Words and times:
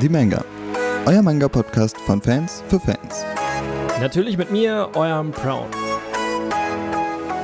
The 0.00 0.08
Manga, 0.08 0.42
euer 1.04 1.20
Manga-Podcast 1.20 1.98
von 1.98 2.22
Fans 2.22 2.64
für 2.68 2.80
Fans. 2.80 3.26
Natürlich 4.00 4.38
mit 4.38 4.50
mir, 4.50 4.88
eurem 4.94 5.30
Brown. 5.30 5.66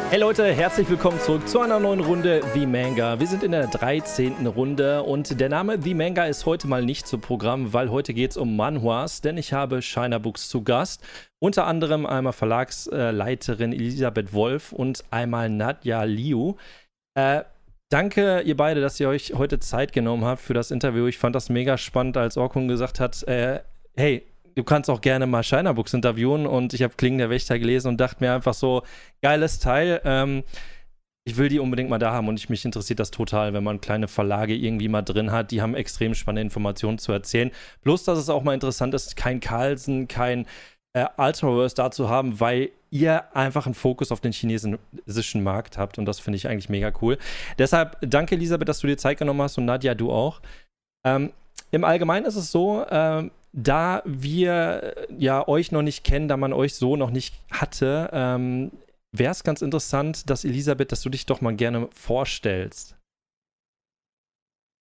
Hey 0.08 0.18
Leute, 0.18 0.50
herzlich 0.54 0.88
willkommen 0.88 1.21
zurück 1.21 1.46
zu 1.46 1.61
einer 1.61 1.79
neuen 1.79 2.00
Runde 2.00 2.40
The 2.54 2.64
Manga. 2.64 3.21
Wir 3.21 3.27
sind 3.27 3.42
in 3.42 3.53
der 3.53 3.66
13. 3.66 4.46
Runde 4.46 5.03
und 5.03 5.38
der 5.38 5.50
Name 5.50 5.77
The 5.82 5.92
Manga 5.92 6.24
ist 6.24 6.46
heute 6.46 6.66
mal 6.66 6.82
nicht 6.82 7.06
zu 7.06 7.19
Programm, 7.19 7.74
weil 7.74 7.90
heute 7.90 8.14
geht 8.14 8.30
es 8.30 8.37
um 8.38 8.56
Manhwas, 8.56 9.20
denn 9.20 9.36
ich 9.36 9.52
habe 9.52 9.82
Shiner 9.82 10.18
Books 10.18 10.48
zu 10.48 10.64
Gast. 10.64 11.02
Unter 11.38 11.66
anderem 11.66 12.06
einmal 12.06 12.32
Verlagsleiterin 12.32 13.74
Elisabeth 13.74 14.32
Wolf 14.32 14.72
und 14.72 15.04
einmal 15.10 15.50
Nadja 15.50 16.04
Liu. 16.04 16.54
Äh, 17.14 17.42
Danke, 17.88 18.41
ihr 18.41 18.56
beide, 18.56 18.80
dass 18.80 18.98
ihr 18.98 19.09
euch 19.09 19.34
heute 19.34 19.60
Zeit 19.60 19.92
genommen 19.92 20.24
habt 20.24 20.41
für 20.41 20.55
das 20.55 20.73
Interview. 20.73 21.06
Ich 21.06 21.19
fand 21.19 21.37
das 21.37 21.48
mega 21.48 21.78
spannend, 21.78 22.16
als 22.16 22.37
Orkun 22.37 22.66
gesagt 22.66 22.98
hat, 22.98 23.23
äh, 23.28 23.61
hey, 23.95 24.27
du 24.56 24.65
kannst 24.65 24.91
auch 24.91 25.01
gerne 25.01 25.27
mal 25.27 25.45
Shiner 25.45 25.73
Books 25.73 25.95
interviewen. 25.95 26.47
Und 26.47 26.75
ich 26.75 26.83
habe 26.83 26.95
Klingen 26.97 27.19
der 27.19 27.30
Wächter 27.30 27.61
gelesen 27.61 27.88
und 27.88 28.01
dachte 28.01 28.25
mir 28.25 28.34
einfach 28.34 28.55
so, 28.55 28.83
geiles 29.23 29.61
Teil. 29.61 30.01
Ähm, 30.05 30.42
ich 31.25 31.37
will 31.37 31.48
die 31.48 31.61
unbedingt 31.61 31.88
mal 31.88 31.98
da 31.98 32.12
haben 32.12 32.28
und 32.28 32.38
ich, 32.38 32.48
mich 32.48 32.64
interessiert 32.64 32.98
das 32.98 33.11
total, 33.11 33.52
wenn 33.52 33.64
man 33.64 33.80
kleine 33.80 34.09
Verlage 34.09 34.55
irgendwie 34.55 34.89
mal 34.89 35.03
drin 35.03 35.30
hat. 35.30 35.53
Die 35.53 35.62
haben 35.62 35.75
extrem 35.75 36.14
spannende 36.14 36.42
Informationen 36.42 36.98
zu 36.98 37.12
erzählen. 37.12 37.53
Bloß, 37.83 38.05
dass 38.05 38.19
es 38.19 38.28
auch 38.28 38.42
mal 38.42 38.55
interessant 38.55 38.95
ist, 38.95 39.16
kein 39.16 39.41
Carlsen, 39.41 40.09
kein 40.09 40.47
äh, 40.92 41.06
Ultraverse 41.16 41.75
da 41.75 41.91
zu 41.91 42.09
haben, 42.09 42.41
weil 42.41 42.70
ihr 42.96 43.34
einfach 43.36 43.66
einen 43.66 43.74
Fokus 43.74 44.12
auf 44.12 44.20
den 44.20 44.32
chinesischen 44.32 45.42
Markt 45.42 45.78
habt 45.78 45.98
und 45.98 46.06
das 46.06 46.18
finde 46.18 46.36
ich 46.36 46.48
eigentlich 46.48 46.68
mega 46.68 46.92
cool. 47.02 47.19
Deshalb 47.59 47.98
danke 48.00 48.34
Elisabeth, 48.34 48.69
dass 48.69 48.80
du 48.80 48.86
dir 48.86 48.96
Zeit 48.96 49.19
genommen 49.19 49.42
hast 49.42 49.59
und 49.59 49.64
Nadja, 49.64 49.95
du 49.95 50.10
auch. 50.10 50.41
Ähm, 51.05 51.32
Im 51.70 51.84
Allgemeinen 51.84 52.27
ist 52.27 52.36
es 52.36 52.50
so, 52.50 52.84
ähm, 52.91 53.30
da 53.52 54.02
wir 54.05 54.94
ja 55.16 55.47
euch 55.48 55.72
noch 55.72 55.83
nicht 55.83 56.05
kennen, 56.05 56.28
da 56.28 56.36
man 56.36 56.53
euch 56.53 56.75
so 56.75 56.97
noch 56.97 57.11
nicht 57.11 57.34
hatte, 57.50 58.11
ähm, 58.12 58.72
wäre 59.12 59.33
es 59.33 59.44
ganz 59.44 59.62
interessant, 59.62 60.28
dass 60.28 60.44
Elisabeth, 60.44 60.92
dass 60.92 61.03
du 61.03 61.08
dich 61.08 61.27
doch 61.27 61.41
mal 61.41 61.55
gerne 61.55 61.88
vorstellst. 61.94 62.95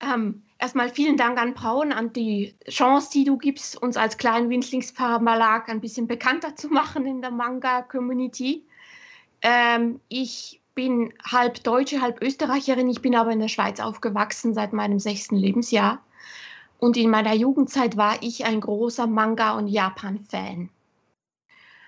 Ähm, 0.01 0.43
erstmal 0.59 0.89
vielen 0.89 1.17
Dank 1.17 1.39
an 1.39 1.53
Braun, 1.53 1.91
an 1.91 2.13
die 2.13 2.55
Chance, 2.69 3.09
die 3.13 3.23
du 3.23 3.37
gibst, 3.37 3.81
uns 3.81 3.97
als 3.97 4.17
kleinen 4.17 4.49
Winzlingsverlag 4.49 5.69
ein 5.69 5.81
bisschen 5.81 6.07
bekannter 6.07 6.55
zu 6.55 6.69
machen 6.69 7.05
in 7.05 7.21
der 7.21 7.31
Manga-Community. 7.31 8.65
Ähm, 9.41 9.99
ich 10.09 10.61
bin 10.75 11.13
halb 11.23 11.63
Deutsche, 11.63 12.01
halb 12.01 12.21
Österreicherin. 12.21 12.89
Ich 12.89 13.01
bin 13.01 13.15
aber 13.15 13.31
in 13.31 13.39
der 13.39 13.47
Schweiz 13.47 13.79
aufgewachsen 13.79 14.53
seit 14.53 14.73
meinem 14.73 14.99
sechsten 14.99 15.37
Lebensjahr. 15.37 16.01
Und 16.77 16.97
in 16.97 17.09
meiner 17.09 17.33
Jugendzeit 17.33 17.95
war 17.95 18.21
ich 18.21 18.45
ein 18.45 18.59
großer 18.59 19.07
Manga- 19.07 19.57
und 19.57 19.67
Japan-Fan. 19.67 20.69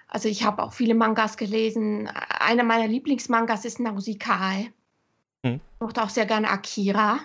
Also 0.07 0.29
ich 0.29 0.45
habe 0.45 0.63
auch 0.63 0.71
viele 0.71 0.95
Mangas 0.95 1.35
gelesen. 1.35 2.07
Einer 2.07 2.63
meiner 2.63 2.87
Lieblingsmangas 2.87 3.65
ist 3.65 3.81
Nausikae. 3.81 4.71
Hm. 5.45 5.55
Ich 5.55 5.81
mochte 5.81 6.01
auch 6.01 6.09
sehr 6.09 6.25
gerne 6.25 6.49
Akira. 6.49 7.19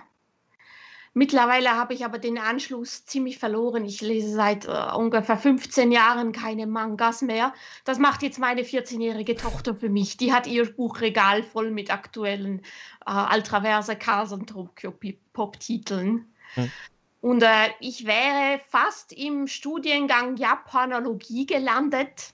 Mittlerweile 1.14 1.76
habe 1.76 1.92
ich 1.92 2.06
aber 2.06 2.18
den 2.18 2.38
Anschluss 2.38 3.04
ziemlich 3.04 3.38
verloren. 3.38 3.84
Ich 3.84 4.00
lese 4.00 4.32
seit 4.32 4.64
äh, 4.64 4.94
ungefähr 4.96 5.36
15 5.36 5.92
Jahren 5.92 6.32
keine 6.32 6.66
Mangas 6.66 7.20
mehr. 7.20 7.52
Das 7.84 7.98
macht 7.98 8.22
jetzt 8.22 8.38
meine 8.38 8.62
14-jährige 8.62 9.36
Tochter 9.36 9.74
für 9.74 9.90
mich. 9.90 10.16
Die 10.16 10.32
hat 10.32 10.46
ihr 10.46 10.72
Buchregal 10.72 11.42
voll 11.42 11.70
mit 11.70 11.92
aktuellen 11.92 12.60
äh, 13.04 13.10
Altraverse, 13.10 13.98
und 14.32 14.48
Tokyo 14.48 14.94
Pop-Titeln. 15.34 16.32
Hm. 16.54 16.72
Und 17.20 17.42
äh, 17.42 17.68
ich 17.80 18.06
wäre 18.06 18.60
fast 18.68 19.12
im 19.12 19.48
Studiengang 19.48 20.36
Japanologie 20.36 21.44
gelandet, 21.44 22.32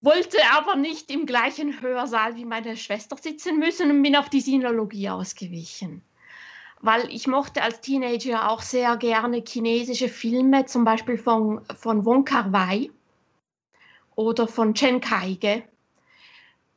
wollte 0.00 0.38
aber 0.52 0.76
nicht 0.76 1.10
im 1.10 1.26
gleichen 1.26 1.80
Hörsaal 1.80 2.36
wie 2.36 2.44
meine 2.44 2.76
Schwester 2.76 3.16
sitzen 3.16 3.58
müssen 3.58 3.90
und 3.90 4.02
bin 4.04 4.14
auf 4.14 4.30
die 4.30 4.40
Sinologie 4.40 5.10
ausgewichen 5.10 6.02
weil 6.80 7.08
ich 7.10 7.26
mochte 7.26 7.62
als 7.62 7.80
Teenager 7.80 8.50
auch 8.50 8.62
sehr 8.62 8.96
gerne 8.96 9.42
chinesische 9.46 10.08
Filme, 10.08 10.66
zum 10.66 10.84
Beispiel 10.84 11.18
von, 11.18 11.64
von 11.74 12.04
Wong 12.04 12.24
Kar 12.24 12.52
Wai 12.52 12.90
oder 14.14 14.46
von 14.46 14.74
Chen 14.74 15.00
Kaige. 15.00 15.62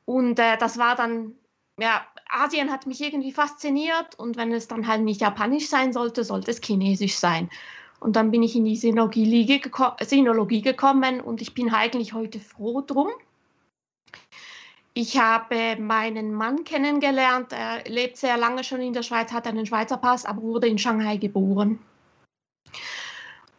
Und 0.06 0.40
äh, 0.40 0.58
das 0.58 0.78
war 0.78 0.96
dann, 0.96 1.36
ja, 1.80 2.06
Asien 2.30 2.72
hat 2.72 2.88
mich 2.88 3.02
irgendwie 3.02 3.32
fasziniert 3.32 4.18
und 4.18 4.38
wenn 4.38 4.52
es 4.52 4.68
dann 4.68 4.88
halt 4.88 5.02
nicht 5.02 5.22
japanisch 5.22 5.68
sein 5.68 5.94
sollte, 5.94 6.24
sollte 6.24 6.52
es 6.52 6.62
chinesisch 6.62 7.16
sein. 7.16 7.50
Und 8.00 8.16
dann 8.16 8.32
bin 8.32 8.44
ich 8.44 8.56
in 8.56 8.66
die 8.66 8.76
Sinologie, 8.76 9.46
geko 9.46 9.92
Sinologie 10.02 10.62
gekommen 10.62 11.20
und 11.22 11.42
ich 11.42 11.54
bin 11.54 11.74
eigentlich 11.74 12.14
heute 12.14 12.40
froh 12.40 12.82
drum. 12.82 13.10
Ich 15.02 15.18
habe 15.18 15.78
meinen 15.80 16.34
Mann 16.34 16.66
kennengelernt. 16.66 17.54
Er 17.54 17.86
lebt 17.90 18.18
sehr 18.18 18.36
lange 18.36 18.66
schon 18.66 18.82
in 18.82 18.92
der 18.92 19.02
Schweiz, 19.02 19.32
hat 19.32 19.48
einen 19.48 19.66
Schweizer 19.66 19.96
Pass, 19.96 20.26
aber 20.26 20.42
wurde 20.42 20.68
in 20.68 20.78
Shanghai 20.78 21.16
geboren. 21.16 21.80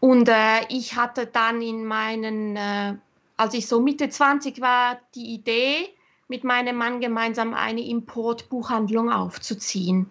Und 0.00 0.28
äh, 0.28 0.66
ich 0.68 0.96
hatte 0.96 1.24
dann 1.24 1.62
in 1.62 1.86
meinen, 1.86 2.56
äh, 2.56 2.94
als 3.38 3.54
ich 3.54 3.66
so 3.66 3.80
Mitte 3.80 4.10
20 4.10 4.60
war, 4.60 5.00
die 5.14 5.32
Idee, 5.32 5.88
mit 6.28 6.44
meinem 6.44 6.76
Mann 6.76 7.00
gemeinsam 7.00 7.54
eine 7.54 7.86
Importbuchhandlung 7.86 9.10
aufzuziehen. 9.10 10.10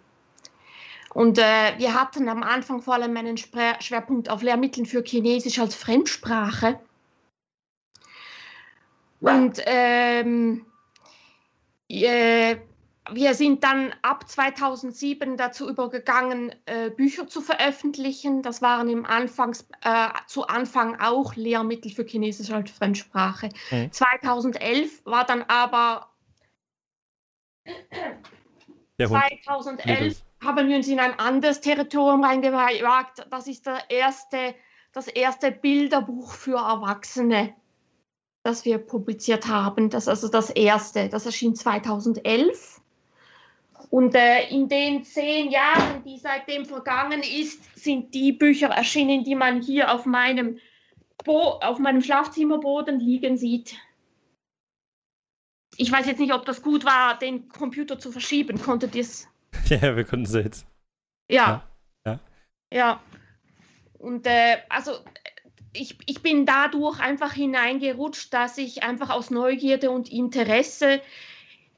Und 1.13 1.37
äh, 1.37 1.77
wir 1.77 1.93
hatten 1.93 2.27
am 2.27 2.41
Anfang 2.41 2.81
vor 2.81 2.95
allem 2.95 3.15
einen 3.15 3.37
Schwerpunkt 3.37 4.31
auf 4.31 4.41
Lehrmitteln 4.41 4.87
für 4.87 5.03
Chinesisch 5.03 5.59
als 5.59 5.75
Fremdsprache. 5.75 6.79
Und 9.21 9.61
ähm, 9.67 10.65
äh, 10.65 10.68
wir 11.89 13.33
sind 13.33 13.63
dann 13.63 13.93
ab 14.01 14.29
2007 14.29 15.37
dazu 15.37 15.69
übergegangen, 15.69 16.53
äh, 16.65 16.89
Bücher 16.89 17.27
zu 17.27 17.41
veröffentlichen. 17.41 18.43
Das 18.43 18.61
waren 18.61 18.89
im 18.89 19.05
Anfangs, 19.05 19.67
äh, 19.83 20.09
zu 20.27 20.47
Anfang 20.47 20.99
auch 20.99 21.35
Lehrmittel 21.35 21.91
für 21.91 22.05
Chinesisch 22.05 22.51
als 22.51 22.71
Fremdsprache. 22.71 23.49
Mhm. 23.71 23.91
2011 23.91 25.05
war 25.05 25.25
dann 25.25 25.43
aber 25.43 26.09
2011 28.97 30.23
haben 30.43 30.69
wir 30.69 30.77
uns 30.77 30.87
in 30.87 30.99
ein 30.99 31.17
anderes 31.19 31.61
Territorium 31.61 32.23
reingewagt. 32.23 33.25
Das 33.29 33.47
ist 33.47 33.65
der 33.65 33.89
erste, 33.89 34.55
das 34.93 35.07
erste 35.07 35.51
Bilderbuch 35.51 36.31
für 36.31 36.57
Erwachsene 36.57 37.53
das 38.49 38.65
wir 38.65 38.79
publiziert 38.79 39.47
haben. 39.47 39.89
Das 39.89 40.03
ist 40.03 40.09
also 40.09 40.27
das 40.27 40.49
erste. 40.49 41.07
Das 41.07 41.25
erschien 41.25 41.55
2011. 41.55 42.81
Und 43.91 44.15
äh, 44.15 44.47
in 44.49 44.67
den 44.67 45.03
zehn 45.03 45.51
Jahren, 45.51 46.03
die 46.03 46.17
seitdem 46.17 46.65
vergangen 46.65 47.21
ist, 47.21 47.77
sind 47.77 48.13
die 48.13 48.31
Bücher 48.31 48.67
erschienen, 48.67 49.23
die 49.23 49.35
man 49.35 49.61
hier 49.61 49.93
auf 49.93 50.05
meinem, 50.05 50.59
Bo 51.23 51.59
auf 51.61 51.77
meinem 51.79 52.01
Schlafzimmerboden 52.01 52.99
liegen 52.99 53.37
sieht. 53.37 53.77
Ich 55.77 55.91
weiß 55.91 56.07
jetzt 56.07 56.19
nicht, 56.19 56.33
ob 56.33 56.45
das 56.45 56.61
gut 56.61 56.85
war, 56.85 57.17
den 57.17 57.49
Computer 57.49 57.99
zu 57.99 58.11
verschieben. 58.11 58.59
Konntet 58.61 58.95
ihr 58.95 59.01
es? 59.01 59.27
Ja, 59.69 59.95
wir 59.95 60.03
konnten 60.03 60.25
es 60.25 60.33
jetzt. 60.33 60.65
Ja. 61.29 61.67
Ja. 62.05 62.19
ja. 62.73 63.01
Und 63.99 64.25
äh, 64.25 64.57
also 64.69 64.93
ich, 65.73 65.97
ich 66.05 66.21
bin 66.21 66.45
dadurch 66.45 66.99
einfach 66.99 67.33
hineingerutscht, 67.33 68.33
dass 68.33 68.57
ich 68.57 68.83
einfach 68.83 69.09
aus 69.09 69.29
Neugierde 69.29 69.91
und 69.91 70.11
Interesse 70.11 71.01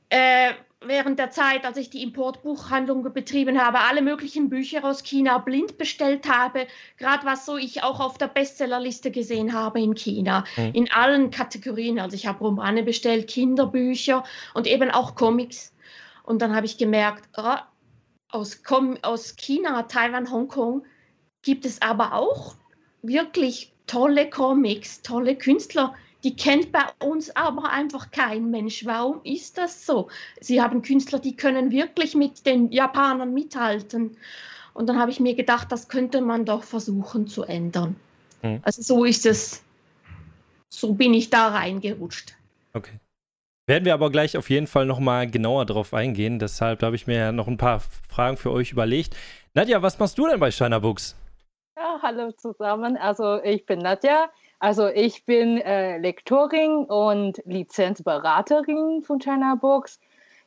äh, 0.09 0.51
während 0.83 1.19
der 1.19 1.29
Zeit, 1.29 1.65
als 1.65 1.77
ich 1.77 1.89
die 1.89 2.01
Importbuchhandlung 2.01 3.13
betrieben 3.13 3.61
habe, 3.61 3.79
alle 3.79 4.01
möglichen 4.01 4.49
Bücher 4.49 4.83
aus 4.83 5.03
China 5.03 5.37
blind 5.37 5.77
bestellt 5.77 6.27
habe, 6.27 6.67
gerade 6.97 7.25
was 7.25 7.45
so 7.45 7.57
ich 7.57 7.83
auch 7.83 7.99
auf 7.99 8.17
der 8.17 8.27
Bestsellerliste 8.27 9.11
gesehen 9.11 9.53
habe 9.53 9.81
in 9.81 9.93
China, 9.93 10.43
mhm. 10.57 10.71
in 10.73 10.91
allen 10.91 11.29
Kategorien. 11.29 11.99
Also 11.99 12.15
ich 12.15 12.25
habe 12.25 12.39
Romane 12.39 12.83
bestellt, 12.83 13.29
Kinderbücher 13.29 14.23
und 14.53 14.67
eben 14.67 14.89
auch 14.89 15.15
Comics. 15.15 15.73
Und 16.23 16.41
dann 16.41 16.55
habe 16.55 16.65
ich 16.65 16.77
gemerkt, 16.77 17.29
oh, 17.37 17.55
aus, 18.29 18.61
aus 19.01 19.35
China, 19.35 19.83
Taiwan, 19.83 20.31
Hongkong 20.31 20.83
gibt 21.41 21.65
es 21.65 21.81
aber 21.81 22.13
auch 22.13 22.55
wirklich 23.01 23.71
tolle 23.87 24.29
Comics, 24.29 25.01
tolle 25.01 25.35
Künstler, 25.35 25.93
die 26.23 26.35
kennt 26.35 26.71
bei 26.71 26.83
uns 26.99 27.35
aber 27.35 27.69
einfach 27.71 28.11
kein 28.11 28.51
Mensch. 28.51 28.85
Warum 28.85 29.21
ist 29.23 29.57
das 29.57 29.85
so? 29.85 30.09
Sie 30.39 30.61
haben 30.61 30.81
Künstler, 30.81 31.19
die 31.19 31.35
können 31.35 31.71
wirklich 31.71 32.15
mit 32.15 32.45
den 32.45 32.71
Japanern 32.71 33.33
mithalten. 33.33 34.17
Und 34.73 34.87
dann 34.87 34.99
habe 34.99 35.11
ich 35.11 35.19
mir 35.19 35.35
gedacht, 35.35 35.71
das 35.71 35.87
könnte 35.89 36.21
man 36.21 36.45
doch 36.45 36.63
versuchen 36.63 37.27
zu 37.27 37.43
ändern. 37.43 37.95
Hm. 38.41 38.59
Also 38.63 38.81
so 38.81 39.03
ist 39.03 39.25
es, 39.25 39.63
so 40.69 40.93
bin 40.93 41.13
ich 41.13 41.29
da 41.29 41.49
reingerutscht. 41.49 42.35
Okay. 42.73 42.99
Werden 43.67 43.85
wir 43.85 43.93
aber 43.93 44.11
gleich 44.11 44.37
auf 44.37 44.49
jeden 44.49 44.67
Fall 44.67 44.85
nochmal 44.85 45.29
genauer 45.29 45.65
drauf 45.65 45.93
eingehen. 45.93 46.39
Deshalb 46.39 46.83
habe 46.83 46.95
ich 46.95 47.07
mir 47.07 47.31
noch 47.31 47.47
ein 47.47 47.57
paar 47.57 47.81
Fragen 48.09 48.37
für 48.37 48.51
euch 48.51 48.71
überlegt. 48.71 49.15
Nadja, 49.53 49.81
was 49.81 49.99
machst 49.99 50.17
du 50.17 50.27
denn 50.27 50.39
bei 50.39 50.51
Shiner 50.51 50.79
Books? 50.79 51.15
Ja, 51.77 51.99
hallo 52.01 52.31
zusammen. 52.33 52.97
Also 52.97 53.41
ich 53.43 53.65
bin 53.65 53.79
Nadja. 53.79 54.29
Also 54.59 54.87
ich 54.87 55.25
bin 55.25 55.57
äh, 55.57 55.97
Lektorin 55.97 56.85
und 56.85 57.41
Lizenzberaterin 57.45 59.01
von 59.01 59.19
China 59.19 59.55
Books. 59.55 59.99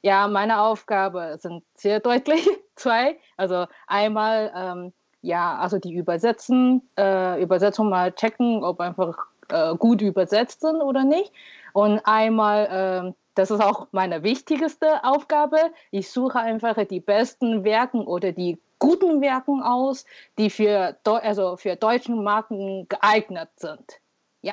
Ja, 0.02 0.28
meine 0.28 0.60
Aufgabe 0.60 1.38
sind 1.40 1.64
sehr 1.74 2.00
deutlich 2.00 2.46
zwei. 2.76 3.18
Also 3.36 3.66
einmal 3.86 4.52
ähm, 4.54 4.92
ja, 5.22 5.56
also 5.56 5.78
die 5.78 5.94
Übersetzen, 5.94 6.82
äh, 6.98 7.42
Übersetzung 7.42 7.88
mal 7.88 8.12
checken, 8.12 8.62
ob 8.62 8.80
einfach 8.80 9.16
äh, 9.48 9.74
gut 9.76 10.02
übersetzt 10.02 10.60
sind 10.60 10.82
oder 10.82 11.04
nicht. 11.04 11.32
Und 11.72 12.00
einmal, 12.04 13.06
äh, 13.08 13.12
das 13.34 13.50
ist 13.50 13.62
auch 13.62 13.88
meine 13.92 14.22
wichtigste 14.22 15.02
Aufgabe, 15.02 15.56
ich 15.90 16.10
suche 16.10 16.38
einfach 16.38 16.76
die 16.84 17.00
besten 17.00 17.64
Werken 17.64 18.06
oder 18.06 18.32
die 18.32 18.58
guten 18.84 19.22
Werken 19.22 19.62
aus, 19.62 20.04
die 20.36 20.50
für, 20.50 20.98
also 21.04 21.56
für 21.56 21.74
deutschen 21.74 22.22
Marken 22.22 22.86
geeignet 22.88 23.48
sind. 23.56 24.00
Ja. 24.42 24.52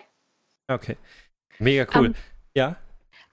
Okay. 0.68 0.96
Mega 1.60 1.86
cool. 1.94 2.00
Um, 2.00 2.06
ähm, 2.06 2.16
ja. 2.54 2.78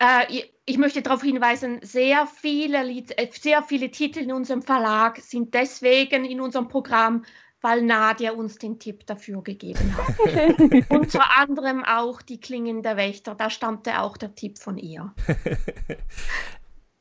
Äh, 0.00 0.43
ich 0.65 0.77
möchte 0.77 1.03
darauf 1.03 1.23
hinweisen, 1.23 1.79
sehr 1.83 2.27
viele, 2.27 2.85
äh, 2.89 3.29
sehr 3.31 3.62
viele 3.62 3.91
Titel 3.91 4.19
in 4.19 4.33
unserem 4.33 4.62
Verlag 4.62 5.19
sind 5.19 5.55
deswegen 5.55 6.25
in 6.25 6.41
unserem 6.41 6.67
Programm, 6.67 7.25
weil 7.61 7.83
Nadia 7.83 8.33
uns 8.33 8.59
den 8.59 8.79
Tipp 8.79 9.06
dafür 9.06 9.43
gegeben 9.43 9.97
hat. 9.97 10.91
Unter 10.91 11.39
anderem 11.39 11.85
auch 11.85 12.23
die 12.23 12.41
Klingen 12.41 12.83
der 12.83 12.97
Wächter, 12.97 13.37
da 13.37 13.51
stammte 13.51 14.01
auch 14.01 14.17
der 14.17 14.35
Tipp 14.35 14.59
von 14.59 14.79
ihr. 14.79 15.15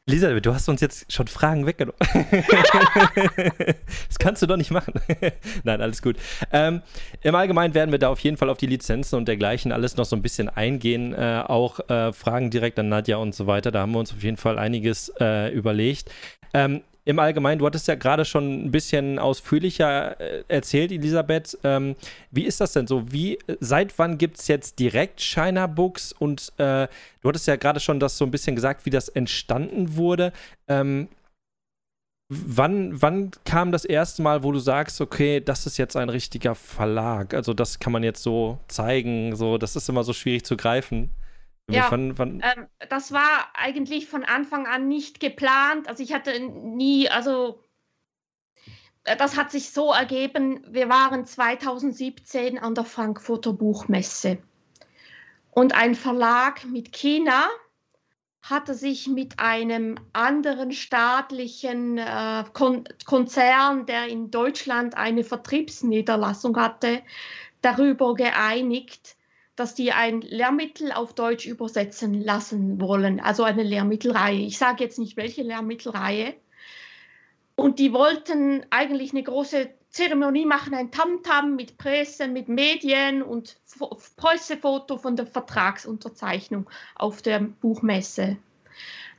Elisabeth, 0.08 0.46
du 0.46 0.54
hast 0.54 0.70
uns 0.70 0.80
jetzt 0.80 1.12
schon 1.12 1.28
Fragen 1.28 1.66
weggenommen. 1.66 2.00
das 4.08 4.18
kannst 4.18 4.42
du 4.42 4.48
doch 4.48 4.56
nicht 4.56 4.72
machen. 4.72 4.94
Nein, 5.66 5.82
alles 5.82 6.02
gut. 6.02 6.16
Ähm, 6.54 6.82
Im 7.24 7.36
Allgemeinen 7.36 7.74
werden 7.74 7.92
wir 7.92 8.00
da 8.00 8.08
auf 8.08 8.20
jeden 8.22 8.38
Fall 8.38 8.50
auf 8.50 8.58
die 8.58 8.68
Lizenzen 8.68 9.18
und 9.18 9.28
dergleichen 9.28 9.74
alles 9.74 9.98
noch 9.98 10.06
so 10.06 10.16
ein 10.16 10.22
bisschen 10.22 10.48
eingehen. 10.48 11.14
Äh, 11.14 11.44
auch 11.46 11.90
äh, 11.90 12.14
Fragen 12.14 12.52
direkt 12.52 12.80
an 12.80 12.88
Nadja 12.88 13.18
und 13.18 13.36
so 13.36 13.48
weiter. 13.48 13.70
Da 13.70 13.82
haben 13.82 13.92
wir 13.92 14.00
uns 14.00 14.14
auf 14.14 14.24
jeden 14.24 14.38
Fall 14.38 14.58
einiges 14.58 15.12
äh, 15.20 15.54
überlegt. 15.54 16.10
Ähm, 16.54 16.84
im 17.08 17.20
Allgemeinen, 17.20 17.60
du 17.60 17.66
hattest 17.66 17.88
ja 17.88 17.96
gerade 17.96 18.26
schon 18.26 18.66
ein 18.66 18.72
bisschen 18.72 19.18
ausführlicher 19.18 20.20
äh, 20.20 20.44
erzählt, 20.50 20.92
Elisabeth. 20.92 21.58
Ähm, 21.64 21.96
wie 22.32 22.44
ist 22.44 22.60
das 22.60 22.74
denn 22.74 22.86
so? 22.86 23.10
Wie, 23.10 23.40
seit 23.62 23.98
wann 23.98 24.18
gibt 24.18 24.40
es 24.40 24.50
jetzt 24.50 24.78
direkt 24.78 25.22
China 25.22 25.68
Books? 25.68 26.12
Und 26.12 26.52
äh, 26.58 26.90
du 27.22 27.30
hattest 27.30 27.48
ja 27.48 27.56
gerade 27.56 27.80
schon 27.80 28.02
das 28.02 28.18
so 28.18 28.26
ein 28.26 28.32
bisschen 28.32 28.58
gesagt, 28.58 28.86
wie 28.86 28.90
das 28.90 29.08
entstanden 29.08 29.96
wurde. 29.96 30.34
Ähm, 30.68 31.08
wann, 32.28 33.02
wann 33.02 33.32
kam 33.46 33.72
das 33.72 33.86
erste 33.86 34.22
Mal, 34.22 34.44
wo 34.44 34.52
du 34.52 34.60
sagst, 34.60 35.00
okay, 35.00 35.40
das 35.40 35.66
ist 35.66 35.78
jetzt 35.78 35.96
ein 35.96 36.10
richtiger 36.10 36.56
Verlag? 36.56 37.34
Also, 37.34 37.54
das 37.54 37.80
kann 37.80 37.94
man 37.94 38.04
jetzt 38.04 38.22
so 38.22 38.60
zeigen, 38.68 39.34
so, 39.38 39.58
das 39.58 39.78
ist 39.78 39.88
immer 39.88 40.04
so 40.04 40.12
schwierig 40.12 40.44
zu 40.44 40.58
greifen. 40.58 41.10
Ja, 41.70 41.92
wann, 41.92 42.18
wann? 42.18 42.42
Ähm, 42.44 42.68
das 42.90 43.12
war 43.12 43.50
eigentlich 43.54 44.08
von 44.08 44.24
Anfang 44.24 44.68
an 44.68 44.88
nicht 44.88 45.20
geplant. 45.20 45.90
Also 45.90 46.02
ich 46.02 46.14
hatte 46.14 46.40
nie, 46.40 47.10
also 47.10 47.64
äh, 49.04 49.18
das 49.18 49.36
hat 49.36 49.52
sich 49.52 49.72
so 49.72 49.92
ergeben, 49.92 50.66
wir 50.70 50.88
waren 50.90 51.26
2017 51.26 52.58
an 52.58 52.74
der 52.74 52.86
Frankfurter 52.86 53.54
Buchmesse 53.54 54.38
und 55.52 55.76
ein 55.76 55.96
Verlag 55.96 56.64
mit 56.66 56.94
China 56.94 57.48
hatte 58.44 58.76
sich 58.76 59.08
mit 59.08 59.40
einem 59.40 59.96
anderen 60.14 60.72
staatlichen 60.72 61.98
äh, 61.98 62.46
Kon 62.54 62.86
Konzern, 63.06 63.86
der 63.86 64.08
in 64.08 64.32
Deutschland 64.32 64.96
eine 64.96 65.26
Vertriebsniederlassung 65.26 66.56
hatte, 66.56 67.02
darüber 67.62 68.14
geeinigt, 68.14 69.17
dass 69.58 69.74
die 69.74 69.92
ein 69.92 70.22
Lehrmittel 70.22 70.94
auf 70.94 71.14
Deutsch 71.14 71.48
übersetzen 71.48 72.24
lassen 72.24 72.80
wollen, 72.80 73.20
also 73.20 73.44
eine 73.44 73.64
Lehrmittelreihe. 73.64 74.40
Ich 74.40 74.58
sage 74.58 74.84
jetzt 74.84 75.00
nicht 75.00 75.18
welche 75.18 75.42
Lehrmittelreihe. 75.42 76.36
Und 77.56 77.80
die 77.80 77.92
wollten 77.92 78.64
eigentlich 78.70 79.12
eine 79.12 79.24
große 79.24 79.72
Zeremonie 79.90 80.46
machen, 80.46 80.76
ein 80.76 80.92
Tamtam 80.92 81.56
mit 81.56 81.80
Presse, 81.80 82.28
mit 82.28 82.50
Medien 82.50 83.24
und 83.24 83.58
Pressefoto 84.16 85.00
von 85.00 85.16
der 85.16 85.26
Vertragsunterzeichnung 85.26 86.70
auf 86.94 87.24
der 87.24 87.40
Buchmesse. 87.40 88.38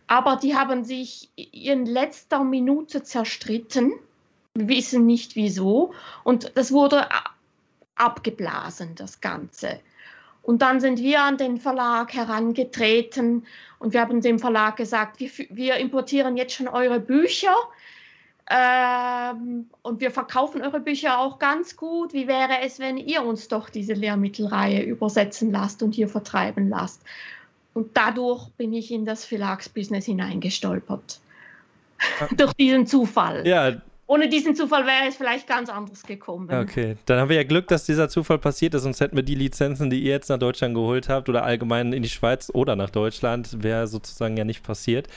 Aber 0.07 0.37
die 0.37 0.55
haben 0.55 0.85
sich 0.85 1.31
in 1.35 1.85
letzter 1.85 2.45
Minute 2.45 3.03
zerstritten, 3.03 3.93
wissen 4.55 5.05
nicht 5.05 5.35
wieso, 5.35 5.93
und 6.23 6.53
das 6.55 6.71
wurde 6.71 7.09
abgeblasen, 7.97 8.95
das 8.95 9.21
Ganze. 9.21 9.81
Und 10.49 10.63
dann 10.63 10.81
sind 10.81 11.01
wir 11.01 11.21
an 11.21 11.37
den 11.37 11.59
Verlag 11.59 12.15
herangetreten 12.15 13.45
und 13.79 13.93
wir 13.93 14.01
haben 14.01 14.23
dem 14.23 14.39
Verlag 14.39 14.79
gesagt, 14.79 15.21
wir, 15.21 15.29
wir 15.51 15.77
importieren 15.77 16.39
jetzt 16.39 16.55
schon 16.55 16.69
eure 16.69 17.01
Bücher 17.01 17.55
ähm, 18.49 19.69
und 19.83 20.01
wir 20.01 20.11
verkaufen 20.11 20.63
eure 20.63 20.81
Bücher 20.81 21.19
auch 21.19 21.39
ganz 21.39 21.77
gut. 21.77 22.15
Wie 22.15 22.27
wäre 22.29 22.63
es, 22.63 22.79
wenn 22.79 22.97
ihr 22.97 23.25
uns 23.25 23.49
doch 23.49 23.69
diese 23.69 23.93
Lehrmittelreihe 23.93 24.81
übersetzen 24.85 25.53
lasst 25.53 25.83
und 25.83 25.95
hier 25.95 26.09
vertreiben 26.09 26.71
lasst? 26.71 27.03
Und 27.75 27.95
dadurch 27.95 28.49
bin 28.57 28.73
ich 28.73 28.91
in 28.91 29.05
das 29.05 29.27
Verlagsbusiness 29.27 30.07
hineingestolpert. 30.07 31.21
Durch 32.39 32.55
diesen 32.55 32.87
Zufall. 32.87 33.47
Ja, 33.47 33.83
ohne 34.09 34.29
diesen 34.29 34.57
Zufall 34.57 34.87
wäre 34.87 35.07
es 35.07 35.17
vielleicht 35.17 35.47
ganz 35.47 35.69
anders 35.69 36.03
gekommen. 36.03 36.51
Okay, 36.51 36.97
dann 37.05 37.21
haben 37.21 37.29
wir 37.29 37.37
ja 37.37 37.45
Glück, 37.45 37.69
dass 37.69 37.85
dieser 37.85 38.09
Zufall 38.09 38.39
passiert 38.39 38.75
ist, 38.75 38.83
sonst 38.83 39.01
hätten 39.01 39.17
wir 39.17 39.23
die 39.23 39.35
Lizenzen, 39.35 39.91
die 39.91 40.01
ihr 40.01 40.13
jetzt 40.13 40.31
nach 40.31 40.39
Deutschland 40.39 40.75
geholt 40.75 41.11
habt 41.11 41.29
oder 41.29 41.45
allgemein 41.45 41.93
in 41.93 42.03
die 42.03 42.09
Schweiz 42.09 42.51
oder 42.53 42.75
nach 42.75 42.89
Deutschland, 42.89 43.63
wäre 43.63 43.87
sozusagen 43.87 44.37
ja 44.39 44.45
nicht 44.45 44.63
passiert. 44.63 45.09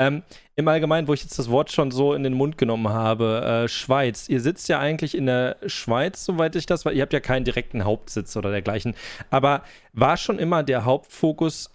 Ähm, 0.00 0.22
Im 0.54 0.68
Allgemeinen, 0.68 1.08
wo 1.08 1.14
ich 1.14 1.22
jetzt 1.22 1.36
das 1.40 1.50
Wort 1.50 1.72
schon 1.72 1.90
so 1.90 2.14
in 2.14 2.22
den 2.22 2.34
Mund 2.34 2.56
genommen 2.56 2.88
habe, 2.88 3.64
äh, 3.64 3.68
Schweiz. 3.68 4.28
Ihr 4.28 4.40
sitzt 4.40 4.68
ja 4.68 4.78
eigentlich 4.78 5.16
in 5.16 5.26
der 5.26 5.56
Schweiz, 5.66 6.24
soweit 6.24 6.54
ich 6.54 6.66
das 6.66 6.84
weiß. 6.84 6.94
Ihr 6.94 7.02
habt 7.02 7.12
ja 7.12 7.18
keinen 7.18 7.44
direkten 7.44 7.84
Hauptsitz 7.84 8.36
oder 8.36 8.52
dergleichen. 8.52 8.94
Aber 9.30 9.64
war 9.92 10.16
schon 10.16 10.38
immer 10.38 10.62
der 10.62 10.84
Hauptfokus 10.84 11.74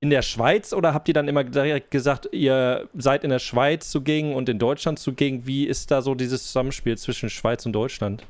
in 0.00 0.10
der 0.10 0.22
Schweiz 0.22 0.72
oder 0.72 0.94
habt 0.94 1.08
ihr 1.08 1.14
dann 1.14 1.28
immer 1.28 1.44
direkt 1.44 1.90
gesagt, 1.90 2.28
ihr 2.32 2.88
seid 2.94 3.22
in 3.22 3.30
der 3.30 3.38
Schweiz 3.38 3.90
zugegen 3.90 4.34
und 4.34 4.48
in 4.48 4.58
Deutschland 4.58 4.98
zugegen? 4.98 5.46
Wie 5.46 5.66
ist 5.66 5.90
da 5.90 6.00
so 6.00 6.14
dieses 6.14 6.44
Zusammenspiel 6.44 6.96
zwischen 6.96 7.28
Schweiz 7.28 7.66
und 7.66 7.74
Deutschland? 7.74 8.26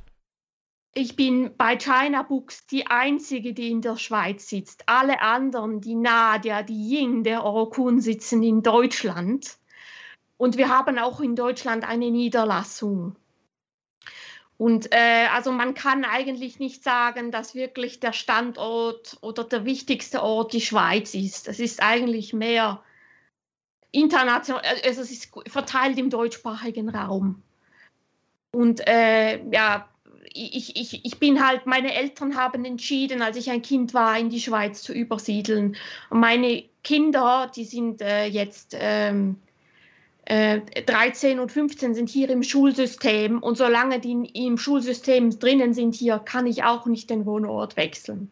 Ich 0.92 1.14
bin 1.14 1.52
bei 1.56 1.76
China 1.76 2.24
Books 2.24 2.66
die 2.66 2.88
einzige, 2.88 3.54
die 3.54 3.70
in 3.70 3.80
der 3.80 3.96
Schweiz 3.96 4.48
sitzt. 4.48 4.82
Alle 4.86 5.22
anderen, 5.22 5.80
die 5.80 5.94
Nadia, 5.94 6.64
die 6.64 6.96
Ying, 6.96 7.22
der 7.22 7.44
Orokun, 7.44 8.00
sitzen 8.00 8.42
in 8.42 8.64
Deutschland. 8.64 9.56
Und 10.36 10.56
wir 10.56 10.68
haben 10.68 10.98
auch 10.98 11.20
in 11.20 11.36
Deutschland 11.36 11.88
eine 11.88 12.10
Niederlassung. 12.10 13.14
Und 14.60 14.92
äh, 14.92 15.26
also 15.32 15.52
man 15.52 15.72
kann 15.72 16.04
eigentlich 16.04 16.58
nicht 16.58 16.84
sagen, 16.84 17.30
dass 17.30 17.54
wirklich 17.54 17.98
der 17.98 18.12
Standort 18.12 19.16
oder 19.22 19.42
der 19.42 19.64
wichtigste 19.64 20.22
Ort 20.22 20.52
die 20.52 20.60
Schweiz 20.60 21.14
ist. 21.14 21.48
Es 21.48 21.60
ist 21.60 21.82
eigentlich 21.82 22.34
mehr 22.34 22.82
international, 23.90 24.62
äh, 24.62 24.86
also 24.86 25.00
es 25.00 25.10
ist 25.10 25.32
verteilt 25.46 25.96
im 25.96 26.10
deutschsprachigen 26.10 26.90
Raum. 26.90 27.42
Und 28.52 28.86
äh, 28.86 29.42
ja, 29.50 29.88
ich, 30.30 30.76
ich, 30.76 31.06
ich 31.06 31.18
bin 31.18 31.42
halt, 31.42 31.64
meine 31.64 31.94
Eltern 31.94 32.36
haben 32.36 32.66
entschieden, 32.66 33.22
als 33.22 33.38
ich 33.38 33.50
ein 33.50 33.62
Kind 33.62 33.94
war, 33.94 34.18
in 34.18 34.28
die 34.28 34.42
Schweiz 34.42 34.82
zu 34.82 34.92
übersiedeln. 34.92 35.74
Und 36.10 36.20
meine 36.20 36.64
Kinder, 36.84 37.50
die 37.56 37.64
sind 37.64 38.02
äh, 38.02 38.26
jetzt 38.26 38.76
ähm, 38.78 39.40
13 40.30 41.38
äh, 41.38 41.40
und 41.40 41.50
15 41.50 41.94
sind 41.94 42.08
hier 42.08 42.30
im 42.30 42.42
Schulsystem 42.44 43.42
und 43.42 43.56
solange 43.56 43.98
die 43.98 44.30
im 44.34 44.58
Schulsystem 44.58 45.36
drinnen 45.38 45.74
sind 45.74 45.94
hier, 45.94 46.20
kann 46.20 46.46
ich 46.46 46.62
auch 46.62 46.86
nicht 46.86 47.10
den 47.10 47.26
Wohnort 47.26 47.76
wechseln. 47.76 48.30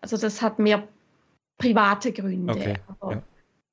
Also 0.00 0.16
das 0.16 0.40
hat 0.40 0.58
mehr 0.58 0.88
private 1.58 2.12
Gründe. 2.12 2.54
Okay. 2.54 2.74
Aber, 3.00 3.12
ja. 3.12 3.22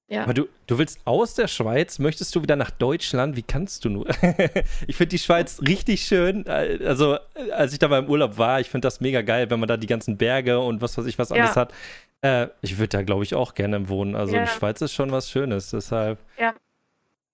Ja. 0.09 0.23
Aber 0.23 0.33
du, 0.33 0.47
du 0.67 0.77
willst 0.77 0.99
aus 1.05 1.33
der 1.33 1.47
Schweiz, 1.47 1.97
möchtest 1.97 2.35
du 2.35 2.43
wieder 2.43 2.55
nach 2.55 2.69
Deutschland? 2.69 3.35
Wie 3.35 3.41
kannst 3.41 3.85
du 3.85 3.89
nur? 3.89 4.07
ich 4.87 4.95
finde 4.95 5.09
die 5.09 5.17
Schweiz 5.17 5.61
richtig 5.65 6.05
schön. 6.05 6.47
Also, 6.47 7.17
als 7.51 7.73
ich 7.73 7.79
da 7.79 7.87
beim 7.87 8.09
Urlaub 8.09 8.37
war, 8.37 8.59
ich 8.59 8.69
finde 8.69 8.85
das 8.85 8.99
mega 8.99 9.21
geil, 9.21 9.49
wenn 9.49 9.59
man 9.59 9.67
da 9.67 9.77
die 9.77 9.87
ganzen 9.87 10.17
Berge 10.17 10.59
und 10.59 10.81
was 10.81 10.97
weiß 10.97 11.05
ich 11.05 11.17
was 11.17 11.31
alles 11.31 11.55
ja. 11.55 11.61
hat. 11.61 11.73
Äh, 12.21 12.47
ich 12.61 12.77
würde 12.77 12.89
da, 12.89 13.01
glaube 13.01 13.23
ich, 13.23 13.33
auch 13.33 13.55
gerne 13.55 13.89
wohnen. 13.89 14.15
Also, 14.15 14.37
die 14.37 14.45
Schweiz 14.45 14.81
ist 14.81 14.93
schon 14.93 15.11
was 15.11 15.31
Schönes. 15.31 15.71
Deshalb. 15.71 16.19
Ja. 16.37 16.53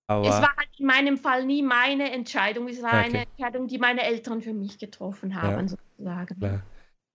Aber 0.09 0.27
es 0.27 0.41
war 0.41 0.55
halt 0.57 0.69
in 0.79 0.87
meinem 0.87 1.17
Fall 1.17 1.45
nie 1.45 1.61
meine 1.61 2.11
Entscheidung, 2.11 2.67
es 2.67 2.81
war 2.81 2.89
okay. 2.89 3.09
eine 3.09 3.25
Entscheidung, 3.27 3.67
die 3.67 3.77
meine 3.77 4.01
Eltern 4.01 4.41
für 4.41 4.53
mich 4.53 4.79
getroffen 4.79 5.39
haben, 5.39 5.67
ja. 5.67 5.77
sozusagen. 5.97 6.63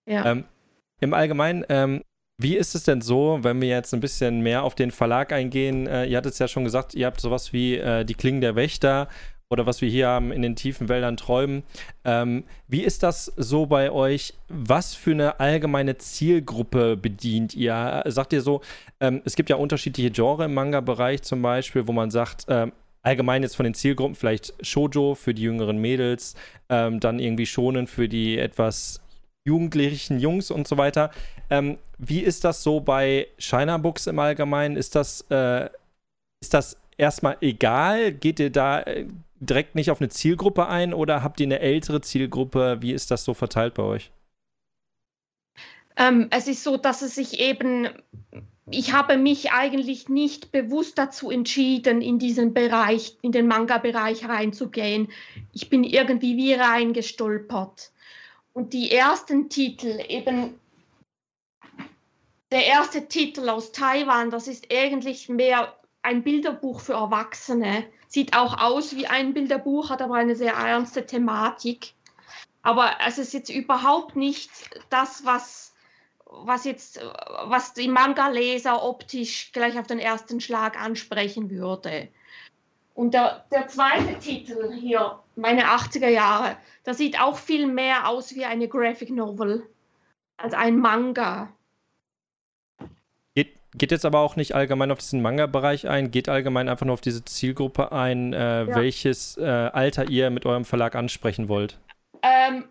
Ja. 0.09 0.31
Ähm, 0.31 0.45
Im 1.01 1.13
Allgemeinen, 1.13 1.65
ähm, 1.69 2.03
wie 2.41 2.57
ist 2.57 2.77
es 2.77 2.85
denn 2.85 3.01
so, 3.01 3.41
wenn 3.43 3.61
wir 3.61 3.69
jetzt 3.69 3.93
ein 3.95 4.01
bisschen 4.01 4.43
mehr 4.43 4.63
auf 4.63 4.77
den 4.77 4.93
Verlag 4.93 5.33
eingehen? 5.33 5.89
Äh, 5.89 6.07
ihr 6.07 6.17
hattet 6.17 6.35
es 6.35 6.39
ja 6.39 6.47
schon 6.47 6.63
gesagt, 6.63 6.95
ihr 6.95 7.07
habt 7.07 7.21
sowas 7.21 7.53
wie 7.53 7.77
äh, 7.79 8.05
die 8.05 8.15
Klingen 8.15 8.41
der 8.41 8.55
Wächter 8.55 9.09
oder 9.51 9.67
was 9.67 9.81
wir 9.81 9.89
hier 9.89 10.07
haben, 10.07 10.31
in 10.31 10.43
den 10.43 10.55
tiefen 10.55 10.89
Wäldern 10.89 11.17
träumen. 11.17 11.65
Ähm, 12.05 12.45
wie 12.69 12.83
ist 12.83 13.03
das 13.03 13.27
so 13.37 13.67
bei 13.67 13.91
euch? 13.91 14.35
Was 14.49 14.95
für 14.95 15.13
eine 15.13 15.41
allgemeine 15.41 15.99
Zielgruppe 15.99 16.97
bedient 16.97 17.55
ihr? 17.55 18.05
Sagt 18.07 18.33
ihr 18.33 18.41
so, 18.41 18.61
ähm, 19.01 19.21
es 19.25 19.35
gibt 19.35 19.51
ja 19.51 19.57
unterschiedliche 19.57 20.13
Genre 20.13 20.45
im 20.45 20.55
Manga-Bereich 20.55 21.23
zum 21.23 21.43
Beispiel, 21.43 21.89
wo 21.89 21.93
man 21.93 22.13
sagt, 22.13 22.47
ähm, 22.49 22.73
allgemein 23.05 23.43
jetzt 23.43 23.55
von 23.55 23.65
den 23.65 23.75
Zielgruppen 23.75 24.17
vielleicht 24.17 24.55
Shoujo 24.61 25.15
für 25.15 25.35
die 25.35 25.43
jüngeren 25.43 25.79
Mädels, 25.79 26.35
ähm, 26.69 26.99
dann 26.99 27.21
irgendwie 27.21 27.47
Shonen 27.47 27.87
für 27.87 28.09
die 28.09 28.39
etwas 28.39 29.01
jugendlichen 29.47 30.19
Jungs 30.19 30.51
und 30.51 30.67
so 30.67 30.77
weiter. 30.79 31.11
Ähm, 31.51 31.79
wie 31.99 32.21
ist 32.21 32.45
das 32.45 32.63
so 32.63 32.81
bei 32.81 33.29
China 33.39 33.77
Books 33.77 34.07
im 34.07 34.19
Allgemeinen? 34.19 34.77
Ist 34.77 34.95
das, 34.95 35.21
äh, 35.31 35.69
ist 36.41 36.55
das 36.55 36.77
erstmal 36.97 37.37
egal? 37.41 38.13
Geht 38.13 38.41
ihr 38.41 38.51
da 38.51 38.81
äh, 38.81 39.07
direkt 39.39 39.75
nicht 39.75 39.91
auf 39.91 40.01
eine 40.01 40.09
Zielgruppe 40.09 40.67
ein 40.67 40.95
oder 40.95 41.23
habt 41.23 41.41
ihr 41.41 41.47
eine 41.47 41.61
ältere 41.61 42.01
Zielgruppe? 42.01 42.79
Wie 42.81 42.93
ist 42.93 43.11
das 43.11 43.25
so 43.25 43.35
verteilt 43.35 43.75
bei 43.75 43.83
euch? 43.83 44.11
Ähm, 45.97 46.29
es 46.31 46.49
ist 46.49 46.65
so, 46.65 46.77
dass 46.77 47.03
es 47.03 47.15
sich 47.15 47.39
eben, 47.39 47.89
ich 48.71 48.93
habe 48.93 49.19
mich 49.19 49.53
eigentlich 49.53 50.09
nicht 50.09 50.51
bewusst 50.51 50.97
dazu 50.97 51.31
entschieden, 51.31 52.01
in 52.01 52.19
diesen 52.19 52.55
Bereich, 52.55 53.19
in 53.21 53.33
den 53.33 53.47
Manga-Bereich 53.47 54.27
reinzugehen. 54.27 55.13
Ich 55.53 55.69
bin 55.69 55.85
irgendwie 55.85 56.37
wie 56.37 56.55
reingestolpert. 56.55 57.93
Und 58.55 58.73
die 58.73 58.91
ersten 58.91 59.51
Titel, 59.51 60.01
eben 60.09 60.59
der 62.51 62.67
erste 62.67 63.09
Titel 63.09 63.49
aus 63.49 63.73
Taiwan, 63.73 64.31
das 64.31 64.49
ist 64.49 64.69
eigentlich 64.73 65.29
mehr 65.29 65.77
ein 66.03 66.23
Bilderbuch 66.23 66.81
für 66.81 66.93
Erwachsene. 66.95 67.85
Sieht 68.09 68.37
auch 68.37 68.59
aus 68.59 68.95
wie 68.95 69.07
ein 69.07 69.35
Bilderbuch, 69.35 69.91
hat 69.91 70.01
aber 70.01 70.15
eine 70.15 70.37
sehr 70.37 70.53
ernste 70.53 71.05
Thematik. 71.05 71.95
Aber 72.63 72.93
es 73.07 73.19
ist 73.19 73.35
jetzt 73.35 73.51
überhaupt 73.51 74.17
nicht 74.17 74.51
das, 74.89 75.27
was, 75.27 75.74
was 76.27 76.65
jetzt, 76.65 77.01
was 77.47 77.75
die 77.75 77.89
Manga-Leser 77.89 78.83
optisch 78.83 79.53
gleich 79.53 79.79
auf 79.79 79.87
den 79.87 79.99
ersten 79.99 80.41
Schlag 80.41 80.81
ansprechen 80.81 81.51
würde. 81.51 82.09
Und 82.95 83.15
der, 83.15 83.45
der 83.51 83.67
zweite 83.69 84.19
Titel 84.19 84.73
hier, 84.73 85.19
meine 85.37 85.65
80er 85.65 86.09
Jahre, 86.09 86.57
das 86.85 86.99
sieht 86.99 87.21
auch 87.21 87.37
viel 87.37 87.67
mehr 87.67 88.09
aus 88.09 88.35
wie 88.35 88.45
eine 88.45 88.69
Graphic 88.69 89.11
Novel 89.11 89.67
als 90.37 90.55
ein 90.55 90.79
Manga. 90.79 91.53
Geht 93.77 93.91
jetzt 93.91 94.05
aber 94.05 94.21
auch 94.21 94.37
nicht 94.37 94.55
allgemein 94.55 94.93
auf 94.93 94.99
diesen 94.99 95.21
Manga-Bereich 95.21 95.89
ein, 95.89 96.13
geht 96.13 96.29
allgemein 96.29 96.69
einfach 96.69 96.87
nur 96.87 96.95
auf 96.95 97.01
diese 97.01 97.25
Zielgruppe 97.25 97.91
ein, 97.91 98.33
äh, 98.33 98.65
ja. 98.65 98.75
welches 98.75 99.37
äh, 99.37 99.43
Alter 99.45 100.09
ihr 100.09 100.31
mit 100.31 100.47
eurem 100.47 100.65
Verlag 100.65 100.95
ansprechen 100.95 101.49
wollt. 101.49 101.77
Ähm, 102.23 102.67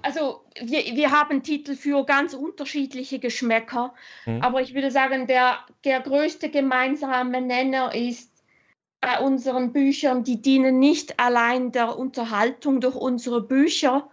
also 0.00 0.40
wir, 0.62 0.84
wir 0.96 1.10
haben 1.10 1.42
Titel 1.42 1.74
für 1.74 2.04
ganz 2.04 2.34
unterschiedliche 2.34 3.18
Geschmäcker, 3.18 3.94
mhm. 4.26 4.42
aber 4.42 4.60
ich 4.60 4.74
würde 4.74 4.90
sagen, 4.90 5.26
der, 5.26 5.58
der 5.84 6.00
größte 6.00 6.50
gemeinsame 6.50 7.40
Nenner 7.40 7.94
ist 7.94 8.32
bei 9.00 9.20
unseren 9.20 9.72
Büchern, 9.72 10.24
die 10.24 10.42
dienen 10.42 10.78
nicht 10.78 11.20
allein 11.20 11.72
der 11.72 11.96
Unterhaltung 11.96 12.80
durch 12.80 12.96
unsere 12.96 13.40
Bücher, 13.40 14.10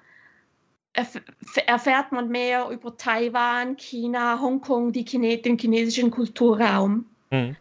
erfährt 1.65 2.11
man 2.11 2.29
mehr 2.29 2.69
über 2.69 2.95
Taiwan, 2.95 3.75
China, 3.75 4.39
Hongkong, 4.39 4.93
die 4.93 5.03
Chine 5.03 5.37
den 5.37 5.57
chinesischen 5.57 6.11
Kulturraum. 6.11 7.05
Mhm. 7.31 7.57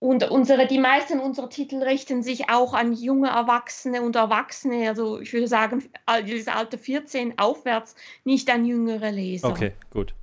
Und 0.00 0.30
unsere, 0.30 0.66
die 0.66 0.78
meisten 0.78 1.18
unserer 1.18 1.50
Titel 1.50 1.82
richten 1.82 2.22
sich 2.22 2.48
auch 2.50 2.72
an 2.72 2.92
junge 2.92 3.28
Erwachsene 3.28 4.02
und 4.02 4.14
Erwachsene, 4.14 4.88
also 4.88 5.20
ich 5.20 5.32
würde 5.32 5.48
sagen, 5.48 5.90
dieses 6.24 6.46
Alter 6.46 6.78
14 6.78 7.38
aufwärts, 7.38 7.96
nicht 8.24 8.48
an 8.48 8.64
jüngere 8.64 9.10
Leser. 9.10 9.48
Okay, 9.48 9.72
gut. 9.90 10.14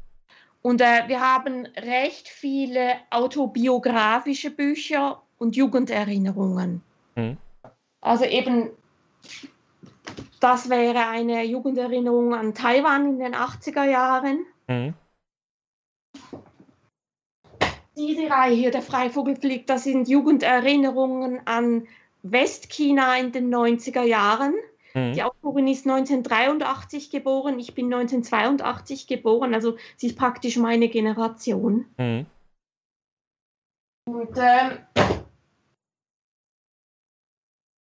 Und 0.61 0.81
äh, 0.81 1.07
wir 1.07 1.19
haben 1.19 1.67
recht 1.77 2.29
viele 2.29 2.93
autobiografische 3.11 4.49
Bücher 4.49 5.21
und 5.37 5.57
Jugenderinnerungen. 5.57 6.81
Mhm. 7.15 7.37
Also 7.99 8.23
eben 8.23 8.69
das 10.39 10.69
wäre 10.69 11.07
eine 11.07 11.43
Jugenderinnerung 11.43 12.33
an 12.33 12.53
Taiwan 12.53 13.09
in 13.09 13.19
den 13.19 13.35
80er 13.35 13.83
Jahren. 13.83 14.45
Mhm. 14.67 14.93
Diese 17.97 18.29
Reihe 18.29 18.55
hier, 18.55 18.71
der 18.71 18.81
Freivogelflieg, 18.81 19.67
das 19.67 19.83
sind 19.83 20.07
Jugenderinnerungen 20.07 21.45
an 21.45 21.87
Westchina 22.23 23.17
in 23.17 23.31
den 23.31 23.53
90er 23.53 24.03
Jahren. 24.03 24.53
Mhm. 24.93 25.13
Die 25.13 25.23
Autorin 25.23 25.67
ist 25.67 25.85
1983 25.85 27.09
geboren, 27.09 27.59
ich 27.59 27.73
bin 27.73 27.93
1982 27.93 29.07
geboren, 29.07 29.53
also 29.53 29.77
sie 29.95 30.07
ist 30.07 30.17
praktisch 30.17 30.57
meine 30.57 30.89
Generation. 30.89 31.85
Mhm. 31.97 32.25
Und 34.07 34.37
äh, 34.37 34.77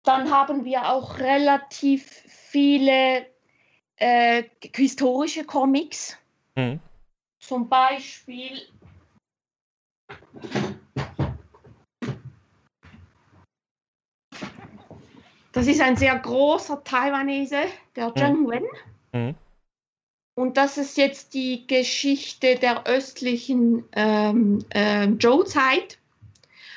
dann 0.04 0.30
haben 0.30 0.64
wir 0.64 0.90
auch 0.90 1.18
relativ 1.18 2.04
viele 2.04 3.26
äh, 3.96 4.44
historische 4.74 5.44
Comics. 5.44 6.18
Mhm. 6.56 6.80
Zum 7.38 7.68
Beispiel 7.68 8.60
Das 15.52 15.66
ist 15.66 15.80
ein 15.80 15.96
sehr 15.96 16.18
großer 16.18 16.82
Taiwanese, 16.82 17.58
der 17.94 18.08
mhm. 18.08 18.16
Zheng 18.16 18.50
Wen. 18.50 18.64
Mhm. 19.12 19.34
Und 20.34 20.56
das 20.56 20.78
ist 20.78 20.96
jetzt 20.96 21.34
die 21.34 21.66
Geschichte 21.66 22.56
der 22.56 22.86
östlichen 22.86 23.84
ähm, 23.92 24.64
äh, 24.70 25.08
Zhou-Zeit. 25.18 25.98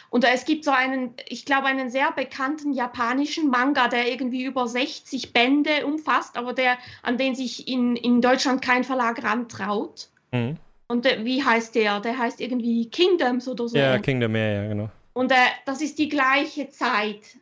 Und 0.09 0.23
es 0.23 0.45
gibt 0.45 0.65
so 0.65 0.71
einen, 0.71 1.13
ich 1.27 1.45
glaube, 1.45 1.67
einen 1.67 1.89
sehr 1.89 2.11
bekannten 2.11 2.73
japanischen 2.73 3.49
Manga, 3.49 3.87
der 3.87 4.11
irgendwie 4.11 4.43
über 4.43 4.67
60 4.67 5.33
Bände 5.33 5.85
umfasst, 5.85 6.37
aber 6.37 6.53
der, 6.53 6.77
an 7.01 7.17
den 7.17 7.35
sich 7.35 7.67
in, 7.67 7.95
in 7.95 8.21
Deutschland 8.21 8.61
kein 8.61 8.83
Verlag 8.83 9.23
rantraut. 9.23 10.09
Mhm. 10.31 10.57
Und 10.87 11.05
der, 11.05 11.25
wie 11.25 11.43
heißt 11.43 11.75
der? 11.75 11.99
Der 11.99 12.17
heißt 12.17 12.39
irgendwie 12.39 12.89
Kingdoms 12.89 13.47
oder 13.47 13.67
so. 13.67 13.77
Ja, 13.77 13.97
Kingdom, 13.97 14.35
ja, 14.35 14.47
ja, 14.47 14.67
genau. 14.67 14.89
Und 15.13 15.31
äh, 15.31 15.35
das 15.65 15.81
ist 15.81 15.97
die 15.97 16.09
gleiche 16.09 16.69
Zeit. 16.69 17.37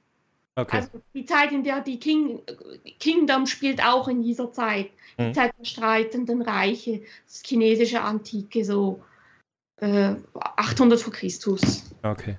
Okay. 0.56 0.78
Also 0.78 1.02
die 1.14 1.26
Zeit, 1.26 1.52
in 1.52 1.64
der 1.64 1.82
die 1.82 2.00
King, 2.00 2.42
Kingdom 3.00 3.48
spielt 3.48 3.84
auch 3.84 4.08
in 4.08 4.22
dieser 4.22 4.52
Zeit. 4.52 4.92
Die 5.18 5.24
mhm. 5.24 5.34
Zeit 5.34 5.54
der 5.58 5.66
streitenden 5.66 6.42
Reiche, 6.42 7.02
das 7.26 7.42
chinesische 7.44 8.02
Antike, 8.02 8.64
so 8.64 9.02
äh, 9.78 10.16
800 10.34 11.02
vor 11.02 11.14
Christus. 11.14 11.92
Okay. 12.04 12.38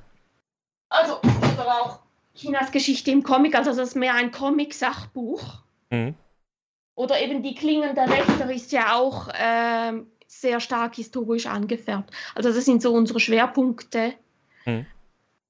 Also, 0.88 1.18
oder 1.20 1.82
auch 1.82 1.98
Chinas 2.34 2.70
Geschichte 2.70 3.10
im 3.10 3.22
Comic, 3.22 3.56
also 3.56 3.70
das 3.70 3.88
ist 3.88 3.96
mehr 3.96 4.14
ein 4.14 4.30
Comic-Sachbuch. 4.30 5.62
Mhm. 5.90 6.14
Oder 6.96 7.20
eben 7.20 7.42
die 7.42 7.56
Klingen 7.56 7.94
der 7.96 8.08
Wächter 8.08 8.52
ist 8.52 8.70
ja 8.70 8.94
auch 8.94 9.28
ähm, 9.34 10.06
sehr 10.40 10.60
stark 10.60 10.96
historisch 10.96 11.46
angefärbt. 11.46 12.10
Also 12.34 12.52
das 12.52 12.64
sind 12.64 12.82
so 12.82 12.92
unsere 12.92 13.20
Schwerpunkte. 13.20 14.14
Mhm. 14.66 14.86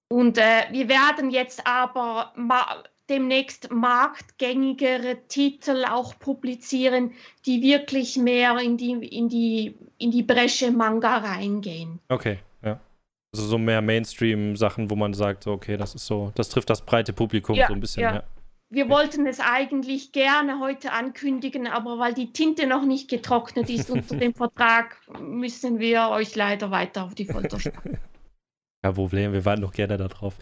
Und 0.08 0.38
äh, 0.38 0.66
wir 0.70 0.88
werden 0.88 1.30
jetzt 1.30 1.66
aber 1.66 2.32
ma 2.36 2.84
demnächst 3.10 3.70
marktgängigere 3.70 5.18
Titel 5.28 5.84
auch 5.86 6.18
publizieren, 6.18 7.12
die 7.44 7.60
wirklich 7.60 8.16
mehr 8.16 8.58
in 8.60 8.78
die, 8.78 8.92
in 8.92 9.28
die, 9.28 9.76
in 9.98 10.10
die 10.10 10.22
Bresche 10.22 10.70
Manga 10.70 11.18
reingehen. 11.18 12.00
Okay. 12.08 12.38
Also 13.34 13.48
so 13.48 13.58
mehr 13.58 13.82
Mainstream-Sachen, 13.82 14.90
wo 14.90 14.94
man 14.94 15.12
sagt, 15.12 15.48
okay, 15.48 15.76
das 15.76 15.96
ist 15.96 16.06
so, 16.06 16.30
das 16.36 16.50
trifft 16.50 16.70
das 16.70 16.82
breite 16.82 17.12
Publikum 17.12 17.56
ja, 17.56 17.66
so 17.66 17.74
ein 17.74 17.80
bisschen. 17.80 18.04
Ja. 18.04 18.14
ja. 18.14 18.22
Wir 18.70 18.88
wollten 18.88 19.26
es 19.26 19.40
eigentlich 19.40 20.12
gerne 20.12 20.58
heute 20.58 20.92
ankündigen, 20.92 21.66
aber 21.66 21.98
weil 21.98 22.14
die 22.14 22.32
Tinte 22.32 22.66
noch 22.66 22.84
nicht 22.84 23.08
getrocknet 23.08 23.70
ist 23.70 23.90
unter 23.90 24.16
dem 24.16 24.34
Vertrag, 24.34 24.96
müssen 25.20 25.78
wir 25.78 26.08
euch 26.08 26.34
leider 26.34 26.70
weiter 26.70 27.04
auf 27.04 27.14
die 27.14 27.26
Folter 27.26 27.60
spannen. 27.60 27.98
Kein 28.82 28.94
Problem, 28.94 29.32
wir 29.32 29.44
warten 29.44 29.62
noch 29.62 29.72
gerne 29.72 29.96
darauf. 29.96 30.34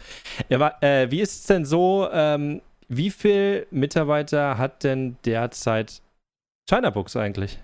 Ja, 0.49 0.77
äh, 0.81 1.09
wie 1.11 1.21
ist 1.21 1.41
es 1.41 1.45
denn 1.45 1.65
so, 1.65 2.09
ähm, 2.11 2.61
wie 2.89 3.09
viele 3.09 3.67
Mitarbeiter 3.71 4.57
hat 4.57 4.83
denn 4.83 5.17
derzeit 5.25 6.01
China 6.69 6.89
Books 6.89 7.15
eigentlich? 7.15 7.59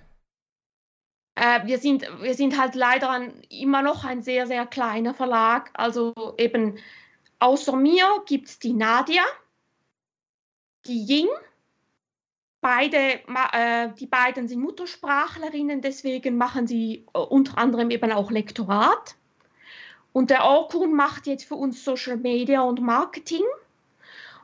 Äh, 1.35 1.65
wir, 1.65 1.77
sind, 1.79 2.07
wir 2.21 2.33
sind 2.33 2.59
halt 2.59 2.75
leider 2.75 3.09
ein, 3.09 3.33
immer 3.49 3.81
noch 3.81 4.03
ein 4.03 4.21
sehr, 4.21 4.47
sehr 4.47 4.65
kleiner 4.65 5.13
Verlag. 5.13 5.69
Also 5.73 6.13
eben 6.37 6.77
außer 7.39 7.75
mir 7.75 8.05
gibt 8.27 8.47
es 8.49 8.59
die 8.59 8.73
Nadia, 8.73 9.23
die 10.89 11.05
Ying. 11.05 11.27
Beide, 12.61 12.97
äh, 12.97 13.89
die 13.97 14.07
beiden 14.07 14.49
sind 14.49 14.59
Muttersprachlerinnen, 14.61 15.81
deswegen 15.81 16.35
machen 16.35 16.67
sie 16.67 17.05
äh, 17.13 17.19
unter 17.19 17.57
anderem 17.57 17.89
eben 17.89 18.11
auch 18.11 18.31
Lektorat. 18.31 19.15
Und 20.11 20.29
der 20.29 20.43
Orkun 20.43 20.93
macht 20.93 21.27
jetzt 21.27 21.45
für 21.45 21.55
uns 21.55 21.85
Social 21.85 22.17
Media 22.17 22.61
und 22.61 22.81
Marketing. 22.81 23.43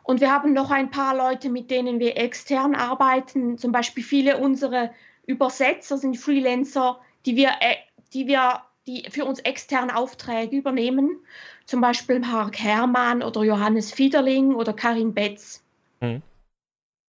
Und 0.03 0.21
wir 0.21 0.31
haben 0.31 0.53
noch 0.53 0.71
ein 0.71 0.91
paar 0.91 1.17
Leute, 1.17 1.49
mit 1.49 1.71
denen 1.71 1.99
wir 1.99 2.15
extern 2.15 2.75
arbeiten. 2.75 3.57
Zum 3.57 3.71
Beispiel 3.71 4.03
viele 4.03 4.37
unserer 4.37 4.91
Übersetzer 5.25 5.97
sind 5.97 6.15
Freelancer, 6.15 7.01
die 7.25 7.35
wir, 7.35 7.49
äh, 7.59 7.75
die 8.13 8.27
wir 8.27 8.61
die 8.87 9.09
für 9.09 9.25
uns 9.25 9.39
extern 9.39 9.89
Aufträge 9.89 10.55
übernehmen. 10.55 11.17
Zum 11.65 11.81
Beispiel 11.81 12.19
Mark 12.19 12.59
Herrmann 12.59 13.23
oder 13.23 13.43
Johannes 13.43 13.91
Fiederling 13.91 14.53
oder 14.53 14.73
Karin 14.73 15.13
Betz. 15.13 15.63
Mhm. 16.01 16.21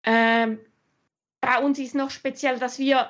Ähm, 0.09 0.59
bei 1.41 1.59
uns 1.59 1.77
ist 1.79 1.93
noch 1.93 2.11
speziell, 2.11 2.59
dass 2.59 2.79
wir 2.79 3.09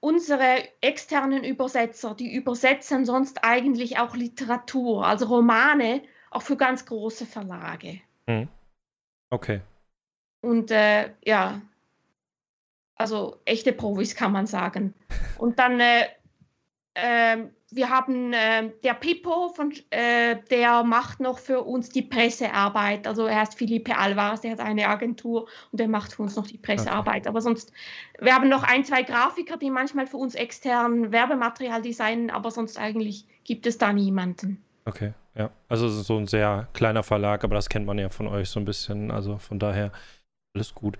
unsere 0.00 0.68
externen 0.80 1.44
Übersetzer, 1.44 2.16
die 2.16 2.34
übersetzen 2.34 3.06
sonst 3.06 3.44
eigentlich 3.44 3.98
auch 4.00 4.16
Literatur, 4.16 5.06
also 5.06 5.26
Romane, 5.26 6.02
auch 6.32 6.42
für 6.42 6.56
ganz 6.56 6.84
große 6.84 7.26
Verlage. 7.26 8.00
Mhm. 8.26 8.48
Okay. 9.30 9.60
Und 10.40 10.72
äh, 10.72 11.12
ja, 11.24 11.62
also 12.96 13.40
echte 13.44 13.72
Profis 13.72 14.16
kann 14.16 14.32
man 14.32 14.48
sagen. 14.48 14.94
Und 15.38 15.60
dann 15.60 15.78
äh, 15.78 16.08
äh, 16.94 17.36
wir 17.74 17.90
haben 17.90 18.32
äh, 18.32 18.70
der 18.84 18.94
Pippo, 18.94 19.48
von, 19.48 19.72
äh, 19.90 20.36
der 20.50 20.84
macht 20.84 21.20
noch 21.20 21.38
für 21.38 21.62
uns 21.62 21.88
die 21.88 22.02
Pressearbeit. 22.02 23.06
Also 23.06 23.26
er 23.26 23.40
heißt 23.40 23.56
Felipe 23.56 23.96
Alvarez, 23.96 24.42
der 24.42 24.52
hat 24.52 24.60
eine 24.60 24.86
Agentur 24.88 25.48
und 25.70 25.80
der 25.80 25.88
macht 25.88 26.12
für 26.12 26.22
uns 26.22 26.36
noch 26.36 26.46
die 26.46 26.58
Pressearbeit. 26.58 27.22
Okay. 27.22 27.28
Aber 27.28 27.40
sonst, 27.40 27.72
wir 28.20 28.34
haben 28.34 28.48
noch 28.48 28.62
ein, 28.62 28.84
zwei 28.84 29.02
Grafiker, 29.02 29.56
die 29.56 29.70
manchmal 29.70 30.06
für 30.06 30.18
uns 30.18 30.34
extern 30.34 31.12
Werbematerial 31.12 31.82
designen, 31.82 32.30
aber 32.30 32.50
sonst 32.50 32.78
eigentlich 32.78 33.26
gibt 33.44 33.66
es 33.66 33.78
da 33.78 33.92
niemanden. 33.92 34.62
Okay, 34.84 35.14
ja. 35.34 35.50
Also 35.68 35.88
so 35.88 36.16
ein 36.18 36.26
sehr 36.26 36.68
kleiner 36.74 37.02
Verlag, 37.02 37.44
aber 37.44 37.54
das 37.54 37.68
kennt 37.68 37.86
man 37.86 37.98
ja 37.98 38.08
von 38.10 38.26
euch 38.26 38.50
so 38.50 38.60
ein 38.60 38.64
bisschen. 38.64 39.10
Also 39.10 39.38
von 39.38 39.58
daher 39.58 39.92
alles 40.54 40.74
gut. 40.74 40.98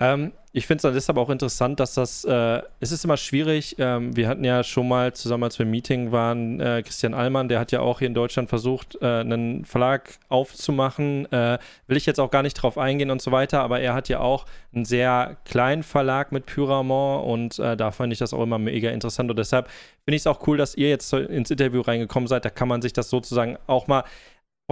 Ähm, 0.00 0.32
ich 0.54 0.66
finde 0.66 0.86
es 0.86 0.94
deshalb 0.94 1.16
auch 1.16 1.30
interessant, 1.30 1.80
dass 1.80 1.94
das, 1.94 2.24
äh, 2.24 2.60
es 2.78 2.92
ist 2.92 3.04
immer 3.04 3.16
schwierig. 3.16 3.76
Ähm, 3.78 4.14
wir 4.14 4.28
hatten 4.28 4.44
ja 4.44 4.62
schon 4.62 4.86
mal 4.86 5.14
zusammen, 5.14 5.44
als 5.44 5.58
wir 5.58 5.64
im 5.64 5.70
Meeting 5.70 6.12
waren, 6.12 6.60
äh, 6.60 6.82
Christian 6.84 7.14
Allmann, 7.14 7.48
der 7.48 7.58
hat 7.58 7.72
ja 7.72 7.80
auch 7.80 8.00
hier 8.00 8.08
in 8.08 8.14
Deutschland 8.14 8.50
versucht, 8.50 8.98
äh, 9.00 9.06
einen 9.06 9.64
Verlag 9.64 10.18
aufzumachen. 10.28 11.30
Äh, 11.32 11.58
will 11.86 11.96
ich 11.96 12.04
jetzt 12.04 12.20
auch 12.20 12.30
gar 12.30 12.42
nicht 12.42 12.54
drauf 12.54 12.76
eingehen 12.76 13.10
und 13.10 13.22
so 13.22 13.32
weiter, 13.32 13.62
aber 13.62 13.80
er 13.80 13.94
hat 13.94 14.10
ja 14.10 14.20
auch 14.20 14.44
einen 14.74 14.84
sehr 14.84 15.38
kleinen 15.46 15.82
Verlag 15.82 16.32
mit 16.32 16.44
Pyramont 16.44 17.26
und 17.26 17.58
äh, 17.58 17.74
da 17.76 17.90
fand 17.90 18.12
ich 18.12 18.18
das 18.18 18.34
auch 18.34 18.42
immer 18.42 18.58
mega 18.58 18.90
interessant 18.90 19.30
und 19.30 19.38
deshalb 19.38 19.70
finde 20.04 20.16
ich 20.16 20.22
es 20.22 20.26
auch 20.26 20.46
cool, 20.46 20.58
dass 20.58 20.74
ihr 20.74 20.90
jetzt 20.90 21.12
ins 21.14 21.50
Interview 21.50 21.80
reingekommen 21.80 22.26
seid. 22.26 22.44
Da 22.44 22.50
kann 22.50 22.68
man 22.68 22.82
sich 22.82 22.92
das 22.92 23.08
sozusagen 23.08 23.56
auch 23.66 23.86
mal 23.86 24.04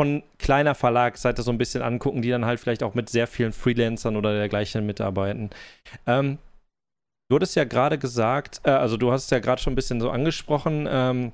von 0.00 0.23
kleiner 0.38 0.75
Verlagsseite 0.75 1.42
so 1.42 1.50
ein 1.50 1.59
bisschen 1.59 1.83
angucken, 1.83 2.23
die 2.23 2.30
dann 2.30 2.47
halt 2.47 2.59
vielleicht 2.59 2.83
auch 2.83 2.95
mit 2.95 3.11
sehr 3.11 3.26
vielen 3.26 3.52
Freelancern 3.52 4.16
oder 4.16 4.33
dergleichen 4.33 4.87
mitarbeiten. 4.87 5.50
Ähm, 6.07 6.38
du 7.28 7.37
hattest 7.37 7.54
ja 7.54 7.64
gerade 7.64 7.99
gesagt, 7.99 8.62
äh, 8.64 8.71
also 8.71 8.97
du 8.97 9.12
hast 9.12 9.25
es 9.25 9.30
ja 9.30 9.40
gerade 9.40 9.61
schon 9.61 9.75
ein 9.75 9.76
bisschen 9.76 10.00
so 10.00 10.09
angesprochen, 10.09 10.88
ähm, 10.90 11.33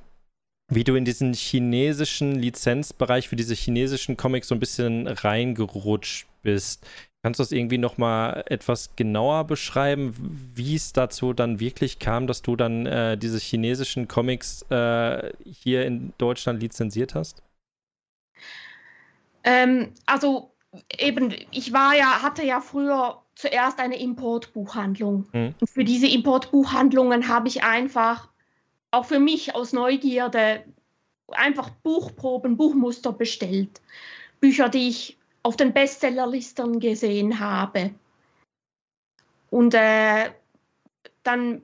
wie 0.69 0.83
du 0.83 0.97
in 0.97 1.05
diesen 1.05 1.33
chinesischen 1.33 2.41
Lizenzbereich 2.41 3.29
für 3.29 3.37
diese 3.37 3.55
chinesischen 3.55 4.17
Comics 4.17 4.49
so 4.49 4.57
ein 4.57 4.61
bisschen 4.61 5.07
reingerutscht 5.07 6.27
bist. 6.43 6.85
Kannst 7.23 7.39
du 7.39 7.45
das 7.45 7.53
irgendwie 7.53 7.79
noch 7.79 7.99
mal 7.99 8.43
etwas 8.47 8.97
genauer 8.97 9.45
beschreiben, 9.45 10.13
wie 10.57 10.75
es 10.75 10.93
dazu 10.93 11.35
dann 11.35 11.61
wirklich 11.61 12.01
kam, 12.01 12.27
dass 12.27 12.43
du 12.43 12.57
dann 12.57 12.87
äh, 12.87 13.17
diese 13.17 13.39
chinesischen 13.39 14.09
Comics 14.09 14.63
äh, 14.71 15.31
hier 15.45 15.87
in 15.87 16.15
Deutschland 16.19 16.61
lizenziert 16.61 17.15
hast? 17.15 17.45
Ähm, 19.47 19.95
also 20.05 20.53
eben, 20.99 21.35
ich 21.53 21.73
war 21.73 21.95
ja, 21.95 22.23
hatte 22.23 22.45
ja 22.45 22.61
früher 22.61 23.23
zuerst 23.37 23.79
eine 23.79 23.99
Importbuchhandlung. 23.99 25.29
Mhm. 25.33 25.55
Und 25.59 25.71
für 25.71 25.85
diese 25.85 26.09
Importbuchhandlungen 26.09 27.29
habe 27.29 27.49
ich 27.49 27.63
einfach 27.63 28.29
auch 28.91 29.07
für 29.07 29.21
mich 29.21 29.55
aus 29.55 29.73
Neugierde 29.73 30.65
einfach 31.29 31.71
Buchproben, 31.71 32.57
Buchmuster 32.57 33.13
bestellt. 33.13 33.81
Bücher, 34.41 34.69
die 34.69 34.89
ich 34.89 35.17
auf 35.43 35.57
den 35.57 35.73
Bestsellerlisten 35.73 36.81
gesehen 36.81 37.39
habe. 37.39 37.95
Und 39.51 39.75
äh, 39.75 40.33
dann 41.23 41.63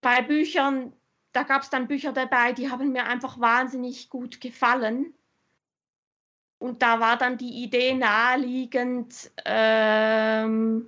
bei 0.00 0.22
Büchern, 0.22 0.92
da 1.32 1.42
gab 1.42 1.62
es 1.62 1.70
dann 1.70 1.88
Bücher 1.88 2.12
dabei, 2.12 2.52
die 2.52 2.70
haben 2.70 2.92
mir 2.92 3.04
einfach 3.04 3.40
wahnsinnig 3.40 4.10
gut 4.10 4.40
gefallen. 4.40 5.14
Und 6.58 6.82
da 6.82 7.00
war 7.00 7.16
dann 7.16 7.38
die 7.38 7.62
Idee 7.62 7.94
naheliegend, 7.94 9.30
ähm, 9.44 10.86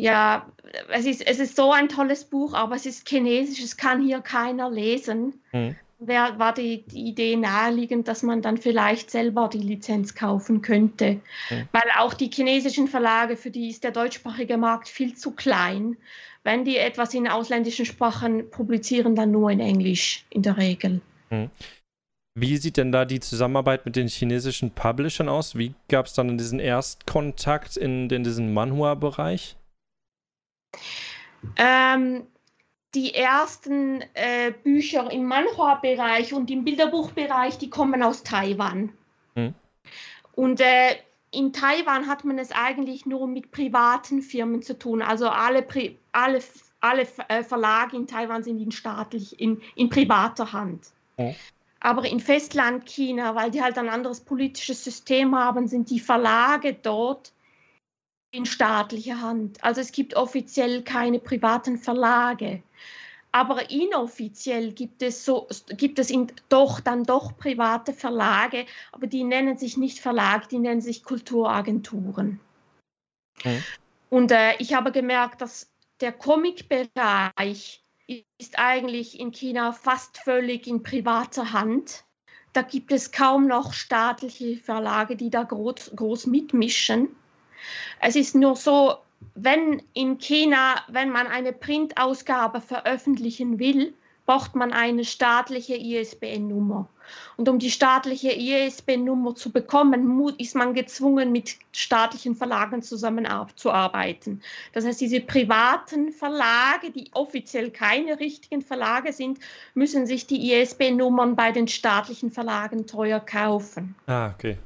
ja, 0.00 0.46
es 0.88 1.06
ist, 1.06 1.26
es 1.26 1.38
ist 1.38 1.56
so 1.56 1.72
ein 1.72 1.88
tolles 1.88 2.24
Buch, 2.24 2.54
aber 2.54 2.74
es 2.74 2.86
ist 2.86 3.08
chinesisch, 3.08 3.62
es 3.62 3.76
kann 3.76 4.02
hier 4.02 4.20
keiner 4.20 4.70
lesen. 4.70 5.40
Mhm. 5.52 5.76
Wer, 5.98 6.38
war 6.38 6.54
die, 6.54 6.82
die, 6.86 7.08
Idee 7.08 7.36
naheliegend, 7.36 8.08
dass 8.08 8.22
man 8.22 8.40
dann 8.40 8.56
vielleicht 8.56 9.10
selber 9.10 9.48
die 9.48 9.58
Lizenz 9.58 10.14
kaufen 10.14 10.62
könnte. 10.62 11.20
Mhm. 11.50 11.68
Weil 11.72 11.90
auch 11.98 12.14
die 12.14 12.30
chinesischen 12.32 12.88
Verlage, 12.88 13.36
für 13.36 13.50
die 13.50 13.68
ist 13.68 13.84
der 13.84 13.90
deutschsprachige 13.90 14.56
Markt 14.56 14.88
viel 14.88 15.14
zu 15.14 15.32
klein. 15.32 15.98
Wenn 16.42 16.64
die 16.64 16.78
etwas 16.78 17.12
in 17.12 17.28
ausländischen 17.28 17.84
Sprachen 17.84 18.48
publizieren, 18.50 19.14
dann 19.14 19.30
nur 19.30 19.50
in 19.50 19.60
Englisch 19.60 20.24
in 20.30 20.40
der 20.40 20.56
Regel. 20.56 21.02
Mhm. 21.28 21.50
Wie 22.34 22.56
sieht 22.56 22.76
denn 22.76 22.92
da 22.92 23.04
die 23.04 23.20
Zusammenarbeit 23.20 23.84
mit 23.84 23.96
den 23.96 24.08
chinesischen 24.08 24.70
Publishern 24.70 25.28
aus? 25.28 25.56
Wie 25.56 25.74
gab 25.88 26.06
es 26.06 26.14
dann 26.14 26.38
diesen 26.38 26.60
Erstkontakt 26.60 27.76
in, 27.76 28.08
in 28.08 28.22
diesen 28.22 28.54
Manhua-Bereich? 28.54 29.56
Ähm, 31.56 32.26
die 32.94 33.14
ersten 33.14 34.02
äh, 34.14 34.52
Bücher 34.62 35.10
im 35.10 35.24
Manhua-Bereich 35.24 36.32
und 36.32 36.50
im 36.50 36.64
Bilderbuchbereich, 36.64 37.58
die 37.58 37.70
kommen 37.70 38.02
aus 38.02 38.22
Taiwan. 38.22 38.92
Hm. 39.34 39.54
Und 40.34 40.60
äh, 40.60 40.96
in 41.32 41.52
Taiwan 41.52 42.06
hat 42.06 42.24
man 42.24 42.38
es 42.38 42.52
eigentlich 42.52 43.06
nur 43.06 43.26
mit 43.26 43.50
privaten 43.50 44.22
Firmen 44.22 44.62
zu 44.62 44.78
tun. 44.78 45.02
Also 45.02 45.28
alle, 45.28 45.62
Pri 45.62 45.98
alle, 46.12 46.40
alle 46.80 47.06
äh, 47.28 47.42
Verlage 47.42 47.96
in 47.96 48.06
Taiwan 48.06 48.42
sind 48.42 48.60
in 48.60 48.70
staatlich, 48.70 49.38
in, 49.40 49.60
in 49.74 49.88
privater 49.88 50.52
Hand. 50.52 50.86
Hm. 51.16 51.34
Aber 51.80 52.04
in 52.04 52.20
Festland 52.20 52.86
China, 52.86 53.34
weil 53.34 53.50
die 53.50 53.62
halt 53.62 53.78
ein 53.78 53.88
anderes 53.88 54.20
politisches 54.20 54.84
System 54.84 55.34
haben, 55.34 55.66
sind 55.66 55.88
die 55.88 56.00
Verlage 56.00 56.74
dort 56.74 57.32
in 58.32 58.46
staatlicher 58.46 59.20
Hand. 59.20 59.62
Also 59.64 59.80
es 59.80 59.90
gibt 59.90 60.14
offiziell 60.14 60.82
keine 60.82 61.18
privaten 61.18 61.78
Verlage. 61.78 62.62
Aber 63.32 63.70
inoffiziell 63.70 64.72
gibt 64.72 65.02
es, 65.02 65.24
so, 65.24 65.48
gibt 65.76 65.98
es 65.98 66.10
in, 66.10 66.32
doch 66.48 66.80
dann 66.80 67.04
doch 67.04 67.36
private 67.36 67.92
Verlage, 67.92 68.66
aber 68.92 69.06
die 69.06 69.22
nennen 69.22 69.56
sich 69.56 69.76
nicht 69.76 70.00
Verlag, 70.00 70.48
die 70.48 70.58
nennen 70.58 70.80
sich 70.80 71.04
Kulturagenturen. 71.04 72.40
Mhm. 73.44 73.64
Und 74.10 74.32
äh, 74.32 74.56
ich 74.58 74.74
habe 74.74 74.90
gemerkt, 74.90 75.40
dass 75.40 75.70
der 76.00 76.12
Comicbereich 76.12 77.84
ist 78.38 78.58
eigentlich 78.58 79.18
in 79.20 79.32
China 79.32 79.72
fast 79.72 80.18
völlig 80.18 80.66
in 80.66 80.82
privater 80.82 81.52
Hand. 81.52 82.04
Da 82.52 82.62
gibt 82.62 82.90
es 82.90 83.12
kaum 83.12 83.46
noch 83.46 83.72
staatliche 83.72 84.56
Verlage, 84.56 85.16
die 85.16 85.30
da 85.30 85.44
groß, 85.44 85.92
groß 85.94 86.26
mitmischen. 86.26 87.08
Es 88.00 88.16
ist 88.16 88.34
nur 88.34 88.56
so, 88.56 88.96
wenn 89.34 89.82
in 89.92 90.18
China, 90.18 90.82
wenn 90.88 91.10
man 91.10 91.26
eine 91.26 91.52
Printausgabe 91.52 92.60
veröffentlichen 92.60 93.58
will, 93.58 93.94
braucht 94.30 94.54
man 94.54 94.72
eine 94.72 95.04
staatliche 95.04 95.74
ISBN-Nummer. 95.74 96.88
Und 97.36 97.48
um 97.48 97.58
die 97.58 97.72
staatliche 97.72 98.30
ISBN-Nummer 98.30 99.34
zu 99.34 99.50
bekommen, 99.50 100.32
ist 100.38 100.54
man 100.54 100.72
gezwungen, 100.72 101.32
mit 101.32 101.56
staatlichen 101.72 102.36
Verlagen 102.36 102.80
zusammenzuarbeiten. 102.80 104.40
Das 104.72 104.84
heißt, 104.84 105.00
diese 105.00 105.20
privaten 105.20 106.12
Verlage, 106.12 106.92
die 106.92 107.10
offiziell 107.12 107.72
keine 107.72 108.20
richtigen 108.20 108.62
Verlage 108.62 109.12
sind, 109.12 109.40
müssen 109.74 110.06
sich 110.06 110.28
die 110.28 110.52
ISBN-Nummern 110.52 111.34
bei 111.34 111.50
den 111.50 111.66
staatlichen 111.66 112.30
Verlagen 112.30 112.86
teuer 112.86 113.18
kaufen. 113.18 113.96
Ah, 114.06 114.30
okay. 114.32 114.58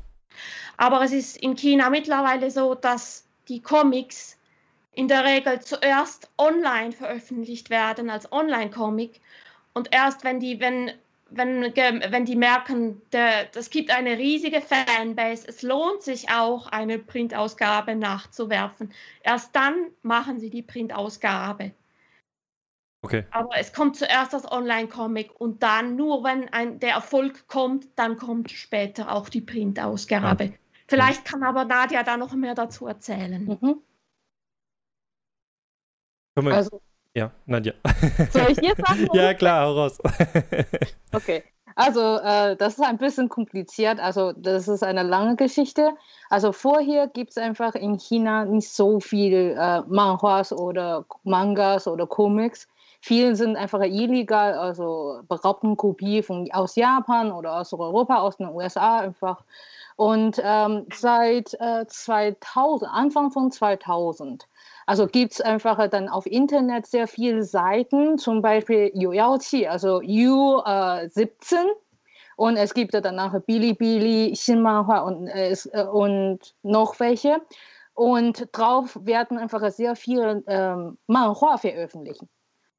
Aber 0.76 1.00
es 1.00 1.12
ist 1.12 1.38
in 1.38 1.56
China 1.56 1.88
mittlerweile 1.88 2.50
so, 2.50 2.74
dass 2.74 3.24
die 3.48 3.62
Comics 3.62 4.36
in 4.92 5.08
der 5.08 5.24
Regel 5.24 5.60
zuerst 5.60 6.28
online 6.36 6.92
veröffentlicht 6.92 7.70
werden 7.70 8.10
als 8.10 8.30
Online-Comic 8.30 9.22
und 9.74 9.92
erst 9.92 10.24
wenn 10.24 10.40
die, 10.40 10.60
wenn, 10.60 10.92
wenn, 11.30 11.62
wenn 11.62 12.24
die 12.24 12.36
merken, 12.36 13.02
es 13.12 13.70
gibt 13.70 13.90
eine 13.90 14.16
riesige 14.16 14.60
Fanbase, 14.60 15.46
es 15.48 15.62
lohnt 15.62 16.02
sich 16.02 16.30
auch, 16.30 16.68
eine 16.68 16.98
Printausgabe 16.98 17.96
nachzuwerfen, 17.96 18.92
erst 19.22 19.54
dann 19.54 19.74
machen 20.02 20.38
sie 20.38 20.50
die 20.50 20.62
Printausgabe. 20.62 21.72
Okay. 23.02 23.26
Aber 23.32 23.58
es 23.58 23.74
kommt 23.74 23.96
zuerst 23.96 24.32
das 24.32 24.50
Online-Comic 24.50 25.38
und 25.38 25.62
dann 25.62 25.94
nur, 25.94 26.24
wenn 26.24 26.48
ein, 26.54 26.80
der 26.80 26.92
Erfolg 26.92 27.46
kommt, 27.48 27.86
dann 27.96 28.16
kommt 28.16 28.50
später 28.50 29.12
auch 29.12 29.28
die 29.28 29.42
Printausgabe. 29.42 30.54
Ah. 30.54 30.58
Vielleicht 30.88 31.24
kann 31.26 31.42
aber 31.42 31.66
Nadia 31.66 32.02
da 32.02 32.16
noch 32.16 32.32
mehr 32.34 32.54
dazu 32.54 32.86
erzählen. 32.86 33.44
Mhm. 33.44 33.82
Also, 36.50 36.80
ja, 37.14 37.30
Nadja. 37.46 37.72
Soll 38.30 38.50
ich 38.50 38.60
jetzt 38.60 38.86
sagen? 38.86 39.08
ja, 39.12 39.34
klar, 39.34 39.66
hau 39.66 39.74
raus. 39.74 39.98
okay. 41.12 41.44
Also, 41.76 42.18
äh, 42.18 42.56
das 42.56 42.74
ist 42.74 42.84
ein 42.84 42.98
bisschen 42.98 43.28
kompliziert. 43.28 43.98
Also, 43.98 44.32
das 44.32 44.68
ist 44.68 44.82
eine 44.84 45.02
lange 45.02 45.36
Geschichte. 45.36 45.94
Also, 46.30 46.52
vorher 46.52 47.08
gibt 47.08 47.30
es 47.30 47.36
einfach 47.36 47.74
in 47.74 47.98
China 47.98 48.44
nicht 48.44 48.68
so 48.68 49.00
viel 49.00 49.56
äh, 49.58 49.80
Manhwas 49.88 50.52
oder 50.52 51.04
Mangas 51.24 51.88
oder 51.88 52.06
Comics. 52.06 52.68
Viele 53.00 53.36
sind 53.36 53.56
einfach 53.56 53.82
illegal, 53.82 54.54
also 54.54 55.20
beraubten 55.28 55.76
Kopie 55.76 56.22
von, 56.22 56.50
aus 56.52 56.74
Japan 56.74 57.32
oder 57.32 57.60
aus 57.60 57.72
Europa, 57.72 58.18
aus 58.18 58.38
den 58.38 58.48
USA 58.48 59.00
einfach. 59.00 59.42
Und 59.96 60.40
ähm, 60.42 60.86
seit 60.92 61.54
äh, 61.60 61.86
2000, 61.86 62.90
Anfang 62.90 63.30
von 63.30 63.50
2000, 63.50 64.46
also 64.86 65.06
gibt 65.06 65.32
es 65.32 65.40
einfach 65.40 65.88
dann 65.88 66.08
auf 66.08 66.26
Internet 66.26 66.86
sehr 66.86 67.06
viele 67.08 67.42
Seiten, 67.42 68.18
zum 68.18 68.42
Beispiel 68.42 68.90
Yuyaoqi, 68.94 69.66
also 69.66 69.98
U17. 69.98 71.54
Äh, 71.54 71.66
und 72.36 72.56
es 72.56 72.74
gibt 72.74 72.94
danach 72.94 73.38
Bilibili, 73.46 74.32
Xinmanhua 74.32 75.00
und, 75.00 75.28
äh, 75.28 75.54
und 75.84 76.54
noch 76.62 76.98
welche. 77.00 77.40
Und 77.94 78.48
drauf 78.52 78.98
werden 79.02 79.38
einfach 79.38 79.70
sehr 79.70 79.94
viele 79.94 80.42
ähm, 80.48 80.98
Manhua 81.06 81.58
veröffentlicht. 81.58 82.22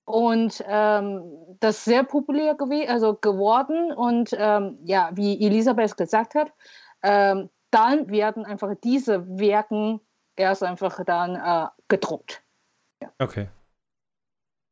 Und 0.03 0.63
ähm, 0.67 1.23
das 1.59 1.77
ist 1.77 1.85
sehr 1.85 2.03
populär 2.03 2.55
gew 2.55 2.85
also 2.87 3.15
geworden. 3.15 3.91
Und 3.93 4.35
ähm, 4.37 4.77
ja, 4.83 5.09
wie 5.13 5.43
Elisabeth 5.45 5.97
gesagt 5.97 6.35
hat, 6.35 6.51
ähm, 7.01 7.49
dann 7.71 8.09
werden 8.09 8.45
einfach 8.45 8.73
diese 8.83 9.25
Werken 9.39 9.99
erst 10.35 10.63
einfach 10.63 11.03
dann 11.05 11.35
äh, 11.35 11.67
gedruckt. 11.87 12.43
Ja. 13.01 13.11
Okay. 13.19 13.47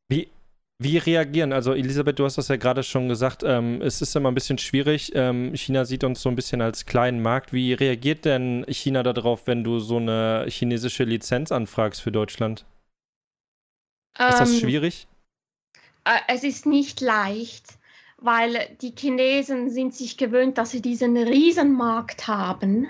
Wie, 0.08 0.30
wie 0.78 0.98
reagieren? 0.98 1.52
Also 1.52 1.72
Elisabeth, 1.72 2.18
du 2.18 2.24
hast 2.24 2.38
das 2.38 2.48
ja 2.48 2.56
gerade 2.56 2.82
schon 2.82 3.08
gesagt, 3.08 3.42
ähm, 3.44 3.80
es 3.82 4.02
ist 4.02 4.14
immer 4.16 4.30
ein 4.30 4.34
bisschen 4.34 4.58
schwierig. 4.58 5.12
Ähm, 5.14 5.54
China 5.54 5.84
sieht 5.84 6.04
uns 6.04 6.20
so 6.20 6.28
ein 6.28 6.36
bisschen 6.36 6.60
als 6.60 6.86
kleinen 6.86 7.22
Markt. 7.22 7.52
Wie 7.52 7.72
reagiert 7.72 8.24
denn 8.24 8.64
China 8.68 9.02
darauf, 9.02 9.46
wenn 9.46 9.64
du 9.64 9.78
so 9.78 9.96
eine 9.96 10.46
chinesische 10.48 11.04
Lizenz 11.04 11.52
anfragst 11.52 12.02
für 12.02 12.12
Deutschland? 12.12 12.64
ist 14.16 14.40
das 14.40 14.52
ähm, 14.52 14.60
schwierig? 14.60 15.08
Äh, 16.04 16.18
es 16.28 16.44
ist 16.44 16.66
nicht 16.66 17.00
leicht 17.00 17.78
weil 18.24 18.74
die 18.80 18.94
Chinesen 18.96 19.68
sind 19.68 19.94
sich 19.94 20.16
gewöhnt, 20.16 20.56
dass 20.56 20.70
sie 20.70 20.80
diesen 20.80 21.16
Riesenmarkt 21.16 22.26
haben. 22.26 22.88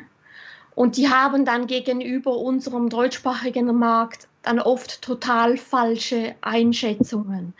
Und 0.74 0.96
die 0.96 1.08
haben 1.08 1.44
dann 1.44 1.66
gegenüber 1.66 2.36
unserem 2.36 2.88
deutschsprachigen 2.88 3.74
Markt 3.76 4.28
dann 4.42 4.58
oft 4.58 5.02
total 5.02 5.56
falsche 5.56 6.34
Einschätzungen. 6.40 7.54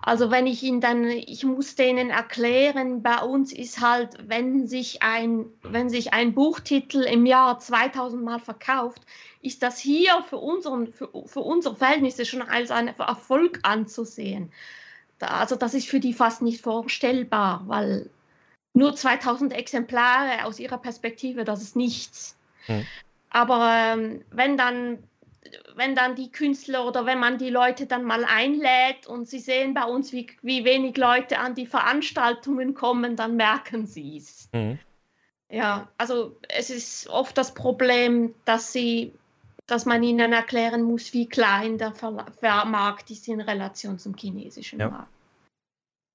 Also 0.00 0.30
wenn 0.30 0.46
ich 0.46 0.62
ihnen 0.62 0.80
dann, 0.80 1.04
ich 1.04 1.44
muss 1.44 1.74
denen 1.74 2.10
erklären, 2.10 3.02
bei 3.02 3.18
uns 3.18 3.52
ist 3.52 3.80
halt, 3.80 4.10
wenn 4.28 4.68
sich 4.68 5.02
ein, 5.02 5.46
wenn 5.62 5.88
sich 5.90 6.12
ein 6.12 6.32
Buchtitel 6.32 7.02
im 7.02 7.26
Jahr 7.26 7.58
2000 7.58 8.22
Mal 8.22 8.38
verkauft, 8.38 9.02
ist 9.42 9.64
das 9.64 9.78
hier 9.78 10.22
für, 10.28 10.38
unseren, 10.38 10.92
für, 10.92 11.08
für 11.26 11.40
unsere 11.40 11.74
Verhältnisse 11.74 12.24
schon 12.24 12.42
als 12.42 12.70
ein 12.70 12.86
Erfolg 12.86 13.58
anzusehen 13.64 14.52
also 15.20 15.56
das 15.56 15.74
ist 15.74 15.88
für 15.88 16.00
die 16.00 16.12
fast 16.12 16.42
nicht 16.42 16.60
vorstellbar, 16.60 17.62
weil 17.66 18.10
nur 18.74 18.94
2000 18.94 19.52
Exemplare 19.54 20.44
aus 20.44 20.58
ihrer 20.58 20.78
Perspektive, 20.78 21.44
das 21.44 21.62
ist 21.62 21.76
nichts. 21.76 22.35
Hm. 22.66 22.86
Aber 23.30 23.70
ähm, 23.72 24.24
wenn 24.30 24.56
dann 24.56 24.98
wenn 25.74 25.94
dann 25.94 26.14
die 26.14 26.30
Künstler 26.30 26.86
oder 26.86 27.06
wenn 27.06 27.18
man 27.18 27.38
die 27.38 27.50
Leute 27.50 27.86
dann 27.86 28.04
mal 28.04 28.24
einlädt 28.24 29.06
und 29.06 29.28
sie 29.28 29.38
sehen 29.38 29.74
bei 29.74 29.84
uns, 29.84 30.12
wie, 30.12 30.28
wie 30.42 30.64
wenig 30.64 30.96
Leute 30.96 31.38
an 31.38 31.54
die 31.54 31.66
Veranstaltungen 31.66 32.74
kommen, 32.74 33.16
dann 33.16 33.36
merken 33.36 33.86
sie 33.86 34.16
es. 34.16 34.48
Mhm. 34.52 34.78
Ja, 35.48 35.88
also 35.96 36.36
es 36.48 36.70
ist 36.70 37.08
oft 37.08 37.38
das 37.38 37.54
Problem, 37.54 38.34
dass 38.44 38.72
sie, 38.72 39.12
dass 39.66 39.86
man 39.86 40.02
ihnen 40.02 40.32
erklären 40.32 40.82
muss, 40.82 41.12
wie 41.12 41.28
klein 41.28 41.78
der 41.78 41.92
Markt 42.64 43.10
ist 43.10 43.28
in 43.28 43.40
Relation 43.40 43.98
zum 43.98 44.16
chinesischen 44.16 44.80
ja. 44.80 44.88
Markt. 44.88 45.15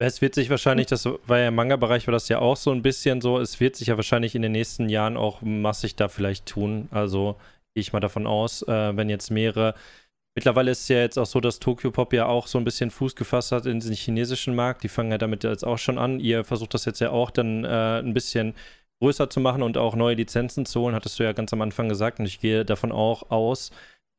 Es 0.03 0.19
wird 0.19 0.33
sich 0.33 0.49
wahrscheinlich, 0.49 0.87
das 0.87 1.05
war 1.05 1.37
ja 1.37 1.49
im 1.49 1.55
Manga-Bereich, 1.55 2.07
war 2.07 2.11
das 2.11 2.27
ja 2.27 2.39
auch 2.39 2.57
so 2.57 2.71
ein 2.71 2.81
bisschen 2.81 3.21
so, 3.21 3.37
es 3.37 3.59
wird 3.59 3.75
sich 3.75 3.89
ja 3.89 3.97
wahrscheinlich 3.97 4.33
in 4.33 4.41
den 4.41 4.51
nächsten 4.51 4.89
Jahren 4.89 5.15
auch 5.15 5.43
massig 5.43 5.95
da 5.95 6.07
vielleicht 6.07 6.47
tun. 6.47 6.87
Also 6.89 7.35
gehe 7.75 7.81
ich 7.81 7.93
mal 7.93 7.99
davon 7.99 8.25
aus, 8.25 8.63
äh, 8.63 8.97
wenn 8.97 9.09
jetzt 9.09 9.29
mehrere. 9.29 9.75
Mittlerweile 10.33 10.71
ist 10.71 10.81
es 10.81 10.87
ja 10.87 10.97
jetzt 10.97 11.19
auch 11.19 11.27
so, 11.27 11.39
dass 11.39 11.59
Tokyo 11.59 11.91
Pop 11.91 12.13
ja 12.13 12.25
auch 12.25 12.47
so 12.47 12.57
ein 12.57 12.63
bisschen 12.63 12.89
Fuß 12.89 13.15
gefasst 13.15 13.51
hat 13.51 13.67
in 13.67 13.79
den 13.79 13.93
chinesischen 13.93 14.55
Markt. 14.55 14.81
Die 14.81 14.87
fangen 14.87 15.11
ja 15.11 15.19
damit 15.19 15.43
jetzt 15.43 15.63
auch 15.63 15.77
schon 15.77 15.99
an. 15.99 16.19
Ihr 16.19 16.45
versucht 16.45 16.73
das 16.73 16.85
jetzt 16.85 16.99
ja 16.99 17.11
auch 17.11 17.29
dann 17.29 17.63
äh, 17.63 17.99
ein 17.99 18.15
bisschen 18.15 18.55
größer 19.03 19.29
zu 19.29 19.39
machen 19.39 19.61
und 19.61 19.77
auch 19.77 19.95
neue 19.95 20.15
Lizenzen 20.15 20.65
zu 20.65 20.81
holen, 20.81 20.95
hattest 20.95 21.19
du 21.19 21.23
ja 21.23 21.33
ganz 21.33 21.53
am 21.53 21.61
Anfang 21.61 21.89
gesagt. 21.89 22.17
Und 22.17 22.25
ich 22.25 22.39
gehe 22.39 22.65
davon 22.65 22.91
auch 22.91 23.29
aus, 23.29 23.69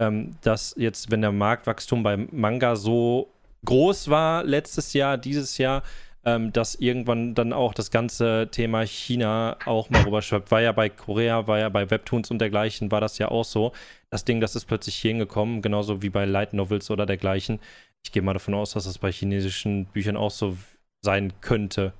ähm, 0.00 0.36
dass 0.42 0.76
jetzt, 0.78 1.10
wenn 1.10 1.22
der 1.22 1.32
Marktwachstum 1.32 2.04
beim 2.04 2.28
Manga 2.30 2.76
so 2.76 3.28
groß 3.64 4.08
war 4.08 4.44
letztes 4.44 4.92
Jahr, 4.92 5.18
dieses 5.18 5.58
Jahr, 5.58 5.82
ähm, 6.24 6.52
dass 6.52 6.74
irgendwann 6.76 7.34
dann 7.34 7.52
auch 7.52 7.74
das 7.74 7.90
ganze 7.90 8.48
Thema 8.50 8.82
China 8.82 9.56
auch 9.66 9.90
mal 9.90 10.02
rüberschwappt. 10.02 10.50
War 10.50 10.60
ja 10.60 10.72
bei 10.72 10.88
Korea, 10.88 11.46
war 11.46 11.58
ja 11.58 11.68
bei 11.68 11.90
Webtoons 11.90 12.30
und 12.30 12.38
dergleichen, 12.38 12.90
war 12.90 13.00
das 13.00 13.18
ja 13.18 13.28
auch 13.28 13.44
so. 13.44 13.72
Das 14.10 14.24
Ding, 14.24 14.40
das 14.40 14.54
ist 14.54 14.66
plötzlich 14.66 14.96
hier 14.96 15.10
hingekommen, 15.10 15.62
genauso 15.62 16.02
wie 16.02 16.10
bei 16.10 16.24
Light 16.24 16.52
Novels 16.52 16.90
oder 16.90 17.06
dergleichen. 17.06 17.60
Ich 18.04 18.12
gehe 18.12 18.22
mal 18.22 18.34
davon 18.34 18.54
aus, 18.54 18.72
dass 18.72 18.84
das 18.84 18.98
bei 18.98 19.10
chinesischen 19.10 19.86
Büchern 19.86 20.16
auch 20.16 20.30
so 20.30 20.56
sein 21.00 21.32
könnte. 21.40 21.92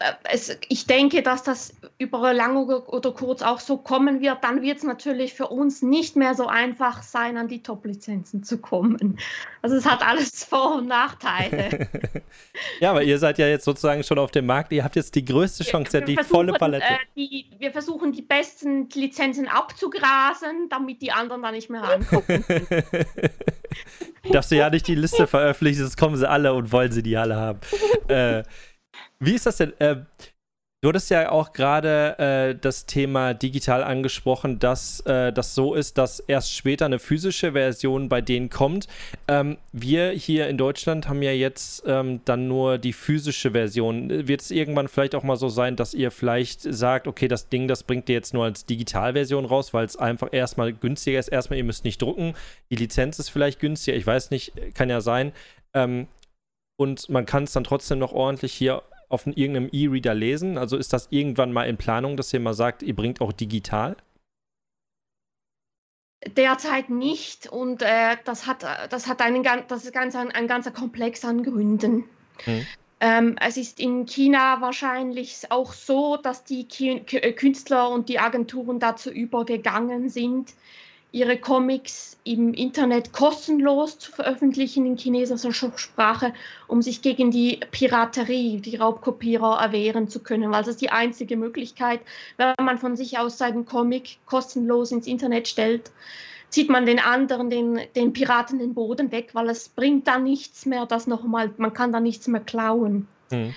Äh, 0.00 0.12
es, 0.32 0.58
ich 0.68 0.86
denke, 0.86 1.22
dass 1.22 1.42
das 1.42 1.74
über 1.98 2.32
lange 2.32 2.60
oder 2.64 3.12
kurz 3.12 3.42
auch 3.42 3.60
so 3.60 3.76
kommen 3.76 4.20
wird. 4.20 4.42
Dann 4.42 4.62
wird 4.62 4.78
es 4.78 4.84
natürlich 4.84 5.34
für 5.34 5.48
uns 5.48 5.82
nicht 5.82 6.16
mehr 6.16 6.34
so 6.34 6.46
einfach 6.46 7.02
sein, 7.02 7.36
an 7.36 7.48
die 7.48 7.62
Top-Lizenzen 7.62 8.42
zu 8.42 8.58
kommen. 8.58 9.18
Also 9.60 9.76
es 9.76 9.84
hat 9.84 10.02
alles 10.02 10.42
Vor- 10.48 10.76
und 10.76 10.88
Nachteile. 10.88 11.86
ja, 12.80 12.90
aber 12.90 13.02
ihr 13.02 13.18
seid 13.18 13.38
ja 13.38 13.46
jetzt 13.46 13.66
sozusagen 13.66 14.02
schon 14.02 14.18
auf 14.18 14.30
dem 14.30 14.46
Markt. 14.46 14.72
Ihr 14.72 14.82
habt 14.82 14.96
jetzt 14.96 15.14
die 15.14 15.24
größte 15.24 15.64
Chance, 15.64 15.92
wir, 15.92 16.06
wir 16.06 16.16
die 16.16 16.24
volle 16.24 16.54
Palette. 16.54 16.86
Äh, 16.86 16.96
die, 17.14 17.46
wir 17.58 17.70
versuchen 17.70 18.12
die 18.12 18.22
besten 18.22 18.88
Lizenzen 18.94 19.48
abzugrasen, 19.48 20.70
damit 20.70 21.02
die 21.02 21.12
anderen 21.12 21.42
da 21.42 21.52
nicht 21.52 21.68
mehr 21.68 21.82
rangucken. 21.82 22.42
Darfst 24.32 24.50
du 24.50 24.56
ja 24.56 24.70
nicht 24.70 24.86
die 24.86 24.94
Liste 24.94 25.26
veröffentlichen, 25.26 25.80
sonst 25.80 25.96
kommen 25.96 26.16
sie 26.16 26.28
alle 26.28 26.54
und 26.54 26.72
wollen 26.72 26.92
sie 26.92 27.02
die 27.02 27.16
alle 27.16 27.36
haben. 27.36 27.60
äh, 28.08 28.42
wie 29.20 29.34
ist 29.34 29.46
das 29.46 29.58
denn? 29.58 29.78
Äh, 29.78 29.96
du 30.80 30.88
hattest 30.88 31.10
ja 31.10 31.30
auch 31.30 31.52
gerade 31.52 32.18
äh, 32.18 32.58
das 32.58 32.86
Thema 32.86 33.34
digital 33.34 33.84
angesprochen, 33.84 34.58
dass 34.58 35.00
äh, 35.00 35.30
das 35.30 35.54
so 35.54 35.74
ist, 35.74 35.98
dass 35.98 36.20
erst 36.20 36.54
später 36.54 36.86
eine 36.86 36.98
physische 36.98 37.52
Version 37.52 38.08
bei 38.08 38.22
denen 38.22 38.48
kommt. 38.48 38.88
Ähm, 39.28 39.58
wir 39.72 40.10
hier 40.12 40.48
in 40.48 40.56
Deutschland 40.56 41.06
haben 41.06 41.22
ja 41.22 41.32
jetzt 41.32 41.82
ähm, 41.86 42.22
dann 42.24 42.48
nur 42.48 42.78
die 42.78 42.94
physische 42.94 43.50
Version. 43.50 44.26
Wird 44.26 44.40
es 44.40 44.50
irgendwann 44.50 44.88
vielleicht 44.88 45.14
auch 45.14 45.22
mal 45.22 45.36
so 45.36 45.50
sein, 45.50 45.76
dass 45.76 45.92
ihr 45.92 46.10
vielleicht 46.10 46.62
sagt, 46.62 47.06
okay, 47.06 47.28
das 47.28 47.50
Ding, 47.50 47.68
das 47.68 47.82
bringt 47.82 48.08
ihr 48.08 48.14
jetzt 48.14 48.32
nur 48.32 48.44
als 48.44 48.64
Digitalversion 48.64 49.44
raus, 49.44 49.74
weil 49.74 49.84
es 49.84 49.98
einfach 49.98 50.28
erstmal 50.32 50.72
günstiger 50.72 51.18
ist. 51.18 51.28
Erstmal, 51.28 51.58
ihr 51.58 51.64
müsst 51.64 51.84
nicht 51.84 52.00
drucken. 52.00 52.34
Die 52.70 52.76
Lizenz 52.76 53.18
ist 53.18 53.28
vielleicht 53.28 53.60
günstiger. 53.60 53.98
Ich 53.98 54.06
weiß 54.06 54.30
nicht, 54.30 54.52
kann 54.74 54.88
ja 54.88 55.02
sein. 55.02 55.32
Ähm, 55.74 56.08
und 56.80 57.10
man 57.10 57.26
kann 57.26 57.44
es 57.44 57.52
dann 57.52 57.64
trotzdem 57.64 57.98
noch 57.98 58.12
ordentlich 58.12 58.54
hier 58.54 58.82
auf 59.10 59.26
irgendeinem 59.26 59.68
E-Reader 59.70 60.14
lesen? 60.14 60.56
Also 60.56 60.78
ist 60.78 60.94
das 60.94 61.08
irgendwann 61.10 61.52
mal 61.52 61.64
in 61.64 61.76
Planung, 61.76 62.16
dass 62.16 62.32
ihr 62.32 62.40
mal 62.40 62.54
sagt, 62.54 62.82
ihr 62.82 62.96
bringt 62.96 63.20
auch 63.20 63.32
digital? 63.32 63.96
Derzeit 66.36 66.90
nicht 66.90 67.46
und 67.46 67.82
äh, 67.82 68.16
das 68.24 68.46
hat, 68.46 68.64
das 68.90 69.06
hat 69.06 69.20
einen, 69.20 69.42
das 69.68 69.84
ist 69.84 69.92
ganz, 69.92 70.14
ein, 70.14 70.30
ein 70.30 70.46
ganzer 70.46 70.70
Komplex 70.70 71.24
an 71.24 71.42
Gründen. 71.42 72.04
Hm. 72.44 72.66
Ähm, 73.00 73.36
es 73.40 73.56
ist 73.56 73.80
in 73.80 74.04
China 74.04 74.60
wahrscheinlich 74.60 75.50
auch 75.50 75.72
so, 75.72 76.18
dass 76.18 76.44
die 76.44 76.68
Künstler 76.68 77.90
und 77.90 78.10
die 78.10 78.18
Agenturen 78.18 78.78
dazu 78.78 79.10
übergegangen 79.10 80.10
sind, 80.10 80.52
ihre 81.12 81.38
Comics 81.38 82.18
im 82.24 82.54
Internet 82.54 83.12
kostenlos 83.12 83.98
zu 83.98 84.12
veröffentlichen 84.12 84.86
in 84.86 84.96
chinesischer 84.96 85.52
Sprache, 85.52 86.32
um 86.68 86.82
sich 86.82 87.02
gegen 87.02 87.30
die 87.30 87.60
Piraterie, 87.70 88.60
die 88.60 88.76
Raubkopierer 88.76 89.60
erwehren 89.60 90.08
zu 90.08 90.20
können. 90.20 90.50
Weil 90.50 90.60
das 90.60 90.68
ist 90.68 90.80
die 90.80 90.90
einzige 90.90 91.36
Möglichkeit, 91.36 92.00
wenn 92.36 92.54
man 92.60 92.78
von 92.78 92.96
sich 92.96 93.18
aus 93.18 93.38
seinen 93.38 93.66
Comic 93.66 94.18
kostenlos 94.26 94.92
ins 94.92 95.06
Internet 95.06 95.48
stellt, 95.48 95.90
zieht 96.50 96.68
man 96.68 96.84
den 96.86 96.98
anderen, 96.98 97.48
den, 97.48 97.80
den 97.94 98.12
Piraten 98.12 98.58
den 98.58 98.74
Boden 98.74 99.10
weg, 99.12 99.30
weil 99.32 99.48
es 99.48 99.68
bringt 99.68 100.06
da 100.06 100.18
nichts 100.18 100.66
mehr, 100.66 100.86
das 100.86 101.06
nochmal, 101.06 101.52
man 101.56 101.72
kann 101.72 101.92
da 101.92 102.00
nichts 102.00 102.26
mehr 102.28 102.40
klauen. 102.40 103.08
Mhm. 103.30 103.54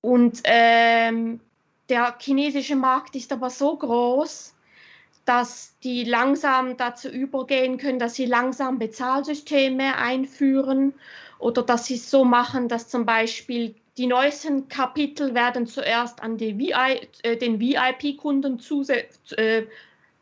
Und 0.00 0.40
ähm, 0.44 1.40
der 1.88 2.16
chinesische 2.18 2.76
Markt 2.76 3.14
ist 3.16 3.32
aber 3.32 3.50
so 3.50 3.76
groß, 3.76 4.55
dass 5.26 5.76
die 5.82 6.04
langsam 6.04 6.76
dazu 6.76 7.08
übergehen 7.08 7.76
können, 7.78 7.98
dass 7.98 8.14
sie 8.14 8.26
langsam 8.26 8.78
Bezahlsysteme 8.78 9.96
einführen 9.96 10.94
oder 11.38 11.62
dass 11.62 11.86
sie 11.86 11.96
es 11.96 12.10
so 12.10 12.24
machen, 12.24 12.68
dass 12.68 12.88
zum 12.88 13.04
Beispiel 13.04 13.74
die 13.98 14.06
neuesten 14.06 14.68
Kapitel 14.68 15.34
werden 15.34 15.66
zuerst 15.66 16.22
an 16.22 16.38
VI, 16.38 16.72
äh, 17.22 17.36
den 17.36 17.60
VIP-Kunden 17.60 18.60
äh, 19.36 19.66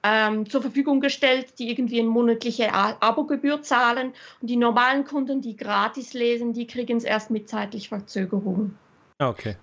ähm, 0.02 0.48
zur 0.48 0.62
Verfügung 0.62 1.00
gestellt, 1.00 1.58
die 1.58 1.70
irgendwie 1.70 2.00
eine 2.00 2.08
monatliche 2.08 2.72
Abogebühr 2.72 3.62
zahlen. 3.62 4.12
Und 4.40 4.48
die 4.48 4.56
normalen 4.56 5.04
Kunden, 5.04 5.40
die 5.40 5.56
gratis 5.56 6.14
lesen, 6.14 6.52
die 6.52 6.66
kriegen 6.66 6.96
es 6.96 7.04
erst 7.04 7.30
mit 7.30 7.48
zeitlicher 7.48 7.98
Verzögerung. 7.98 8.76
Ah, 9.18 9.28
okay. 9.28 9.56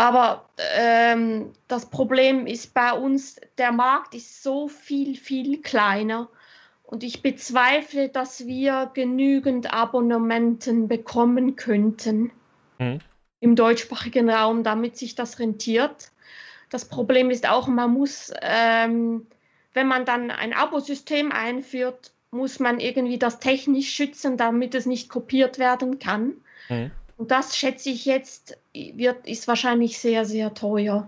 Aber 0.00 0.48
ähm, 0.76 1.52
das 1.68 1.86
Problem 1.86 2.46
ist 2.46 2.72
bei 2.72 2.92
uns, 2.92 3.40
der 3.58 3.72
Markt 3.72 4.14
ist 4.14 4.42
so 4.42 4.68
viel, 4.68 5.16
viel 5.16 5.60
kleiner. 5.60 6.28
Und 6.84 7.04
ich 7.04 7.22
bezweifle, 7.22 8.08
dass 8.08 8.46
wir 8.46 8.90
genügend 8.94 9.72
Abonnementen 9.72 10.88
bekommen 10.88 11.56
könnten 11.56 12.32
mhm. 12.78 13.00
im 13.40 13.56
deutschsprachigen 13.56 14.30
Raum, 14.30 14.64
damit 14.64 14.96
sich 14.96 15.14
das 15.14 15.38
rentiert. 15.38 16.10
Das 16.70 16.86
Problem 16.86 17.30
ist 17.30 17.48
auch, 17.48 17.68
man 17.68 17.92
muss 17.92 18.32
ähm, 18.40 19.26
wenn 19.72 19.86
man 19.86 20.04
dann 20.04 20.30
ein 20.30 20.52
Abosystem 20.52 21.32
einführt, 21.32 22.12
muss 22.30 22.60
man 22.60 22.80
irgendwie 22.80 23.18
das 23.18 23.40
technisch 23.40 23.90
schützen, 23.90 24.36
damit 24.36 24.74
es 24.74 24.86
nicht 24.86 25.08
kopiert 25.08 25.58
werden 25.58 25.98
kann. 25.98 26.34
Mhm. 26.68 26.90
Und 27.20 27.30
das 27.30 27.54
schätze 27.54 27.90
ich 27.90 28.06
jetzt, 28.06 28.56
wird, 28.72 29.26
ist 29.26 29.46
wahrscheinlich 29.46 29.98
sehr, 29.98 30.24
sehr 30.24 30.54
teuer. 30.54 31.06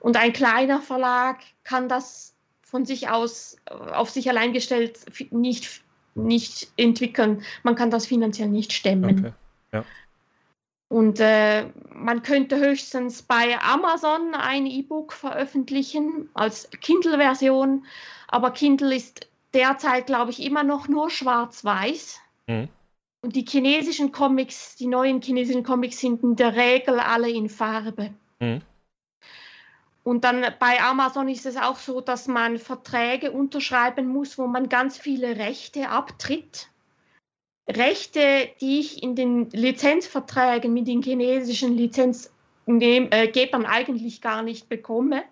Und 0.00 0.16
ein 0.16 0.32
kleiner 0.32 0.80
Verlag 0.80 1.40
kann 1.62 1.90
das 1.90 2.34
von 2.62 2.86
sich 2.86 3.10
aus 3.10 3.58
auf 3.68 4.08
sich 4.08 4.30
allein 4.30 4.54
gestellt 4.54 4.98
nicht, 5.32 5.82
nicht 6.14 6.72
entwickeln. 6.78 7.42
Man 7.64 7.74
kann 7.74 7.90
das 7.90 8.06
finanziell 8.06 8.48
nicht 8.48 8.72
stemmen. 8.72 9.18
Okay. 9.18 9.32
Ja. 9.74 9.84
Und 10.88 11.20
äh, 11.20 11.66
man 11.92 12.22
könnte 12.22 12.56
höchstens 12.56 13.20
bei 13.20 13.60
Amazon 13.60 14.32
ein 14.32 14.64
E-Book 14.64 15.12
veröffentlichen 15.12 16.30
als 16.32 16.70
Kindle-Version, 16.80 17.84
aber 18.28 18.52
Kindle 18.52 18.96
ist 18.96 19.28
derzeit, 19.52 20.06
glaube 20.06 20.30
ich, 20.30 20.42
immer 20.42 20.62
noch 20.62 20.88
nur 20.88 21.10
schwarz-weiß. 21.10 22.20
Mhm. 22.46 22.70
Und 23.26 23.34
die 23.34 23.44
chinesischen 23.44 24.12
Comics, 24.12 24.76
die 24.76 24.86
neuen 24.86 25.20
chinesischen 25.20 25.64
Comics 25.64 25.98
sind 25.98 26.22
in 26.22 26.36
der 26.36 26.54
Regel 26.54 27.00
alle 27.00 27.28
in 27.28 27.48
Farbe. 27.48 28.14
Mhm. 28.38 28.62
Und 30.04 30.22
dann 30.22 30.46
bei 30.60 30.80
Amazon 30.80 31.28
ist 31.28 31.44
es 31.44 31.56
auch 31.56 31.74
so, 31.74 32.00
dass 32.00 32.28
man 32.28 32.56
Verträge 32.56 33.32
unterschreiben 33.32 34.06
muss, 34.06 34.38
wo 34.38 34.46
man 34.46 34.68
ganz 34.68 34.96
viele 34.96 35.38
Rechte 35.38 35.88
abtritt. 35.88 36.68
Rechte, 37.68 38.48
die 38.60 38.78
ich 38.78 39.02
in 39.02 39.16
den 39.16 39.50
Lizenzverträgen 39.50 40.72
mit 40.72 40.86
den 40.86 41.02
chinesischen 41.02 41.76
Lizenzgebern 41.76 43.66
eigentlich 43.66 44.20
gar 44.20 44.44
nicht 44.44 44.68
bekomme. 44.68 45.24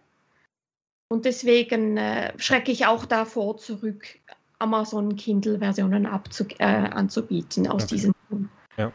Und 1.06 1.26
deswegen 1.26 1.96
äh, 1.96 2.32
schrecke 2.40 2.72
ich 2.72 2.86
auch 2.86 3.04
davor 3.04 3.56
zurück, 3.56 4.18
Amazon 4.58 5.16
Kindle-Versionen 5.16 6.04
äh, 6.04 6.64
anzubieten 6.64 7.66
aus 7.66 7.84
okay. 7.84 7.94
diesem 7.94 8.14
Grund. 8.28 8.48
Ja. 8.76 8.92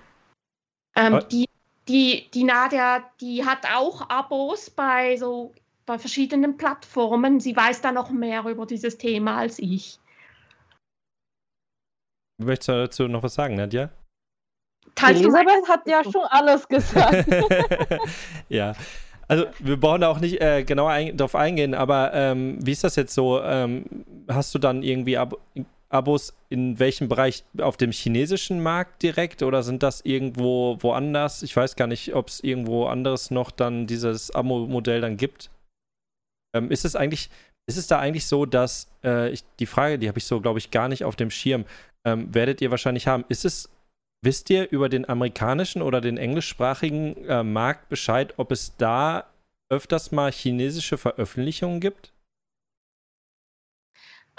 Ähm, 0.95 1.22
die, 1.32 1.48
die, 1.88 2.30
die 2.34 2.43
Nadia, 2.43 3.04
die 3.22 3.45
hat 3.45 3.65
auch 3.74 4.10
Abos 4.10 4.69
bei 4.69 5.17
so 5.17 5.54
bei 5.86 5.98
verschiedenen 5.98 6.56
Plattformen. 6.56 7.39
Sie 7.39 7.56
weiß 7.56 7.82
da 7.82 7.91
noch 7.91 8.12
mehr 8.12 8.45
über 8.45 8.67
dieses 8.67 8.98
Thema 8.98 9.38
als 9.38 9.58
ich. 9.58 10.00
Möchtest 12.38 12.69
du 12.69 12.74
dazu 12.74 13.08
noch 13.08 13.24
was 13.24 13.34
sagen, 13.34 13.56
Nadja? 13.56 13.89
Elisabeth 15.02 15.67
hat 15.67 15.88
ja 15.88 16.04
schon 16.04 16.26
alles 16.30 16.67
gesagt. 16.67 17.28
ja. 18.50 18.76
Also 19.30 19.46
wir 19.60 19.80
brauchen 19.80 20.02
da 20.02 20.10
auch 20.10 20.20
nicht 20.20 20.42
äh, 20.42 20.63
genauer 20.63 20.89
ein, 20.89 21.15
darauf 21.15 21.36
eingehen, 21.36 21.76
aber 21.76 22.13
ähm, 22.13 22.58
wie 22.65 22.72
ist 22.72 22.84
das 22.84 22.96
jetzt 22.96 23.13
so? 23.13 23.42
Ähm, 23.42 23.86
hast 24.28 24.54
du 24.56 24.60
dann 24.60 24.82
irgendwie 24.84 25.18
Ab 25.18 25.36
Abos 25.89 26.34
in 26.50 26.78
welchem 26.80 27.10
Bereich? 27.10 27.44
Auf 27.60 27.78
dem 27.78 27.92
chinesischen 27.92 28.62
Markt 28.62 29.02
direkt 29.02 29.42
oder 29.42 29.63
sind 29.63 29.82
das 29.82 30.02
irgendwo 30.02 30.78
woanders? 30.82 31.44
Ich 31.44 31.56
weiß 31.56 31.76
gar 31.76 31.88
nicht, 31.88 32.13
ob 32.15 32.28
es 32.28 32.44
irgendwo 32.44 32.86
anderes 32.86 33.32
noch 33.32 33.52
dann 33.52 33.88
dieses 33.88 34.32
Abo-Modell 34.32 35.02
dann 35.02 35.18
gibt. 35.18 35.50
Ähm, 36.56 36.72
ist 36.72 36.86
es 36.86 36.96
eigentlich, 36.96 37.30
ist 37.68 37.78
es 37.78 37.88
da 37.88 38.00
eigentlich 38.00 38.26
so, 38.26 38.46
dass 38.46 38.88
äh, 39.04 39.30
ich, 39.30 39.44
die 39.60 39.65
Frage, 39.65 40.00
die 40.00 40.08
habe 40.08 40.20
ich 40.20 40.26
so, 40.26 40.42
glaube 40.42 40.60
ich, 40.60 40.72
gar 40.72 40.88
nicht 40.88 41.04
auf 41.04 41.15
dem 41.15 41.32
Schirm 41.32 41.65
ähm, 42.06 42.34
werdet 42.34 42.62
ihr 42.62 42.72
wahrscheinlich 42.72 43.08
haben. 43.08 43.26
Ist 43.28 43.46
es, 43.46 43.70
wisst 44.21 44.49
ihr 44.49 44.69
über 44.71 44.89
den 44.89 45.08
amerikanischen 45.08 45.82
oder 45.82 46.01
den 46.01 46.17
englischsprachigen 46.17 47.25
äh, 47.25 47.43
Markt 47.43 47.89
Bescheid, 47.89 48.34
ob 48.38 48.51
es 48.51 48.75
da 48.77 49.25
öfters 49.69 50.12
mal 50.12 50.32
chinesische 50.32 50.97
Veröffentlichungen 50.97 51.79
gibt? 51.79 52.12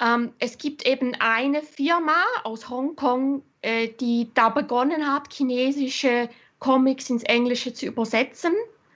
Ähm, 0.00 0.32
es 0.38 0.58
gibt 0.58 0.86
eben 0.86 1.14
eine 1.18 1.62
Firma 1.62 2.24
aus 2.44 2.68
Hongkong, 2.68 3.42
äh, 3.60 3.88
die 3.88 4.30
da 4.34 4.48
begonnen 4.48 5.06
hat, 5.06 5.32
chinesische 5.32 6.28
Comics 6.58 7.10
ins 7.10 7.22
Englische 7.22 7.74
zu 7.74 7.86
übersetzen. 7.86 8.52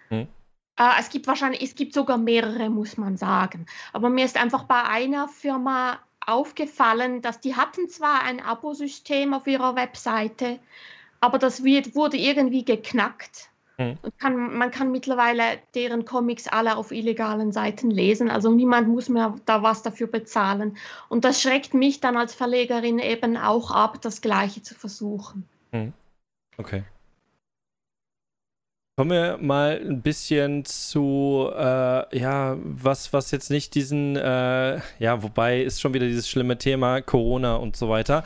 Hm. 0.09 0.27
Äh, 0.79 0.91
es 0.99 1.11
gibt 1.11 1.27
wahrscheinlich, 1.27 1.63
es 1.63 1.75
gibt 1.75 1.93
sogar 1.93 2.17
mehrere, 2.19 2.71
muss 2.71 2.97
man 2.97 3.17
sagen. 3.17 3.67
Aber 3.93 4.09
mir 4.09 4.25
ist 4.25 4.37
einfach 4.37 4.65
bei 4.65 4.83
einer 4.83 5.29
Firma 5.29 6.01
aufgefallen, 6.27 7.23
dass 7.23 7.41
die 7.41 7.57
hatten 7.57 7.89
zwar 7.89 8.23
ein 8.23 8.41
Abosystem 8.41 9.35
auf 9.35 9.47
ihrer 9.47 9.77
Webseite, 9.77 10.59
aber 11.21 11.39
das 11.39 11.65
wird, 11.65 11.95
wurde 11.95 12.17
irgendwie 12.17 12.65
geknackt. 12.65 13.51
Mhm. 13.79 13.99
Kann, 14.19 14.57
man 14.57 14.71
kann 14.71 14.93
mittlerweile 14.93 15.59
deren 15.75 16.05
Comics 16.05 16.47
alle 16.47 16.77
auf 16.77 16.93
illegalen 16.93 17.51
Seiten 17.51 17.91
lesen, 17.91 18.31
also 18.31 18.53
niemand 18.53 18.89
muss 18.89 19.09
mehr 19.09 19.35
da 19.47 19.63
was 19.63 19.83
dafür 19.83 20.07
bezahlen. 20.07 20.77
Und 21.09 21.25
das 21.25 21.43
schreckt 21.43 21.75
mich 21.75 22.01
dann 22.01 22.17
als 22.17 22.35
Verlegerin 22.35 22.99
eben 22.99 23.37
auch 23.37 23.71
ab, 23.71 24.01
das 24.01 24.21
Gleiche 24.21 24.63
zu 24.63 24.75
versuchen. 24.75 25.49
Mhm. 25.73 25.93
Okay. 26.57 26.85
Kommen 28.97 29.11
wir 29.11 29.39
mal 29.39 29.81
ein 29.85 30.03
bisschen 30.03 30.65
zu, 30.65 31.51
äh, 31.53 32.17
ja, 32.17 32.57
was, 32.63 33.13
was 33.13 33.33
jetzt 33.33 33.51
nicht 33.51 33.75
diesen, 33.75 34.15
äh, 34.15 34.81
ja, 35.01 35.23
wobei 35.25 35.63
ist 35.63 35.81
schon 35.81 35.95
wieder 35.95 36.07
dieses 36.07 36.29
schlimme 36.29 36.59
Thema 36.59 37.03
Corona 37.03 37.57
und 37.57 37.75
so 37.75 37.89
weiter. 37.89 38.23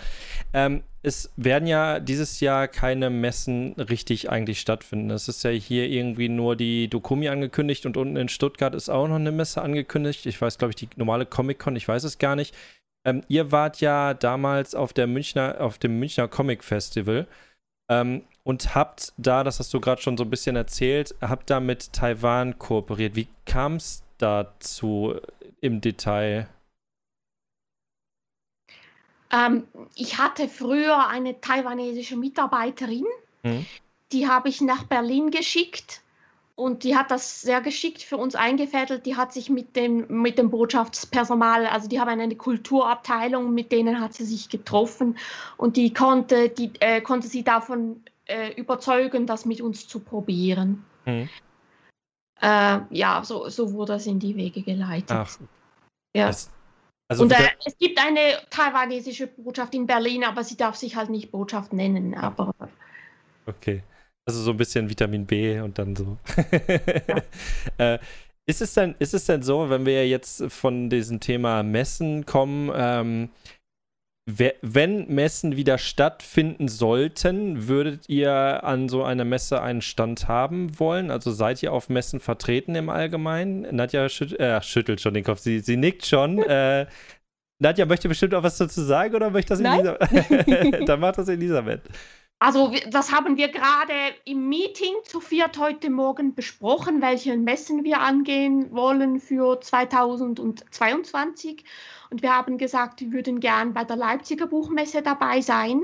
Ähm, 0.52 0.82
es 1.02 1.32
werden 1.36 1.66
ja 1.66 2.00
dieses 2.00 2.40
Jahr 2.40 2.68
keine 2.68 3.08
Messen 3.08 3.72
richtig 3.78 4.28
eigentlich 4.28 4.60
stattfinden. 4.60 5.08
Es 5.10 5.26
ist 5.28 5.42
ja 5.42 5.48
hier 5.48 5.88
irgendwie 5.88 6.28
nur 6.28 6.54
die 6.54 6.88
Dokumi 6.88 7.30
angekündigt 7.30 7.86
und 7.86 7.96
unten 7.96 8.16
in 8.16 8.28
Stuttgart 8.28 8.74
ist 8.74 8.90
auch 8.90 9.08
noch 9.08 9.16
eine 9.16 9.32
Messe 9.32 9.62
angekündigt. 9.62 10.26
Ich 10.26 10.38
weiß, 10.38 10.58
glaube 10.58 10.72
ich, 10.72 10.76
die 10.76 10.88
normale 10.96 11.24
Comic-Con, 11.24 11.76
ich 11.76 11.88
weiß 11.88 12.04
es 12.04 12.18
gar 12.18 12.36
nicht. 12.36 12.54
Ähm, 13.06 13.22
ihr 13.28 13.52
wart 13.52 13.80
ja 13.80 14.12
damals 14.12 14.74
auf 14.74 14.92
der 14.92 15.06
Münchner, 15.06 15.62
auf 15.62 15.78
dem 15.78 15.98
Münchner 15.98 16.28
Comic 16.28 16.62
Festival. 16.62 17.26
Ähm, 17.90 18.22
und 18.48 18.74
habt 18.74 19.12
da, 19.18 19.44
das 19.44 19.58
hast 19.58 19.74
du 19.74 19.78
gerade 19.78 20.00
schon 20.00 20.16
so 20.16 20.24
ein 20.24 20.30
bisschen 20.30 20.56
erzählt, 20.56 21.14
habt 21.20 21.50
da 21.50 21.60
mit 21.60 21.92
Taiwan 21.92 22.58
kooperiert. 22.58 23.14
Wie 23.14 23.28
kam 23.44 23.74
es 23.74 24.02
dazu 24.16 25.16
im 25.60 25.82
Detail? 25.82 26.48
Ähm, 29.30 29.64
ich 29.94 30.16
hatte 30.16 30.48
früher 30.48 31.08
eine 31.08 31.38
taiwanesische 31.42 32.16
Mitarbeiterin, 32.16 33.04
hm. 33.42 33.66
die 34.12 34.26
habe 34.26 34.48
ich 34.48 34.62
nach 34.62 34.84
Berlin 34.84 35.30
geschickt 35.30 36.00
und 36.54 36.84
die 36.84 36.96
hat 36.96 37.10
das 37.10 37.42
sehr 37.42 37.60
geschickt 37.60 38.02
für 38.02 38.16
uns 38.16 38.34
eingefädelt. 38.34 39.04
Die 39.04 39.16
hat 39.16 39.34
sich 39.34 39.50
mit 39.50 39.76
dem, 39.76 40.06
mit 40.08 40.38
dem 40.38 40.48
Botschaftspersonal, 40.48 41.66
also 41.66 41.86
die 41.86 42.00
haben 42.00 42.08
eine 42.08 42.34
Kulturabteilung, 42.34 43.52
mit 43.52 43.72
denen 43.72 44.00
hat 44.00 44.14
sie 44.14 44.24
sich 44.24 44.48
getroffen 44.48 45.18
und 45.58 45.76
die 45.76 45.92
konnte, 45.92 46.48
die, 46.48 46.72
äh, 46.80 47.02
konnte 47.02 47.28
sie 47.28 47.44
davon 47.44 48.00
äh, 48.28 48.52
überzeugen, 48.52 49.26
das 49.26 49.44
mit 49.44 49.60
uns 49.60 49.88
zu 49.88 50.00
probieren. 50.00 50.84
Mhm. 51.04 51.28
Äh, 52.40 52.80
ja, 52.90 53.22
so, 53.24 53.48
so 53.48 53.72
wurde 53.72 53.94
das 53.94 54.06
in 54.06 54.20
die 54.20 54.36
Wege 54.36 54.62
geleitet. 54.62 55.10
Ach. 55.10 55.38
Ja. 56.14 56.28
Es, 56.28 56.50
also 57.08 57.24
und 57.24 57.32
äh, 57.32 57.48
es 57.64 57.76
gibt 57.78 57.98
eine 57.98 58.38
taiwanesische 58.50 59.26
Botschaft 59.26 59.74
in 59.74 59.86
Berlin, 59.86 60.24
aber 60.24 60.44
sie 60.44 60.56
darf 60.56 60.76
sich 60.76 60.94
halt 60.94 61.10
nicht 61.10 61.32
Botschaft 61.32 61.72
nennen. 61.72 62.14
Aber 62.14 62.54
okay. 63.46 63.82
Also 64.26 64.42
so 64.42 64.50
ein 64.50 64.58
bisschen 64.58 64.90
Vitamin 64.90 65.26
B 65.26 65.58
und 65.60 65.78
dann 65.78 65.96
so. 65.96 66.18
Ja. 67.08 67.22
äh, 67.94 67.98
ist 68.46 68.62
es 68.62 68.74
denn, 68.74 68.94
ist 68.98 69.14
es 69.14 69.24
denn 69.24 69.42
so, 69.42 69.70
wenn 69.70 69.86
wir 69.86 70.06
jetzt 70.06 70.44
von 70.52 70.90
diesem 70.90 71.20
Thema 71.20 71.62
Messen 71.62 72.26
kommen, 72.26 72.70
ähm, 72.74 73.30
wenn 74.30 75.08
Messen 75.08 75.56
wieder 75.56 75.78
stattfinden 75.78 76.68
sollten, 76.68 77.66
würdet 77.66 78.10
ihr 78.10 78.62
an 78.62 78.90
so 78.90 79.02
einer 79.02 79.24
Messe 79.24 79.62
einen 79.62 79.80
Stand 79.80 80.28
haben 80.28 80.78
wollen? 80.78 81.10
Also 81.10 81.32
seid 81.32 81.62
ihr 81.62 81.72
auf 81.72 81.88
Messen 81.88 82.20
vertreten 82.20 82.74
im 82.74 82.90
Allgemeinen? 82.90 83.74
Nadja 83.74 84.06
schüt 84.10 84.38
äh, 84.38 84.60
schüttelt 84.60 85.00
schon 85.00 85.14
den 85.14 85.24
Kopf, 85.24 85.38
sie, 85.38 85.60
sie 85.60 85.78
nickt 85.78 86.04
schon. 86.04 86.38
äh, 86.42 86.86
Nadja 87.58 87.86
möchte 87.86 88.08
bestimmt 88.08 88.34
auch 88.34 88.42
was 88.42 88.58
dazu 88.58 88.82
sagen 88.82 89.14
oder 89.14 89.30
möchte 89.30 89.56
das 89.56 89.60
Elisabeth? 89.60 90.88
Dann 90.88 91.00
macht 91.00 91.16
das 91.16 91.28
Elisabeth. 91.28 91.80
Also 92.40 92.72
das 92.90 93.10
haben 93.10 93.36
wir 93.36 93.48
gerade 93.48 93.92
im 94.24 94.48
Meeting 94.48 94.94
zu 95.04 95.20
viert 95.20 95.58
heute 95.58 95.90
Morgen 95.90 96.36
besprochen, 96.36 97.02
welche 97.02 97.36
Messen 97.36 97.82
wir 97.82 98.00
angehen 98.00 98.70
wollen 98.70 99.18
für 99.18 99.60
2022. 99.60 101.64
Und 102.10 102.22
wir 102.22 102.32
haben 102.32 102.56
gesagt, 102.56 103.00
wir 103.00 103.12
würden 103.12 103.40
gern 103.40 103.74
bei 103.74 103.82
der 103.82 103.96
Leipziger 103.96 104.46
Buchmesse 104.46 105.02
dabei 105.02 105.40
sein. 105.40 105.82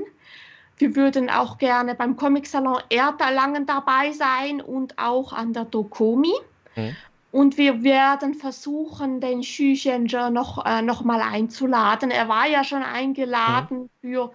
Wir 0.77 0.95
würden 0.95 1.29
auch 1.29 1.57
gerne 1.57 1.93
beim 1.93 2.15
Comic 2.15 2.47
Salon 2.47 2.79
Erdalangen 2.89 3.65
dabei 3.65 4.13
sein 4.13 4.61
und 4.61 4.97
auch 4.97 5.33
an 5.33 5.51
der 5.51 5.65
Dokomi. 5.65 6.33
Mhm. 6.75 6.95
Und 7.33 7.57
wir 7.57 7.83
werden 7.83 8.33
versuchen, 8.33 9.19
den 9.19 9.41
Xu 9.41 9.73
Xianzhe 9.73 10.31
noch, 10.31 10.65
äh, 10.65 10.81
noch 10.81 11.03
mal 11.03 11.19
einzuladen. 11.19 12.11
Er 12.11 12.29
war 12.29 12.47
ja 12.47 12.63
schon 12.63 12.81
eingeladen 12.81 13.81
mhm. 13.81 13.89
für 13.99 14.31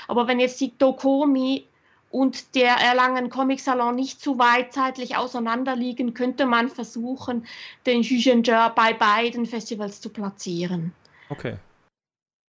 Aber 0.08 0.26
wenn 0.26 0.40
jetzt 0.40 0.60
die 0.60 0.76
Dokomi 0.76 1.68
und 2.10 2.56
der 2.56 2.74
Erlangen 2.74 3.30
Comic 3.30 3.60
Salon 3.60 3.94
nicht 3.94 4.20
zu 4.20 4.38
weit 4.38 4.72
zeitlich 4.72 5.16
auseinander 5.16 5.76
liegen, 5.76 6.12
könnte 6.12 6.44
man 6.44 6.68
versuchen, 6.68 7.46
den 7.86 8.02
Jugenger 8.02 8.70
bei 8.70 8.92
beiden 8.92 9.46
Festivals 9.46 10.00
zu 10.00 10.10
platzieren. 10.10 10.92
Okay. 11.28 11.56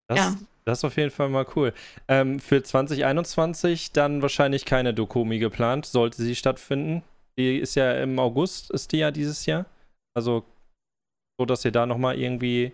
Das, 0.08 0.18
ja. 0.18 0.36
das 0.66 0.80
ist 0.80 0.86
auf 0.86 0.98
jeden 0.98 1.12
Fall 1.12 1.30
mal 1.30 1.46
cool. 1.56 1.74
Ähm, 2.08 2.40
für 2.40 2.64
2021 2.64 3.92
dann 3.92 4.22
wahrscheinlich 4.24 4.66
keine 4.66 4.94
Dokomi 4.94 5.38
geplant, 5.38 5.86
sollte 5.86 6.24
sie 6.24 6.36
stattfinden. 6.36 7.04
Die 7.38 7.58
ist 7.58 7.76
ja 7.76 7.94
im 7.94 8.18
August, 8.18 8.72
ist 8.72 8.92
die 8.92 8.98
ja 8.98 9.12
dieses 9.12 9.46
Jahr. 9.46 9.66
Also 10.16 10.44
so, 11.40 11.46
dass 11.46 11.64
ihr 11.64 11.72
da 11.72 11.86
nochmal 11.86 12.20
irgendwie 12.20 12.74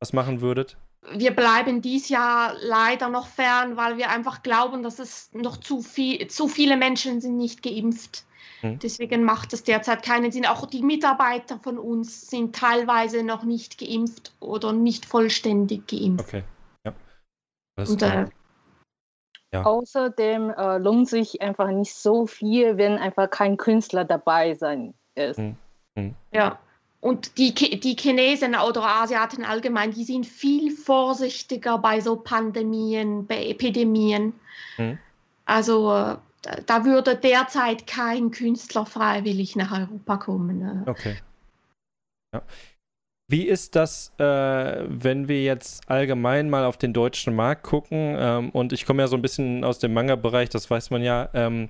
was 0.00 0.12
machen 0.12 0.40
würdet 0.40 0.76
wir 1.10 1.34
bleiben 1.34 1.82
dies 1.82 2.08
Jahr 2.08 2.54
leider 2.60 3.08
noch 3.08 3.26
fern, 3.26 3.76
weil 3.76 3.96
wir 3.96 4.10
einfach 4.10 4.42
glauben, 4.42 4.82
dass 4.82 4.98
es 4.98 5.30
noch 5.32 5.56
zu 5.56 5.82
viel, 5.82 6.26
zu 6.28 6.48
viele 6.48 6.76
Menschen 6.76 7.20
sind 7.20 7.36
nicht 7.36 7.62
geimpft. 7.62 8.24
Mhm. 8.62 8.78
Deswegen 8.78 9.24
macht 9.24 9.52
es 9.52 9.64
derzeit 9.64 10.02
keinen 10.02 10.30
Sinn. 10.30 10.46
Auch 10.46 10.66
die 10.66 10.82
Mitarbeiter 10.82 11.58
von 11.58 11.78
uns 11.78 12.30
sind 12.30 12.54
teilweise 12.54 13.24
noch 13.24 13.42
nicht 13.42 13.78
geimpft 13.78 14.32
oder 14.40 14.72
nicht 14.72 15.04
vollständig 15.04 15.88
geimpft. 15.88 16.28
Okay. 16.28 16.44
Ja. 16.84 16.94
Und, 17.76 18.02
äh, 18.02 18.26
ja. 19.52 19.64
Außerdem 19.64 20.50
äh, 20.50 20.78
lohnt 20.78 21.08
sich 21.08 21.42
einfach 21.42 21.68
nicht 21.68 21.94
so 21.94 22.26
viel, 22.26 22.78
wenn 22.78 22.96
einfach 22.96 23.28
kein 23.28 23.56
Künstler 23.56 24.04
dabei 24.04 24.54
sein 24.54 24.94
ist. 25.14 25.38
Mhm. 25.38 25.56
Mhm. 25.96 26.14
Ja. 26.32 26.58
Und 27.02 27.36
die, 27.36 27.52
die 27.52 27.96
Chinesen 27.98 28.54
oder 28.54 28.84
Asiaten 28.84 29.44
allgemein, 29.44 29.90
die 29.90 30.04
sind 30.04 30.24
viel 30.24 30.70
vorsichtiger 30.70 31.76
bei 31.78 32.00
so 32.00 32.14
Pandemien, 32.14 33.26
bei 33.26 33.44
Epidemien. 33.46 34.34
Mhm. 34.78 34.98
Also 35.44 36.16
da 36.66 36.84
würde 36.84 37.16
derzeit 37.16 37.88
kein 37.88 38.30
Künstler 38.30 38.86
freiwillig 38.86 39.56
nach 39.56 39.76
Europa 39.76 40.16
kommen. 40.16 40.60
Ne? 40.60 40.84
Okay. 40.86 41.16
Ja. 42.32 42.42
Wie 43.28 43.48
ist 43.48 43.74
das, 43.74 44.12
äh, 44.18 44.84
wenn 44.86 45.26
wir 45.26 45.42
jetzt 45.42 45.90
allgemein 45.90 46.50
mal 46.50 46.64
auf 46.64 46.76
den 46.76 46.92
deutschen 46.92 47.34
Markt 47.34 47.64
gucken? 47.64 48.14
Ähm, 48.16 48.50
und 48.50 48.72
ich 48.72 48.86
komme 48.86 49.02
ja 49.02 49.08
so 49.08 49.16
ein 49.16 49.22
bisschen 49.22 49.64
aus 49.64 49.80
dem 49.80 49.92
Manga-Bereich, 49.92 50.50
das 50.50 50.70
weiß 50.70 50.90
man 50.90 51.02
ja. 51.02 51.30
Ähm, 51.34 51.68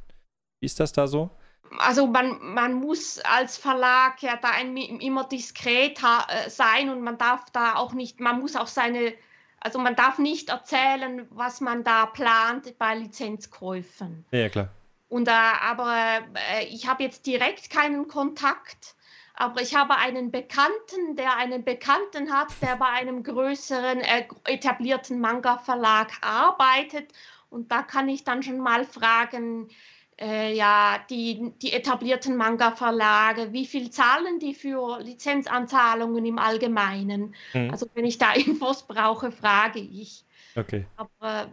wie 0.60 0.66
ist 0.66 0.78
das 0.78 0.92
da 0.92 1.08
so? 1.08 1.30
Also 1.78 2.06
man, 2.06 2.38
man 2.40 2.74
muss 2.74 3.18
als 3.20 3.56
Verlag 3.56 4.22
ja 4.22 4.36
da 4.36 4.50
ein, 4.50 4.76
immer 4.76 5.24
diskret 5.24 5.98
äh, 6.02 6.50
sein 6.50 6.90
und 6.90 7.02
man 7.02 7.18
darf 7.18 7.50
da 7.52 7.76
auch 7.76 7.92
nicht, 7.92 8.20
man 8.20 8.40
muss 8.40 8.56
auch 8.56 8.66
seine, 8.66 9.14
also 9.60 9.78
man 9.78 9.96
darf 9.96 10.18
nicht 10.18 10.48
erzählen, 10.48 11.26
was 11.30 11.60
man 11.60 11.84
da 11.84 12.06
plant 12.06 12.76
bei 12.78 12.94
Lizenzkäufen. 12.94 14.24
Ja, 14.30 14.48
klar. 14.48 14.68
Und, 15.08 15.28
äh, 15.28 15.32
aber 15.32 16.20
äh, 16.54 16.64
ich 16.66 16.88
habe 16.88 17.02
jetzt 17.02 17.26
direkt 17.26 17.70
keinen 17.70 18.08
Kontakt, 18.08 18.94
aber 19.34 19.60
ich 19.60 19.74
habe 19.74 19.96
einen 19.96 20.30
Bekannten, 20.30 21.16
der 21.16 21.36
einen 21.36 21.64
Bekannten 21.64 22.32
hat, 22.32 22.48
der 22.62 22.76
bei 22.76 22.86
einem 22.86 23.22
größeren 23.22 24.00
äh, 24.00 24.26
etablierten 24.44 25.20
Manga-Verlag 25.20 26.12
arbeitet. 26.22 27.12
Und 27.50 27.70
da 27.70 27.82
kann 27.82 28.08
ich 28.08 28.24
dann 28.24 28.42
schon 28.42 28.58
mal 28.58 28.84
fragen, 28.84 29.68
äh, 30.20 30.54
ja, 30.54 30.98
die, 31.10 31.52
die 31.62 31.72
etablierten 31.72 32.36
Manga-Verlage, 32.36 33.52
wie 33.52 33.66
viel 33.66 33.90
zahlen 33.90 34.38
die 34.38 34.54
für 34.54 35.00
Lizenzanzahlungen 35.00 36.24
im 36.24 36.38
Allgemeinen? 36.38 37.34
Mhm. 37.54 37.70
Also 37.70 37.86
wenn 37.94 38.04
ich 38.04 38.18
da 38.18 38.32
Infos 38.34 38.82
brauche, 38.82 39.32
frage 39.32 39.80
ich. 39.80 40.24
Okay. 40.54 40.86
Aber 40.96 41.50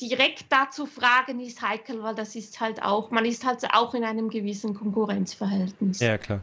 direkt 0.00 0.46
dazu 0.50 0.86
fragen 0.86 1.40
ist 1.40 1.62
heikel, 1.62 2.02
weil 2.02 2.14
das 2.14 2.36
ist 2.36 2.60
halt 2.60 2.82
auch, 2.82 3.10
man 3.10 3.24
ist 3.24 3.44
halt 3.44 3.64
auch 3.72 3.94
in 3.94 4.04
einem 4.04 4.28
gewissen 4.28 4.74
Konkurrenzverhältnis. 4.74 6.00
Ja, 6.00 6.18
klar. 6.18 6.40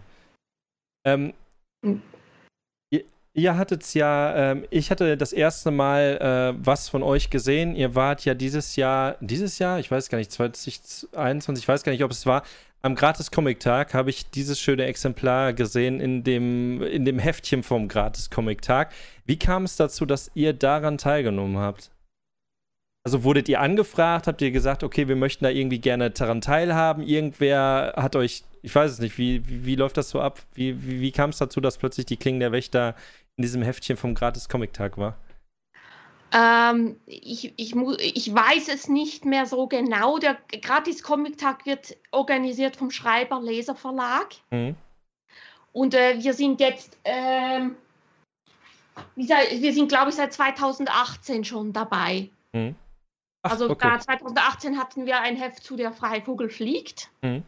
Ähm, 1.03 1.33
hm. 1.83 2.01
Ihr 3.33 3.57
hattet 3.57 3.83
es 3.83 3.93
ja, 3.93 4.51
ähm, 4.51 4.65
ich 4.69 4.91
hatte 4.91 5.17
das 5.17 5.33
erste 5.33 5.71
Mal 5.71 6.53
äh, 6.57 6.65
was 6.65 6.89
von 6.89 7.03
euch 7.03 7.29
gesehen. 7.29 7.75
Ihr 7.75 7.95
wart 7.95 8.25
ja 8.25 8.33
dieses 8.33 8.75
Jahr, 8.75 9.17
dieses 9.21 9.59
Jahr, 9.59 9.79
ich 9.79 9.89
weiß 9.89 10.09
gar 10.09 10.17
nicht, 10.17 10.31
2021, 10.31 11.63
ich 11.63 11.67
weiß 11.67 11.83
gar 11.83 11.91
nicht, 11.91 12.03
ob 12.03 12.11
es 12.11 12.25
war, 12.25 12.43
am 12.83 12.95
Gratis-Comic-Tag 12.95 13.93
habe 13.93 14.09
ich 14.09 14.31
dieses 14.31 14.59
schöne 14.59 14.85
Exemplar 14.85 15.53
gesehen 15.53 15.99
in 15.99 16.23
dem, 16.23 16.81
in 16.81 17.05
dem 17.05 17.19
Heftchen 17.19 17.61
vom 17.61 17.87
Gratis-Comic-Tag. 17.87 18.91
Wie 19.25 19.37
kam 19.37 19.65
es 19.65 19.75
dazu, 19.75 20.05
dass 20.05 20.31
ihr 20.33 20.53
daran 20.53 20.97
teilgenommen 20.97 21.57
habt? 21.57 21.91
Also 23.03 23.23
wurdet 23.23 23.49
ihr 23.49 23.59
angefragt, 23.59 24.27
habt 24.27 24.41
ihr 24.41 24.51
gesagt, 24.51 24.83
okay, 24.83 25.07
wir 25.07 25.15
möchten 25.15 25.43
da 25.43 25.49
irgendwie 25.49 25.79
gerne 25.79 26.11
daran 26.11 26.41
teilhaben? 26.41 27.03
Irgendwer 27.03 27.93
hat 27.95 28.15
euch, 28.15 28.43
ich 28.61 28.73
weiß 28.73 28.91
es 28.91 28.99
nicht, 28.99 29.17
wie, 29.17 29.47
wie, 29.47 29.65
wie 29.65 29.75
läuft 29.75 29.97
das 29.97 30.09
so 30.09 30.21
ab? 30.21 30.39
Wie, 30.53 30.83
wie, 30.83 31.01
wie 31.01 31.11
kam 31.11 31.31
es 31.31 31.37
dazu, 31.37 31.61
dass 31.61 31.77
plötzlich 31.77 32.05
die 32.05 32.17
Klingen 32.17 32.39
der 32.39 32.51
Wächter 32.51 32.95
in 33.37 33.43
diesem 33.43 33.61
Heftchen 33.61 33.97
vom 33.97 34.13
Gratis-Comic-Tag 34.13 34.97
war? 34.97 35.17
Ähm, 36.33 36.97
ich, 37.05 37.53
ich, 37.57 37.75
ich 37.75 38.33
weiß 38.33 38.69
es 38.69 38.87
nicht 38.87 39.25
mehr 39.25 39.45
so 39.45 39.67
genau. 39.67 40.17
Der 40.17 40.37
Gratis-Comic-Tag 40.61 41.65
wird 41.65 41.97
organisiert 42.11 42.77
vom 42.77 42.89
Schreiber-Leser-Verlag. 42.89 44.27
Mhm. 44.49 44.75
Und 45.73 45.93
äh, 45.93 46.21
wir 46.21 46.33
sind 46.33 46.59
jetzt, 46.59 46.97
ähm, 47.03 47.75
wir 49.15 49.73
sind, 49.73 49.89
glaube 49.89 50.09
ich, 50.09 50.15
seit 50.15 50.33
2018 50.33 51.43
schon 51.43 51.73
dabei. 51.73 52.29
Mhm. 52.53 52.75
Ach, 53.43 53.51
also 53.51 53.69
okay. 53.69 53.97
2018 53.99 54.77
hatten 54.77 55.05
wir 55.05 55.19
ein 55.19 55.35
Heft 55.35 55.63
zu 55.63 55.75
Der 55.75 55.91
Freivogel 55.91 56.49
fliegt. 56.49 57.09
Mhm. 57.21 57.43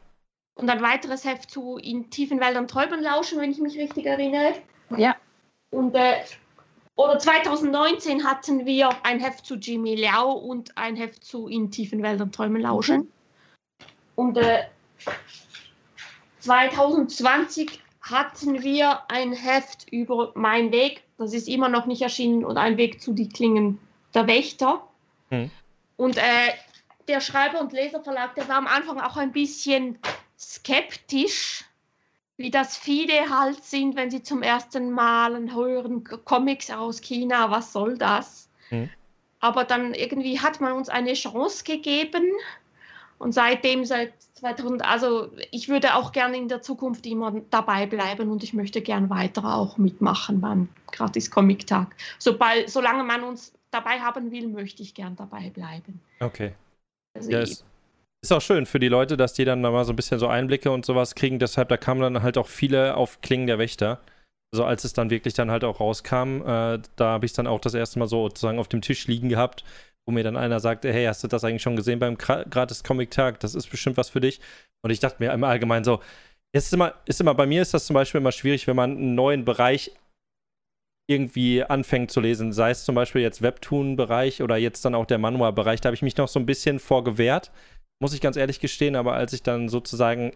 Und 0.56 0.70
ein 0.70 0.82
weiteres 0.82 1.26
Heft 1.26 1.50
zu 1.50 1.78
In 1.78 2.10
tiefen 2.10 2.40
Wäldern 2.40 2.68
Träumen 2.68 3.02
lauschen, 3.02 3.40
wenn 3.40 3.52
ich 3.52 3.60
mich 3.60 3.78
richtig 3.78 4.06
erinnere. 4.06 4.54
Ja. 4.98 5.16
Und 5.74 5.96
äh, 5.96 6.22
oder 6.96 7.18
2019 7.18 8.24
hatten 8.24 8.66
wir 8.66 8.92
ein 9.04 9.20
Heft 9.20 9.46
zu 9.46 9.56
Jimmy 9.56 9.96
Liao 9.96 10.32
und 10.32 10.78
ein 10.78 10.96
Heft 10.96 11.24
zu 11.24 11.48
In 11.48 11.72
tiefen 11.72 12.04
Wäldern 12.04 12.32
Träumen 12.32 12.62
lauschen. 12.62 13.12
Und 14.16 14.38
äh, 14.38 14.66
2020 16.42 17.82
hatten 18.02 18.62
wir 18.62 19.10
ein 19.10 19.34
Heft 19.34 19.92
über 19.92 20.32
Mein 20.36 20.72
Weg, 20.72 21.04
das 21.18 21.34
ist 21.34 21.48
immer 21.48 21.70
noch 21.70 21.88
nicht 21.88 22.04
erschienen, 22.04 22.46
und 22.46 22.58
ein 22.58 22.78
Weg 22.78 23.02
zu 23.02 23.14
die 23.14 23.30
Klingen 23.30 23.80
der 24.14 24.28
Wächter. 24.28 24.88
Hm. 25.30 25.50
Und 25.98 26.18
äh, 26.18 26.54
der 27.08 27.22
Schreiber- 27.22 27.62
und 27.62 27.74
Leserverlag, 27.74 28.36
der 28.36 28.48
war 28.48 28.58
am 28.58 28.68
Anfang 28.68 29.00
auch 29.00 29.18
ein 29.18 29.32
bisschen 29.32 29.98
skeptisch, 30.38 31.66
wie 32.44 32.52
das 32.52 32.76
viele 32.76 33.30
halt 33.30 33.64
sind, 33.64 33.96
wenn 33.96 34.12
sie 34.12 34.22
zum 34.22 34.42
ersten 34.42 34.92
Mal 34.92 35.54
hören, 35.54 36.04
Comics 36.26 36.70
aus 36.70 37.00
China, 37.00 37.50
was 37.50 37.72
soll 37.72 37.98
das? 37.98 38.50
Mhm. 38.70 38.90
Aber 39.40 39.64
dann 39.64 39.94
irgendwie 39.94 40.42
hat 40.42 40.60
man 40.60 40.74
uns 40.74 40.90
eine 40.90 41.14
Chance 41.14 41.64
gegeben 41.64 42.34
und 43.18 43.32
seitdem, 43.32 43.86
seit 43.86 44.12
2000, 44.34 44.84
also 44.84 45.32
ich 45.52 45.70
würde 45.70 45.96
auch 45.96 46.12
gerne 46.12 46.36
in 46.36 46.50
der 46.50 46.62
Zukunft 46.62 47.06
immer 47.06 47.32
dabei 47.50 47.86
bleiben 47.86 48.30
und 48.30 48.44
ich 48.44 48.54
möchte 48.54 48.82
gern 48.82 49.10
weiter 49.10 49.46
auch 49.46 49.78
mitmachen 49.78 50.42
beim 50.42 50.68
Gratis 50.92 51.32
Comic 51.32 51.66
Tag. 51.66 51.96
Sobald, 52.20 52.70
solange 52.70 53.06
man 53.06 53.24
uns 53.24 53.54
dabei 53.72 54.02
haben 54.02 54.32
will, 54.32 54.50
möchte 54.50 54.84
ich 54.84 54.94
gern 54.94 55.16
dabei 55.16 55.50
bleiben. 55.50 56.02
Okay. 56.20 56.54
Also 57.14 57.32
ja, 57.32 57.40
es, 57.40 57.52
ist 57.52 57.66
auch 58.32 58.42
schön 58.42 58.66
für 58.66 58.80
die 58.80 58.88
Leute, 58.88 59.18
dass 59.18 59.34
die 59.34 59.46
dann 59.46 59.62
mal 59.62 59.84
so 59.86 59.92
ein 59.92 59.96
bisschen 59.96 60.20
so 60.20 60.28
Einblicke 60.28 60.72
und 60.72 60.86
sowas 60.86 61.16
kriegen. 61.16 61.40
Deshalb, 61.40 61.70
da 61.70 61.78
kamen 61.78 62.02
dann 62.02 62.24
halt 62.24 62.38
auch 62.38 62.48
viele 62.48 62.96
auf 62.96 63.22
Klingen 63.22 63.48
der 63.48 63.60
Wächter. 63.60 64.02
Also 64.54 64.66
als 64.66 64.84
es 64.84 64.94
dann 64.94 65.10
wirklich 65.10 65.34
dann 65.34 65.52
halt 65.52 65.64
auch 65.64 65.80
rauskam, 65.80 66.42
äh, 66.42 66.80
da 66.96 67.06
habe 67.06 67.26
ich 67.26 67.32
es 67.32 67.36
dann 67.36 67.48
auch 67.48 67.60
das 67.60 67.74
erste 67.74 68.00
Mal 68.00 68.08
so 68.08 68.28
sozusagen 68.28 68.60
auf 68.60 68.68
dem 68.68 68.82
Tisch 68.82 69.08
liegen 69.08 69.28
gehabt, 69.28 69.64
wo 70.06 70.14
mir 70.14 70.24
dann 70.24 70.38
einer 70.38 70.60
sagte, 70.60 70.94
hey, 70.94 71.06
hast 71.06 71.24
du 71.24 71.28
das 71.28 71.44
eigentlich 71.44 71.64
schon 71.64 71.76
gesehen 71.76 72.00
beim 72.00 72.18
gratis 72.18 72.84
Comic-Tag? 72.84 73.40
Das 73.40 73.56
ist 73.56 73.68
bestimmt 73.68 73.98
was 73.98 74.10
für 74.10 74.22
dich. 74.22 74.40
Und 74.84 74.92
ich 74.92 75.00
dachte 75.00 75.24
mir 75.24 75.34
im 75.34 75.44
Allgemeinen 75.44 75.84
so, 75.84 76.02
ist 76.56 76.72
immer, 76.72 76.94
ist 77.06 77.20
immer, 77.20 77.34
bei 77.34 77.48
mir 77.48 77.62
ist 77.62 77.74
das 77.74 77.88
zum 77.88 77.96
Beispiel 77.96 78.22
immer 78.22 78.32
schwierig, 78.32 78.68
wenn 78.68 78.76
man 78.76 78.92
einen 78.92 79.16
neuen 79.16 79.44
Bereich 79.44 79.92
irgendwie 81.10 81.64
anfängt 81.64 82.12
zu 82.12 82.22
lesen, 82.22 82.54
sei 82.54 82.70
es 82.70 82.86
zum 82.86 82.96
Beispiel 82.96 83.22
jetzt 83.22 83.42
Webtoon-Bereich 83.42 84.42
oder 84.42 84.56
jetzt 84.56 84.86
dann 84.86 84.96
auch 84.96 85.06
der 85.06 85.18
Manua-Bereich, 85.18 85.82
da 85.82 85.88
habe 85.88 85.96
ich 85.96 86.02
mich 86.02 86.16
noch 86.16 86.30
so 86.30 86.40
ein 86.40 86.46
bisschen 86.46 86.80
vorgewehrt, 86.80 87.52
muss 88.04 88.14
ich 88.14 88.20
ganz 88.20 88.36
ehrlich 88.36 88.60
gestehen, 88.60 88.98
aber 88.98 89.14
als 89.14 89.32
ich 89.32 89.44
dann 89.44 89.70
sozusagen 89.70 90.34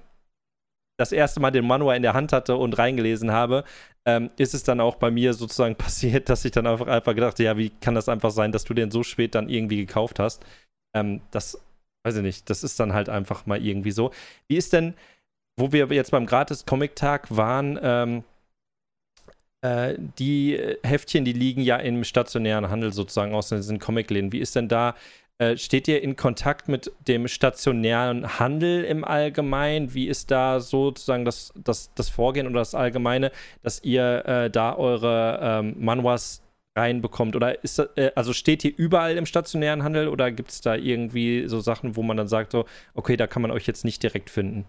das 0.97 1.11
erste 1.11 1.41
Mal 1.41 1.51
den 1.51 1.67
Manual 1.67 1.97
in 1.97 2.01
der 2.01 2.13
Hand 2.13 2.31
hatte 2.31 2.55
und 2.55 2.77
reingelesen 2.77 3.33
habe, 3.33 3.65
ähm, 4.05 4.31
ist 4.37 4.53
es 4.53 4.63
dann 4.63 4.79
auch 4.79 4.95
bei 4.95 5.11
mir 5.11 5.33
sozusagen 5.33 5.75
passiert, 5.85 6.29
dass 6.29 6.45
ich 6.45 6.53
dann 6.53 6.65
einfach, 6.65 6.87
einfach 6.87 7.13
gedacht 7.13 7.37
ja, 7.39 7.57
wie 7.57 7.69
kann 7.69 7.93
das 7.93 8.07
einfach 8.07 8.31
sein, 8.31 8.53
dass 8.53 8.63
du 8.63 8.73
den 8.73 8.89
so 8.89 9.03
spät 9.03 9.35
dann 9.35 9.49
irgendwie 9.49 9.75
gekauft 9.75 10.17
hast? 10.17 10.45
Ähm, 10.95 11.19
das, 11.31 11.61
weiß 12.05 12.15
ich 12.15 12.23
nicht, 12.23 12.49
das 12.49 12.63
ist 12.63 12.79
dann 12.79 12.93
halt 12.93 13.09
einfach 13.09 13.45
mal 13.45 13.61
irgendwie 13.61 13.91
so. 13.91 14.11
Wie 14.47 14.55
ist 14.55 14.71
denn, 14.71 14.93
wo 15.59 15.73
wir 15.73 15.87
jetzt 15.87 16.11
beim 16.11 16.25
Gratis-Comic-Tag 16.25 17.35
waren, 17.35 17.77
ähm, 17.83 18.23
äh, 19.61 19.95
die 20.17 20.57
Heftchen, 20.83 21.25
die 21.25 21.33
liegen 21.33 21.63
ja 21.63 21.75
im 21.75 22.05
stationären 22.05 22.69
Handel 22.69 22.93
sozusagen 22.93 23.35
aus 23.35 23.49
diesen 23.49 23.79
Comic-Läden. 23.79 24.31
Wie 24.31 24.39
ist 24.39 24.55
denn 24.55 24.69
da 24.69 24.95
steht 25.55 25.87
ihr 25.87 26.01
in 26.01 26.15
Kontakt 26.15 26.67
mit 26.67 26.91
dem 27.07 27.27
stationären 27.27 28.39
Handel 28.39 28.83
im 28.83 29.03
Allgemeinen? 29.03 29.93
Wie 29.93 30.07
ist 30.07 30.31
da 30.31 30.59
sozusagen 30.59 31.25
das, 31.25 31.53
das, 31.55 31.93
das 31.93 32.09
Vorgehen 32.09 32.47
oder 32.47 32.59
das 32.59 32.73
Allgemeine, 32.73 33.31
dass 33.61 33.83
ihr 33.83 34.25
äh, 34.25 34.49
da 34.49 34.75
eure 34.75 35.39
ähm, 35.41 35.75
Manuas 35.77 36.41
reinbekommt? 36.75 37.35
Oder 37.35 37.63
ist 37.63 37.79
das, 37.79 37.89
äh, 37.97 38.11
also 38.15 38.33
steht 38.33 38.63
ihr 38.63 38.73
überall 38.75 39.17
im 39.17 39.25
stationären 39.25 39.83
Handel 39.83 40.07
oder 40.07 40.31
gibt 40.31 40.51
es 40.51 40.61
da 40.61 40.75
irgendwie 40.75 41.47
so 41.47 41.59
Sachen, 41.59 41.95
wo 41.95 42.03
man 42.03 42.17
dann 42.17 42.27
sagt, 42.27 42.51
so, 42.51 42.65
okay, 42.93 43.17
da 43.17 43.27
kann 43.27 43.41
man 43.41 43.51
euch 43.51 43.67
jetzt 43.67 43.85
nicht 43.85 44.01
direkt 44.03 44.29
finden? 44.29 44.65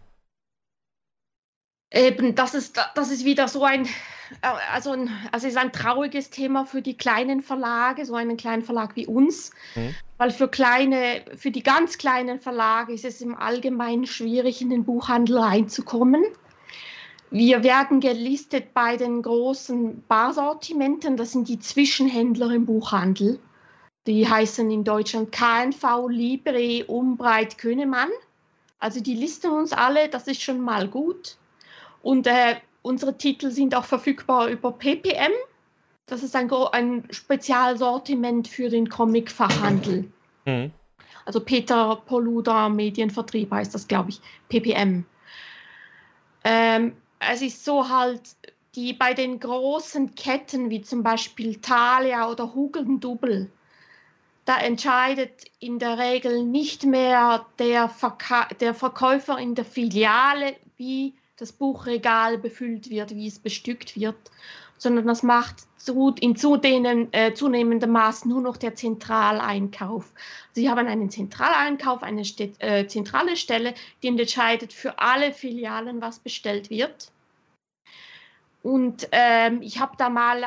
Eben, 1.90 2.34
das 2.34 2.54
ist, 2.54 2.78
das 2.94 3.10
ist 3.10 3.24
wieder 3.24 3.48
so 3.48 3.64
ein, 3.64 3.86
äh, 3.86 4.48
also, 4.72 4.92
ein, 4.92 5.10
also 5.32 5.46
ist 5.46 5.56
ein 5.56 5.72
trauriges 5.72 6.28
Thema 6.28 6.66
für 6.66 6.82
die 6.82 6.96
kleinen 6.96 7.42
Verlage, 7.42 8.04
so 8.04 8.14
einen 8.14 8.36
kleinen 8.36 8.62
Verlag 8.62 8.94
wie 8.94 9.06
uns. 9.06 9.52
Mhm. 9.74 9.94
Weil 10.18 10.30
für 10.30 10.48
kleine, 10.48 11.24
für 11.36 11.50
die 11.50 11.62
ganz 11.62 11.96
kleinen 11.96 12.40
Verlage 12.40 12.92
ist 12.92 13.04
es 13.04 13.20
im 13.22 13.34
Allgemeinen 13.34 14.06
schwierig, 14.06 14.60
in 14.60 14.70
den 14.70 14.84
Buchhandel 14.84 15.38
reinzukommen. 15.38 16.24
Wir 17.30 17.62
werden 17.62 18.00
gelistet 18.00 18.74
bei 18.74 18.96
den 18.96 19.22
großen 19.22 20.02
Barsortimenten, 20.08 21.16
das 21.16 21.32
sind 21.32 21.48
die 21.48 21.58
Zwischenhändler 21.58 22.50
im 22.50 22.66
Buchhandel. 22.66 23.38
Die 24.06 24.26
heißen 24.26 24.70
in 24.70 24.84
Deutschland 24.84 25.32
KNV, 25.32 26.08
Libre, 26.08 26.86
Umbreit, 26.86 27.58
Könemann. 27.58 28.08
Also 28.78 29.00
die 29.00 29.14
listen 29.14 29.50
uns 29.50 29.72
alle, 29.72 30.08
das 30.08 30.26
ist 30.26 30.42
schon 30.42 30.60
mal 30.60 30.88
gut. 30.88 31.36
Und 32.02 32.26
äh, 32.26 32.56
unsere 32.82 33.16
Titel 33.16 33.50
sind 33.50 33.74
auch 33.74 33.84
verfügbar 33.84 34.48
über 34.48 34.72
PPM. 34.72 35.32
Das 36.06 36.22
ist 36.22 36.34
ein, 36.34 36.50
ein 36.72 37.06
Spezialsortiment 37.10 38.48
für 38.48 38.70
den 38.70 38.88
Comic-Fachhandel. 38.88 40.10
Mhm. 40.44 40.72
Also 41.26 41.40
Peter 41.40 41.96
Poluda 42.06 42.70
Medienvertrieb 42.70 43.50
heißt 43.50 43.74
das, 43.74 43.86
glaube 43.86 44.10
ich, 44.10 44.20
PPM. 44.48 45.04
Ähm, 46.44 46.96
es 47.20 47.42
ist 47.42 47.64
so 47.64 47.88
halt, 47.90 48.22
die 48.74 48.94
bei 48.94 49.12
den 49.12 49.38
großen 49.38 50.14
Ketten 50.14 50.70
wie 50.70 50.80
zum 50.80 51.02
Beispiel 51.02 51.56
Thalia 51.56 52.30
oder 52.30 52.54
Hugendubel, 52.54 53.50
da 54.46 54.58
entscheidet 54.58 55.44
in 55.60 55.78
der 55.78 55.98
Regel 55.98 56.42
nicht 56.44 56.86
mehr 56.86 57.44
der, 57.58 57.90
Verka 57.90 58.48
der 58.60 58.72
Verkäufer 58.72 59.38
in 59.38 59.54
der 59.54 59.66
Filiale, 59.66 60.56
wie 60.78 61.12
das 61.38 61.52
Buchregal 61.52 62.38
befüllt 62.38 62.90
wird, 62.90 63.14
wie 63.14 63.28
es 63.28 63.38
bestückt 63.38 63.96
wird, 63.96 64.16
sondern 64.76 65.06
das 65.06 65.22
macht 65.22 65.56
in 66.20 66.36
äh, 67.12 67.32
zunehmendem 67.34 67.90
Maß 67.90 68.26
nur 68.26 68.40
noch 68.40 68.56
der 68.56 68.74
Zentraleinkauf. 68.74 70.12
Sie 70.52 70.68
haben 70.68 70.86
einen 70.86 71.10
Zentraleinkauf, 71.10 72.02
eine 72.02 72.22
äh, 72.58 72.86
zentrale 72.86 73.36
Stelle, 73.36 73.74
die 74.02 74.08
entscheidet 74.08 74.72
für 74.72 74.98
alle 74.98 75.32
Filialen, 75.32 76.02
was 76.02 76.18
bestellt 76.18 76.68
wird. 76.68 77.10
Und 78.62 79.08
ähm, 79.12 79.62
ich 79.62 79.80
habe 79.80 79.92
da 79.96 80.10
mal 80.10 80.44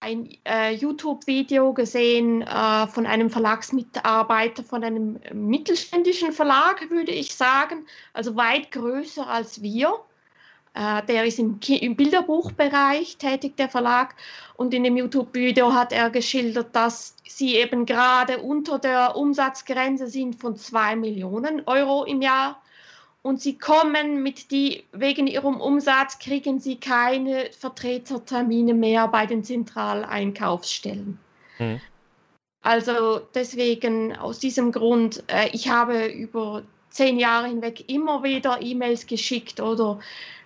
ein 0.00 0.28
äh, 0.44 0.74
YouTube-Video 0.74 1.72
gesehen 1.72 2.42
äh, 2.42 2.86
von 2.86 3.06
einem 3.06 3.30
Verlagsmitarbeiter 3.30 4.62
von 4.62 4.84
einem 4.84 5.18
mittelständischen 5.32 6.32
Verlag, 6.32 6.90
würde 6.90 7.10
ich 7.10 7.34
sagen, 7.34 7.86
also 8.12 8.36
weit 8.36 8.70
größer 8.70 9.26
als 9.26 9.62
wir 9.62 9.98
der 10.74 11.24
ist 11.24 11.38
im, 11.38 11.60
im, 11.68 11.94
Bilderbuchbereich 11.94 13.16
tätig, 13.16 13.56
der 13.56 13.68
Verlag. 13.68 14.16
Und 14.56 14.74
in 14.74 14.82
dem 14.82 14.96
YouTube-Video 14.96 15.72
hat 15.72 15.92
er 15.92 16.10
geschildert, 16.10 16.74
dass 16.74 17.14
sie 17.28 17.56
eben 17.56 17.86
gerade 17.86 18.38
unter 18.38 18.78
der 18.78 19.16
Umsatzgrenze 19.16 20.08
sind 20.08 20.34
von 20.34 20.56
2 20.56 20.96
Millionen 20.96 21.62
Euro 21.66 22.04
im 22.04 22.22
Jahr 22.22 22.60
und 23.24 23.40
sie 23.40 23.56
kommen 23.56 24.22
mit 24.22 24.50
die, 24.50 24.84
wegen 24.92 25.26
ihrem 25.26 25.58
Umsatz 25.58 26.18
kriegen 26.18 26.60
sie 26.60 26.76
keine 26.76 27.50
Vertretertermine 27.58 28.74
mehr 28.74 29.08
bei 29.08 29.24
den 29.24 29.42
Zentraleinkaufsstellen. 29.42 31.18
Mhm. 31.58 31.80
Also 32.60 33.20
deswegen, 33.34 34.14
aus 34.14 34.40
diesem 34.40 34.72
Grund, 34.72 35.24
äh, 35.28 35.48
ich 35.52 35.70
habe 35.70 36.04
über 36.06 36.64
zehn 36.90 37.18
Jahre 37.18 37.48
hinweg 37.48 37.88
immer 37.88 38.22
wieder 38.22 38.60
E-Mails 38.60 39.06
geschickt 39.06 39.58
oder 39.58 40.00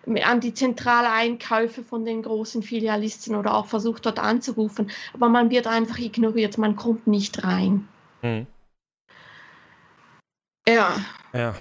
an 0.06 0.40
die 0.40 0.54
zentrale 0.54 1.10
Einkäufe 1.10 1.82
von 1.82 2.04
den 2.04 2.22
großen 2.22 2.62
Filialisten 2.62 3.34
oder 3.34 3.54
auch 3.54 3.66
versucht 3.66 4.06
dort 4.06 4.18
anzurufen, 4.18 4.90
aber 5.12 5.28
man 5.28 5.50
wird 5.50 5.66
einfach 5.66 5.98
ignoriert, 5.98 6.58
man 6.58 6.76
kommt 6.76 7.06
nicht 7.06 7.44
rein. 7.44 7.86
Hm. 8.22 8.46
Ja. 10.68 10.96
Ja. 11.32 11.54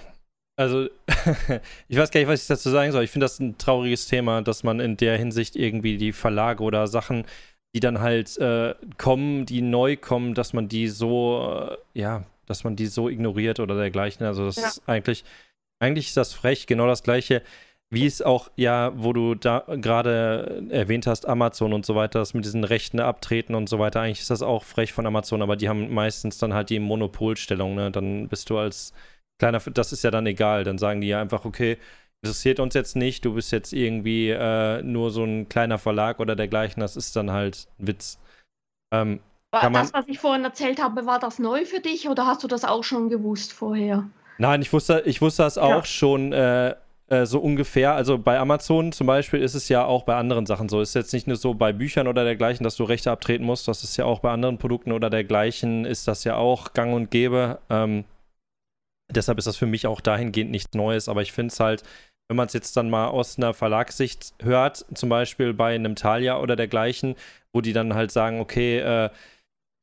Also, 0.56 0.88
ich 1.88 1.96
weiß 1.96 2.10
gar 2.10 2.20
nicht, 2.20 2.28
was 2.28 2.42
ich 2.42 2.48
dazu 2.48 2.70
sagen 2.70 2.90
soll. 2.90 3.04
Ich 3.04 3.10
finde 3.10 3.26
das 3.26 3.38
ein 3.38 3.58
trauriges 3.58 4.06
Thema, 4.06 4.42
dass 4.42 4.64
man 4.64 4.80
in 4.80 4.96
der 4.96 5.16
Hinsicht 5.16 5.54
irgendwie 5.54 5.98
die 5.98 6.12
Verlage 6.12 6.64
oder 6.64 6.88
Sachen, 6.88 7.26
die 7.74 7.80
dann 7.80 8.00
halt 8.00 8.36
äh, 8.38 8.74
kommen, 8.96 9.46
die 9.46 9.62
neu 9.62 9.96
kommen, 9.96 10.34
dass 10.34 10.52
man 10.52 10.68
die 10.68 10.88
so, 10.88 11.68
äh, 11.94 12.00
ja, 12.00 12.24
dass 12.46 12.64
man 12.64 12.74
die 12.74 12.86
so 12.86 13.08
ignoriert 13.08 13.60
oder 13.60 13.76
dergleichen. 13.76 14.26
Also 14.26 14.46
das 14.46 14.56
ja. 14.56 14.66
ist 14.66 14.82
eigentlich, 14.86 15.24
eigentlich 15.78 16.08
ist 16.08 16.16
das 16.16 16.32
frech, 16.32 16.66
genau 16.66 16.88
das 16.88 17.04
gleiche, 17.04 17.42
wie 17.90 18.04
es 18.04 18.20
auch, 18.20 18.50
ja, 18.56 18.92
wo 18.94 19.12
du 19.12 19.34
da 19.34 19.64
gerade 19.66 20.66
erwähnt 20.70 21.06
hast, 21.06 21.26
Amazon 21.26 21.72
und 21.72 21.86
so 21.86 21.94
weiter, 21.94 22.18
das 22.18 22.34
mit 22.34 22.44
diesen 22.44 22.64
Rechten 22.64 23.00
abtreten 23.00 23.54
und 23.54 23.68
so 23.68 23.78
weiter, 23.78 24.02
eigentlich 24.02 24.20
ist 24.20 24.30
das 24.30 24.42
auch 24.42 24.64
frech 24.64 24.92
von 24.92 25.06
Amazon, 25.06 25.40
aber 25.40 25.56
die 25.56 25.68
haben 25.68 25.92
meistens 25.92 26.38
dann 26.38 26.52
halt 26.52 26.68
die 26.70 26.80
Monopolstellung, 26.80 27.74
ne? 27.74 27.90
Dann 27.90 28.28
bist 28.28 28.50
du 28.50 28.58
als 28.58 28.92
kleiner, 29.38 29.58
das 29.58 29.92
ist 29.92 30.04
ja 30.04 30.10
dann 30.10 30.26
egal, 30.26 30.64
dann 30.64 30.76
sagen 30.76 31.00
die 31.00 31.08
ja 31.08 31.20
einfach, 31.20 31.46
okay, 31.46 31.78
interessiert 32.22 32.60
uns 32.60 32.74
jetzt 32.74 32.96
nicht, 32.96 33.24
du 33.24 33.34
bist 33.34 33.52
jetzt 33.52 33.72
irgendwie 33.72 34.30
äh, 34.30 34.82
nur 34.82 35.10
so 35.10 35.24
ein 35.24 35.48
kleiner 35.48 35.78
Verlag 35.78 36.20
oder 36.20 36.36
dergleichen, 36.36 36.80
das 36.80 36.96
ist 36.96 37.16
dann 37.16 37.30
halt 37.30 37.68
ein 37.78 37.86
Witz. 37.86 38.18
Ähm, 38.92 39.20
war 39.50 39.70
das, 39.70 39.94
was 39.94 40.06
ich 40.08 40.18
vorhin 40.18 40.44
erzählt 40.44 40.82
habe, 40.82 41.06
war 41.06 41.18
das 41.18 41.38
neu 41.38 41.64
für 41.64 41.80
dich 41.80 42.08
oder 42.08 42.26
hast 42.26 42.44
du 42.44 42.48
das 42.48 42.64
auch 42.64 42.84
schon 42.84 43.08
gewusst 43.08 43.54
vorher? 43.54 44.04
Nein, 44.36 44.60
ich 44.60 44.72
wusste, 44.72 45.02
ich 45.06 45.22
wusste 45.22 45.42
das 45.42 45.56
auch 45.56 45.70
ja. 45.70 45.84
schon 45.84 46.32
äh, 46.34 46.74
äh, 47.08 47.26
so 47.26 47.40
ungefähr. 47.40 47.94
Also 47.94 48.18
bei 48.18 48.38
Amazon 48.38 48.92
zum 48.92 49.06
Beispiel 49.06 49.40
ist 49.40 49.54
es 49.54 49.68
ja 49.68 49.84
auch 49.84 50.04
bei 50.04 50.16
anderen 50.16 50.46
Sachen 50.46 50.68
so. 50.68 50.80
Ist 50.80 50.94
jetzt 50.94 51.12
nicht 51.12 51.26
nur 51.26 51.36
so 51.36 51.54
bei 51.54 51.72
Büchern 51.72 52.06
oder 52.06 52.24
dergleichen, 52.24 52.64
dass 52.64 52.76
du 52.76 52.84
Rechte 52.84 53.10
abtreten 53.10 53.44
musst. 53.44 53.66
Das 53.68 53.82
ist 53.84 53.96
ja 53.96 54.04
auch 54.04 54.20
bei 54.20 54.30
anderen 54.30 54.58
Produkten 54.58 54.92
oder 54.92 55.10
dergleichen, 55.10 55.84
ist 55.84 56.06
das 56.08 56.24
ja 56.24 56.36
auch 56.36 56.72
gang 56.74 56.94
und 56.94 57.10
gäbe. 57.10 57.58
Ähm, 57.70 58.04
deshalb 59.10 59.38
ist 59.38 59.46
das 59.46 59.56
für 59.56 59.66
mich 59.66 59.86
auch 59.86 60.00
dahingehend 60.00 60.50
nichts 60.50 60.74
Neues. 60.74 61.08
Aber 61.08 61.22
ich 61.22 61.32
finde 61.32 61.52
es 61.52 61.60
halt, 61.60 61.82
wenn 62.28 62.36
man 62.36 62.46
es 62.46 62.52
jetzt 62.52 62.76
dann 62.76 62.90
mal 62.90 63.08
aus 63.08 63.38
einer 63.38 63.54
Verlagssicht 63.54 64.34
hört, 64.42 64.84
zum 64.94 65.08
Beispiel 65.08 65.54
bei 65.54 65.74
einem 65.74 65.96
Thalia 65.96 66.38
oder 66.38 66.56
dergleichen, 66.56 67.16
wo 67.54 67.62
die 67.62 67.72
dann 67.72 67.94
halt 67.94 68.12
sagen, 68.12 68.40
okay, 68.40 68.78
äh, 68.80 69.10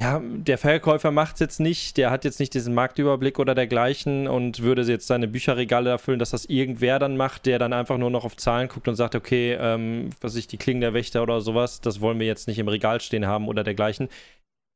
ja, 0.02 0.22
der 0.22 0.58
Verkäufer 0.58 1.12
macht 1.12 1.36
es 1.36 1.40
jetzt 1.40 1.60
nicht, 1.60 1.96
der 1.96 2.12
hat 2.12 2.26
jetzt 2.26 2.40
nicht 2.40 2.54
diesen 2.54 2.74
Marktüberblick 2.74 3.40
oder 3.40 3.56
dergleichen 3.56 4.28
und 4.28 4.62
würde 4.62 4.82
jetzt 4.82 5.08
seine 5.08 5.28
Bücherregale 5.28 5.90
erfüllen, 5.90 6.20
dass 6.20 6.32
das 6.32 6.46
irgendwer 6.46 7.00
dann 7.00 7.16
macht, 7.16 7.46
der 7.46 7.60
dann 7.60 7.72
einfach 7.72 7.98
nur 7.98 8.10
noch 8.10 8.26
auf 8.26 8.36
Zahlen 8.36 8.68
guckt 8.68 8.90
und 8.90 8.96
sagt, 8.96 9.16
okay, 9.16 9.54
ähm, 9.54 10.10
was 10.20 10.36
ich, 10.36 10.48
die 10.48 10.58
Klingen 10.58 10.82
der 10.82 10.94
Wächter 10.94 11.24
oder 11.24 11.40
sowas, 11.40 11.80
das 11.80 12.02
wollen 12.02 12.20
wir 12.20 12.28
jetzt 12.28 12.48
nicht 12.48 12.60
im 12.60 12.68
Regal 12.68 13.00
stehen 13.00 13.26
haben 13.26 13.48
oder 13.48 13.64
dergleichen. 13.64 14.10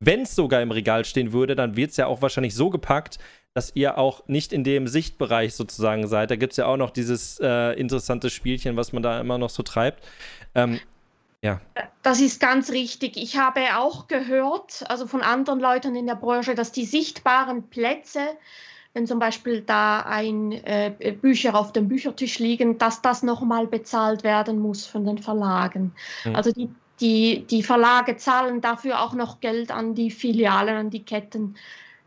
Wenn 0.02 0.22
es 0.22 0.36
sogar 0.36 0.62
im 0.62 0.72
Regal 0.72 1.04
stehen 1.04 1.34
würde, 1.34 1.56
dann 1.56 1.76
wird 1.76 1.92
es 1.92 1.98
ja 1.98 2.08
auch 2.08 2.22
wahrscheinlich 2.22 2.56
so 2.56 2.70
gepackt, 2.70 3.20
dass 3.54 3.76
ihr 3.76 3.98
auch 3.98 4.26
nicht 4.28 4.54
in 4.54 4.64
dem 4.64 4.88
Sichtbereich 4.88 5.54
sozusagen 5.54 6.08
seid. 6.08 6.32
Da 6.32 6.38
gibt 6.38 6.54
es 6.54 6.58
ja 6.58 6.66
auch 6.68 6.78
noch 6.78 6.92
dieses 6.92 7.40
äh, 7.42 7.74
interessante 7.74 8.30
Spielchen, 8.30 8.78
was 8.78 8.94
man 8.94 9.04
da 9.04 9.20
immer 9.20 9.38
noch 9.38 9.50
so 9.50 9.64
treibt. 9.64 10.08
Ähm, 10.56 10.80
ja. 11.42 11.62
Das 12.04 12.22
ist 12.22 12.40
ganz 12.40 12.72
richtig. 12.72 13.18
Ich 13.18 13.38
habe 13.38 13.78
auch 13.78 14.08
gehört, 14.08 14.84
also 14.90 15.08
von 15.08 15.22
anderen 15.22 15.60
Leuten 15.60 15.96
in 15.96 16.08
der 16.08 16.16
Branche, 16.16 16.56
dass 16.56 16.72
die 16.72 16.86
sichtbaren 16.86 17.70
Plätze, 17.70 18.22
wenn 18.94 19.08
zum 19.08 19.20
Beispiel 19.20 19.62
da 19.62 20.02
ein 20.02 20.52
äh, 20.52 21.16
Bücher 21.22 21.56
auf 21.56 21.72
dem 21.72 21.88
Büchertisch 21.88 22.40
liegen, 22.40 22.78
dass 22.78 23.02
das 23.02 23.24
nochmal 23.24 23.68
bezahlt 23.68 24.24
werden 24.24 24.60
muss 24.60 24.86
von 24.86 25.06
den 25.06 25.18
Verlagen. 25.18 25.94
Mhm. 26.26 26.36
Also 26.36 26.52
die, 26.52 26.70
die, 27.00 27.46
die 27.50 27.64
Verlage 27.64 28.18
zahlen 28.18 28.62
dafür 28.62 29.02
auch 29.02 29.14
noch 29.14 29.40
Geld 29.40 29.72
an 29.72 29.96
die 29.96 30.12
Filialen, 30.12 30.76
an 30.76 30.90
die 30.90 31.04
Ketten, 31.04 31.56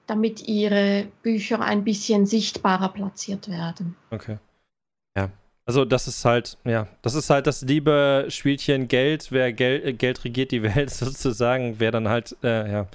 damit 0.06 0.46
ihre 0.46 1.06
Bücher 1.22 1.60
ein 1.60 1.84
bisschen 1.84 2.26
sichtbarer 2.26 2.88
platziert 2.88 3.48
werden. 3.48 3.96
Okay. 4.10 4.38
Also 5.64 5.84
das 5.84 6.08
ist 6.08 6.24
halt, 6.24 6.58
ja, 6.64 6.88
das 7.02 7.14
ist 7.14 7.30
halt 7.30 7.46
das 7.46 7.62
liebe 7.62 8.26
Spielchen 8.28 8.88
Geld, 8.88 9.30
wer 9.30 9.52
Geld, 9.52 9.84
äh, 9.84 9.92
Geld 9.92 10.24
regiert 10.24 10.50
die 10.50 10.62
Welt 10.74 10.90
sozusagen, 10.90 11.76
wer 11.78 11.90
dann 11.90 12.08
halt, 12.08 12.36
äh, 12.42 12.70
ja. 12.70 12.88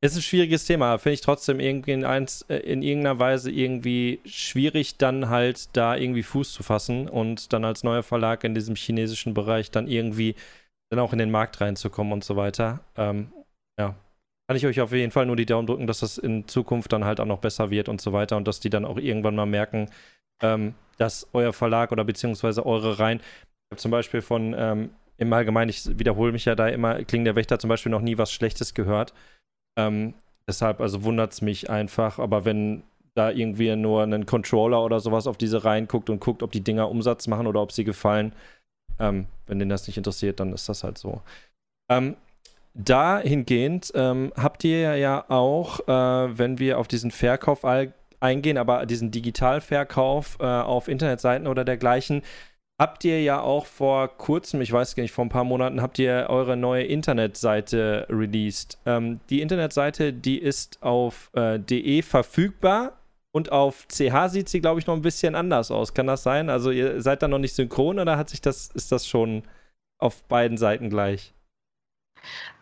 Ist 0.00 0.16
ein 0.16 0.22
schwieriges 0.22 0.66
Thema, 0.66 0.98
finde 0.98 1.14
ich 1.14 1.22
trotzdem 1.22 1.60
irgendwie 1.60 1.92
in, 1.92 2.04
eins, 2.04 2.42
äh, 2.42 2.56
in 2.58 2.82
irgendeiner 2.82 3.18
Weise 3.18 3.50
irgendwie 3.50 4.20
schwierig, 4.26 4.98
dann 4.98 5.30
halt 5.30 5.74
da 5.76 5.96
irgendwie 5.96 6.22
Fuß 6.22 6.52
zu 6.52 6.62
fassen 6.62 7.08
und 7.08 7.54
dann 7.54 7.64
als 7.64 7.84
neuer 7.84 8.02
Verlag 8.02 8.44
in 8.44 8.54
diesem 8.54 8.76
chinesischen 8.76 9.32
Bereich 9.32 9.70
dann 9.70 9.88
irgendwie 9.88 10.34
dann 10.90 11.00
auch 11.00 11.12
in 11.12 11.18
den 11.18 11.30
Markt 11.30 11.60
reinzukommen 11.62 12.12
und 12.12 12.22
so 12.22 12.36
weiter. 12.36 12.80
Ähm, 12.96 13.32
ja, 13.78 13.96
kann 14.46 14.56
ich 14.56 14.66
euch 14.66 14.80
auf 14.82 14.92
jeden 14.92 15.10
Fall 15.10 15.24
nur 15.26 15.36
die 15.36 15.46
Daumen 15.46 15.66
drücken, 15.66 15.86
dass 15.86 16.00
das 16.00 16.18
in 16.18 16.46
Zukunft 16.48 16.92
dann 16.92 17.04
halt 17.04 17.18
auch 17.18 17.24
noch 17.24 17.40
besser 17.40 17.70
wird 17.70 17.88
und 17.88 18.00
so 18.00 18.12
weiter 18.12 18.36
und 18.36 18.46
dass 18.46 18.60
die 18.60 18.70
dann 18.70 18.84
auch 18.84 18.98
irgendwann 18.98 19.34
mal 19.36 19.46
merken, 19.46 19.88
ähm, 20.42 20.74
dass 20.98 21.28
euer 21.32 21.52
Verlag 21.52 21.92
oder 21.92 22.04
beziehungsweise 22.04 22.64
eure 22.64 22.98
Reihen, 22.98 23.18
ich 23.18 23.72
habe 23.72 23.80
zum 23.80 23.90
Beispiel 23.90 24.22
von, 24.22 24.54
ähm, 24.56 24.90
im 25.16 25.32
Allgemeinen, 25.32 25.70
ich 25.70 25.98
wiederhole 25.98 26.32
mich 26.32 26.44
ja 26.44 26.54
da 26.54 26.68
immer, 26.68 27.04
Kling 27.04 27.24
der 27.24 27.36
Wächter 27.36 27.58
zum 27.58 27.68
Beispiel 27.68 27.90
noch 27.90 28.00
nie 28.00 28.18
was 28.18 28.32
Schlechtes 28.32 28.74
gehört. 28.74 29.14
Ähm, 29.78 30.14
deshalb, 30.46 30.80
also 30.80 31.04
wundert 31.04 31.32
es 31.32 31.42
mich 31.42 31.70
einfach, 31.70 32.18
aber 32.18 32.44
wenn 32.44 32.82
da 33.14 33.30
irgendwie 33.30 33.74
nur 33.76 34.02
ein 34.02 34.26
Controller 34.26 34.82
oder 34.82 35.00
sowas 35.00 35.26
auf 35.26 35.36
diese 35.36 35.64
Reihen 35.64 35.86
guckt 35.86 36.10
und 36.10 36.20
guckt, 36.20 36.42
ob 36.42 36.50
die 36.50 36.62
Dinger 36.62 36.90
Umsatz 36.90 37.28
machen 37.28 37.46
oder 37.46 37.62
ob 37.62 37.70
sie 37.70 37.84
gefallen, 37.84 38.32
ähm, 38.98 39.26
wenn 39.46 39.58
den 39.58 39.68
das 39.68 39.86
nicht 39.86 39.96
interessiert, 39.96 40.40
dann 40.40 40.52
ist 40.52 40.68
das 40.68 40.84
halt 40.84 40.98
so. 40.98 41.20
Ähm, 41.90 42.16
dahingehend 42.74 43.92
ähm, 43.94 44.32
habt 44.36 44.64
ihr 44.64 44.96
ja 44.96 45.24
auch, 45.28 45.80
äh, 45.86 46.38
wenn 46.38 46.58
wir 46.58 46.78
auf 46.78 46.88
diesen 46.88 47.10
Verkauf 47.10 47.64
all 47.64 47.92
eingehen, 48.24 48.58
aber 48.58 48.86
diesen 48.86 49.10
Digitalverkauf 49.10 50.38
äh, 50.40 50.44
auf 50.44 50.88
Internetseiten 50.88 51.46
oder 51.46 51.64
dergleichen, 51.64 52.22
habt 52.80 53.04
ihr 53.04 53.22
ja 53.22 53.40
auch 53.40 53.66
vor 53.66 54.08
kurzem, 54.08 54.60
ich 54.60 54.72
weiß 54.72 54.96
gar 54.96 55.02
nicht, 55.02 55.12
vor 55.12 55.24
ein 55.24 55.28
paar 55.28 55.44
Monaten, 55.44 55.80
habt 55.80 55.98
ihr 55.98 56.26
eure 56.28 56.56
neue 56.56 56.84
Internetseite 56.84 58.06
released. 58.10 58.78
Ähm, 58.86 59.20
die 59.30 59.42
Internetseite, 59.42 60.12
die 60.12 60.38
ist 60.38 60.82
auf 60.82 61.30
äh, 61.34 61.58
de 61.60 62.02
verfügbar 62.02 62.98
und 63.32 63.52
auf 63.52 63.86
CH 63.88 64.28
sieht 64.28 64.48
sie, 64.48 64.60
glaube 64.60 64.80
ich, 64.80 64.86
noch 64.86 64.94
ein 64.94 65.02
bisschen 65.02 65.34
anders 65.34 65.70
aus. 65.70 65.94
Kann 65.94 66.06
das 66.06 66.22
sein? 66.22 66.50
Also 66.50 66.70
ihr 66.70 67.02
seid 67.02 67.22
da 67.22 67.28
noch 67.28 67.38
nicht 67.38 67.54
synchron 67.54 67.98
oder 67.98 68.16
hat 68.16 68.30
sich 68.30 68.40
das, 68.40 68.68
ist 68.74 68.90
das 68.90 69.06
schon 69.06 69.42
auf 69.98 70.24
beiden 70.24 70.56
Seiten 70.56 70.88
gleich? 70.90 71.32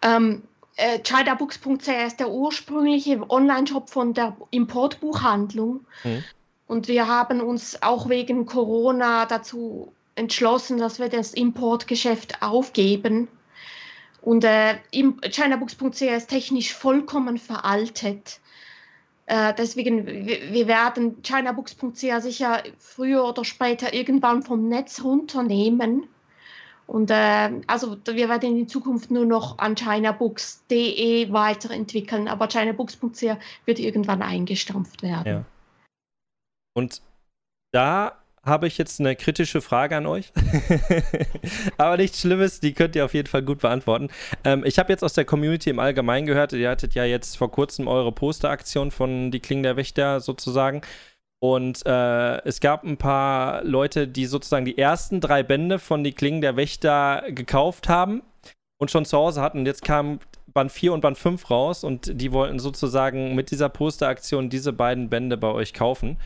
Ähm, 0.03 0.43
äh, 0.77 0.99
Chidabooks.ch 1.01 1.89
ist 2.07 2.21
der 2.21 2.31
ursprüngliche 2.31 3.29
Online-Shop 3.29 3.91
von 3.91 4.15
der 4.15 4.37
Importbuchhandlung. 4.51 5.85
Mhm. 6.05 6.25
Und 6.67 6.89
wir 6.89 7.07
haben 7.07 7.41
uns 7.41 7.83
auch 7.83 8.09
wegen 8.09 8.47
Corona 8.47 9.27
dazu 9.27 9.93
entschlossen, 10.15 10.79
dass 10.79 10.99
wir 10.99 11.09
das 11.09 11.35
Importgeschäft 11.35 12.43
aufgeben. 12.43 13.29
Und 14.23 14.45
äh, 14.45 14.77
Chinabooks.ch 14.93 16.03
ist 16.03 16.29
technisch 16.29 16.73
vollkommen 16.73 17.39
veraltet. 17.39 18.41
Äh, 19.27 19.53
deswegen, 19.57 20.07
wir, 20.07 20.53
wir 20.53 20.69
werden 20.69 21.23
Chinabooks.ch 21.23 22.21
sicher 22.21 22.63
früher 22.79 23.25
oder 23.25 23.45
später 23.45 23.93
irgendwann 23.93 24.43
vom 24.43 24.69
Netz 24.69 25.03
runternehmen. 25.03 26.09
Und 26.93 27.11
äh, 27.11 27.51
also 27.69 27.97
wir 28.05 28.29
werden 28.29 28.55
in 28.55 28.69
Zukunft 28.69 29.11
nur 29.11 29.25
noch 29.25 29.57
an 29.57 29.77
chinabooks.de 29.77 31.33
weiterentwickeln, 31.33 32.29
aber 32.29 32.49
chinabooks.ch 32.49 33.39
wird 33.65 33.79
irgendwann 33.79 34.21
eingestampft 34.21 35.03
werden. 35.03 35.27
Ja. 35.27 35.45
Und 36.75 37.01
da 37.73 38.23
habe 38.45 38.67
ich 38.67 38.77
jetzt 38.77 39.01
eine 39.01 39.17
kritische 39.17 39.63
Frage 39.63 39.97
an 39.97 40.05
euch. 40.05 40.33
Aber 41.79 41.97
nichts 41.97 42.21
Schlimmes, 42.21 42.59
die 42.59 42.73
könnt 42.73 42.97
ihr 42.97 43.05
auf 43.05 43.15
jeden 43.15 43.29
Fall 43.29 43.43
gut 43.43 43.61
beantworten. 43.61 44.09
Ähm, 44.43 44.65
ich 44.67 44.81
habe 44.81 44.93
jetzt 44.93 45.05
aus 45.05 45.13
der 45.13 45.25
Community 45.25 45.71
im 45.71 45.79
Allgemeinen 45.79 46.27
gehört, 46.27 46.53
ihr 46.53 46.69
hattet 46.69 46.95
ja 46.95 47.05
jetzt 47.05 47.37
vor 47.37 47.53
kurzem 47.53 47.87
eure 47.87 48.11
Posteraktion 48.11 48.91
von 48.91 49.31
Die 49.31 49.39
Klingen 49.39 49.63
der 49.63 49.77
Wächter 49.77 50.21
sozusagen. 50.21 50.83
Und 51.43 51.85
äh, 51.87 52.41
es 52.45 52.61
gab 52.61 52.85
ein 52.85 52.99
paar 52.99 53.65
Leute, 53.65 54.07
die 54.07 54.27
sozusagen 54.27 54.65
die 54.65 54.79
ersten 54.79 55.21
drei 55.21 55.43
Bände 55.43 55.81
von 55.81 56.05
Die 56.05 56.13
Klingen 56.13 56.41
der 56.41 56.55
Wächter 56.55 57.25
gekauft 57.31 57.89
haben 57.89 58.23
und 58.79 58.93
schon 58.93 59.05
zu 59.05 59.19
Hause 59.19 59.43
hatten. 59.43 59.59
Und 59.59 59.67
jetzt 59.67 59.83
kamen 59.83 60.21
Band 60.47 60.71
4 60.71 60.93
und 60.93 61.01
Band 61.01 61.19
5 61.19 61.51
raus 61.51 61.83
und 61.83 62.21
die 62.21 62.31
wollten 62.31 62.61
sozusagen 62.61 63.35
mit 63.35 63.51
dieser 63.51 63.69
Posteraktion 63.69 64.51
diese 64.51 64.73
beiden 64.73 65.11
Bände 65.11 65.37
bei 65.37 65.49
euch 65.49 65.75
kaufen. 65.75 66.17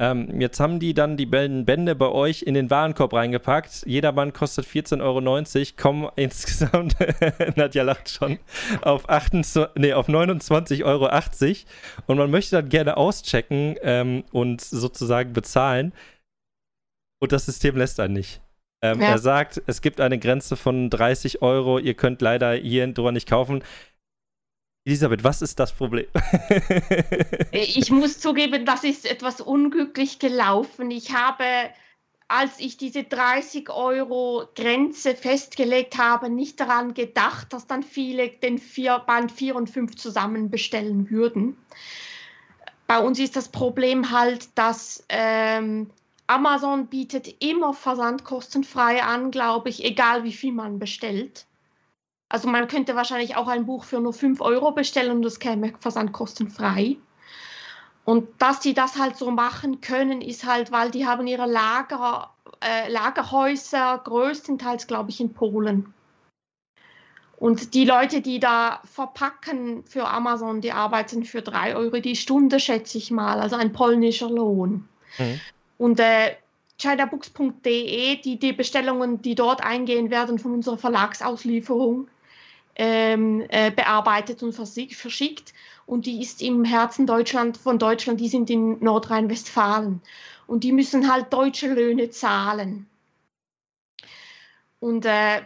Ähm, 0.00 0.40
jetzt 0.40 0.58
haben 0.58 0.80
die 0.80 0.92
dann 0.92 1.16
die 1.16 1.26
Bände 1.26 1.94
bei 1.94 2.08
euch 2.08 2.42
in 2.42 2.54
den 2.54 2.68
Warenkorb 2.68 3.12
reingepackt. 3.12 3.84
Jeder 3.86 4.12
Band 4.12 4.34
kostet 4.34 4.66
14,90 4.66 5.00
Euro, 5.02 5.72
kommen 5.76 6.08
insgesamt, 6.16 6.96
Nadja 7.56 7.84
lacht 7.84 8.10
schon, 8.10 8.38
auf, 8.82 9.08
28, 9.08 9.80
nee, 9.80 9.92
auf 9.92 10.08
29,80 10.08 10.84
Euro. 10.84 11.08
Und 12.06 12.18
man 12.18 12.30
möchte 12.30 12.56
dann 12.56 12.68
gerne 12.68 12.96
auschecken 12.96 13.76
ähm, 13.82 14.24
und 14.32 14.60
sozusagen 14.62 15.32
bezahlen. 15.32 15.92
Und 17.20 17.30
das 17.30 17.46
System 17.46 17.76
lässt 17.76 18.00
einen 18.00 18.14
nicht. 18.14 18.40
Ähm, 18.82 19.00
ja. 19.00 19.12
Er 19.12 19.18
sagt, 19.18 19.62
es 19.66 19.80
gibt 19.80 20.00
eine 20.00 20.18
Grenze 20.18 20.56
von 20.56 20.90
30 20.90 21.40
Euro. 21.40 21.78
Ihr 21.78 21.94
könnt 21.94 22.20
leider 22.20 22.52
hier 22.52 22.86
Dora 22.88 23.12
nicht 23.12 23.28
kaufen. 23.28 23.62
Elisabeth, 24.86 25.24
was 25.24 25.40
ist 25.40 25.58
das 25.58 25.72
Problem? 25.72 26.06
ich 27.52 27.90
muss 27.90 28.20
zugeben, 28.20 28.66
das 28.66 28.84
ist 28.84 29.10
etwas 29.10 29.40
unglücklich 29.40 30.18
gelaufen. 30.18 30.90
Ich 30.90 31.14
habe, 31.14 31.44
als 32.28 32.60
ich 32.60 32.76
diese 32.76 33.04
30 33.04 33.70
Euro 33.70 34.46
Grenze 34.54 35.14
festgelegt 35.14 35.96
habe, 35.96 36.28
nicht 36.28 36.60
daran 36.60 36.92
gedacht, 36.92 37.54
dass 37.54 37.66
dann 37.66 37.82
viele 37.82 38.28
den 38.28 38.58
vier, 38.58 38.98
Band 38.98 39.32
4 39.32 39.56
und 39.56 39.70
5 39.70 39.96
zusammen 39.96 40.50
bestellen 40.50 41.10
würden. 41.10 41.56
Bei 42.86 42.98
uns 42.98 43.18
ist 43.18 43.36
das 43.36 43.48
Problem 43.48 44.10
halt, 44.10 44.48
dass 44.58 45.02
ähm, 45.08 45.90
Amazon 46.26 46.88
bietet 46.88 47.42
immer 47.42 47.72
versandkostenfrei 47.72 49.02
an, 49.02 49.30
glaube 49.30 49.70
ich, 49.70 49.82
egal 49.82 50.24
wie 50.24 50.32
viel 50.32 50.52
man 50.52 50.78
bestellt. 50.78 51.46
Also 52.34 52.48
man 52.48 52.66
könnte 52.66 52.96
wahrscheinlich 52.96 53.36
auch 53.36 53.46
ein 53.46 53.64
Buch 53.64 53.84
für 53.84 54.00
nur 54.00 54.12
5 54.12 54.40
Euro 54.40 54.72
bestellen 54.72 55.12
und 55.12 55.22
das 55.22 55.38
käme 55.38 55.72
versandkostenfrei. 55.78 56.96
Und 58.04 58.26
dass 58.38 58.58
die 58.58 58.74
das 58.74 58.98
halt 58.98 59.16
so 59.16 59.30
machen 59.30 59.80
können, 59.80 60.20
ist 60.20 60.44
halt, 60.44 60.72
weil 60.72 60.90
die 60.90 61.06
haben 61.06 61.28
ihre 61.28 61.46
Lager, 61.46 62.34
äh, 62.60 62.90
Lagerhäuser 62.90 64.00
größtenteils, 64.02 64.88
glaube 64.88 65.10
ich, 65.10 65.20
in 65.20 65.32
Polen. 65.32 65.94
Und 67.36 67.72
die 67.72 67.84
Leute, 67.84 68.20
die 68.20 68.40
da 68.40 68.80
verpacken 68.82 69.84
für 69.84 70.08
Amazon, 70.08 70.60
die 70.60 70.72
arbeiten 70.72 71.22
für 71.22 71.40
3 71.40 71.76
Euro 71.76 72.00
die 72.00 72.16
Stunde, 72.16 72.58
schätze 72.58 72.98
ich 72.98 73.12
mal, 73.12 73.38
also 73.38 73.54
ein 73.54 73.72
polnischer 73.72 74.28
Lohn. 74.28 74.88
Mhm. 75.18 75.40
Und 75.78 76.00
äh, 76.00 76.34
chinabooks.de, 76.80 78.16
die, 78.22 78.40
die 78.40 78.52
Bestellungen, 78.52 79.22
die 79.22 79.36
dort 79.36 79.62
eingehen 79.62 80.10
werden 80.10 80.40
von 80.40 80.52
unserer 80.52 80.78
Verlagsauslieferung, 80.78 82.08
ähm, 82.76 83.44
äh, 83.48 83.70
bearbeitet 83.70 84.42
und 84.42 84.52
verschickt. 84.52 85.54
Und 85.86 86.06
die 86.06 86.20
ist 86.22 86.42
im 86.42 86.64
Herzen 86.64 87.06
Deutschland, 87.06 87.56
von 87.56 87.78
Deutschland, 87.78 88.20
die 88.20 88.28
sind 88.28 88.50
in 88.50 88.82
Nordrhein-Westfalen. 88.82 90.00
Und 90.46 90.64
die 90.64 90.72
müssen 90.72 91.10
halt 91.10 91.32
deutsche 91.32 91.72
Löhne 91.72 92.10
zahlen. 92.10 92.86
Und, 94.80 95.06
äh, 95.06 95.42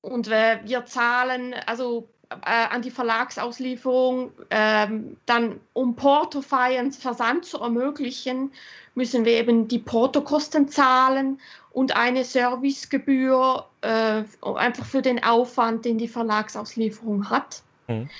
und 0.00 0.28
äh, 0.28 0.60
wir 0.64 0.84
zahlen, 0.84 1.54
also 1.66 2.08
äh, 2.30 2.34
an 2.44 2.82
die 2.82 2.90
Verlagsauslieferung, 2.90 4.32
ähm, 4.50 5.16
dann 5.24 5.60
um 5.72 5.96
Portofeien 5.96 6.92
Versand 6.92 7.46
zu 7.46 7.58
ermöglichen, 7.58 8.52
müssen 8.98 9.24
wir 9.24 9.32
eben 9.32 9.68
die 9.68 9.78
Portokosten 9.78 10.68
zahlen 10.68 11.40
und 11.70 11.96
eine 11.96 12.24
Servicegebühr 12.24 13.64
äh, 13.80 14.24
einfach 14.42 14.84
für 14.84 15.00
den 15.00 15.22
Aufwand, 15.22 15.86
den 15.86 15.96
die 15.96 16.08
Verlagsauslieferung 16.08 17.30
hat. 17.30 17.62
Mhm. 17.86 18.10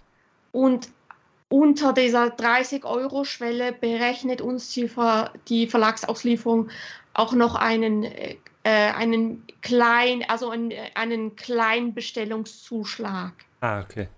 Und 0.53 0.89
unter 1.51 1.93
dieser 1.93 2.26
30-Euro-Schwelle 2.26 3.72
berechnet 3.72 4.41
uns 4.41 4.72
die, 4.72 4.89
Ver 4.89 5.33
die, 5.49 5.66
Verlagsauslieferung 5.66 6.68
auch 7.14 7.33
noch 7.33 7.57
einen, 7.57 8.05
äh, 8.05 8.37
einen 8.62 9.45
kleinen, 9.61 10.24
also 10.29 10.51
einen, 10.51 10.72
einen 10.95 11.37
kleinen 11.37 11.95
Bestellungszuschlag. 11.95 13.33
Ah, 13.61 13.81
okay. 13.81 14.09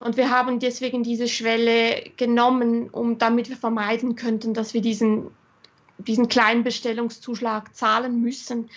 Und 0.00 0.16
wir 0.16 0.30
haben 0.30 0.60
deswegen 0.60 1.02
diese 1.02 1.28
Schwelle 1.28 2.10
genommen, 2.16 2.88
um 2.88 3.18
damit 3.18 3.48
wir 3.48 3.56
vermeiden 3.56 4.14
könnten, 4.14 4.54
dass 4.54 4.72
wir 4.72 4.80
diesen 4.80 5.32
diesen 5.98 6.28
kleinen 6.28 6.64
Bestellungszuschlag 6.64 7.74
zahlen 7.74 8.20
müssen, 8.20 8.70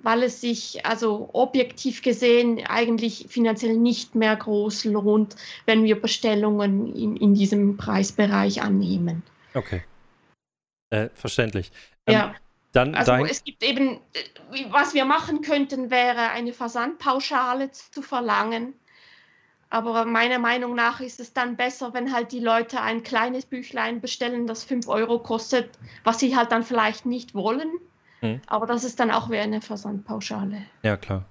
weil 0.00 0.22
es 0.22 0.40
sich 0.40 0.86
also 0.86 1.30
objektiv 1.32 2.02
gesehen 2.02 2.64
eigentlich 2.66 3.26
finanziell 3.28 3.76
nicht 3.76 4.14
mehr 4.14 4.36
groß 4.36 4.84
lohnt, 4.84 5.36
wenn 5.66 5.84
wir 5.84 6.00
Bestellungen 6.00 6.94
in, 6.94 7.16
in 7.16 7.34
diesem 7.34 7.76
Preisbereich 7.76 8.62
annehmen. 8.62 9.22
Okay. 9.54 9.82
Äh, 10.90 11.08
verständlich. 11.14 11.72
Ähm, 12.06 12.14
ja. 12.14 12.34
Dann 12.72 12.94
also 12.94 13.12
es 13.24 13.42
gibt 13.44 13.62
eben, 13.62 13.98
äh, 14.12 14.64
was 14.70 14.94
wir 14.94 15.06
machen 15.06 15.40
könnten, 15.40 15.90
wäre 15.90 16.30
eine 16.30 16.52
Versandpauschale 16.52 17.72
zu 17.72 18.02
verlangen 18.02 18.74
aber 19.70 20.04
meiner 20.04 20.38
Meinung 20.38 20.74
nach 20.74 21.00
ist 21.00 21.20
es 21.20 21.32
dann 21.34 21.56
besser, 21.56 21.92
wenn 21.92 22.12
halt 22.12 22.32
die 22.32 22.40
Leute 22.40 22.80
ein 22.80 23.02
kleines 23.02 23.44
Büchlein 23.44 24.00
bestellen, 24.00 24.46
das 24.46 24.64
5 24.64 24.88
Euro 24.88 25.18
kostet, 25.18 25.70
was 26.04 26.18
sie 26.18 26.36
halt 26.36 26.52
dann 26.52 26.62
vielleicht 26.62 27.04
nicht 27.04 27.34
wollen. 27.34 27.70
Hm. 28.20 28.40
Aber 28.46 28.66
das 28.66 28.84
ist 28.84 28.98
dann 28.98 29.10
auch 29.10 29.30
wie 29.30 29.38
eine 29.38 29.60
Versandpauschale. 29.60 30.62
Ja, 30.82 30.96
klar. 30.96 31.26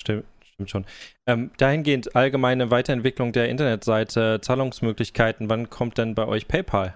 Stimmt, 0.00 0.24
stimmt 0.44 0.70
schon. 0.70 0.86
Ähm, 1.26 1.50
dahingehend 1.58 2.14
allgemeine 2.14 2.70
Weiterentwicklung 2.70 3.32
der 3.32 3.48
Internetseite, 3.48 4.40
Zahlungsmöglichkeiten, 4.40 5.50
wann 5.50 5.68
kommt 5.68 5.98
denn 5.98 6.14
bei 6.14 6.26
euch 6.26 6.48
PayPal? 6.48 6.94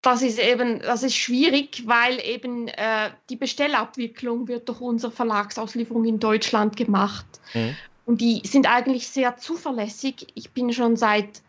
Das 0.00 0.20
ist 0.20 0.38
eben, 0.38 0.80
das 0.80 1.02
ist 1.02 1.14
schwierig, 1.14 1.84
weil 1.86 2.20
eben 2.20 2.68
äh, 2.68 3.10
die 3.30 3.36
Bestellabwicklung 3.36 4.48
wird 4.48 4.68
durch 4.68 4.82
unsere 4.82 5.10
Verlagsauslieferung 5.10 6.04
in 6.04 6.20
Deutschland 6.20 6.76
gemacht. 6.76 7.24
Mhm. 7.54 7.74
Und 8.06 8.20
die 8.20 8.42
sind 8.44 8.68
eigentlich 8.68 9.08
sehr 9.08 9.36
zuverlässig. 9.36 10.26
Ich 10.34 10.50
bin 10.50 10.72
schon 10.72 10.96
seit, 10.96 11.42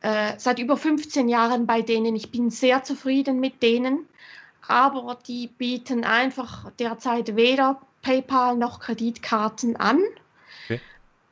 äh, 0.00 0.34
seit 0.38 0.58
über 0.58 0.76
15 0.76 1.28
Jahren 1.28 1.66
bei 1.66 1.82
denen. 1.82 2.14
Ich 2.14 2.30
bin 2.30 2.50
sehr 2.50 2.84
zufrieden 2.84 3.40
mit 3.40 3.62
denen. 3.62 4.06
Aber 4.68 5.18
die 5.26 5.48
bieten 5.48 6.04
einfach 6.04 6.70
derzeit 6.72 7.36
weder 7.36 7.80
PayPal 8.02 8.56
noch 8.56 8.80
Kreditkarten 8.80 9.76
an. 9.76 10.02
Okay. 10.64 10.80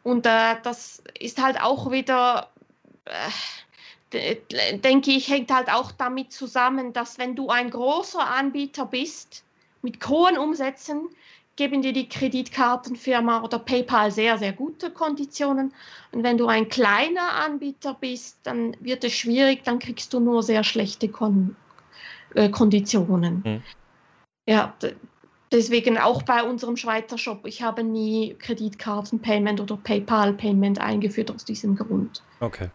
Und 0.03 0.26
äh, 0.26 0.57
das 0.62 1.03
ist 1.18 1.41
halt 1.43 1.61
auch 1.61 1.91
wieder, 1.91 2.51
äh, 4.12 4.37
denke 4.78 5.12
ich, 5.12 5.28
hängt 5.28 5.53
halt 5.53 5.70
auch 5.72 5.93
damit 5.93 6.32
zusammen, 6.32 6.93
dass 6.93 7.18
wenn 7.18 7.37
du 7.37 7.49
ein 7.49 7.70
großer 7.70 8.24
Anbieter 8.24 8.87
bist 8.87 9.45
mit 9.82 10.07
hohen 10.09 10.39
Umsätzen, 10.39 11.09
geben 11.57 11.82
dir 11.82 11.92
die 11.92 12.09
Kreditkartenfirma 12.09 13.42
oder 13.42 13.59
PayPal 13.59 14.11
sehr, 14.11 14.38
sehr 14.38 14.52
gute 14.52 14.90
Konditionen. 14.90 15.72
Und 16.12 16.24
wenn 16.24 16.38
du 16.38 16.46
ein 16.46 16.68
kleiner 16.68 17.32
Anbieter 17.44 17.94
bist, 17.94 18.38
dann 18.42 18.76
wird 18.80 19.05
es 19.05 19.12
schwierig, 19.12 19.62
dann 19.64 19.78
kriegst 19.78 20.12
du 20.12 20.20
nur 20.20 20.42
sehr 20.42 20.64
schlechte 20.64 21.09
Kon 21.09 21.57
äh, 22.34 22.48
Konditionen. 22.48 23.42
Mhm. 23.44 23.62
Ja, 24.46 24.74
deswegen 25.52 25.96
auch 25.96 26.22
bei 26.22 26.42
unserem 26.42 26.76
Schweizer 26.76 27.16
Shop, 27.16 27.46
ich 27.46 27.62
habe 27.62 27.82
nie 27.82 28.34
Kreditkartenpayment 28.38 29.61
oder 29.61 29.76
PayPal-Payment 29.76 30.80
eingeführt 30.80 31.30
aus 31.30 31.44
diesem 31.44 31.76
Grund. 31.76 32.22
Okay. 32.40 32.68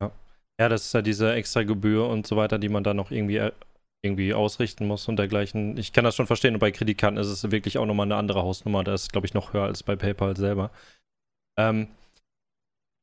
Ja. 0.00 0.12
ja, 0.60 0.68
das 0.68 0.86
ist 0.86 0.94
ja 0.94 1.02
diese 1.02 1.34
extra 1.34 1.64
Gebühr 1.64 2.08
und 2.08 2.26
so 2.26 2.36
weiter, 2.36 2.58
die 2.58 2.68
man 2.68 2.84
dann 2.84 2.96
noch 2.96 3.10
irgendwie 3.10 3.50
irgendwie 4.02 4.34
ausrichten 4.34 4.86
muss 4.86 5.08
und 5.08 5.16
dergleichen. 5.16 5.76
Ich 5.78 5.92
kann 5.92 6.04
das 6.04 6.16
schon 6.16 6.26
verstehen 6.26 6.54
und 6.54 6.60
bei 6.60 6.72
Kreditkarten 6.72 7.18
ist 7.18 7.28
es 7.28 7.50
wirklich 7.50 7.78
auch 7.78 7.86
nochmal 7.86 8.06
eine 8.06 8.16
andere 8.16 8.42
Hausnummer. 8.42 8.82
Da 8.84 8.94
ist, 8.94 9.12
glaube 9.12 9.26
ich, 9.26 9.34
noch 9.34 9.52
höher 9.52 9.64
als 9.64 9.82
bei 9.82 9.96
PayPal 9.96 10.36
selber. 10.36 10.70
Ähm, 11.56 11.88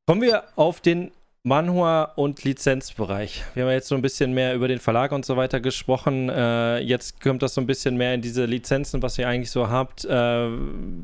kommen 0.06 0.22
wir 0.22 0.44
auf 0.58 0.82
den 0.82 1.12
Manhua 1.44 2.04
und 2.04 2.44
Lizenzbereich. 2.44 3.44
Wir 3.54 3.64
haben 3.64 3.72
jetzt 3.72 3.88
so 3.88 3.96
ein 3.96 4.02
bisschen 4.02 4.34
mehr 4.34 4.54
über 4.54 4.68
den 4.68 4.80
Verlag 4.80 5.14
und 5.14 5.26
so 5.26 5.38
weiter 5.38 5.62
gesprochen. 5.62 6.28
Äh, 6.28 6.80
jetzt 6.80 7.22
kommt 7.22 7.42
das 7.42 7.54
so 7.54 7.62
ein 7.62 7.68
bisschen 7.68 7.96
mehr 7.96 8.14
in 8.14 8.22
diese 8.22 8.44
Lizenzen, 8.44 9.02
was 9.02 9.18
ihr 9.18 9.28
eigentlich 9.28 9.52
so 9.52 9.70
habt, 9.70 10.04
äh, 10.04 10.50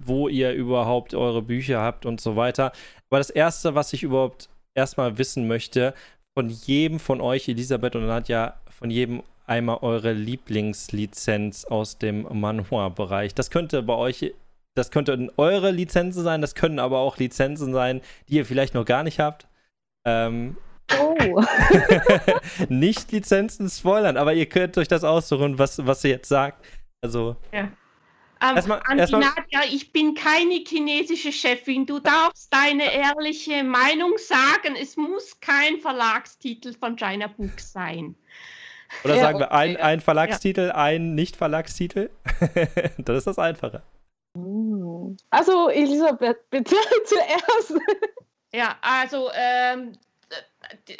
wo 0.06 0.28
ihr 0.28 0.52
überhaupt 0.52 1.14
eure 1.14 1.41
Bücher 1.41 1.80
habt 1.80 2.06
und 2.06 2.20
so 2.20 2.36
weiter. 2.36 2.74
Aber 3.10 3.20
das 3.20 3.30
Erste, 3.30 3.76
was 3.76 3.93
ich 3.93 4.04
überhaupt 4.04 4.50
erstmal 4.74 5.18
wissen 5.18 5.48
möchte, 5.48 5.93
von 6.38 6.50
jedem 6.50 7.00
von 7.00 7.22
euch, 7.22 7.48
Elisabeth 7.48 7.96
und 7.96 8.06
Nadja, 8.06 8.60
von 8.70 8.91
jedem 8.91 9.24
einmal 9.48 9.80
eure 9.82 10.14
Lieblingslizenz 10.14 11.66
aus 11.66 11.98
dem 11.98 12.28
Manhua-Bereich. 12.32 13.34
Das 13.36 13.50
könnte 13.50 13.84
bei 13.84 13.96
euch, 13.96 14.34
das 14.74 14.91
könnten 14.91 15.32
eure 15.38 15.72
Lizenzen 15.72 16.24
sein, 16.24 16.41
das 16.41 16.56
können 16.56 16.80
aber 16.80 17.00
auch 17.00 17.18
Lizenzen 17.18 17.74
sein, 17.74 18.02
die 18.28 18.36
ihr 18.36 18.46
vielleicht 18.46 18.74
noch 18.74 18.86
gar 18.86 19.04
nicht 19.04 19.20
habt. 19.20 19.48
Ähm, 20.06 20.58
oh. 21.00 21.16
nicht 22.70 23.12
Lizenzen 23.12 23.70
spoilern, 23.70 24.18
aber 24.18 24.34
ihr 24.34 24.48
könnt 24.48 24.78
euch 24.78 24.88
das 24.88 25.04
aussuchen, 25.04 25.60
was, 25.60 25.86
was 25.86 26.04
ihr 26.04 26.12
jetzt 26.12 26.30
sagt. 26.30 26.66
Also. 27.02 27.36
Ja. 27.52 27.70
Ähm, 28.41 28.58
erstmal, 28.58 28.82
erstmal, 28.98 29.22
Nadja, 29.22 29.62
ich 29.72 29.93
bin 29.93 30.14
keine 30.14 30.56
chinesische 30.68 31.32
Chefin. 31.32 31.86
Du 31.86 32.00
darfst 32.00 32.54
deine 32.54 32.93
ehrliche 32.93 33.64
Meinung 33.64 34.18
sagen. 34.18 34.76
Es 34.80 34.98
muss 34.98 35.39
kein 35.39 35.80
Verlagstitel 35.80 36.74
von 36.74 36.98
China 36.98 37.28
Books 37.28 37.72
sein. 37.72 38.16
Oder 39.03 39.15
ja, 39.15 39.21
sagen 39.21 39.39
wir 39.39 39.51
ein, 39.51 39.77
ein 39.77 40.01
Verlagstitel, 40.01 40.67
ja. 40.67 40.75
ein 40.75 41.15
Nicht-Verlagstitel? 41.15 42.09
Dann 42.97 43.15
ist 43.15 43.27
das 43.27 43.39
einfacher. 43.39 43.83
Hm. 44.36 45.17
Also, 45.29 45.69
Elisabeth, 45.69 46.49
bitte 46.49 46.75
zuerst. 47.05 47.81
Ja, 48.53 48.77
also 48.81 49.29
ähm, 49.33 49.93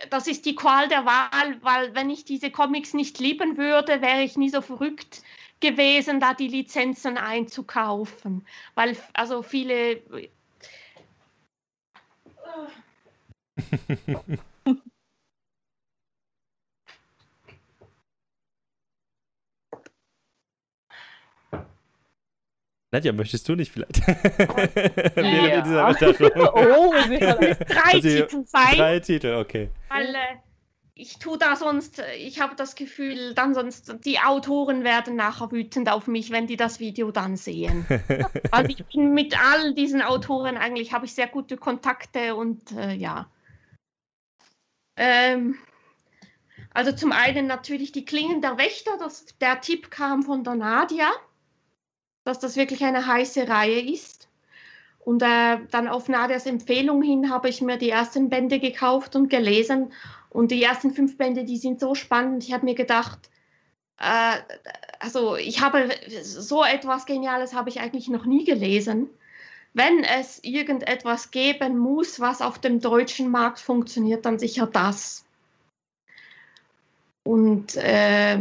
das 0.10 0.28
ist 0.28 0.46
die 0.46 0.56
Qual 0.56 0.88
der 0.88 1.06
Wahl, 1.06 1.58
weil 1.62 1.96
wenn 1.96 2.10
ich 2.10 2.26
diese 2.26 2.52
Comics 2.52 2.94
nicht 2.94 3.20
lieben 3.20 3.58
würde, 3.58 4.02
wäre 4.02 4.22
ich 4.22 4.38
nie 4.38 4.50
so 4.50 4.62
verrückt 4.62 5.22
gewesen, 5.60 6.20
da 6.20 6.34
die 6.34 6.48
Lizenzen 6.48 7.18
einzukaufen. 7.18 8.46
Weil 8.76 8.98
also 9.14 9.42
viele. 9.42 10.02
Nadja, 22.96 23.12
möchtest 23.12 23.50
du 23.50 23.56
nicht 23.56 23.74
vielleicht? 23.74 24.08
Während 24.08 25.48
ja. 25.48 25.62
dieser 25.62 25.88
Wetterung. 25.90 26.32
oh, 26.54 26.94
drei 26.94 27.82
also, 27.84 28.08
Titel 28.08 28.46
sein. 28.46 28.78
Drei 28.78 29.00
Titel, 29.02 29.36
okay. 29.36 29.70
Weil 29.90 30.16
äh, 30.16 30.38
ich 30.94 31.20
tue 31.20 31.38
da 31.38 31.58
sonst, 31.58 32.02
ich 32.18 32.40
habe 32.40 32.56
das 32.56 32.76
Gefühl, 32.76 33.34
dann 33.34 33.54
sonst, 33.54 33.98
die 34.06 34.20
Autoren 34.20 34.86
werden 34.86 35.18
nachher 35.18 35.52
wütend 35.52 35.90
auf 35.90 36.08
mich, 36.08 36.32
wenn 36.32 36.48
die 36.48 36.56
das 36.56 36.80
Video 36.80 37.12
dann 37.12 37.36
sehen. 37.36 37.86
also 38.52 38.70
ich 38.70 38.86
bin 38.86 39.14
mit 39.14 39.38
all 39.38 39.74
diesen 39.74 40.02
Autoren 40.02 40.56
eigentlich, 40.56 40.94
habe 40.94 41.06
ich 41.06 41.14
sehr 41.14 41.28
gute 41.28 41.58
Kontakte 41.58 42.34
und 42.36 42.72
äh, 42.72 42.94
ja. 42.94 43.30
Ähm, 44.96 45.58
also 46.74 46.94
zum 46.94 47.12
einen 47.12 47.46
natürlich 47.46 47.92
die 47.92 48.06
Klingen 48.06 48.42
der 48.42 48.58
Wächter, 48.58 48.92
das, 49.00 49.26
der 49.42 49.60
Tipp 49.60 49.92
kam 49.92 50.24
von 50.24 50.46
der 50.46 50.56
Nadia 50.56 51.12
dass 52.26 52.40
das 52.40 52.58
wirklich 52.58 52.84
eine 52.84 53.08
heiße 53.08 53.48
Reihe 53.48 53.80
ist. 53.80 54.28
Und 55.00 55.22
äh, 55.22 55.60
dann 55.72 55.88
auf 55.88 56.10
Nadias 56.10 56.48
Empfehlung 56.48 57.02
hin 57.04 57.30
habe 57.30 57.48
ich 57.48 57.62
mir 57.62 57.78
die 57.78 57.92
ersten 57.92 58.30
Bände 58.30 58.60
gekauft 58.60 59.16
und 59.16 59.30
gelesen. 59.30 59.94
Und 60.32 60.52
die 60.52 60.62
ersten 60.62 60.92
fünf 60.92 61.18
Bände, 61.18 61.46
die 61.46 61.58
sind 61.58 61.80
so 61.80 61.96
spannend. 61.96 62.44
Ich 62.44 62.52
habe 62.52 62.66
mir 62.66 62.76
gedacht, 62.76 63.30
äh, 64.00 64.38
also 65.00 65.36
ich 65.36 65.62
habe 65.62 65.90
so 66.24 66.64
etwas 66.64 67.06
Geniales 67.06 67.54
habe 67.54 67.70
ich 67.70 67.80
eigentlich 67.80 68.10
noch 68.10 68.26
nie 68.26 68.44
gelesen. 68.44 69.08
Wenn 69.74 70.04
es 70.04 70.44
irgendetwas 70.44 71.32
geben 71.32 71.78
muss, 71.78 72.20
was 72.20 72.42
auf 72.42 72.58
dem 72.58 72.80
deutschen 72.80 73.30
Markt 73.30 73.60
funktioniert, 73.60 74.26
dann 74.26 74.40
sicher 74.40 74.66
das. 74.66 75.26
Und 77.24 77.76
äh, 77.76 78.40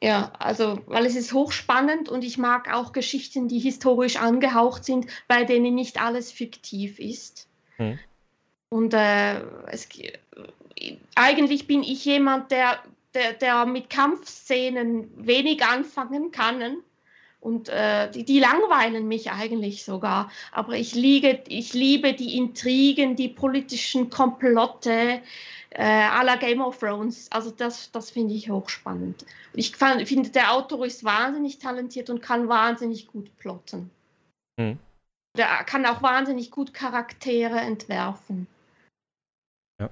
ja, 0.00 0.32
also, 0.38 0.80
weil 0.86 1.06
es 1.06 1.16
ist 1.16 1.32
hochspannend 1.32 2.08
und 2.08 2.22
ich 2.22 2.38
mag 2.38 2.72
auch 2.72 2.92
Geschichten, 2.92 3.48
die 3.48 3.58
historisch 3.58 4.16
angehaucht 4.16 4.84
sind, 4.84 5.06
bei 5.26 5.44
denen 5.44 5.74
nicht 5.74 6.00
alles 6.00 6.30
fiktiv 6.30 7.00
ist. 7.00 7.48
Hm. 7.76 7.98
Und 8.68 8.94
äh, 8.94 9.40
es, 9.66 9.88
eigentlich 11.16 11.66
bin 11.66 11.82
ich 11.82 12.04
jemand, 12.04 12.52
der, 12.52 12.78
der, 13.14 13.32
der 13.32 13.66
mit 13.66 13.90
Kampfszenen 13.90 15.10
wenig 15.16 15.64
anfangen 15.64 16.30
kann. 16.30 16.76
Und 17.40 17.68
äh, 17.68 18.10
die, 18.10 18.24
die, 18.24 18.40
langweilen 18.40 19.06
mich 19.06 19.30
eigentlich 19.30 19.84
sogar. 19.84 20.30
Aber 20.52 20.74
ich, 20.74 20.94
liege, 20.94 21.42
ich 21.48 21.72
liebe 21.72 22.12
die 22.12 22.36
Intrigen, 22.36 23.14
die 23.14 23.28
politischen 23.28 24.10
Komplotte, 24.10 25.22
äh, 25.70 25.82
à 25.82 26.22
la 26.24 26.36
Game 26.36 26.60
of 26.60 26.78
Thrones. 26.78 27.30
Also 27.30 27.50
das, 27.50 27.90
das 27.92 28.10
finde 28.10 28.34
ich 28.34 28.50
hochspannend. 28.50 29.24
Ich 29.54 29.76
finde, 29.76 30.30
der 30.30 30.52
Autor 30.52 30.86
ist 30.86 31.04
wahnsinnig 31.04 31.58
talentiert 31.58 32.10
und 32.10 32.22
kann 32.22 32.48
wahnsinnig 32.48 33.06
gut 33.06 33.36
plotten. 33.36 33.90
Hm. 34.58 34.78
Der 35.36 35.46
kann 35.64 35.86
auch 35.86 36.02
wahnsinnig 36.02 36.50
gut 36.50 36.74
Charaktere 36.74 37.60
entwerfen. 37.60 38.46
Ja. 39.80 39.90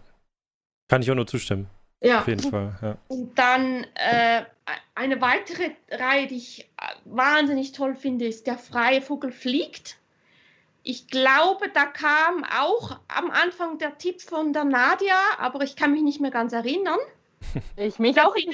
Kann 0.89 1.03
ich 1.03 1.11
auch 1.11 1.15
nur 1.15 1.27
zustimmen. 1.27 1.69
Ja. 2.03 2.21
Auf 2.21 2.29
jeden 2.29 2.51
Fall. 2.51 2.77
Ja. 2.83 2.99
Und 3.09 3.39
dann 3.39 3.85
äh, 3.95 4.45
eine 4.95 5.21
weitere 5.21 5.71
Reihe, 5.91 6.27
die 6.27 6.37
ich 6.37 6.69
wahnsinnig 7.05 7.73
toll 7.73 7.95
finde, 7.95 8.27
ist 8.27 8.47
Der 8.47 8.59
freie 8.59 9.03
Vogel 9.03 9.33
fliegt. 9.33 9.99
Ich 10.89 11.09
glaube, 11.09 11.69
da 11.75 11.85
kam 11.85 12.45
auch 12.45 13.01
am 13.09 13.33
Anfang 13.33 13.77
der 13.79 13.99
Tipp 13.99 14.23
von 14.23 14.53
der 14.53 14.63
Nadia, 14.63 15.19
aber 15.37 15.63
ich 15.63 15.75
kann 15.75 15.91
mich 15.91 16.03
nicht 16.03 16.21
mehr 16.21 16.31
ganz 16.31 16.53
erinnern. 16.53 16.99
Ich 17.77 17.99
mich 17.99 18.21
auch, 18.21 18.35
ich 18.35 18.49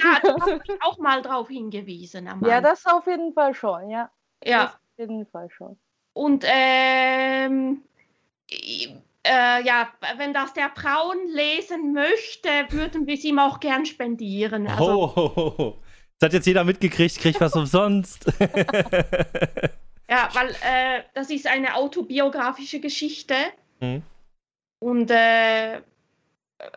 auch 0.81 0.97
mal 0.97 1.21
darauf 1.21 1.47
hingewiesen. 1.47 2.29
ja, 2.45 2.61
das 2.61 2.85
auf 2.85 3.07
jeden 3.07 3.33
Fall 3.33 3.53
schon, 3.53 3.89
ja. 3.89 4.09
Ja. 4.43 4.65
auf 4.65 4.79
jeden 4.97 5.25
Fall 5.25 5.49
schon. 5.49 5.77
Und 6.13 6.45
ähm, 6.47 7.81
äh, 8.49 9.63
ja, 9.63 9.89
wenn 10.17 10.33
das 10.33 10.53
der 10.53 10.69
Braun 10.69 11.17
lesen 11.27 11.93
möchte, 11.93 12.49
würden 12.69 13.07
wir 13.07 13.15
es 13.15 13.23
ihm 13.23 13.39
auch 13.39 13.59
gern 13.59 13.85
spendieren. 13.85 14.67
Also, 14.67 15.13
oh, 15.15 15.81
das 16.19 16.27
hat 16.27 16.33
jetzt 16.33 16.45
jeder 16.45 16.63
mitgekriegt, 16.63 17.17
kriegt 17.19 17.41
was 17.41 17.55
umsonst. 17.55 18.25
Ja, 20.13 20.29
weil 20.33 20.49
äh, 20.61 21.01
das 21.15 21.31
ist 21.31 21.47
eine 21.47 21.73
autobiografische 21.73 22.79
Geschichte 22.79 23.33
mhm. 23.79 24.03
und 24.77 25.09
äh, 25.09 25.81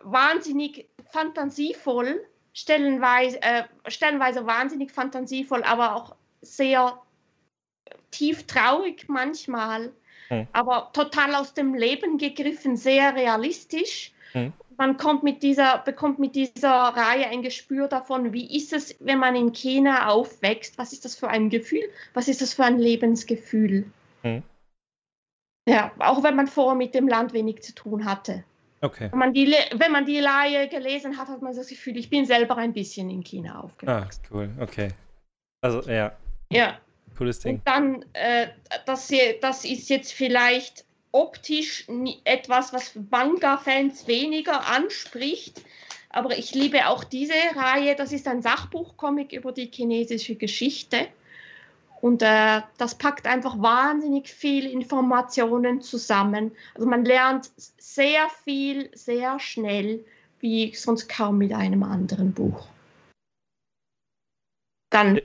wahnsinnig 0.00 0.88
fantasievoll, 1.10 2.26
stellenweise, 2.54 3.42
äh, 3.42 3.64
stellenweise 3.88 4.46
wahnsinnig 4.46 4.90
fantasievoll, 4.90 5.64
aber 5.64 5.96
auch 5.96 6.16
sehr 6.40 6.98
tief 8.10 8.46
traurig 8.46 9.04
manchmal, 9.08 9.92
mhm. 10.30 10.48
aber 10.54 10.88
total 10.94 11.34
aus 11.34 11.52
dem 11.52 11.74
Leben 11.74 12.16
gegriffen, 12.16 12.78
sehr 12.78 13.14
realistisch. 13.14 14.12
Mhm 14.32 14.54
man 14.78 14.96
kommt 14.96 15.22
mit 15.22 15.42
dieser, 15.42 15.78
bekommt 15.78 16.18
mit 16.18 16.34
dieser 16.34 16.70
Reihe 16.70 17.26
ein 17.28 17.42
Gespür 17.42 17.88
davon, 17.88 18.32
wie 18.32 18.56
ist 18.56 18.72
es, 18.72 18.96
wenn 19.00 19.18
man 19.18 19.36
in 19.36 19.52
China 19.52 20.08
aufwächst, 20.08 20.78
was 20.78 20.92
ist 20.92 21.04
das 21.04 21.14
für 21.14 21.28
ein 21.28 21.50
Gefühl, 21.50 21.82
was 22.14 22.28
ist 22.28 22.42
das 22.42 22.54
für 22.54 22.64
ein 22.64 22.78
Lebensgefühl. 22.78 23.90
Hm. 24.22 24.42
Ja, 25.68 25.92
auch 25.98 26.22
wenn 26.22 26.36
man 26.36 26.46
vorher 26.46 26.76
mit 26.76 26.94
dem 26.94 27.08
Land 27.08 27.32
wenig 27.32 27.62
zu 27.62 27.74
tun 27.74 28.04
hatte. 28.04 28.44
Okay. 28.82 29.08
Wenn 29.10 29.18
man, 29.18 29.32
die, 29.32 29.52
wenn 29.74 29.90
man 29.90 30.04
die 30.04 30.20
Reihe 30.20 30.68
gelesen 30.68 31.18
hat, 31.18 31.28
hat 31.28 31.42
man 31.42 31.56
das 31.56 31.68
Gefühl, 31.68 31.96
ich 31.96 32.10
bin 32.10 32.26
selber 32.26 32.56
ein 32.56 32.72
bisschen 32.72 33.10
in 33.10 33.24
China 33.24 33.60
aufgewachsen. 33.60 34.22
Ah, 34.24 34.34
cool, 34.34 34.50
okay. 34.60 34.90
Also, 35.62 35.80
ja. 35.90 36.12
Ja. 36.50 36.78
Cooles 37.16 37.40
Ding. 37.40 37.56
Und 37.56 37.66
dann, 37.66 38.04
äh, 38.12 38.48
das, 38.84 39.10
das 39.40 39.64
ist 39.64 39.88
jetzt 39.88 40.12
vielleicht 40.12 40.84
optisch 41.16 41.86
etwas, 42.24 42.72
was 42.72 42.94
Manga-Fans 43.10 44.06
weniger 44.06 44.66
anspricht. 44.66 45.62
Aber 46.10 46.36
ich 46.36 46.54
liebe 46.54 46.88
auch 46.88 47.04
diese 47.04 47.34
Reihe. 47.54 47.96
Das 47.96 48.12
ist 48.12 48.28
ein 48.28 48.42
Sachbuchcomic 48.42 49.32
über 49.32 49.52
die 49.52 49.70
chinesische 49.72 50.34
Geschichte. 50.34 51.08
Und 52.02 52.22
äh, 52.22 52.60
das 52.76 52.96
packt 52.96 53.26
einfach 53.26 53.60
wahnsinnig 53.60 54.28
viel 54.28 54.66
Informationen 54.66 55.80
zusammen. 55.80 56.52
Also 56.74 56.86
man 56.86 57.04
lernt 57.04 57.50
sehr 57.56 58.28
viel, 58.44 58.90
sehr 58.94 59.40
schnell, 59.40 60.04
wie 60.40 60.74
sonst 60.74 61.08
kaum 61.08 61.38
mit 61.38 61.52
einem 61.52 61.82
anderen 61.82 62.32
Buch. 62.32 62.68
Dann. 64.90 65.16
Äh, 65.16 65.22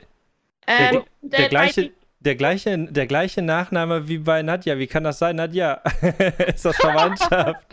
der, 0.65 0.91
der, 0.91 1.39
der 1.39 1.49
gleiche, 1.49 1.91
der 2.21 2.35
gleiche, 2.35 2.77
der 2.77 3.07
gleiche 3.07 3.41
Nachname 3.41 4.07
wie 4.07 4.19
bei 4.19 4.43
Nadja. 4.43 4.77
Wie 4.77 4.87
kann 4.87 5.03
das 5.03 5.19
sein, 5.19 5.37
Nadja? 5.37 5.81
ist 6.53 6.65
das 6.65 6.75
Verwandtschaft? 6.77 7.65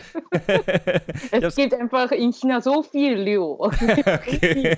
es 1.30 1.54
gibt 1.54 1.74
einfach 1.74 2.10
in 2.12 2.32
China 2.32 2.60
so 2.60 2.82
viel 2.82 3.14
Liu. 3.14 3.58
okay. 3.60 4.76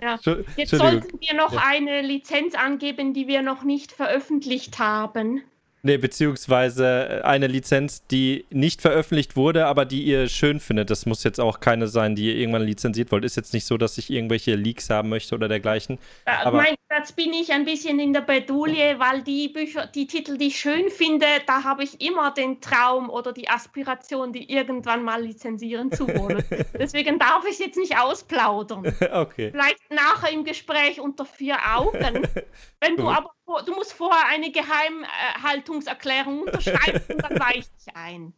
ja. 0.00 0.18
Jetzt 0.56 0.70
sollten 0.70 1.20
wir 1.20 1.34
noch 1.36 1.52
ja. 1.52 1.62
eine 1.66 2.00
Lizenz 2.00 2.54
angeben, 2.54 3.12
die 3.12 3.28
wir 3.28 3.42
noch 3.42 3.62
nicht 3.62 3.92
veröffentlicht 3.92 4.78
haben. 4.78 5.42
Nee, 5.84 5.96
beziehungsweise 5.96 7.08
äh, 7.08 7.22
eine 7.22 7.48
Lizenz, 7.48 8.06
die 8.06 8.46
nicht 8.50 8.80
veröffentlicht 8.80 9.34
wurde, 9.34 9.66
aber 9.66 9.84
die 9.84 10.04
ihr 10.04 10.28
schön 10.28 10.60
findet. 10.60 10.90
Das 10.90 11.06
muss 11.06 11.24
jetzt 11.24 11.40
auch 11.40 11.58
keine 11.58 11.88
sein, 11.88 12.14
die 12.14 12.28
ihr 12.28 12.36
irgendwann 12.36 12.62
lizenziert 12.62 13.10
wollt. 13.10 13.24
Ist 13.24 13.36
jetzt 13.36 13.52
nicht 13.52 13.66
so, 13.66 13.76
dass 13.76 13.98
ich 13.98 14.08
irgendwelche 14.08 14.54
Leaks 14.54 14.90
haben 14.90 15.08
möchte 15.08 15.34
oder 15.34 15.48
dergleichen. 15.48 15.98
Ja, 16.24 16.46
aber 16.46 16.58
mein, 16.58 16.76
jetzt 16.88 17.16
bin 17.16 17.32
ich 17.32 17.52
ein 17.52 17.64
bisschen 17.64 17.98
in 17.98 18.12
der 18.12 18.20
Bedulie, 18.20 19.00
weil 19.00 19.22
die 19.22 19.48
Bücher, 19.48 19.88
die 19.88 20.06
Titel, 20.06 20.38
die 20.38 20.48
ich 20.48 20.60
schön 20.60 20.88
finde, 20.88 21.26
da 21.48 21.64
habe 21.64 21.82
ich 21.82 22.00
immer 22.00 22.30
den 22.30 22.60
Traum 22.60 23.10
oder 23.10 23.32
die 23.32 23.48
Aspiration, 23.48 24.32
die 24.32 24.52
irgendwann 24.52 25.02
mal 25.02 25.20
lizenzieren 25.20 25.90
zu 25.90 26.06
wollen. 26.06 26.44
Deswegen 26.78 27.18
darf 27.18 27.44
ich 27.44 27.54
es 27.54 27.58
jetzt 27.58 27.78
nicht 27.78 27.98
ausplaudern. 27.98 28.94
Okay. 29.12 29.50
Vielleicht 29.50 29.90
nachher 29.90 30.32
im 30.32 30.44
Gespräch 30.44 31.00
unter 31.00 31.24
vier 31.24 31.56
Augen. 31.76 32.26
Wenn 32.80 32.96
du 32.96 33.08
aber 33.08 33.30
du 33.60 33.74
musst 33.74 33.92
vorher 33.92 34.26
eine 34.28 34.50
Geheimhaltungserklärung 34.50 36.42
unterschreiben 36.42 37.02
und 37.08 37.22
dann 37.22 37.38
weiche 37.38 37.68
ich 37.78 37.94
ein. 37.94 38.32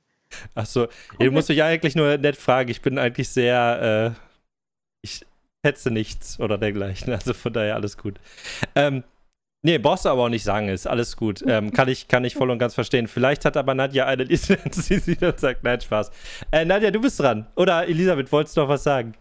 Achso, 0.55 0.89
du 1.19 1.31
musst 1.31 1.49
mich 1.49 1.63
eigentlich 1.63 1.95
nur 1.95 2.17
nett 2.19 2.37
fragen. 2.37 2.71
Ich 2.71 2.83
bin 2.83 2.99
eigentlich 2.99 3.29
sehr, 3.29 4.15
äh, 4.15 4.21
ich 5.03 5.25
du 5.63 5.91
nichts 5.91 6.41
oder 6.41 6.59
dergleichen. 6.59 7.13
Also 7.13 7.35
von 7.35 7.53
daher 7.53 7.75
alles 7.75 7.97
gut. 7.97 8.19
Ähm, 8.75 9.05
nee, 9.65 9.79
brauchst 9.79 10.05
du 10.05 10.11
aber 10.11 10.23
auch 10.23 10.29
nicht 10.29 10.45
sagen, 10.45 10.69
ist 10.69 10.87
alles 10.87 11.17
gut. 11.17 11.43
Ähm, 11.47 11.73
kann, 11.73 11.89
ich, 11.89 12.07
kann 12.07 12.25
ich 12.25 12.35
voll 12.35 12.51
und 12.51 12.59
ganz 12.59 12.75
verstehen. 12.75 13.09
Vielleicht 13.09 13.45
hat 13.45 13.57
aber 13.57 13.75
Nadja 13.75 14.07
eine 14.07 14.23
Lizenz, 14.23 14.87
die 14.89 14.99
sie 14.99 15.17
dann 15.17 15.37
sagt, 15.37 15.65
nein, 15.65 15.81
Spaß. 15.81 16.11
Äh, 16.53 16.65
Nadja, 16.65 16.91
du 16.91 17.01
bist 17.01 17.19
dran. 17.19 17.47
Oder 17.57 17.89
Elisabeth, 17.89 18.31
wolltest 18.31 18.57
du 18.57 18.61
noch 18.61 18.69
was 18.69 18.85
sagen? 18.85 19.15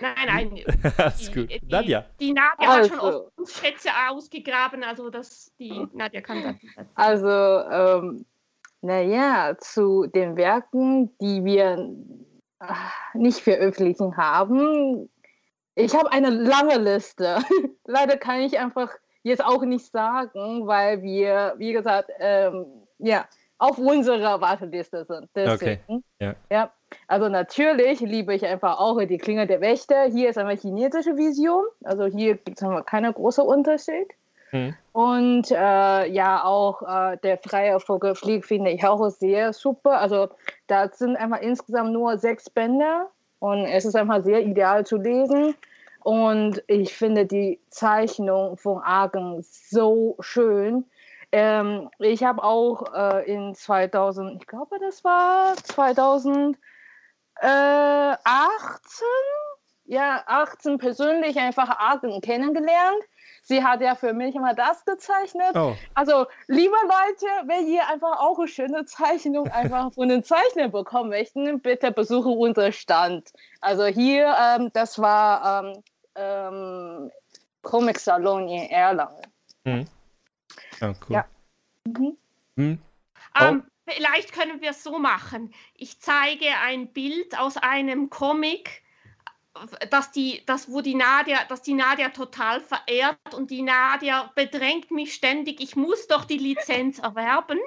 Nein, 0.00 0.14
nein. 0.26 0.92
alles 0.96 1.32
gut. 1.32 1.50
Die, 1.50 1.60
Nadja. 1.68 2.06
Die 2.18 2.32
Nadja 2.32 2.68
Also. 2.68 2.80
hat 2.80 2.88
schon 2.88 3.00
oft 3.00 3.38
uns 3.38 3.60
Schätze 3.60 3.90
ausgegraben, 4.08 4.82
also 4.82 5.10
das, 5.10 5.52
die 5.58 5.86
Nadja 5.92 6.20
kann 6.22 6.42
das. 6.42 6.86
Also, 6.94 7.28
ähm, 7.28 8.24
naja, 8.82 9.56
zu 9.60 10.06
den 10.06 10.36
Werken, 10.36 11.10
die 11.20 11.44
wir 11.44 11.94
äh, 12.60 12.74
nicht 13.14 13.40
veröffentlichen 13.40 14.16
haben. 14.16 15.08
Ich 15.74 15.94
habe 15.94 16.10
eine 16.10 16.30
lange 16.30 16.78
Liste. 16.78 17.38
Leider 17.84 18.16
kann 18.16 18.40
ich 18.40 18.58
einfach 18.58 18.90
jetzt 19.22 19.44
auch 19.44 19.62
nicht 19.62 19.86
sagen, 19.90 20.66
weil 20.66 21.02
wir, 21.02 21.54
wie 21.58 21.72
gesagt, 21.72 22.10
ähm, 22.18 22.66
ja, 22.98 23.26
auf 23.58 23.78
unserer 23.78 24.40
Warteliste 24.40 25.04
sind. 25.04 25.28
Deswegen. 25.34 26.02
ja. 26.18 26.34
ja. 26.50 26.70
Also 27.06 27.28
natürlich 27.28 28.00
liebe 28.00 28.34
ich 28.34 28.44
einfach 28.44 28.80
auch 28.80 28.98
die 29.04 29.18
Klinge 29.18 29.46
der 29.46 29.60
Wächter. 29.60 30.04
Hier 30.04 30.30
ist 30.30 30.38
einmal 30.38 30.56
chinesische 30.56 31.16
Vision. 31.16 31.64
Also 31.84 32.06
hier 32.06 32.36
gibt 32.36 32.60
es 32.60 32.84
keinen 32.86 33.12
großen 33.12 33.44
Unterschied. 33.44 34.08
Hm. 34.50 34.74
Und 34.92 35.50
äh, 35.50 36.06
ja, 36.08 36.42
auch 36.44 36.82
äh, 36.82 37.16
der 37.18 37.38
freie 37.38 37.78
Vogelflieg 37.78 38.44
finde 38.44 38.70
ich 38.70 38.84
auch 38.84 39.08
sehr 39.10 39.52
super. 39.52 40.00
Also 40.00 40.28
da 40.66 40.88
sind 40.88 41.16
einfach 41.16 41.40
insgesamt 41.40 41.92
nur 41.92 42.18
sechs 42.18 42.50
Bände 42.50 43.06
und 43.38 43.66
es 43.66 43.84
ist 43.84 43.94
einfach 43.94 44.24
sehr 44.24 44.40
ideal 44.40 44.84
zu 44.84 44.96
lesen. 44.96 45.54
Und 46.02 46.62
ich 46.66 46.94
finde 46.94 47.26
die 47.26 47.60
Zeichnung 47.68 48.56
von 48.56 48.82
Argen 48.82 49.42
so 49.42 50.16
schön. 50.20 50.86
Ähm, 51.32 51.90
ich 51.98 52.24
habe 52.24 52.42
auch 52.42 52.92
äh, 52.94 53.30
in 53.32 53.54
2000, 53.54 54.40
ich 54.40 54.46
glaube, 54.46 54.78
das 54.80 55.04
war 55.04 55.54
2018, 55.56 56.56
ja, 59.84 60.22
18 60.26 60.78
persönlich 60.78 61.38
einfach 61.38 61.68
Argen 61.78 62.20
kennengelernt. 62.20 63.04
Sie 63.50 63.64
hat 63.64 63.80
ja 63.80 63.96
für 63.96 64.12
mich 64.12 64.36
immer 64.36 64.54
das 64.54 64.84
gezeichnet. 64.84 65.56
Oh, 65.56 65.74
Also, 65.94 66.26
liebe 66.46 66.76
Leute, 66.84 67.26
wenn 67.46 67.66
ihr 67.66 67.84
einfach 67.88 68.20
auch 68.20 68.38
eine 68.38 68.46
schöne 68.46 68.84
Zeichnung 68.84 69.48
einfach 69.50 69.92
von 69.92 70.08
den 70.08 70.22
Zeichnern 70.22 70.70
bekommen 70.70 71.10
möchten, 71.10 71.58
bitte 71.58 71.90
besuche 71.90 72.28
unseren 72.28 72.72
Stand. 72.72 73.32
Also 73.60 73.86
hier, 73.86 74.36
ähm, 74.40 74.70
das 74.72 75.00
war 75.00 75.64
ähm, 75.64 75.82
ähm, 76.14 77.10
Comic 77.62 77.98
Salon 77.98 78.48
in 78.48 78.70
Erlangen. 78.70 79.20
hm. 79.64 79.88
Ja, 80.80 80.88
cool. 80.88 81.16
Ja. 81.16 81.24
Mhm. 81.86 82.16
Hm. 82.56 82.78
Ähm, 83.40 83.64
vielleicht 83.84 84.32
können 84.32 84.60
wir 84.60 84.70
es 84.70 84.84
so 84.84 84.96
machen. 85.00 85.52
Ich 85.74 85.98
zeige 85.98 86.46
ein 86.64 86.92
Bild 86.92 87.36
aus 87.36 87.56
einem 87.56 88.10
Comic, 88.10 88.84
dass 89.90 90.12
die, 90.12 90.42
das, 90.46 90.70
wo 90.70 90.80
die 90.80 90.94
Nadia, 90.94 91.38
dass 91.48 91.62
die 91.62 91.74
Nadia 91.74 92.10
total 92.10 92.60
verehrt 92.60 93.34
und 93.34 93.50
die 93.50 93.62
Nadia 93.62 94.30
bedrängt 94.34 94.90
mich 94.90 95.12
ständig, 95.14 95.60
ich 95.60 95.74
muss 95.74 96.06
doch 96.06 96.24
die 96.24 96.38
Lizenz 96.38 96.98
erwerben. 97.00 97.58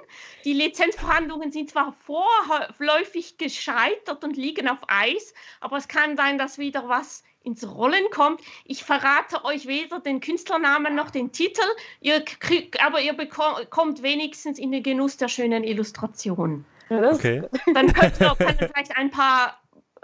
Die 0.46 0.54
Lizenzverhandlungen 0.54 1.52
sind 1.52 1.70
zwar 1.70 1.94
vorläufig 2.06 3.38
gescheitert 3.38 4.24
und 4.24 4.38
liegen 4.38 4.70
auf 4.70 4.80
Eis, 4.88 5.34
aber 5.60 5.78
es 5.78 5.88
kann 5.88 6.16
sein, 6.16 6.38
dass 6.38 6.58
wieder 6.58 6.88
was 6.88 7.24
ins 7.44 7.68
Rollen 7.68 8.10
kommt. 8.12 8.42
Ich 8.64 8.86
verrate 8.86 9.44
euch 9.44 9.68
weder 9.68 10.00
den 10.00 10.22
Künstlernamen 10.22 10.96
noch 10.96 11.12
den 11.12 11.34
Titel, 11.34 11.66
ihr 12.00 12.24
kriegt, 12.24 12.82
aber 12.84 13.02
ihr 13.02 13.14
bekommt, 13.14 13.70
kommt 13.70 14.02
wenigstens 14.02 14.58
in 14.58 14.72
den 14.72 14.84
Genuss 14.84 15.18
der 15.18 15.28
schönen 15.28 15.66
Illustration. 15.66 16.66
Ja, 16.90 17.02
das 17.02 17.18
Okay. 17.18 17.44
Dann 17.74 17.92
könnt 17.92 18.22
ihr, 18.22 18.36
können 18.38 18.58
vielleicht 18.58 18.96
ein 18.96 19.12
paar 19.12 19.60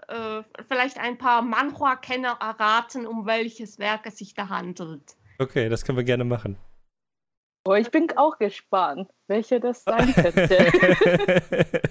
äh, 0.10 0.44
vielleicht 0.68 1.00
ein 1.00 1.18
paar 1.18 1.42
Manhua-Kenner 1.42 2.38
erraten, 2.42 3.06
um 3.06 3.26
welches 3.26 3.80
Werk 3.80 4.06
es 4.06 4.18
sich 4.18 4.34
da 4.34 4.50
handelt. 4.50 5.16
Okay, 5.40 5.70
das 5.70 5.86
können 5.86 5.98
wir 5.98 6.04
gerne 6.04 6.26
machen. 6.26 6.58
Oh, 7.66 7.74
ich 7.74 7.92
bin 7.92 8.10
auch 8.18 8.38
gespannt, 8.38 9.12
welche 9.28 9.60
das 9.60 9.84
sein 9.84 10.14
könnte. 10.14 11.82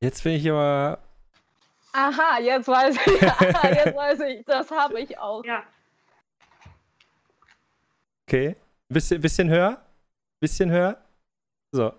Jetzt 0.00 0.24
bin 0.24 0.32
ich 0.32 0.50
aber. 0.50 0.98
Aha, 1.92 2.38
jetzt 2.40 2.68
weiß 2.68 2.96
ich, 3.06 3.22
aha, 3.28 3.68
jetzt 3.68 3.96
weiß 3.96 4.20
ich, 4.20 4.44
das 4.46 4.70
habe 4.70 5.00
ich 5.00 5.18
auch. 5.18 5.44
Ja, 5.44 5.64
Okay. 8.32 8.56
Bisschen, 8.88 9.20
bisschen 9.20 9.50
höher? 9.50 9.84
Bisschen 10.40 10.70
höher? 10.70 11.04
So. 11.70 11.92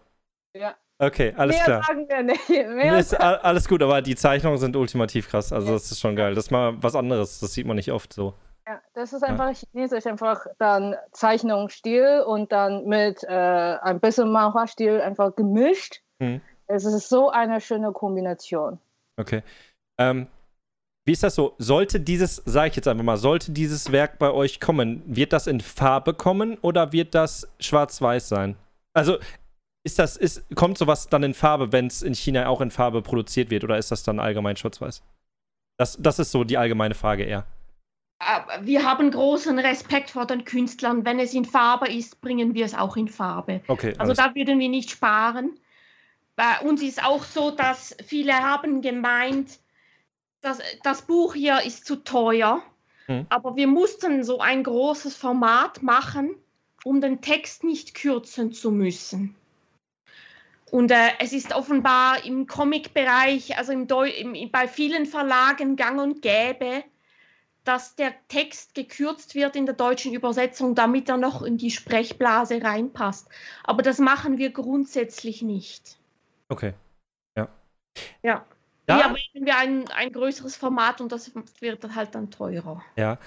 Ja. 0.55 0.75
Okay, 1.05 1.33
alles 1.37 1.55
Mehr 1.57 1.65
klar. 1.65 1.83
sagen 1.83 2.07
wir 2.07 2.23
nicht. 2.23 2.49
Mehr 2.49 2.97
Ist 2.97 3.19
a- 3.19 3.35
alles 3.35 3.67
gut, 3.67 3.81
aber 3.81 4.01
die 4.01 4.15
Zeichnungen 4.15 4.57
sind 4.57 4.75
ultimativ 4.75 5.29
krass. 5.29 5.51
Also, 5.51 5.73
das 5.73 5.91
ist 5.91 5.99
schon 5.99 6.15
geil. 6.15 6.35
Das 6.35 6.45
ist 6.45 6.51
mal 6.51 6.73
was 6.81 6.95
anderes. 6.95 7.39
Das 7.39 7.53
sieht 7.53 7.65
man 7.65 7.75
nicht 7.75 7.91
oft 7.91 8.13
so. 8.13 8.33
Ja, 8.67 8.79
das 8.93 9.11
ist 9.11 9.23
einfach 9.23 9.51
chinesisch, 9.53 10.05
einfach 10.05 10.45
dann 10.57 10.95
Zeichnungsstil 11.11 12.23
und 12.25 12.51
dann 12.51 12.85
mit 12.85 13.23
äh, 13.23 13.27
ein 13.81 13.99
bisschen 13.99 14.31
Manhua-Stil 14.31 15.01
einfach 15.01 15.35
gemischt. 15.35 16.01
Mhm. 16.19 16.39
Es 16.67 16.85
ist 16.85 17.09
so 17.09 17.29
eine 17.29 17.59
schöne 17.59 17.91
Kombination. 17.91 18.79
Okay. 19.19 19.43
Ähm, 19.99 20.27
wie 21.05 21.11
ist 21.11 21.23
das 21.23 21.35
so? 21.35 21.55
Sollte 21.57 21.99
dieses, 21.99 22.37
sage 22.45 22.69
ich 22.69 22.75
jetzt 22.77 22.87
einfach 22.87 23.03
mal, 23.03 23.17
sollte 23.17 23.51
dieses 23.51 23.91
Werk 23.91 24.17
bei 24.17 24.31
euch 24.31 24.61
kommen, 24.61 25.03
wird 25.05 25.33
das 25.33 25.47
in 25.47 25.59
Farbe 25.59 26.13
kommen 26.13 26.57
oder 26.61 26.93
wird 26.93 27.13
das 27.13 27.45
schwarz-weiß 27.59 28.29
sein? 28.29 28.55
Also, 28.93 29.17
ist 29.83 29.99
das, 29.99 30.15
ist, 30.17 30.43
kommt 30.55 30.77
sowas 30.77 31.07
dann 31.09 31.23
in 31.23 31.33
Farbe, 31.33 31.71
wenn 31.71 31.87
es 31.87 32.01
in 32.01 32.15
China 32.15 32.47
auch 32.47 32.61
in 32.61 32.71
Farbe 32.71 33.01
produziert 33.01 33.49
wird, 33.49 33.63
oder 33.63 33.77
ist 33.77 33.91
das 33.91 34.03
dann 34.03 34.19
allgemein 34.19 34.55
schwarz-weiß? 34.55 35.03
Das, 35.77 35.97
das 35.99 36.19
ist 36.19 36.31
so 36.31 36.43
die 36.43 36.57
allgemeine 36.57 36.95
Frage 36.95 37.23
eher. 37.23 37.45
Wir 38.61 38.85
haben 38.85 39.11
großen 39.11 39.59
Respekt 39.59 40.11
vor 40.11 40.25
den 40.25 40.45
Künstlern. 40.45 41.03
Wenn 41.03 41.19
es 41.19 41.33
in 41.33 41.43
Farbe 41.43 41.91
ist, 41.91 42.21
bringen 42.21 42.53
wir 42.53 42.63
es 42.63 42.73
auch 42.73 42.95
in 42.95 43.09
Farbe. 43.09 43.61
Okay, 43.67 43.93
Also 43.97 44.13
da 44.13 44.33
würden 44.33 44.59
wir 44.59 44.69
nicht 44.69 44.91
sparen. 44.91 45.59
Bei 46.37 46.59
uns 46.61 46.81
ist 46.81 47.03
auch 47.03 47.23
so, 47.23 47.51
dass 47.51 47.95
viele 48.05 48.33
haben 48.33 48.81
gemeint, 48.81 49.59
dass 50.39 50.59
das 50.83 51.01
Buch 51.01 51.33
hier 51.33 51.63
ist 51.65 51.85
zu 51.85 51.97
teuer. 51.97 52.61
Mhm. 53.07 53.25
Aber 53.27 53.57
wir 53.57 53.67
mussten 53.67 54.23
so 54.23 54.39
ein 54.39 54.63
großes 54.63 55.17
Format 55.17 55.83
machen, 55.83 56.35
um 56.85 57.01
den 57.01 57.19
Text 57.19 57.65
nicht 57.65 57.93
kürzen 57.93 58.53
zu 58.53 58.71
müssen. 58.71 59.35
Und 60.73 60.89
äh, 60.89 61.11
es 61.19 61.33
ist 61.33 61.53
offenbar 61.53 62.25
im 62.25 62.47
Comic-Bereich, 62.47 63.55
also 63.59 63.71
im 63.71 63.85
Deu 63.87 64.09
im, 64.09 64.49
bei 64.51 64.67
vielen 64.67 65.05
Verlagen 65.05 65.75
gang 65.75 66.01
und 66.01 66.23
gäbe, 66.23 66.83
dass 67.63 67.95
der 67.95 68.11
Text 68.27 68.73
gekürzt 68.73 69.35
wird 69.35 69.55
in 69.55 69.67
der 69.67 69.75
deutschen 69.75 70.15
Übersetzung, 70.15 70.73
damit 70.73 71.09
er 71.09 71.17
noch 71.17 71.43
in 71.43 71.59
die 71.59 71.69
Sprechblase 71.69 72.63
reinpasst. 72.63 73.29
Aber 73.63 73.83
das 73.83 73.99
machen 73.99 74.39
wir 74.39 74.49
grundsätzlich 74.49 75.43
nicht. 75.43 75.95
Okay. 76.49 76.73
Ja. 77.37 77.49
Ja. 78.23 78.43
Da- 78.87 78.95
Hier 78.97 79.15
wählen 79.15 79.45
wir 79.45 79.57
ein, 79.57 79.87
ein 79.89 80.11
größeres 80.11 80.55
Format 80.55 81.01
und 81.01 81.11
das 81.11 81.31
wird 81.59 81.93
halt 81.93 82.15
dann 82.15 82.31
teurer. 82.31 82.83
Ja. 82.95 83.19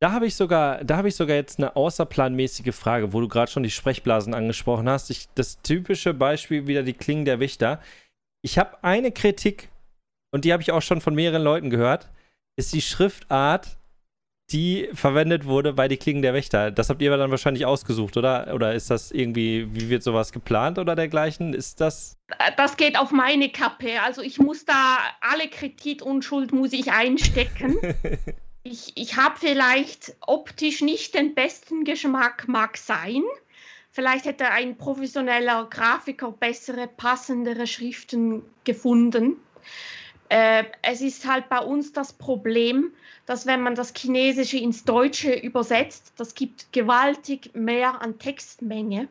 Da 0.00 0.12
habe 0.12 0.26
ich 0.26 0.36
sogar, 0.36 0.84
da 0.84 0.96
habe 0.96 1.08
ich 1.08 1.16
sogar 1.16 1.36
jetzt 1.36 1.58
eine 1.58 1.74
außerplanmäßige 1.74 2.74
Frage, 2.74 3.12
wo 3.12 3.20
du 3.20 3.26
gerade 3.26 3.50
schon 3.50 3.64
die 3.64 3.70
Sprechblasen 3.70 4.32
angesprochen 4.32 4.88
hast. 4.88 5.10
Ich, 5.10 5.28
das 5.34 5.60
typische 5.62 6.14
Beispiel 6.14 6.68
wieder 6.68 6.84
die 6.84 6.92
Klingen 6.92 7.24
der 7.24 7.40
Wächter. 7.40 7.80
Ich 8.42 8.58
habe 8.58 8.82
eine 8.82 9.10
Kritik 9.10 9.70
und 10.30 10.44
die 10.44 10.52
habe 10.52 10.62
ich 10.62 10.70
auch 10.70 10.82
schon 10.82 11.00
von 11.00 11.14
mehreren 11.14 11.42
Leuten 11.42 11.70
gehört, 11.70 12.08
ist 12.56 12.72
die 12.72 12.82
Schriftart, 12.82 13.76
die 14.50 14.88
verwendet 14.94 15.44
wurde 15.44 15.72
bei 15.72 15.88
die 15.88 15.96
Klingen 15.96 16.22
der 16.22 16.32
Wächter. 16.32 16.70
Das 16.70 16.88
habt 16.88 17.02
ihr 17.02 17.10
aber 17.10 17.18
dann 17.18 17.30
wahrscheinlich 17.30 17.66
ausgesucht, 17.66 18.16
oder? 18.16 18.54
Oder 18.54 18.74
ist 18.74 18.90
das 18.90 19.10
irgendwie, 19.10 19.68
wie 19.74 19.90
wird 19.90 20.02
sowas 20.02 20.32
geplant 20.32 20.78
oder 20.78 20.94
dergleichen? 20.94 21.52
Ist 21.52 21.80
das? 21.80 22.16
Das 22.56 22.76
geht 22.76 22.96
auf 22.98 23.10
meine 23.10 23.50
Kappe. 23.50 24.00
Also 24.02 24.22
ich 24.22 24.38
muss 24.38 24.64
da 24.64 24.98
alle 25.20 25.48
Kritik 25.48 26.02
und 26.02 26.24
Schuld 26.24 26.52
muss 26.52 26.72
ich 26.72 26.92
einstecken. 26.92 27.76
Ich, 28.70 28.92
ich 28.96 29.16
habe 29.16 29.38
vielleicht 29.38 30.14
optisch 30.20 30.82
nicht 30.82 31.14
den 31.14 31.34
besten 31.34 31.84
Geschmack, 31.84 32.48
mag 32.48 32.76
sein. 32.76 33.22
Vielleicht 33.90 34.26
hätte 34.26 34.50
ein 34.50 34.76
professioneller 34.76 35.66
Grafiker 35.70 36.32
bessere, 36.32 36.86
passendere 36.86 37.66
Schriften 37.66 38.42
gefunden. 38.64 39.36
Äh, 40.28 40.64
es 40.82 41.00
ist 41.00 41.26
halt 41.26 41.48
bei 41.48 41.60
uns 41.60 41.94
das 41.94 42.12
Problem, 42.12 42.92
dass 43.24 43.46
wenn 43.46 43.62
man 43.62 43.74
das 43.74 43.94
Chinesische 43.96 44.58
ins 44.58 44.84
Deutsche 44.84 45.32
übersetzt, 45.32 46.12
das 46.18 46.34
gibt 46.34 46.70
gewaltig 46.70 47.54
mehr 47.54 48.02
an 48.02 48.18
Textmenge. 48.18 49.08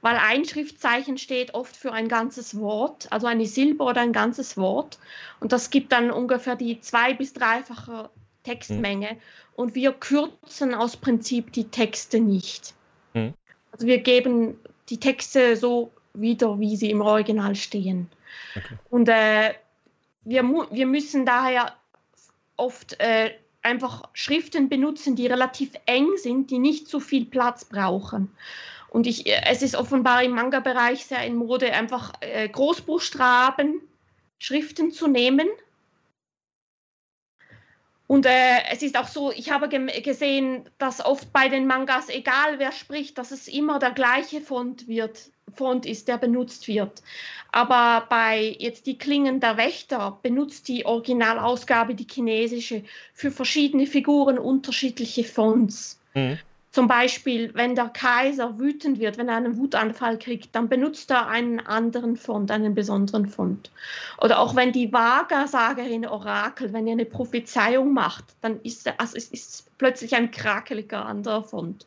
weil 0.00 0.16
ein 0.16 0.44
Schriftzeichen 0.46 1.18
steht 1.18 1.54
oft 1.54 1.76
für 1.76 1.92
ein 1.92 2.08
ganzes 2.08 2.58
Wort, 2.58 3.08
also 3.10 3.26
eine 3.26 3.46
Silbe 3.46 3.84
oder 3.84 4.00
ein 4.00 4.12
ganzes 4.12 4.56
Wort. 4.56 4.98
Und 5.40 5.52
das 5.52 5.70
gibt 5.70 5.92
dann 5.92 6.10
ungefähr 6.10 6.56
die 6.56 6.80
zwei- 6.80 7.14
bis 7.14 7.32
dreifache 7.34 8.10
Textmenge. 8.46 9.12
Mhm. 9.12 9.18
Und 9.56 9.74
wir 9.74 9.92
kürzen 9.92 10.74
aus 10.74 10.96
Prinzip 10.96 11.52
die 11.52 11.68
Texte 11.68 12.20
nicht. 12.20 12.74
Mhm. 13.14 13.34
Also 13.72 13.86
wir 13.86 13.98
geben 13.98 14.58
die 14.88 14.98
Texte 14.98 15.56
so 15.56 15.90
wieder, 16.14 16.58
wie 16.60 16.76
sie 16.76 16.90
im 16.90 17.00
Original 17.00 17.54
stehen. 17.54 18.08
Okay. 18.54 18.76
Und 18.90 19.08
äh, 19.08 19.54
wir, 20.24 20.42
wir 20.70 20.86
müssen 20.86 21.26
daher 21.26 21.74
oft 22.56 22.98
äh, 23.00 23.32
einfach 23.62 24.08
Schriften 24.12 24.68
benutzen, 24.68 25.16
die 25.16 25.26
relativ 25.26 25.72
eng 25.86 26.16
sind, 26.16 26.50
die 26.50 26.58
nicht 26.58 26.88
so 26.88 27.00
viel 27.00 27.26
Platz 27.26 27.64
brauchen. 27.64 28.30
Und 28.88 29.06
ich, 29.06 29.26
äh, 29.26 29.42
es 29.46 29.62
ist 29.62 29.76
offenbar 29.76 30.22
im 30.22 30.32
Manga-Bereich 30.32 31.04
sehr 31.04 31.24
in 31.24 31.34
Mode, 31.36 31.72
einfach 31.72 32.12
äh, 32.20 32.48
Großbuchstaben, 32.48 33.80
Schriften 34.38 34.90
zu 34.90 35.06
nehmen. 35.06 35.48
Und 38.06 38.24
äh, 38.24 38.62
es 38.70 38.82
ist 38.82 38.96
auch 38.96 39.08
so, 39.08 39.32
ich 39.32 39.50
habe 39.50 39.68
gesehen, 39.68 40.68
dass 40.78 41.04
oft 41.04 41.32
bei 41.32 41.48
den 41.48 41.66
Mangas, 41.66 42.08
egal 42.08 42.58
wer 42.58 42.72
spricht, 42.72 43.18
dass 43.18 43.32
es 43.32 43.48
immer 43.48 43.78
der 43.78 43.90
gleiche 43.90 44.40
Font 44.40 44.86
wird. 44.86 45.30
Font 45.54 45.86
ist, 45.86 46.08
der 46.08 46.18
benutzt 46.18 46.68
wird. 46.68 47.02
Aber 47.52 48.06
bei 48.08 48.56
jetzt 48.58 48.86
die 48.86 48.98
Klingen 48.98 49.40
der 49.40 49.56
Wächter 49.56 50.18
benutzt 50.22 50.68
die 50.68 50.84
Originalausgabe, 50.84 51.94
die 51.94 52.06
chinesische, 52.10 52.84
für 53.14 53.30
verschiedene 53.30 53.86
Figuren 53.86 54.38
unterschiedliche 54.38 55.24
Fonts. 55.24 55.98
Mhm. 56.14 56.38
Zum 56.76 56.88
Beispiel, 56.88 57.54
wenn 57.54 57.74
der 57.74 57.88
Kaiser 57.88 58.58
wütend 58.58 58.98
wird, 58.98 59.16
wenn 59.16 59.30
er 59.30 59.36
einen 59.36 59.56
Wutanfall 59.56 60.18
kriegt, 60.18 60.54
dann 60.54 60.68
benutzt 60.68 61.10
er 61.10 61.26
einen 61.26 61.58
anderen 61.58 62.18
Font, 62.18 62.50
einen 62.50 62.74
besonderen 62.74 63.30
Font. 63.30 63.70
Oder 64.20 64.40
auch 64.40 64.54
wenn 64.56 64.72
die 64.72 64.92
Wahrsagerin 64.92 66.06
Orakel, 66.06 66.74
wenn 66.74 66.86
ihr 66.86 66.92
eine 66.92 67.06
Prophezeiung 67.06 67.94
macht, 67.94 68.26
dann 68.42 68.60
ist, 68.60 68.92
also 69.00 69.16
es 69.16 69.28
ist 69.28 69.78
plötzlich 69.78 70.14
ein 70.16 70.30
krakeliger 70.30 71.06
anderer 71.06 71.44
Font. 71.44 71.86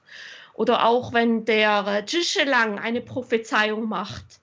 Oder 0.56 0.84
auch 0.88 1.14
wenn 1.14 1.46
der 1.46 2.04
Zhischelang 2.08 2.80
äh, 2.80 2.82
eine 2.82 3.02
Prophezeiung 3.02 3.88
macht, 3.88 4.40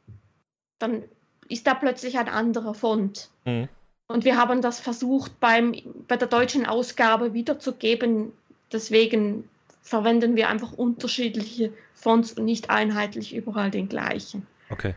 dann 0.78 1.02
ist 1.48 1.66
da 1.66 1.74
plötzlich 1.74 2.18
ein 2.18 2.28
anderer 2.28 2.74
Font. 2.74 3.30
Mhm. 3.46 3.68
Und 4.06 4.24
wir 4.24 4.36
haben 4.36 4.62
das 4.62 4.78
versucht 4.78 5.40
beim, 5.40 5.74
bei 6.06 6.16
der 6.16 6.28
deutschen 6.28 6.66
Ausgabe 6.66 7.34
wiederzugeben. 7.34 8.30
Deswegen 8.70 9.48
verwenden 9.86 10.34
wir 10.34 10.48
einfach 10.48 10.72
unterschiedliche 10.72 11.72
Fonts 11.94 12.32
und 12.32 12.44
nicht 12.44 12.70
einheitlich 12.70 13.34
überall 13.34 13.70
den 13.70 13.88
gleichen. 13.88 14.44
Okay. 14.68 14.94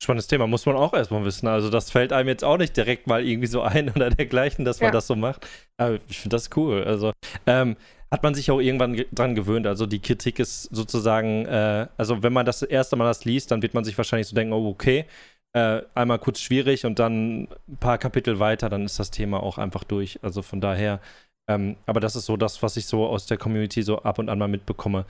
Spannendes 0.00 0.28
Thema, 0.28 0.46
muss 0.46 0.66
man 0.66 0.76
auch 0.76 0.94
erstmal 0.94 1.24
wissen. 1.24 1.48
Also, 1.48 1.68
das 1.68 1.90
fällt 1.90 2.12
einem 2.12 2.28
jetzt 2.28 2.44
auch 2.44 2.58
nicht 2.58 2.76
direkt 2.76 3.08
mal 3.08 3.26
irgendwie 3.26 3.48
so 3.48 3.60
ein 3.62 3.90
oder 3.90 4.10
dergleichen, 4.10 4.64
dass 4.64 4.80
man 4.80 4.88
ja. 4.88 4.92
das 4.92 5.08
so 5.08 5.16
macht. 5.16 5.48
Aber 5.78 5.98
ich 6.08 6.20
finde 6.20 6.36
das 6.36 6.50
cool. 6.56 6.84
Also, 6.84 7.12
ähm, 7.46 7.76
hat 8.12 8.22
man 8.22 8.34
sich 8.34 8.50
auch 8.52 8.60
irgendwann 8.60 8.92
ge 8.92 9.06
dran 9.10 9.34
gewöhnt. 9.34 9.66
Also 9.66 9.86
die 9.86 10.00
Kritik 10.00 10.38
ist 10.38 10.64
sozusagen, 10.64 11.46
äh, 11.46 11.88
also 11.96 12.22
wenn 12.22 12.32
man 12.32 12.46
das 12.46 12.62
erste 12.62 12.94
Mal 12.94 13.06
das 13.06 13.24
liest, 13.24 13.50
dann 13.50 13.62
wird 13.62 13.74
man 13.74 13.84
sich 13.84 13.96
wahrscheinlich 13.96 14.28
so 14.28 14.36
denken, 14.36 14.52
oh 14.52 14.68
okay, 14.68 15.06
äh, 15.54 15.82
einmal 15.94 16.18
kurz 16.18 16.40
schwierig 16.40 16.84
und 16.84 16.98
dann 16.98 17.44
ein 17.44 17.76
paar 17.80 17.98
Kapitel 17.98 18.38
weiter, 18.38 18.68
dann 18.68 18.84
ist 18.84 18.98
das 18.98 19.10
Thema 19.10 19.42
auch 19.42 19.56
einfach 19.56 19.82
durch. 19.84 20.18
Also 20.22 20.42
von 20.42 20.60
daher, 20.60 21.00
ähm, 21.48 21.76
aber 21.86 22.00
das 22.00 22.16
ist 22.16 22.26
so 22.26 22.36
das, 22.36 22.62
was 22.62 22.76
ich 22.76 22.86
so 22.86 23.06
aus 23.06 23.26
der 23.26 23.38
Community 23.38 23.82
so 23.82 23.98
ab 24.02 24.18
und 24.18 24.28
an 24.28 24.38
mal 24.38 24.48
mitbekomme. 24.48 25.06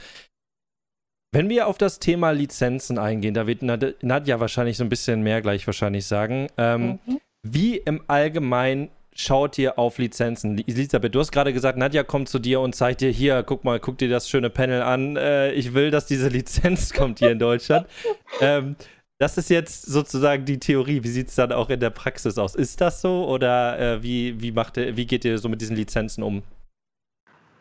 Wenn 1.35 1.49
wir 1.49 1.66
auf 1.66 1.78
das 1.78 1.99
Thema 1.99 2.30
Lizenzen 2.30 2.99
eingehen, 2.99 3.33
da 3.33 3.47
wird 3.47 3.62
Nadja 3.62 4.39
wahrscheinlich 4.39 4.76
so 4.76 4.85
ein 4.85 4.91
bisschen 4.91 5.22
mehr 5.22 5.41
gleich 5.41 5.66
wahrscheinlich 5.66 6.05
sagen. 6.05 6.49
Ähm, 6.59 6.99
mhm. 7.07 7.20
Wie 7.43 7.76
im 7.78 8.03
Allgemeinen 8.07 8.91
schaut 9.14 9.57
ihr 9.57 9.78
auf 9.78 9.97
Lizenzen? 9.97 10.59
Elisabeth, 10.59 11.14
du 11.14 11.20
hast 11.20 11.33
gerade 11.33 11.55
gesagt, 11.55 11.78
Nadja 11.78 12.03
kommt 12.03 12.28
zu 12.28 12.39
dir 12.39 12.61
und 12.61 12.74
zeigt 12.74 13.01
dir 13.01 13.11
hier, 13.11 13.43
guck 13.43 13.64
mal, 13.64 13.80
guck 13.80 13.97
dir 13.97 14.11
das 14.11 14.28
schöne 14.28 14.51
Panel 14.51 14.83
an. 14.83 15.16
Äh, 15.16 15.53
ich 15.53 15.72
will, 15.72 15.91
dass 15.91 16.07
diese 16.07 16.28
Lizenz 16.28 16.93
kommt 16.93 17.18
hier 17.18 17.30
in 17.30 17.39
Deutschland. 17.39 17.87
ähm, 18.41 18.76
das 19.22 19.38
ist 19.38 19.50
jetzt 19.50 19.82
sozusagen 19.82 20.44
die 20.44 20.58
Theorie. 20.58 21.04
Wie 21.04 21.08
sieht 21.08 21.28
es 21.28 21.36
dann 21.36 21.52
auch 21.52 21.70
in 21.70 21.78
der 21.78 21.90
Praxis 21.90 22.38
aus? 22.38 22.56
Ist 22.56 22.80
das 22.80 23.00
so 23.00 23.24
oder 23.28 23.78
äh, 23.78 24.02
wie, 24.02 24.42
wie, 24.42 24.50
macht 24.50 24.76
ihr, 24.76 24.96
wie 24.96 25.06
geht 25.06 25.24
ihr 25.24 25.38
so 25.38 25.48
mit 25.48 25.60
diesen 25.60 25.76
Lizenzen 25.76 26.24
um? 26.24 26.42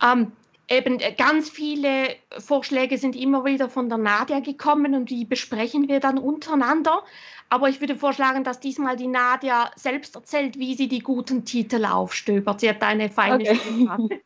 Um, 0.02 0.10
ähm, 0.12 0.32
eben 0.68 1.00
äh, 1.00 1.14
ganz 1.16 1.52
viele 1.52 2.16
Vorschläge 2.40 2.98
sind 2.98 3.16
immer 3.16 3.46
wieder 3.46 3.70
von 3.70 3.90
der 3.90 4.00
Nadja 4.00 4.40
gekommen 4.40 4.96
und 4.96 5.12
die 5.12 5.24
besprechen 5.24 5.88
wir 5.88 6.00
dann 6.00 6.18
untereinander. 6.18 7.04
Aber 7.50 7.70
ich 7.70 7.80
würde 7.80 7.96
vorschlagen, 7.96 8.44
dass 8.44 8.60
diesmal 8.60 8.96
die 8.96 9.06
Nadja 9.06 9.70
selbst 9.76 10.16
erzählt, 10.16 10.58
wie 10.58 10.74
sie 10.74 10.88
die 10.88 11.02
guten 11.02 11.46
Titel 11.46 11.86
aufstöbert. 11.86 12.62
Sie 12.62 12.70
hat 12.70 12.82
eine 12.82 13.10
feine 13.10 13.44
okay. 13.44 13.56
Stimme. 13.56 14.10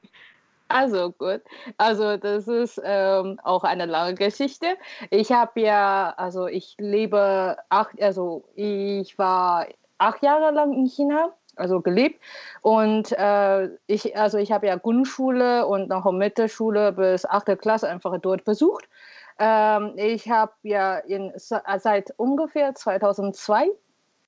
Also 0.67 1.11
gut, 1.11 1.41
also 1.77 2.17
das 2.17 2.47
ist 2.47 2.81
ähm, 2.83 3.39
auch 3.43 3.63
eine 3.63 3.85
lange 3.85 4.15
Geschichte. 4.15 4.65
Ich 5.11 5.31
habe 5.31 5.61
ja, 5.61 6.13
also 6.17 6.47
ich 6.47 6.75
lebe 6.79 7.57
acht, 7.69 8.01
also 8.01 8.45
ich 8.55 9.17
war 9.19 9.67
acht 9.99 10.23
Jahre 10.23 10.51
lang 10.51 10.73
in 10.73 10.87
China, 10.87 11.33
also 11.55 11.81
gelebt. 11.81 12.19
Und 12.61 13.11
äh, 13.11 13.69
ich, 13.85 14.17
also 14.17 14.39
ich 14.39 14.51
habe 14.51 14.67
ja 14.67 14.75
Grundschule 14.75 15.67
und 15.67 15.89
noch 15.89 16.11
Mittelschule 16.11 16.91
bis 16.91 17.25
achte 17.25 17.57
Klasse 17.57 17.87
einfach 17.87 18.17
dort 18.19 18.43
besucht. 18.43 18.89
Ähm, 19.37 19.93
ich 19.97 20.29
habe 20.29 20.53
ja 20.63 20.97
in, 20.97 21.31
seit 21.35 22.11
ungefähr 22.17 22.73
2002 22.73 23.69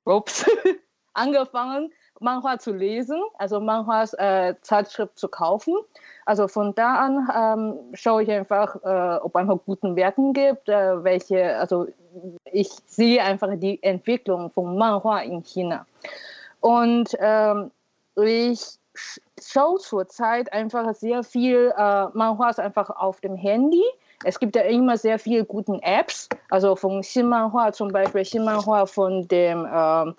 ups, 0.05 0.45
angefangen, 1.13 1.91
Manhua 2.19 2.59
zu 2.59 2.71
lesen, 2.71 3.21
also 3.37 3.59
Manhuas 3.59 4.13
äh, 4.13 4.55
Zeitschrift 4.61 5.17
zu 5.17 5.27
kaufen. 5.27 5.75
Also 6.25 6.47
von 6.47 6.73
da 6.75 6.95
an 6.95 7.29
ähm, 7.35 7.79
schaue 7.93 8.23
ich 8.23 8.31
einfach, 8.31 8.75
äh, 8.83 9.17
ob 9.21 9.35
einfach 9.35 9.57
guten 9.65 9.95
Werken 9.95 10.33
gibt, 10.33 10.69
äh, 10.69 11.03
welche, 11.03 11.57
also 11.57 11.87
ich 12.45 12.69
sehe 12.85 13.21
einfach 13.23 13.49
die 13.55 13.81
Entwicklung 13.83 14.51
von 14.51 14.77
Manhua 14.77 15.19
in 15.19 15.43
China. 15.43 15.85
Und 16.59 17.15
ähm, 17.19 17.71
ich 18.15 18.79
schaue 19.39 19.79
zurzeit 19.79 20.51
einfach 20.51 20.93
sehr 20.95 21.23
viel 21.23 21.73
äh, 21.77 22.05
Manhuas 22.13 22.59
einfach 22.59 22.89
auf 22.89 23.21
dem 23.21 23.35
Handy 23.35 23.83
es 24.23 24.39
gibt 24.39 24.55
ja 24.55 24.63
immer 24.63 24.97
sehr 24.97 25.19
viele 25.19 25.45
gute 25.45 25.79
Apps, 25.83 26.27
also 26.49 26.75
von 26.75 27.01
Xinmanhua 27.01 27.71
zum 27.71 27.89
Beispiel, 27.89 28.23
Xinmanhua 28.23 28.85
von 28.85 29.27
dem 29.27 29.65
äh, 29.65 30.13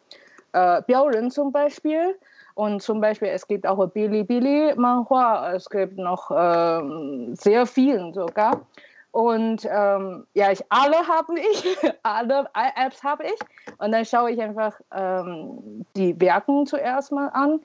äh, 0.53 0.83
Biaoren 0.83 1.31
zum 1.31 1.53
Beispiel. 1.53 2.17
Und 2.55 2.83
zum 2.83 3.01
Beispiel, 3.01 3.29
es 3.29 3.47
gibt 3.47 3.67
auch 3.67 3.87
Bilibili 3.91 4.75
Manhua, 4.77 5.53
es 5.53 5.71
gibt 5.71 5.97
noch 5.97 6.31
äh, 6.31 7.35
sehr 7.35 7.67
viele 7.67 8.13
sogar. 8.13 8.63
Und 9.13 9.67
ähm, 9.71 10.27
ja, 10.35 10.51
ich, 10.51 10.65
alle 10.69 10.97
habe 11.07 11.39
ich, 11.39 11.77
alle 12.03 12.47
Apps 12.77 13.03
habe 13.03 13.25
ich. 13.25 13.39
Und 13.79 13.93
dann 13.93 14.05
schaue 14.05 14.33
ich 14.33 14.41
einfach 14.41 14.81
ähm, 14.93 15.85
die 15.97 16.21
Werken 16.21 16.67
zuerst 16.67 17.13
mal 17.13 17.29
an. 17.29 17.61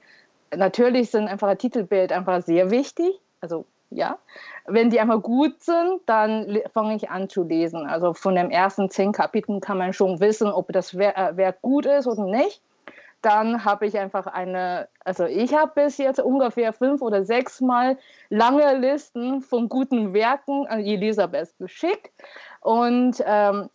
Natürlich 0.55 1.09
sind 1.09 1.27
einfach 1.27 1.55
Titelbild 1.55 2.11
einfach 2.11 2.43
sehr 2.43 2.69
wichtig. 2.69 3.19
Also 3.41 3.65
ja. 3.89 4.17
Wenn 4.65 4.89
die 4.89 4.99
einmal 4.99 5.19
gut 5.19 5.61
sind, 5.61 6.01
dann 6.05 6.59
fange 6.73 6.95
ich 6.95 7.09
an 7.09 7.29
zu 7.29 7.43
lesen. 7.43 7.85
Also 7.85 8.13
von 8.13 8.35
den 8.35 8.51
ersten 8.51 8.89
zehn 8.89 9.11
Kapiteln 9.11 9.59
kann 9.59 9.77
man 9.77 9.93
schon 9.93 10.19
wissen, 10.19 10.47
ob 10.47 10.71
das 10.71 10.97
Werk 10.97 11.17
äh, 11.37 11.53
gut 11.61 11.85
ist 11.85 12.07
oder 12.07 12.25
nicht. 12.25 12.61
Dann 13.23 13.63
habe 13.63 13.87
ich 13.87 13.97
einfach 13.97 14.27
eine, 14.27 14.89
also 15.05 15.23
ich 15.25 15.55
habe 15.55 15.71
bis 15.75 15.97
jetzt 15.97 16.19
ungefähr 16.19 16.73
fünf 16.73 17.01
oder 17.01 17.23
sechs 17.23 17.61
Mal 17.61 17.97
lange 18.29 18.77
Listen 18.77 19.41
von 19.41 19.69
guten 19.69 20.13
Werken 20.13 20.67
an 20.67 20.81
Elisabeth 20.81 21.57
geschickt. 21.57 22.11
Und 22.59 23.23
ähm, 23.25 23.69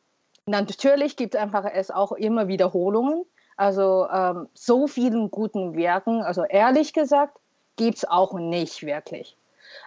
natürlich 0.44 1.16
gibt 1.16 1.34
es 1.34 1.40
einfach 1.40 1.64
es 1.64 1.90
auch 1.90 2.12
immer 2.12 2.46
Wiederholungen. 2.46 3.24
Also 3.56 4.06
ähm, 4.12 4.48
so 4.52 4.86
vielen 4.86 5.30
guten 5.30 5.74
Werken, 5.74 6.22
also 6.22 6.44
ehrlich 6.44 6.92
gesagt, 6.92 7.38
gibt 7.76 7.96
es 7.96 8.04
auch 8.04 8.34
nicht 8.34 8.84
wirklich. 8.84 9.34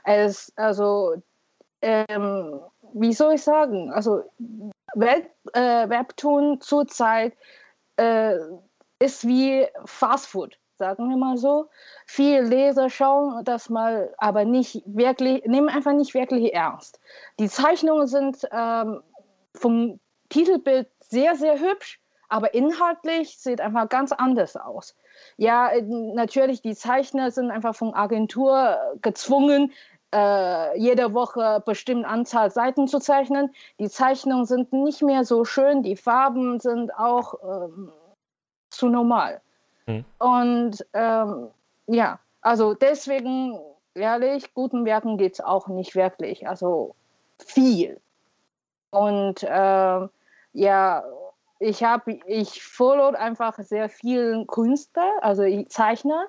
Es, 0.04 0.52
also, 0.56 1.22
ähm, 1.84 2.60
wie 2.94 3.14
soll 3.14 3.36
ich 3.36 3.44
sagen, 3.44 3.92
also 3.94 4.24
Web, 4.96 5.30
äh, 5.54 5.88
Webtoon 5.88 6.62
zurzeit 6.62 7.34
äh, 7.98 8.38
ist 9.02 9.28
wie 9.28 9.68
Fastfood, 9.86 10.58
sagen 10.76 11.10
wir 11.10 11.18
mal 11.18 11.38
so. 11.38 11.68
Viele 12.06 12.42
Leser 12.42 12.90
schauen 12.90 13.44
das 13.44 13.70
mal, 13.70 14.14
aber 14.18 14.46
nicht 14.46 14.84
wirklich, 14.86 15.44
nehmen 15.46 15.70
einfach 15.70 15.94
nicht 15.94 16.14
wirklich 16.14 16.54
ernst. 16.54 17.00
Die 17.40 17.50
Zeichnungen 17.50 18.08
sind 18.08 18.48
ähm, 18.52 19.02
vom 19.56 20.00
Titelbild 20.30 20.88
sehr, 21.00 21.36
sehr 21.36 21.60
hübsch, 21.60 22.00
aber 22.30 22.54
inhaltlich 22.54 23.38
sieht 23.38 23.60
einfach 23.60 23.90
ganz 23.90 24.12
anders 24.12 24.56
aus. 24.56 24.96
Ja, 25.36 25.72
natürlich, 25.82 26.62
die 26.62 26.76
Zeichner 26.76 27.32
sind 27.32 27.52
einfach 27.52 27.76
von 27.76 27.94
Agentur 27.94 28.78
gezwungen, 29.02 29.74
äh, 30.14 30.78
jede 30.78 31.14
Woche 31.14 31.62
bestimmte 31.66 32.08
Anzahl 32.08 32.52
Seiten 32.52 32.88
zu 32.88 33.00
zeichnen. 33.00 33.54
Die 33.80 33.90
Zeichnungen 33.90 34.46
sind 34.46 34.74
nicht 34.74 35.02
mehr 35.02 35.24
so 35.24 35.46
schön, 35.46 35.84
die 35.84 35.96
Farben 35.96 36.60
sind 36.60 36.94
auch 36.96 37.36
ähm, 37.44 37.92
zu 38.82 38.90
normal. 38.90 39.42
Mhm. 39.86 40.06
Und 40.18 40.86
ähm, 40.94 41.50
ja, 41.86 42.20
also 42.42 42.74
deswegen, 42.74 43.60
ehrlich, 43.94 44.54
guten 44.56 44.86
Werken 44.86 45.18
geht 45.18 45.34
es 45.34 45.42
auch 45.42 45.68
nicht 45.68 45.96
wirklich. 45.96 46.48
Also 46.48 46.96
viel. 47.38 48.02
Und 48.90 49.44
äh, 49.44 50.08
ja, 50.54 51.04
ich 51.60 51.84
habe, 51.84 52.20
ich 52.26 52.64
follow 52.64 53.10
einfach 53.16 53.60
sehr 53.60 53.88
viele 53.88 54.46
Künstler, 54.48 55.12
also 55.22 55.44
Zeichner. 55.70 56.26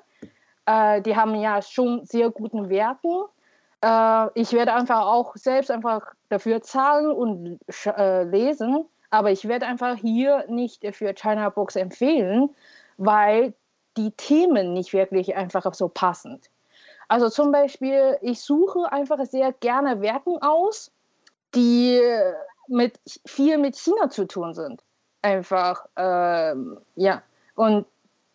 Äh, 0.66 1.00
die 1.00 1.16
haben 1.16 1.34
ja 1.34 1.62
schon 1.62 2.04
sehr 2.04 2.28
guten 2.30 2.68
Werken. 2.68 3.24
Äh, 3.82 4.28
ich 4.34 4.52
werde 4.52 4.74
einfach 4.74 5.06
auch 5.06 5.34
selbst 5.36 5.70
einfach 5.70 6.02
dafür 6.28 6.60
zahlen 6.60 7.10
und 7.10 7.58
äh, 7.86 8.24
lesen, 8.24 8.84
aber 9.12 9.30
ich 9.30 9.46
werde 9.46 9.66
einfach 9.66 9.96
hier 9.96 10.46
nicht 10.48 10.86
für 10.96 11.12
China 11.12 11.50
Books 11.50 11.76
empfehlen, 11.76 12.48
weil 12.96 13.52
die 13.98 14.10
Themen 14.12 14.72
nicht 14.72 14.94
wirklich 14.94 15.36
einfach 15.36 15.72
so 15.74 15.88
passend. 15.88 16.48
Also 17.08 17.28
zum 17.28 17.52
Beispiel, 17.52 18.16
ich 18.22 18.40
suche 18.40 18.90
einfach 18.90 19.22
sehr 19.26 19.52
gerne 19.52 20.00
Werken 20.00 20.38
aus, 20.40 20.90
die 21.54 22.00
mit 22.68 22.98
viel 23.26 23.58
mit 23.58 23.76
China 23.76 24.08
zu 24.08 24.26
tun 24.26 24.54
sind. 24.54 24.82
Einfach, 25.20 25.84
ähm, 25.96 26.78
ja. 26.96 27.22
Und 27.54 27.84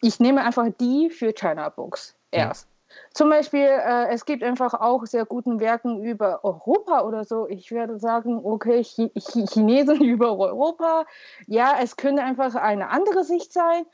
ich 0.04 0.20
nehme 0.20 0.44
einfach 0.44 0.68
die 0.80 1.10
für 1.10 1.34
China 1.34 1.70
Books 1.70 2.16
erst. 2.30 2.68
Zum 3.14 3.30
Beispiel, 3.30 3.62
äh, 3.62 4.10
es 4.10 4.26
gibt 4.26 4.44
einfach 4.44 4.74
auch 4.74 5.06
sehr 5.06 5.26
guten 5.26 5.60
Werken 5.60 6.04
über 6.04 6.44
Europa 6.44 7.02
oder 7.02 7.24
so. 7.26 7.48
Ich 7.48 7.72
werde 7.72 7.98
sagen, 8.00 8.40
okay, 8.44 8.84
Ch 8.84 9.10
Ch 9.18 9.52
Chinesen 9.52 10.02
über 10.04 10.38
Europa. 10.38 11.06
Ja, 11.48 11.78
es 11.82 11.98
könnte 11.98 12.24
einfach 12.24 12.56
eine 12.56 12.90
andere 12.90 13.24
Sicht 13.24 13.54
sein. 13.54 13.86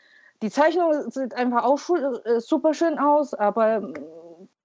Die 0.41 0.49
Zeichnung 0.49 1.09
sieht 1.09 1.35
einfach 1.35 1.63
auch 1.63 1.79
äh, 2.25 2.39
super 2.39 2.73
schön 2.73 2.99
aus, 2.99 3.33
aber 3.33 3.79
mm, 3.79 3.93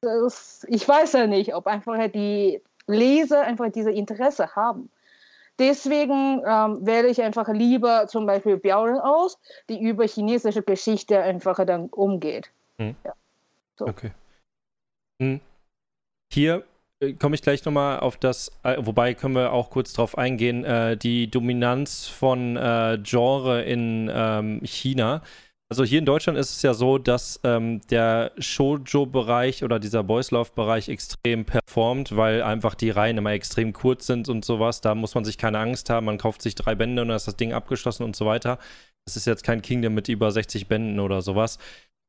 das, 0.01 0.66
ich 0.68 0.89
weiß 0.89 1.12
ja 1.12 1.26
nicht, 1.26 1.55
ob 1.55 1.66
einfach 1.66 1.97
die 2.09 2.61
Leser 2.86 3.43
einfach 3.43 3.70
diese 3.70 3.93
Interesse 3.93 4.57
haben. 4.57 4.91
Deswegen 5.59 6.43
ähm, 6.47 6.86
wähle 6.86 7.09
ich 7.09 7.20
einfach 7.20 7.49
lieber 7.49 8.07
zum 8.07 8.26
Beispiel 8.26 8.59
Biaoren 8.59 9.01
aus, 9.01 9.39
die 9.68 9.80
über 9.82 10.07
chinesische 10.07 10.62
Geschichte 10.62 11.20
einfach 11.20 11.64
dann 11.64 11.86
umgeht. 11.89 12.51
Hm. 12.78 12.95
Ja. 13.05 13.12
So. 13.76 13.86
Okay. 13.86 14.12
Hm. 15.21 15.41
Hier 16.33 16.64
äh, 17.01 17.12
komme 17.14 17.35
ich 17.35 17.43
gleich 17.43 17.64
nochmal 17.64 18.01
auf 18.01 18.16
das, 18.16 18.53
äh, 18.62 18.77
wobei 18.79 19.14
können 19.14 19.35
wir 19.35 19.53
auch 19.53 19.71
kurz 19.71 19.93
drauf 19.93 20.19
eingehen, 20.19 20.64
äh, 20.64 20.97
die 20.97 21.31
Dominanz 21.31 22.07
von 22.07 22.57
äh, 22.57 22.99
Genre 23.03 23.62
in 23.62 24.11
ähm, 24.12 24.61
China. 24.64 25.23
Also 25.71 25.85
hier 25.85 25.99
in 25.99 26.07
Deutschland 26.07 26.39
ist 26.39 26.51
es 26.51 26.62
ja 26.62 26.73
so, 26.73 26.97
dass 26.97 27.41
ähm, 27.45 27.83
der 27.91 28.33
Shoujo-Bereich 28.39 29.64
oder 29.64 29.79
dieser 29.79 30.03
Boys 30.03 30.31
Love-Bereich 30.31 30.89
extrem 30.89 31.45
performt, 31.45 32.16
weil 32.16 32.43
einfach 32.43 32.75
die 32.75 32.89
Reihen 32.89 33.19
immer 33.19 33.33
extrem 33.33 33.75
kurz 33.75 34.07
sind 34.07 34.31
und 34.31 34.47
sowas. 34.47 34.81
Da 34.81 34.95
muss 34.95 35.14
man 35.14 35.27
sich 35.27 35.37
keine 35.37 35.59
Angst 35.59 35.91
haben. 35.91 36.07
Man 36.07 36.16
kauft 36.16 36.41
sich 36.41 36.55
drei 36.55 36.75
Bände 36.75 37.03
und 37.03 37.09
dann 37.09 37.16
ist 37.19 37.29
das 37.29 37.37
Ding 37.37 37.53
abgeschlossen 37.53 38.05
und 38.05 38.16
so 38.16 38.25
weiter. 38.25 38.59
Das 39.05 39.16
ist 39.16 39.27
jetzt 39.27 39.45
kein 39.45 39.61
Kingdom 39.61 39.93
mit 39.93 40.09
über 40.09 40.31
60 40.31 40.69
Bänden 40.69 41.01
oder 41.01 41.21
sowas. 41.21 41.59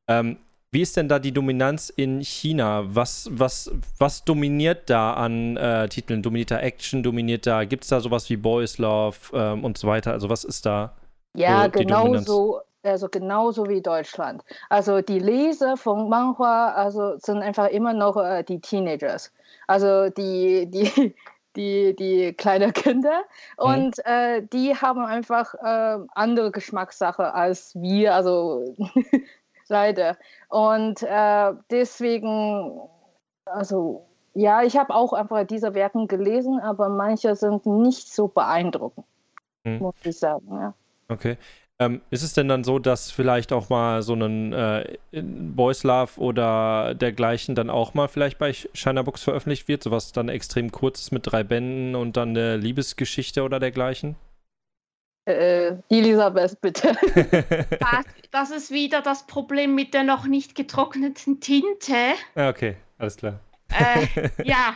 Ähm, 0.09 0.37
wie 0.71 0.81
ist 0.81 0.95
denn 0.97 1.07
da 1.07 1.19
die 1.19 1.31
Dominanz 1.31 1.89
in 1.89 2.21
China? 2.21 2.83
Was, 2.85 3.29
was, 3.31 3.71
was 3.97 4.23
dominiert 4.23 4.89
da 4.89 5.13
an 5.13 5.57
äh, 5.57 5.89
Titeln? 5.89 6.21
Dominiert 6.21 6.51
da 6.51 6.59
Action? 6.59 7.01
Dominiert 7.01 7.47
da, 7.47 7.65
gibt 7.65 7.83
es 7.83 7.89
da 7.89 7.99
sowas 7.99 8.29
wie 8.29 8.37
Boys 8.37 8.77
Love 8.77 9.17
ähm, 9.33 9.63
und 9.63 9.77
so 9.77 9.87
weiter? 9.87 10.11
Also 10.11 10.29
was 10.29 10.43
ist 10.43 10.65
da? 10.65 10.95
Ja, 11.35 11.67
genau 11.67 12.17
so 12.17 12.61
also 12.83 13.09
genauso 13.09 13.67
wie 13.67 13.81
Deutschland. 13.81 14.43
Also 14.69 15.01
die 15.01 15.19
Leser 15.19 15.75
von 15.75 16.09
Manhua 16.09 16.69
also 16.69 17.17
sind 17.17 17.41
einfach 17.41 17.67
immer 17.67 17.93
noch 17.93 18.17
äh, 18.17 18.43
die 18.43 18.61
Teenagers. 18.61 19.31
Also 19.67 20.09
die, 20.09 20.65
die, 20.69 21.15
die, 21.55 21.95
die 21.95 22.33
kleinen 22.33 22.73
Kinder. 22.73 23.23
Mhm. 23.57 23.65
Und 23.65 23.97
mhm. 23.97 24.03
äh, 24.05 24.41
die 24.41 24.75
haben 24.75 25.03
einfach 25.03 25.53
äh, 25.55 25.99
andere 26.15 26.51
Geschmackssache 26.51 27.33
als 27.33 27.75
wir, 27.75 28.15
also 28.15 28.75
leider. 29.69 30.17
Und 30.49 31.03
äh, 31.03 31.53
deswegen, 31.69 32.79
also 33.45 34.05
ja, 34.33 34.63
ich 34.63 34.77
habe 34.77 34.93
auch 34.93 35.13
einfach 35.13 35.45
diese 35.45 35.73
Werken 35.73 36.07
gelesen, 36.07 36.59
aber 36.59 36.89
manche 36.89 37.35
sind 37.35 37.65
nicht 37.65 38.13
so 38.13 38.27
beeindruckend, 38.27 39.05
mhm. 39.63 39.79
muss 39.79 39.95
ich 40.03 40.17
sagen. 40.17 40.47
Ja. 40.51 40.73
Okay. 41.07 41.37
Ähm, 41.81 42.01
ist 42.09 42.23
es 42.23 42.33
denn 42.33 42.49
dann 42.49 42.65
so, 42.65 42.77
dass 42.77 43.09
vielleicht 43.09 43.53
auch 43.53 43.69
mal 43.69 44.01
so 44.01 44.13
ein 44.13 44.51
äh, 44.51 44.97
Boys 45.13 45.83
Love 45.83 46.19
oder 46.19 46.93
dergleichen 46.93 47.55
dann 47.55 47.69
auch 47.69 47.93
mal 47.93 48.09
vielleicht 48.09 48.37
bei 48.37 48.51
Shiner 48.51 49.03
Books 49.03 49.23
veröffentlicht 49.23 49.69
wird? 49.69 49.83
Sowas 49.83 50.11
dann 50.11 50.27
extrem 50.27 50.71
kurzes 50.71 51.11
mit 51.11 51.25
drei 51.25 51.43
Bänden 51.43 51.95
und 51.95 52.17
dann 52.17 52.29
eine 52.29 52.57
Liebesgeschichte 52.57 53.43
oder 53.43 53.61
dergleichen? 53.61 54.17
Äh, 55.29 55.77
Elisabeth, 55.89 56.59
bitte. 56.61 56.95
das, 57.79 58.05
das 58.31 58.51
ist 58.51 58.71
wieder 58.71 59.01
das 59.01 59.27
Problem 59.27 59.75
mit 59.75 59.93
der 59.93 60.03
noch 60.03 60.25
nicht 60.25 60.55
getrockneten 60.55 61.39
Tinte. 61.39 62.13
Ah, 62.35 62.49
okay, 62.49 62.77
alles 62.97 63.17
klar. 63.17 63.39
Äh, 63.69 64.29
ja, 64.43 64.75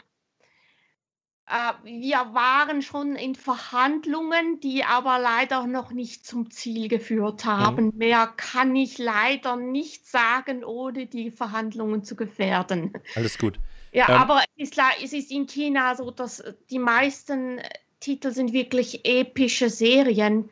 äh, 1.48 1.74
wir 1.84 2.34
waren 2.34 2.82
schon 2.82 3.16
in 3.16 3.36
Verhandlungen, 3.36 4.60
die 4.60 4.84
aber 4.84 5.20
leider 5.20 5.68
noch 5.68 5.92
nicht 5.92 6.26
zum 6.26 6.50
Ziel 6.52 6.88
geführt 6.88 7.46
haben. 7.46 7.88
Mhm. 7.88 7.98
Mehr 7.98 8.28
kann 8.38 8.76
ich 8.76 8.98
leider 8.98 9.56
nicht 9.56 10.08
sagen, 10.08 10.64
ohne 10.64 11.06
die 11.06 11.32
Verhandlungen 11.32 12.04
zu 12.04 12.16
gefährden. 12.16 12.94
Alles 13.16 13.38
gut. 13.38 13.60
Ja, 13.92 14.10
ähm, 14.10 14.16
aber 14.16 14.42
es 14.58 14.70
ist, 14.70 14.82
es 15.04 15.14
ist 15.14 15.32
in 15.32 15.46
China 15.46 15.96
so, 15.96 16.12
dass 16.12 16.44
die 16.70 16.80
meisten 16.80 17.60
Titel 18.04 18.32
sind 18.32 18.54
wirklich 18.54 19.02
epische 19.06 19.70
Serien 19.70 20.50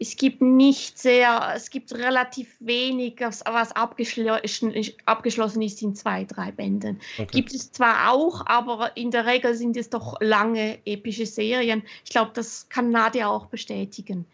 es 0.00 0.16
gibt 0.16 0.40
nicht 0.40 0.98
sehr, 0.98 1.52
es 1.54 1.68
gibt 1.68 1.92
relativ 1.92 2.56
wenig, 2.58 3.16
was, 3.20 3.44
was 3.44 3.72
abgeschlossen, 3.72 4.74
abgeschlossen 5.04 5.60
ist 5.60 5.82
in 5.82 5.94
zwei, 5.94 6.24
drei 6.24 6.52
Bänden. 6.52 6.98
Okay. 7.18 7.26
Gibt 7.30 7.52
es 7.52 7.70
zwar 7.70 8.10
auch, 8.10 8.46
aber 8.46 8.96
in 8.96 9.10
der 9.10 9.26
Regel 9.26 9.54
sind 9.54 9.76
es 9.76 9.90
doch 9.90 10.18
lange 10.20 10.78
epische 10.86 11.26
Serien. 11.26 11.82
Ich 12.02 12.10
glaube, 12.10 12.30
das 12.32 12.66
kann 12.70 12.88
Nadia 12.88 13.28
auch 13.28 13.46
bestätigen. 13.46 14.24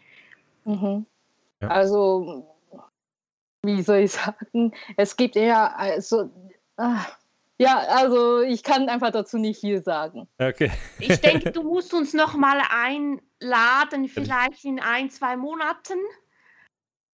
Mhm. 0.63 1.05
Ja. 1.61 1.67
Also, 1.67 2.47
wie 3.61 3.81
soll 3.81 3.97
ich 3.97 4.13
sagen, 4.13 4.73
es 4.95 5.17
gibt 5.17 5.35
eher, 5.35 5.77
also, 5.77 6.29
ah, 6.77 7.05
ja, 7.59 7.79
also 7.79 8.41
ich 8.41 8.61
kann 8.63 8.87
einfach 8.87 9.11
dazu 9.11 9.37
nicht 9.37 9.59
viel 9.59 9.83
sagen. 9.83 10.27
Okay. 10.37 10.71
Ich 10.99 11.19
denke, 11.21 11.51
du 11.51 11.63
musst 11.63 11.93
uns 11.93 12.13
noch 12.13 12.35
mal 12.35 12.61
einladen, 12.69 14.07
vielleicht 14.07 14.63
in 14.63 14.79
ein, 14.79 15.09
zwei 15.09 15.37
Monaten. 15.37 15.97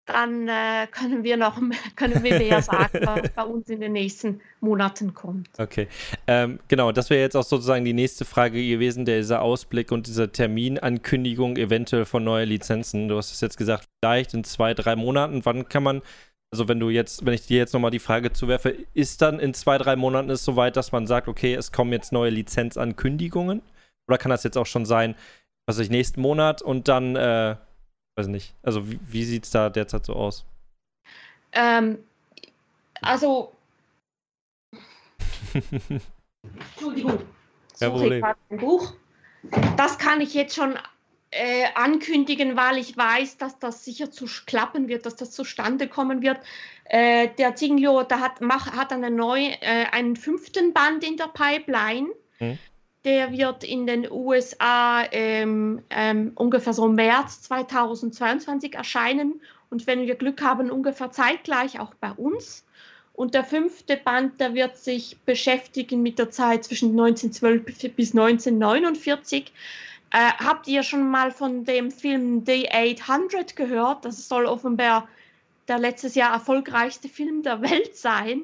Dann 0.06 0.50
äh, 0.50 0.86
können 0.92 1.24
wir 1.24 1.38
noch 1.38 1.62
können 1.96 2.24
wir 2.24 2.38
mehr 2.38 2.62
sagen, 2.62 3.00
was 3.06 3.30
bei 3.30 3.44
uns 3.44 3.70
in 3.70 3.80
den 3.80 3.94
nächsten 3.94 4.42
Monaten 4.60 5.14
kommt. 5.14 5.48
Okay, 5.58 5.88
ähm, 6.28 6.60
genau, 6.68 6.92
das 6.92 7.10
wäre 7.10 7.22
jetzt 7.22 7.38
auch 7.38 7.44
sozusagen 7.44 7.86
die 7.86 7.94
nächste 7.94 8.26
Frage 8.26 8.62
gewesen, 8.68 9.06
dieser 9.06 9.42
Ausblick 9.42 9.94
und 9.94 10.08
diese 10.08 10.30
Terminankündigung 10.30 11.56
eventuell 11.56 12.04
von 12.04 12.26
neuen 12.26 12.50
Lizenzen. 12.50 13.08
Du 13.08 13.16
hast 13.16 13.32
es 13.32 13.40
jetzt 13.40 13.58
gesagt, 13.58 13.86
vielleicht 14.04 14.34
in 14.34 14.44
zwei, 14.44 14.74
drei 14.74 14.98
Monaten. 14.98 15.46
Wann 15.46 15.70
kann 15.70 15.84
man 15.84 16.02
also 16.54 16.68
wenn 16.68 16.80
du 16.80 16.92
jetzt, 16.92 17.26
wenn 17.26 17.34
ich 17.34 17.48
dir 17.48 17.58
jetzt 17.58 17.74
nochmal 17.74 17.90
die 17.90 17.98
Frage 17.98 18.32
zuwerfe, 18.32 18.78
ist 18.94 19.24
dann 19.24 19.40
in 19.40 19.56
zwei, 19.56 19.80
drei 19.80 19.96
Monaten 19.96 20.30
es 20.30 20.46
soweit, 20.46 20.78
dass 20.78 20.92
man 20.92 21.08
sagt, 21.08 21.28
okay, 21.28 21.56
es 21.56 21.72
kommen 21.72 21.92
jetzt 21.92 22.12
neue 22.12 22.30
Lizenzankündigungen? 22.30 23.64
Oder 24.08 24.20
kann 24.20 24.30
das 24.30 24.44
jetzt 24.44 24.56
auch 24.56 24.68
schon 24.68 24.86
sein, 24.86 25.16
was 25.66 25.78
weiß 25.78 25.86
ich, 25.86 25.90
nächsten 25.90 26.22
Monat 26.22 26.62
und 26.62 26.90
dann, 26.90 27.16
äh, 27.16 27.56
weiß 28.20 28.28
nicht. 28.28 28.54
Also 28.62 28.88
wie, 28.88 29.00
wie 29.02 29.24
sieht 29.24 29.46
es 29.46 29.50
da 29.50 29.72
derzeit 29.72 30.06
so 30.06 30.14
aus? 30.14 30.46
Ähm, 31.54 31.98
also 33.02 33.52
Entschuldigung. 36.76 37.18
Suche 37.74 38.18
ich 38.18 38.24
ein 38.24 38.58
Buch. 38.60 38.94
Das 39.76 39.98
kann 39.98 40.22
ich 40.22 40.36
jetzt 40.36 40.54
schon 40.54 40.78
äh, 41.34 41.66
ankündigen, 41.76 42.56
weil 42.56 42.78
ich 42.78 42.96
weiß, 42.96 43.38
dass 43.38 43.60
das 43.60 43.84
sicher 43.84 44.12
zu 44.12 44.26
klappen 44.46 44.88
wird, 44.88 45.06
dass 45.06 45.16
das 45.16 45.32
zustande 45.32 45.88
kommen 45.88 46.22
wird. 46.22 46.40
Äh, 46.86 47.30
der 47.38 47.56
Zinglio, 47.56 48.04
da 48.04 48.20
hat, 48.20 48.42
mach, 48.42 48.72
hat 48.74 48.92
eine 48.92 49.12
neue, 49.12 49.50
äh, 49.62 49.86
einen 49.92 50.16
fünften 50.16 50.74
Band 50.74 51.04
in 51.04 51.18
der 51.18 51.28
Pipeline. 51.28 52.10
Hm. 52.38 52.58
Der 53.06 53.32
wird 53.32 53.64
in 53.66 53.86
den 53.86 54.10
USA 54.10 55.04
ähm, 55.12 55.82
ähm, 55.90 56.32
ungefähr 56.36 56.74
so 56.74 56.88
März 56.88 57.42
2022 57.44 58.76
erscheinen 58.76 59.42
und 59.70 59.88
wenn 59.88 60.06
wir 60.06 60.16
Glück 60.16 60.42
haben, 60.42 60.70
ungefähr 60.70 61.12
zeitgleich 61.12 61.80
auch 61.80 61.96
bei 61.96 62.12
uns. 62.12 62.64
Und 63.14 63.34
der 63.34 63.44
fünfte 63.44 63.98
Band, 63.98 64.40
der 64.40 64.54
wird 64.54 64.78
sich 64.78 65.18
beschäftigen 65.26 66.02
mit 66.02 66.18
der 66.18 66.32
Zeit 66.32 66.64
zwischen 66.64 66.92
1912 66.92 67.96
bis 67.96 68.12
1949. 68.12 69.52
Äh, 70.14 70.32
habt 70.38 70.68
ihr 70.68 70.84
schon 70.84 71.10
mal 71.10 71.32
von 71.32 71.66
dem 71.66 71.90
Film 71.90 72.46
The 72.46 72.70
800 72.72 73.56
gehört? 73.56 74.06
Das 74.06 74.30
soll 74.30 74.46
offenbar 74.46 75.10
der 75.68 75.80
letztes 75.80 76.14
Jahr 76.14 76.32
erfolgreichste 76.32 77.10
Film 77.10 77.42
der 77.42 77.62
Welt 77.64 77.98
sein. 77.98 78.44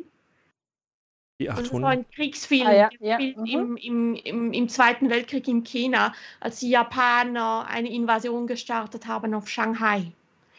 Die 1.40 1.48
800? 1.50 1.72
Das 1.72 1.80
ist 1.80 1.86
ein 1.86 2.12
Kriegsfilm 2.12 2.68
Ah, 2.68 2.74
ja, 2.74 2.90
ja, 3.00 3.18
im, 3.20 3.36
mhm. 3.38 3.78
im, 3.78 4.16
im, 4.16 4.54
im 4.54 4.68
Zweiten 4.68 5.12
Weltkrieg 5.12 5.48
in 5.48 5.64
China, 5.64 6.14
als 6.40 6.60
die 6.60 6.72
Japaner 6.72 7.68
eine 7.68 7.91
Invasion 7.91 8.48
gestartet 8.48 9.06
haben 9.06 9.36
auf 9.36 9.48
Shanghai. 9.48 10.12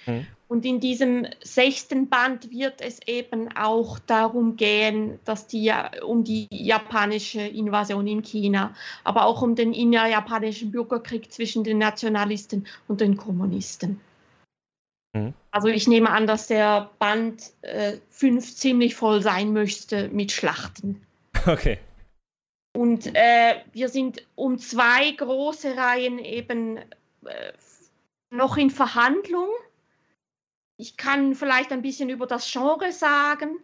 Mhm. 0.06 0.26
Und 0.48 0.64
in 0.64 0.80
diesem 0.80 1.26
sechsten 1.44 2.08
Band 2.08 2.50
wird 2.50 2.80
es 2.80 3.00
eben 3.06 3.56
auch 3.56 4.00
darum 4.00 4.56
gehen, 4.56 5.20
dass 5.24 5.46
die 5.46 5.72
um 6.04 6.24
die 6.24 6.48
japanische 6.50 7.40
Invasion 7.40 8.06
in 8.08 8.22
China, 8.22 8.74
aber 9.04 9.26
auch 9.26 9.42
um 9.42 9.54
den 9.54 9.72
innerjapanischen 9.72 10.72
Bürgerkrieg 10.72 11.30
zwischen 11.30 11.62
den 11.62 11.78
Nationalisten 11.78 12.66
und 12.88 13.00
den 13.00 13.16
Kommunisten. 13.16 14.00
Mhm. 15.12 15.34
Also 15.52 15.68
ich 15.68 15.86
nehme 15.86 16.10
an, 16.10 16.26
dass 16.26 16.48
der 16.48 16.90
Band 16.98 17.52
5 18.10 18.54
ziemlich 18.56 18.96
voll 18.96 19.22
sein 19.22 19.52
möchte 19.52 20.08
mit 20.08 20.32
Schlachten. 20.32 21.00
Okay. 21.46 21.78
Und 22.72 23.14
äh, 23.14 23.56
wir 23.72 23.88
sind 23.88 24.26
um 24.36 24.58
zwei 24.58 25.10
große 25.10 25.76
Reihen 25.76 26.18
eben 26.18 26.76
äh, 26.76 27.52
noch 28.30 28.56
in 28.56 28.70
Verhandlung. 28.70 29.48
Ich 30.80 30.96
kann 30.96 31.34
vielleicht 31.34 31.72
ein 31.72 31.82
bisschen 31.82 32.08
über 32.08 32.26
das 32.26 32.50
Genre 32.50 32.90
sagen. 32.90 33.58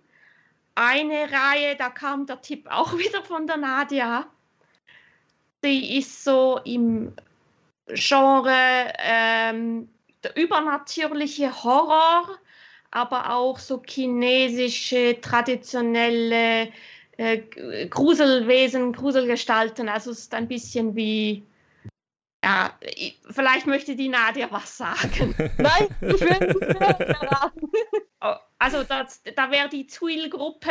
Eine 0.74 1.30
Reihe, 1.32 1.74
da 1.76 1.88
kam 1.88 2.26
der 2.26 2.42
Tipp 2.42 2.66
auch 2.70 2.92
wieder 2.98 3.22
von 3.22 3.46
der 3.46 3.56
Nadia. 3.56 4.26
Die 5.64 5.96
ist 5.96 6.24
so 6.24 6.60
im 6.64 7.14
Genre 7.86 8.92
ähm, 8.98 9.88
der 10.22 10.36
übernatürliche 10.36 11.64
Horror, 11.64 12.38
aber 12.90 13.30
auch 13.34 13.58
so 13.58 13.82
chinesische, 13.86 15.18
traditionelle 15.18 16.70
äh, 17.16 17.38
Gruselwesen, 17.88 18.92
Gruselgestalten. 18.92 19.88
Also 19.88 20.10
es 20.10 20.18
ist 20.18 20.34
ein 20.34 20.48
bisschen 20.48 20.94
wie, 20.94 21.42
ja, 22.44 22.78
vielleicht 23.30 23.66
möchte 23.66 23.96
die 23.96 24.08
Nadia 24.08 24.48
was 24.50 24.76
sagen. 24.76 25.34
Nein, 25.58 25.88
ich 26.00 26.20
will 26.20 26.46
nicht 26.46 26.80
mehr 26.80 27.00
erraten. 27.00 27.70
Oh, 28.20 28.34
Also 28.58 28.84
das, 28.84 29.22
da 29.34 29.50
wäre 29.50 29.68
die 29.68 29.86
Zielgruppe 29.86 30.70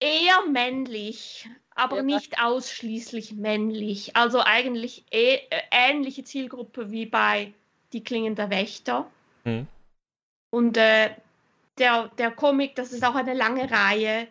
eher 0.00 0.46
männlich, 0.50 1.48
aber 1.74 1.96
Ja. 1.96 2.02
nicht 2.02 2.42
ausschließlich 2.42 3.32
männlich. 3.34 4.16
Also 4.16 4.40
eigentlich 4.40 5.04
eh, 5.10 5.36
äh, 5.50 5.62
ähnliche 5.70 6.24
Zielgruppe 6.24 6.90
wie 6.90 7.06
bei 7.06 7.52
Die 7.92 8.02
Klingen 8.02 8.34
der 8.34 8.50
Wächter. 8.50 9.10
Mhm. 9.44 9.66
Und 10.50 10.76
äh, 10.76 11.10
der, 11.78 12.08
der 12.18 12.30
Comic, 12.30 12.74
das 12.76 12.92
ist 12.92 13.04
auch 13.04 13.14
eine 13.14 13.34
lange 13.34 13.70
Reihe. 13.70 14.28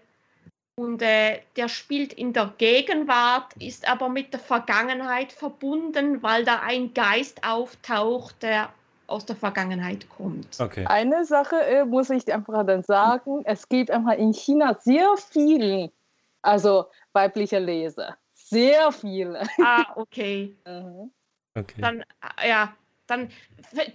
Und 0.79 1.01
äh, 1.01 1.41
der 1.57 1.67
spielt 1.67 2.13
in 2.13 2.31
der 2.31 2.53
Gegenwart, 2.57 3.53
ist 3.59 3.85
aber 3.89 4.07
mit 4.07 4.31
der 4.31 4.39
Vergangenheit 4.39 5.33
verbunden, 5.33 6.23
weil 6.23 6.45
da 6.45 6.61
ein 6.61 6.93
Geist 6.93 7.43
auftaucht, 7.43 8.41
der 8.41 8.69
aus 9.07 9.25
der 9.25 9.35
Vergangenheit 9.35 10.07
kommt. 10.07 10.57
Okay. 10.57 10.85
Eine 10.85 11.25
Sache 11.25 11.57
äh, 11.57 11.83
muss 11.83 12.09
ich 12.09 12.31
einfach 12.33 12.65
dann 12.65 12.83
sagen, 12.83 13.41
es 13.43 13.67
gibt 13.67 13.91
einfach 13.91 14.13
in 14.13 14.31
China 14.31 14.77
sehr 14.79 15.17
viele, 15.17 15.91
also 16.43 16.85
weibliche 17.11 17.59
Leser. 17.59 18.15
Sehr 18.33 18.93
viele. 18.93 19.41
Ah, 19.61 19.85
okay. 19.97 20.55
Mhm. 20.65 21.11
okay. 21.55 21.81
Dann, 21.81 22.05
äh, 22.37 22.47
ja, 22.47 22.73
dann 23.09 23.29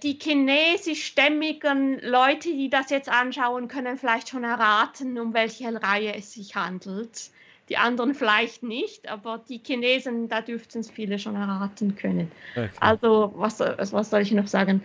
die 0.03 0.17
chinesischstämmigen 0.21 1.99
Leute, 2.01 2.49
die 2.49 2.69
das 2.69 2.89
jetzt 2.89 3.09
anschauen, 3.09 3.67
können 3.67 3.97
vielleicht 3.97 4.29
schon 4.29 4.43
erraten, 4.43 5.17
um 5.19 5.33
welche 5.33 5.81
Reihe 5.81 6.15
es 6.15 6.33
sich 6.33 6.55
handelt. 6.55 7.29
Die 7.69 7.77
anderen 7.77 8.13
vielleicht 8.13 8.61
nicht, 8.61 9.07
aber 9.09 9.39
die 9.49 9.59
Chinesen, 9.65 10.29
da 10.29 10.41
dürften 10.41 10.79
es 10.79 10.91
viele 10.91 11.17
schon 11.17 11.35
erraten 11.35 11.95
können. 11.95 12.31
okay. 12.51 12.69
Also, 12.79 13.33
was, 13.35 13.57
soll- 13.57 13.75
was 13.79 14.09
soll 14.11 14.21
ich 14.21 14.31
noch 14.31 14.47
sagen? 14.47 14.83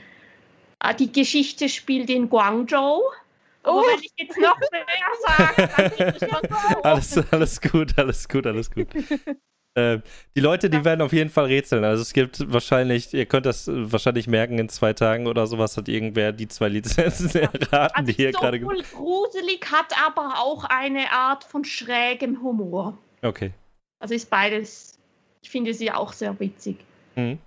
Ah, 0.78 0.94
Die 0.94 1.12
Geschichte 1.12 1.68
spielt 1.68 2.08
in 2.08 2.30
Guangzhou. 2.30 3.02
Oh. 3.62 3.82
wenn 3.86 4.02
ich 4.02 4.12
jetzt 4.16 4.38
noch 4.38 4.58
mehr 4.70 4.86
sage, 5.26 5.68
dann 5.76 5.98
wird 5.98 6.22
es 6.22 6.30
schon 6.30 6.82
Alles, 6.82 7.18
alles 7.30 7.60
gut, 7.60 7.98
alles 7.98 8.26
gut, 8.26 8.46
alles 8.46 8.70
gut. 8.70 8.88
äh, 9.80 10.00
die 10.36 10.40
Leute, 10.40 10.68
die 10.70 10.84
werden 10.84 11.00
auf 11.02 11.12
jeden 11.12 11.30
Fall 11.30 11.46
rätseln. 11.46 11.84
Also 11.84 12.02
es 12.02 12.12
gibt 12.12 12.52
wahrscheinlich, 12.52 13.12
ihr 13.14 13.26
könnt 13.26 13.46
das 13.46 13.68
wahrscheinlich 13.72 14.26
merken, 14.26 14.58
in 14.58 14.68
zwei 14.68 14.92
Tagen 14.92 15.26
oder 15.26 15.46
sowas 15.46 15.76
hat 15.76 15.88
irgendwer 15.88 16.32
die 16.32 16.48
zwei 16.48 16.68
Lizenzen 16.68 17.30
erraten, 17.40 18.04
die 18.06 18.12
Also 18.12 18.16
hier 18.16 18.32
gerade. 18.32 18.58
ge- 18.60 18.68
sowohl 18.68 18.82
gruselig, 18.82 19.66
hat 19.70 19.92
aber 20.04 20.34
auch 20.38 20.64
eine 20.64 21.10
Art 21.12 21.44
von 21.44 21.64
schrägem 21.64 22.42
Humor. 22.42 22.96
Okay. 23.22 23.52
Also 24.00 24.14
ist 24.14 24.30
beides, 24.30 24.98
ich 25.42 25.50
finde 25.50 25.74
sie 25.74 25.90
auch 25.90 26.12
sehr 26.12 26.38
witzig. 26.40 26.76
Mhm. 27.16 27.38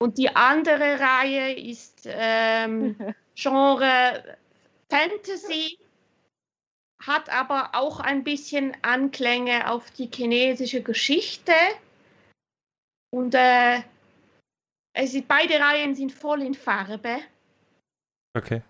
Und 0.00 0.18
die 0.18 0.28
andere 0.34 0.98
Reihe 1.00 1.54
ist 1.54 2.06
ähm, 2.06 2.96
Genre 3.34 4.22
Fantasy, 4.90 5.78
hat 7.06 7.28
aber 7.30 7.70
auch 7.74 8.00
ein 8.00 8.24
bisschen 8.24 8.76
Anklänge 8.82 9.70
auf 9.70 9.90
die 9.92 10.08
chinesische 10.12 10.82
Geschichte. 10.82 11.52
Und 13.10 13.34
äh, 13.34 13.82
es 14.94 15.14
ist, 15.14 15.28
beide 15.28 15.58
Reihen 15.58 15.94
sind 15.94 16.12
voll 16.12 16.42
in 16.42 16.54
Farbe. 16.54 17.18
Okay. 18.34 18.62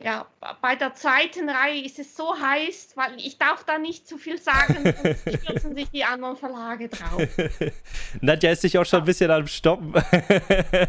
Ja, 0.00 0.26
bei 0.62 0.76
der 0.76 0.94
zweiten 0.94 1.48
Reihe 1.48 1.84
ist 1.84 1.98
es 1.98 2.14
so 2.14 2.38
heiß, 2.38 2.92
weil 2.94 3.16
ich 3.18 3.36
darf 3.36 3.64
da 3.64 3.78
nicht 3.78 4.06
zu 4.06 4.16
viel 4.16 4.38
sagen, 4.38 4.94
sonst 5.02 5.42
stürzen 5.42 5.74
sich 5.74 5.90
die 5.90 6.04
anderen 6.04 6.36
Verlage 6.36 6.88
drauf. 6.88 7.22
Nadja 8.20 8.52
ist 8.52 8.62
sich 8.62 8.78
auch 8.78 8.84
schon 8.84 9.00
ein 9.00 9.06
bisschen 9.06 9.30
am 9.30 9.48
Stoppen. 9.48 9.94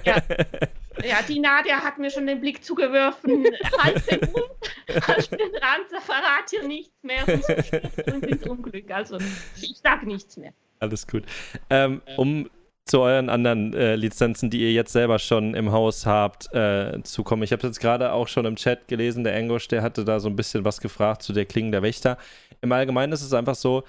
Ja. 0.04 0.18
Ja, 1.04 1.22
die 1.28 1.40
Nadia 1.40 1.82
hat 1.82 1.98
mir 1.98 2.10
schon 2.10 2.28
den 2.28 2.42
Blick 2.42 2.64
zugeworfen. 2.64 3.46
Halt 3.78 4.12
den 4.12 4.32
Mund, 4.32 5.08
halt 5.08 5.32
den 5.32 5.40
Rand, 5.40 6.04
verrat 6.04 6.50
hier 6.50 6.68
nichts 6.68 7.04
mehr, 7.04 7.28
uns 7.28 8.24
ins 8.24 8.48
Unglück. 8.48 8.92
Also, 8.92 9.18
ich 9.56 9.78
sage 9.82 10.06
nichts 10.06 10.38
mehr. 10.38 10.54
Alles 10.80 11.08
gut. 11.08 11.24
Ähm, 11.70 12.02
um 12.18 12.50
zu 12.86 13.02
euren 13.02 13.30
anderen 13.30 13.74
äh, 13.74 13.96
Lizenzen, 13.96 14.50
die 14.50 14.62
ihr 14.62 14.72
jetzt 14.72 14.92
selber 14.92 15.20
schon 15.20 15.54
im 15.54 15.72
Haus 15.72 16.06
habt, 16.06 16.52
äh, 16.54 17.02
zu 17.04 17.24
kommen. 17.24 17.44
Ich 17.44 17.52
habe 17.52 17.68
jetzt 17.68 17.80
gerade 17.80 18.12
auch 18.12 18.28
schon 18.28 18.46
im 18.46 18.56
Chat 18.56 18.88
gelesen, 18.88 19.24
der 19.24 19.36
Engosch, 19.36 19.68
der 19.68 19.84
hatte 19.84 20.04
da 20.04 20.20
so 20.20 20.28
ein 20.28 20.36
bisschen 20.36 20.66
was 20.66 20.82
gefragt 20.82 21.22
zu 21.22 21.32
der 21.32 21.46
Klingen 21.46 21.72
der 21.72 21.84
Wächter. 21.84 22.18
Im 22.62 22.72
Allgemeinen 22.72 23.14
ist 23.14 23.22
es 23.22 23.34
einfach 23.34 23.56
so, 23.56 23.84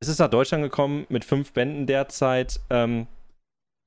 es 0.00 0.08
ist 0.08 0.18
nach 0.18 0.30
Deutschland 0.30 0.64
gekommen 0.64 1.06
mit 1.08 1.24
fünf 1.24 1.52
Bänden 1.52 1.86
derzeit. 1.86 2.60
Ähm, 2.70 3.06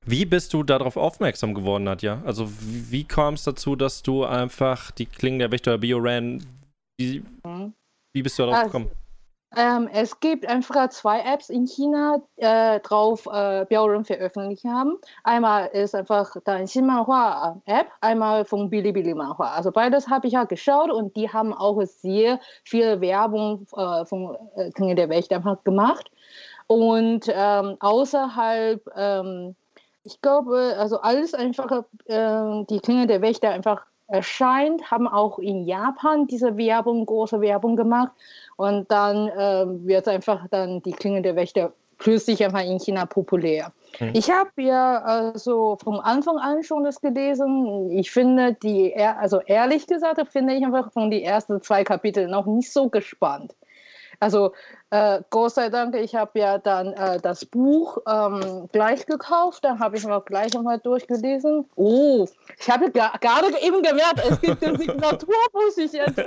wie 0.04 0.24
bist 0.24 0.52
du 0.52 0.62
darauf 0.62 0.96
aufmerksam 0.96 1.54
geworden, 1.54 1.84
Nadja? 1.84 2.22
Also 2.24 2.48
wie, 2.60 2.90
wie 2.90 3.04
kam 3.04 3.34
es 3.34 3.44
dazu, 3.44 3.76
dass 3.76 4.02
du 4.02 4.24
einfach 4.24 4.90
die 4.90 5.06
Klingen 5.06 5.38
der 5.38 5.52
Wächter 5.52 5.78
Bioran, 5.78 6.44
wie, 6.98 7.22
wie 8.12 8.22
bist 8.22 8.38
du 8.38 8.42
darauf 8.42 8.58
Also, 8.58 8.66
gekommen? 8.66 8.90
Ähm, 9.54 9.88
es 9.92 10.18
gibt 10.20 10.46
einfach 10.46 10.88
zwei 10.88 11.20
Apps 11.20 11.50
in 11.50 11.66
China, 11.66 12.22
äh, 12.36 12.80
drauf 12.80 13.28
äh, 13.30 13.66
Bioren 13.66 14.04
veröffentlicht 14.04 14.64
haben. 14.64 14.96
Einmal 15.24 15.66
ist 15.68 15.94
einfach 15.94 16.34
dein 16.44 16.64
Xinmanhua 16.64 17.60
App, 17.66 17.88
einmal 18.00 18.46
von 18.46 18.70
Bilibili 18.70 19.12
Manhua. 19.14 19.52
Also 19.52 19.70
beides 19.70 20.08
habe 20.08 20.26
ich 20.26 20.32
ja 20.32 20.44
geschaut 20.44 20.90
und 20.90 21.14
die 21.16 21.28
haben 21.28 21.52
auch 21.52 21.82
sehr 21.84 22.40
viel 22.64 23.00
Werbung 23.02 23.66
äh, 23.76 24.06
von 24.06 24.36
äh, 24.56 24.70
Klinge 24.70 24.94
der 24.94 25.10
Wächter 25.10 25.40
gemacht. 25.64 26.10
Und 26.66 27.26
ähm, 27.28 27.76
außerhalb, 27.80 28.80
ähm, 28.96 29.54
ich 30.04 30.20
glaube, 30.20 30.74
also 30.78 31.00
alles 31.00 31.34
einfach, 31.34 31.84
äh, 32.06 32.64
die 32.68 32.80
Klinge 32.80 33.06
der 33.06 33.22
Wächter 33.22 33.50
einfach 33.50 33.82
erscheint, 34.08 34.90
haben 34.90 35.08
auch 35.08 35.38
in 35.38 35.64
Japan 35.64 36.26
diese 36.26 36.56
Werbung, 36.56 37.06
große 37.06 37.40
Werbung 37.40 37.76
gemacht. 37.76 38.12
Und 38.56 38.90
dann 38.90 39.30
ähm, 39.36 39.86
wird 39.86 40.06
einfach 40.08 40.46
dann 40.50 40.82
die 40.82 40.92
Klinge 40.92 41.22
der 41.22 41.36
Wächter 41.36 41.72
plötzlich 41.98 42.44
einfach 42.44 42.64
in 42.64 42.78
China 42.78 43.06
populär. 43.06 43.72
Mhm. 44.00 44.10
Ich 44.14 44.30
habe 44.30 44.50
ja 44.56 44.98
also 45.02 45.78
von 45.82 46.00
Anfang 46.00 46.38
an 46.38 46.62
schon 46.62 46.84
das 46.84 47.00
gelesen. 47.00 47.90
Ich 47.90 48.10
finde 48.10 48.54
die, 48.54 48.94
also 48.96 49.40
ehrlich 49.40 49.86
gesagt, 49.86 50.20
finde 50.30 50.54
ich 50.54 50.64
einfach 50.64 50.92
von 50.92 51.10
den 51.10 51.22
ersten 51.22 51.62
zwei 51.62 51.84
Kapiteln 51.84 52.30
noch 52.30 52.46
nicht 52.46 52.72
so 52.72 52.88
gespannt. 52.88 53.54
Also 54.20 54.52
äh, 54.90 55.20
Gott 55.30 55.52
sei 55.54 55.68
Dank, 55.68 55.94
ich 55.96 56.14
habe 56.14 56.38
ja 56.38 56.58
dann 56.58 56.92
äh, 56.92 57.18
das 57.20 57.44
Buch 57.44 57.98
ähm, 58.08 58.68
gleich 58.72 59.06
gekauft, 59.06 59.64
dann 59.64 59.78
habe 59.78 59.96
ich 59.96 60.06
mal 60.06 60.20
gleich 60.20 60.56
einmal 60.56 60.78
durchgelesen. 60.78 61.68
Oh, 61.76 62.26
ich 62.58 62.70
habe 62.70 62.90
gerade 62.90 63.58
eben 63.62 63.82
gemerkt, 63.82 64.22
es 64.28 64.40
gibt 64.40 64.64
ein 64.64 64.76
Signaturbuch. 64.78 65.34
Ich 65.76 65.92
jetzt- 65.92 66.18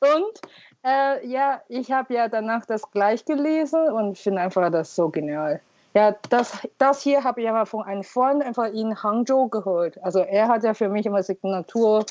Und 0.00 0.40
Äh, 0.84 1.26
ja, 1.26 1.60
ich 1.68 1.90
habe 1.90 2.14
ja 2.14 2.28
danach 2.28 2.64
das 2.64 2.88
gleich 2.92 3.24
gelesen 3.24 3.90
und 3.90 4.16
finde 4.16 4.42
einfach 4.42 4.70
das 4.70 4.94
so 4.94 5.08
genial. 5.08 5.60
Ja, 5.94 6.14
das, 6.30 6.56
das 6.78 7.02
hier 7.02 7.24
habe 7.24 7.42
ich 7.42 7.48
aber 7.48 7.66
von 7.66 7.82
einem 7.84 8.04
Freund 8.04 8.44
einfach 8.44 8.66
in 8.66 9.02
Hangzhou 9.02 9.48
gehört. 9.48 10.00
Also 10.04 10.20
er 10.20 10.46
hat 10.46 10.62
ja 10.62 10.74
für 10.74 10.88
mich 10.88 11.04
immer 11.04 11.22
Signatur. 11.24 12.04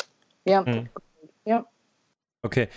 Ja. 0.43 0.65
Hm. 0.65 0.89
ja. 1.45 1.65
Okay. 2.43 2.67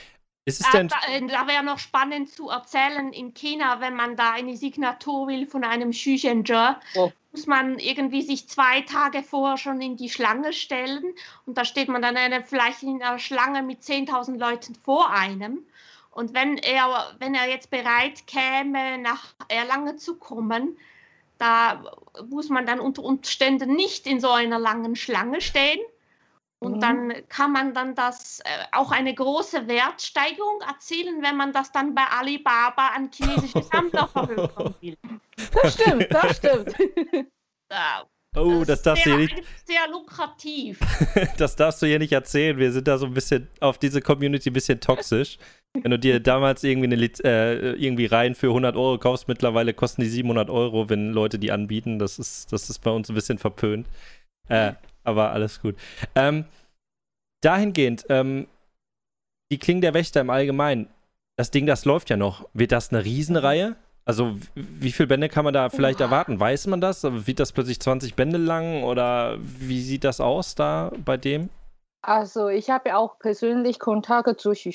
Ist 0.45 0.61
es 0.61 0.67
da, 0.71 0.79
denn. 0.79 0.89
Da, 0.89 0.97
äh, 1.09 1.27
da 1.27 1.47
wäre 1.47 1.63
noch 1.63 1.79
spannend 1.79 2.31
zu 2.31 2.49
erzählen 2.49 3.13
in 3.13 3.35
China, 3.35 3.81
wenn 3.81 3.95
man 3.95 4.17
da 4.17 4.33
eine 4.33 4.57
Signatur 4.57 5.29
will 5.29 5.47
von 5.47 5.65
einem 5.65 5.91
Xuzhenger, 5.91 6.81
oh. 6.97 7.13
muss 7.33 7.47
man 7.47 7.79
irgendwie 7.79 8.23
sich 8.23 8.49
zwei 8.49 8.81
Tage 8.83 9.23
vorher 9.23 9.59
schon 9.59 9.81
in 9.81 9.97
die 9.97 10.09
Schlange 10.09 10.53
stellen 10.53 11.15
und 11.47 11.59
da 11.59 11.65
steht 11.65 11.89
man 11.89 12.03
dann 12.03 12.17
eine, 12.17 12.43
vielleicht 12.43 12.83
in 12.83 13.03
einer 13.03 13.19
Schlange 13.19 13.63
mit 13.63 13.83
10.000 13.83 14.39
Leuten 14.39 14.75
vor 14.75 15.11
einem. 15.11 15.65
Und 16.13 16.35
wenn 16.35 16.59
er, 16.59 17.15
wenn 17.19 17.35
er 17.35 17.49
jetzt 17.49 17.71
bereit 17.71 18.27
käme, 18.27 18.99
nach 18.99 19.35
Erlangen 19.49 19.99
zu 19.99 20.17
kommen, 20.17 20.77
da 21.39 21.83
muss 22.29 22.49
man 22.49 22.67
dann 22.67 22.81
unter 22.81 23.03
Umständen 23.03 23.75
nicht 23.75 24.07
in 24.07 24.21
so 24.21 24.31
einer 24.31 24.59
langen 24.59 24.97
Schlange 24.97 25.41
stehen, 25.41 25.81
und 26.61 26.77
mhm. 26.77 26.81
dann 26.81 27.13
kann 27.29 27.53
man 27.53 27.75
dann 27.75 27.95
das 27.95 28.41
äh, 28.41 28.49
auch 28.73 28.93
eine 28.93 29.15
große 29.15 29.67
Wertsteigerung 29.67 30.61
erzielen, 30.69 31.23
wenn 31.23 31.37
man 31.37 31.53
das 31.53 31.73
dann 31.73 31.95
bei 31.95 32.05
Alibaba 32.05 32.89
an 32.95 33.11
chinesische 33.13 33.63
Sammler 33.63 34.07
verhökern 34.09 34.75
will. 34.81 34.97
Das 35.55 35.75
stimmt, 35.75 36.07
das 36.11 36.37
stimmt. 36.37 36.75
Ja, 37.73 38.05
oh, 38.35 38.65
das, 38.65 38.67
das 38.67 38.83
darfst 38.83 39.07
du 39.07 39.11
hier 39.11 39.19
nicht. 39.19 39.43
Sehr 39.65 39.89
lukrativ. 39.93 40.81
das 41.39 41.55
darfst 41.55 41.81
du 41.81 41.87
hier 41.87 42.01
nicht 42.01 42.11
erzählen. 42.11 42.59
Wir 42.59 42.73
sind 42.73 42.89
da 42.89 42.99
so 42.99 43.07
ein 43.07 43.15
bisschen 43.15 43.47
auf 43.61 43.79
diese 43.79 44.01
Community 44.01 44.51
ein 44.51 44.55
bisschen 44.55 44.81
toxisch. 44.81 45.39
Wenn 45.81 45.93
du 45.93 46.01
dir 46.01 46.19
damals 46.19 46.65
irgendwie, 46.65 46.93
eine, 46.93 47.05
äh, 47.23 47.75
irgendwie 47.75 48.07
rein 48.07 48.35
für 48.35 48.49
100 48.49 48.75
Euro 48.75 48.99
kaufst, 48.99 49.29
mittlerweile 49.29 49.73
kosten 49.73 50.03
die 50.03 50.09
700 50.09 50.51
Euro, 50.51 50.89
wenn 50.89 51.13
Leute 51.13 51.39
die 51.39 51.53
anbieten. 51.53 52.01
Das 52.01 52.19
ist, 52.19 52.53
das 52.53 52.69
ist 52.69 52.81
bei 52.81 52.91
uns 52.91 53.09
ein 53.09 53.15
bisschen 53.15 53.39
verpönt. 53.39 53.87
Äh, 54.49 54.73
aber 55.05 55.33
alles 55.33 55.61
gut. 55.61 55.77
Ähm, 56.15 56.45
dahingehend, 57.43 58.07
ähm, 58.09 58.47
die 59.51 59.59
Klingen 59.59 59.81
der 59.81 59.95
Wächter 59.95 60.21
im 60.21 60.31
Allgemeinen, 60.31 60.89
das 61.37 61.51
Ding, 61.51 61.67
das 61.67 61.85
läuft 61.85 62.11
ja 62.11 62.17
noch. 62.17 62.49
Wird 62.53 62.73
das 62.73 62.93
eine 62.93 63.05
Riesenreihe? 63.05 63.77
Also, 64.05 64.37
wie 64.55 64.93
viele 64.93 65.07
Bände 65.07 65.29
kann 65.29 65.45
man 65.45 65.55
da 65.55 65.69
vielleicht 65.69 66.01
erwarten? 66.01 66.41
Weiß 66.41 66.67
man 66.67 66.81
das? 66.81 67.03
Wird 67.03 67.39
das 67.39 67.53
plötzlich 67.53 67.81
20 67.81 68.15
Bände 68.15 68.39
lang 68.39 68.83
oder 68.83 69.39
wie 69.41 69.81
sieht 69.81 70.05
das 70.05 70.21
aus 70.21 70.55
da 70.55 70.91
bei 71.05 71.17
dem? 71.17 71.49
Also, 72.03 72.49
ich 72.49 72.71
habe 72.71 72.91
ja 72.91 72.97
auch 72.97 73.19
persönlich 73.19 73.79
Kontakte 73.79 74.37
zu 74.37 74.53
Xu 74.53 74.71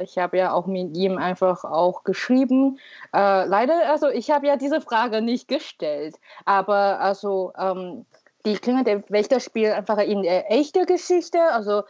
Ich 0.00 0.18
habe 0.18 0.38
ja 0.38 0.52
auch 0.52 0.66
mit 0.66 0.96
ihm 0.96 1.18
einfach 1.18 1.64
auch 1.64 2.04
geschrieben. 2.04 2.78
Äh, 3.12 3.46
leider, 3.46 3.90
also 3.90 4.08
ich 4.08 4.30
habe 4.30 4.46
ja 4.46 4.56
diese 4.56 4.80
Frage 4.80 5.22
nicht 5.22 5.48
gestellt. 5.48 6.16
Aber 6.44 7.00
also 7.00 7.52
ähm, 7.58 8.06
die 8.46 8.54
Klinge 8.54 8.84
der 8.84 9.02
Wächter 9.08 9.40
spielt 9.40 9.72
einfach 9.72 9.98
in 9.98 10.22
der 10.22 10.50
echten 10.50 10.86
Geschichte. 10.86 11.40
Also 11.40 11.82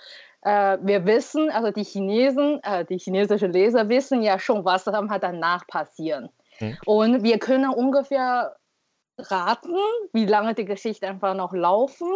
äh, 0.42 0.78
wir 0.82 1.06
wissen, 1.06 1.50
also 1.50 1.70
die 1.70 1.84
Chinesen, 1.84 2.60
äh, 2.62 2.84
die 2.84 2.98
chinesischen 2.98 3.52
Leser 3.52 3.88
wissen 3.88 4.22
ja 4.22 4.38
schon, 4.38 4.64
was 4.64 4.84
danach 4.84 5.66
passieren. 5.66 6.28
Mhm. 6.60 6.78
Und 6.84 7.22
wir 7.22 7.38
können 7.38 7.70
ungefähr 7.70 8.56
raten, 9.18 9.74
wie 10.12 10.26
lange 10.26 10.54
die 10.54 10.64
Geschichte 10.64 11.06
einfach 11.06 11.34
noch 11.34 11.52
laufen. 11.52 12.08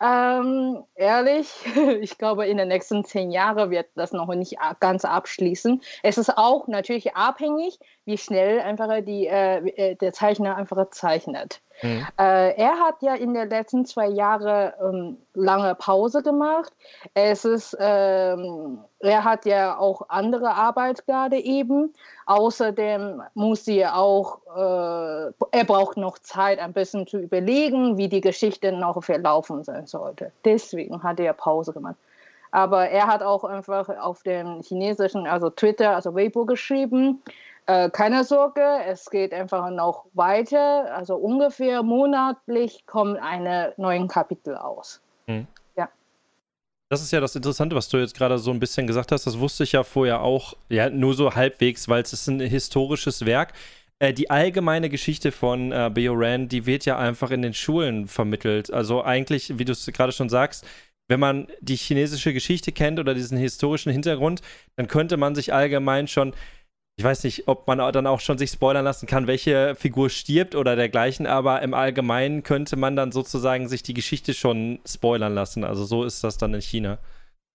Ähm, 0.00 0.84
ehrlich, 0.94 1.48
ich 2.00 2.18
glaube, 2.18 2.46
in 2.46 2.56
den 2.56 2.68
nächsten 2.68 3.04
zehn 3.04 3.30
Jahren 3.30 3.70
wird 3.70 3.86
das 3.94 4.12
noch 4.12 4.28
nicht 4.34 4.56
ganz 4.80 5.04
abschließen. 5.04 5.80
Es 6.02 6.18
ist 6.18 6.36
auch 6.36 6.66
natürlich 6.66 7.14
abhängig, 7.14 7.78
wie 8.04 8.18
schnell 8.18 8.60
einfach 8.60 8.88
die, 9.02 9.26
äh, 9.26 9.66
äh 9.68 9.94
der 9.94 10.12
Zeichner 10.12 10.56
einfach 10.56 10.90
zeichnet. 10.90 11.60
Mhm. 11.82 12.06
Äh, 12.18 12.54
er 12.56 12.78
hat 12.78 13.02
ja 13.02 13.14
in 13.14 13.34
den 13.34 13.48
letzten 13.48 13.84
zwei 13.84 14.08
Jahren 14.08 14.72
ähm, 14.82 15.16
lange 15.34 15.74
Pause 15.74 16.22
gemacht. 16.22 16.72
Es 17.14 17.44
ist, 17.44 17.76
ähm, 17.80 18.78
er 19.00 19.24
hat 19.24 19.44
ja 19.44 19.78
auch 19.78 20.02
andere 20.08 20.54
Arbeit 20.54 21.06
gerade 21.06 21.38
eben. 21.38 21.92
Außerdem 22.26 23.22
muss 23.34 23.64
sie 23.64 23.86
auch, 23.86 24.38
äh, 24.54 25.32
er 25.50 25.64
braucht 25.66 25.96
noch 25.96 26.18
Zeit, 26.18 26.58
ein 26.58 26.72
bisschen 26.72 27.06
zu 27.06 27.18
überlegen, 27.18 27.96
wie 27.96 28.08
die 28.08 28.20
Geschichte 28.20 28.72
noch 28.72 29.02
verlaufen 29.02 29.64
sein 29.64 29.86
sollte. 29.86 30.30
Deswegen 30.44 31.02
hat 31.02 31.20
er 31.20 31.32
Pause 31.32 31.72
gemacht. 31.72 31.96
Aber 32.50 32.88
er 32.88 33.08
hat 33.08 33.20
auch 33.20 33.42
einfach 33.42 33.88
auf 33.88 34.22
dem 34.22 34.62
chinesischen, 34.62 35.26
also 35.26 35.50
Twitter, 35.50 35.96
also 35.96 36.14
Weibo 36.14 36.44
geschrieben, 36.44 37.20
äh, 37.66 37.90
keine 37.90 38.24
Sorge, 38.24 38.62
es 38.86 39.08
geht 39.10 39.32
einfach 39.32 39.70
noch 39.70 40.06
weiter. 40.12 40.94
Also 40.94 41.16
ungefähr 41.16 41.82
monatlich 41.82 42.84
kommen 42.86 43.16
eine 43.16 43.72
neuen 43.76 44.08
Kapitel 44.08 44.56
aus. 44.56 45.00
Hm. 45.26 45.46
Ja. 45.76 45.88
Das 46.90 47.02
ist 47.02 47.10
ja 47.10 47.20
das 47.20 47.34
Interessante, 47.34 47.74
was 47.74 47.88
du 47.88 47.96
jetzt 47.96 48.16
gerade 48.16 48.38
so 48.38 48.50
ein 48.50 48.60
bisschen 48.60 48.86
gesagt 48.86 49.12
hast. 49.12 49.26
Das 49.26 49.38
wusste 49.38 49.64
ich 49.64 49.72
ja 49.72 49.82
vorher 49.82 50.20
auch, 50.20 50.54
ja, 50.68 50.90
nur 50.90 51.14
so 51.14 51.34
halbwegs, 51.34 51.88
weil 51.88 52.02
es 52.02 52.12
ist 52.12 52.26
ein 52.26 52.40
historisches 52.40 53.24
Werk. 53.24 53.54
Äh, 53.98 54.12
die 54.12 54.28
allgemeine 54.28 54.90
Geschichte 54.90 55.32
von 55.32 55.72
äh, 55.72 55.90
Bioran, 55.92 56.48
die 56.48 56.66
wird 56.66 56.84
ja 56.84 56.98
einfach 56.98 57.30
in 57.30 57.40
den 57.40 57.54
Schulen 57.54 58.08
vermittelt. 58.08 58.70
Also 58.70 59.02
eigentlich, 59.02 59.58
wie 59.58 59.64
du 59.64 59.72
es 59.72 59.86
gerade 59.86 60.12
schon 60.12 60.28
sagst, 60.28 60.66
wenn 61.08 61.20
man 61.20 61.48
die 61.60 61.76
chinesische 61.76 62.32
Geschichte 62.32 62.72
kennt 62.72 62.98
oder 62.98 63.14
diesen 63.14 63.38
historischen 63.38 63.92
Hintergrund, 63.92 64.42
dann 64.76 64.88
könnte 64.88 65.16
man 65.16 65.34
sich 65.34 65.52
allgemein 65.52 66.08
schon 66.08 66.34
ich 66.96 67.04
weiß 67.04 67.24
nicht, 67.24 67.48
ob 67.48 67.66
man 67.66 67.78
dann 67.78 68.06
auch 68.06 68.20
schon 68.20 68.38
sich 68.38 68.50
spoilern 68.50 68.84
lassen 68.84 69.06
kann, 69.06 69.26
welche 69.26 69.74
Figur 69.74 70.10
stirbt 70.10 70.54
oder 70.54 70.76
dergleichen, 70.76 71.26
aber 71.26 71.60
im 71.62 71.74
Allgemeinen 71.74 72.44
könnte 72.44 72.76
man 72.76 72.94
dann 72.94 73.10
sozusagen 73.10 73.68
sich 73.68 73.82
die 73.82 73.94
Geschichte 73.94 74.32
schon 74.32 74.78
spoilern 74.86 75.34
lassen. 75.34 75.64
Also 75.64 75.84
so 75.84 76.04
ist 76.04 76.22
das 76.22 76.38
dann 76.38 76.54
in 76.54 76.62
China. 76.62 76.98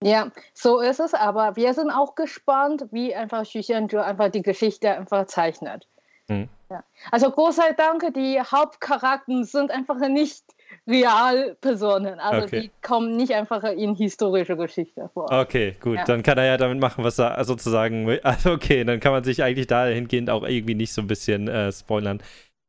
Ja, 0.03 0.31
so 0.53 0.79
ist 0.79 0.99
es, 0.99 1.13
aber 1.13 1.55
wir 1.55 1.73
sind 1.73 1.89
auch 1.89 2.15
gespannt, 2.15 2.85
wie 2.91 3.15
einfach 3.15 3.43
Xu 3.43 3.97
einfach 3.97 4.29
die 4.29 4.41
Geschichte 4.41 4.91
einfach 4.91 5.25
zeichnet. 5.27 5.87
Hm. 6.27 6.49
Ja. 6.69 6.83
Also 7.11 7.33
sei 7.51 7.73
Dank, 7.73 8.13
die 8.13 8.39
Hauptcharakter 8.39 9.43
sind 9.43 9.71
einfach 9.71 9.99
nicht 9.99 10.43
Realpersonen. 10.89 12.19
Also 12.19 12.45
okay. 12.47 12.61
die 12.61 12.71
kommen 12.81 13.15
nicht 13.15 13.33
einfach 13.33 13.63
in 13.63 13.95
historische 13.95 14.57
Geschichte 14.57 15.09
vor. 15.13 15.31
Okay, 15.31 15.75
gut. 15.79 15.97
Ja. 15.97 16.03
Dann 16.05 16.23
kann 16.23 16.37
er 16.37 16.45
ja 16.45 16.57
damit 16.57 16.79
machen, 16.79 17.03
was 17.03 17.19
er 17.19 17.43
sozusagen. 17.45 18.09
Also 18.23 18.51
okay, 18.51 18.83
dann 18.83 18.99
kann 18.99 19.11
man 19.11 19.23
sich 19.23 19.43
eigentlich 19.43 19.67
dahingehend 19.67 20.29
auch 20.29 20.43
irgendwie 20.43 20.75
nicht 20.75 20.93
so 20.93 21.01
ein 21.01 21.07
bisschen 21.07 21.47
äh, 21.47 21.71
spoilern. 21.71 22.21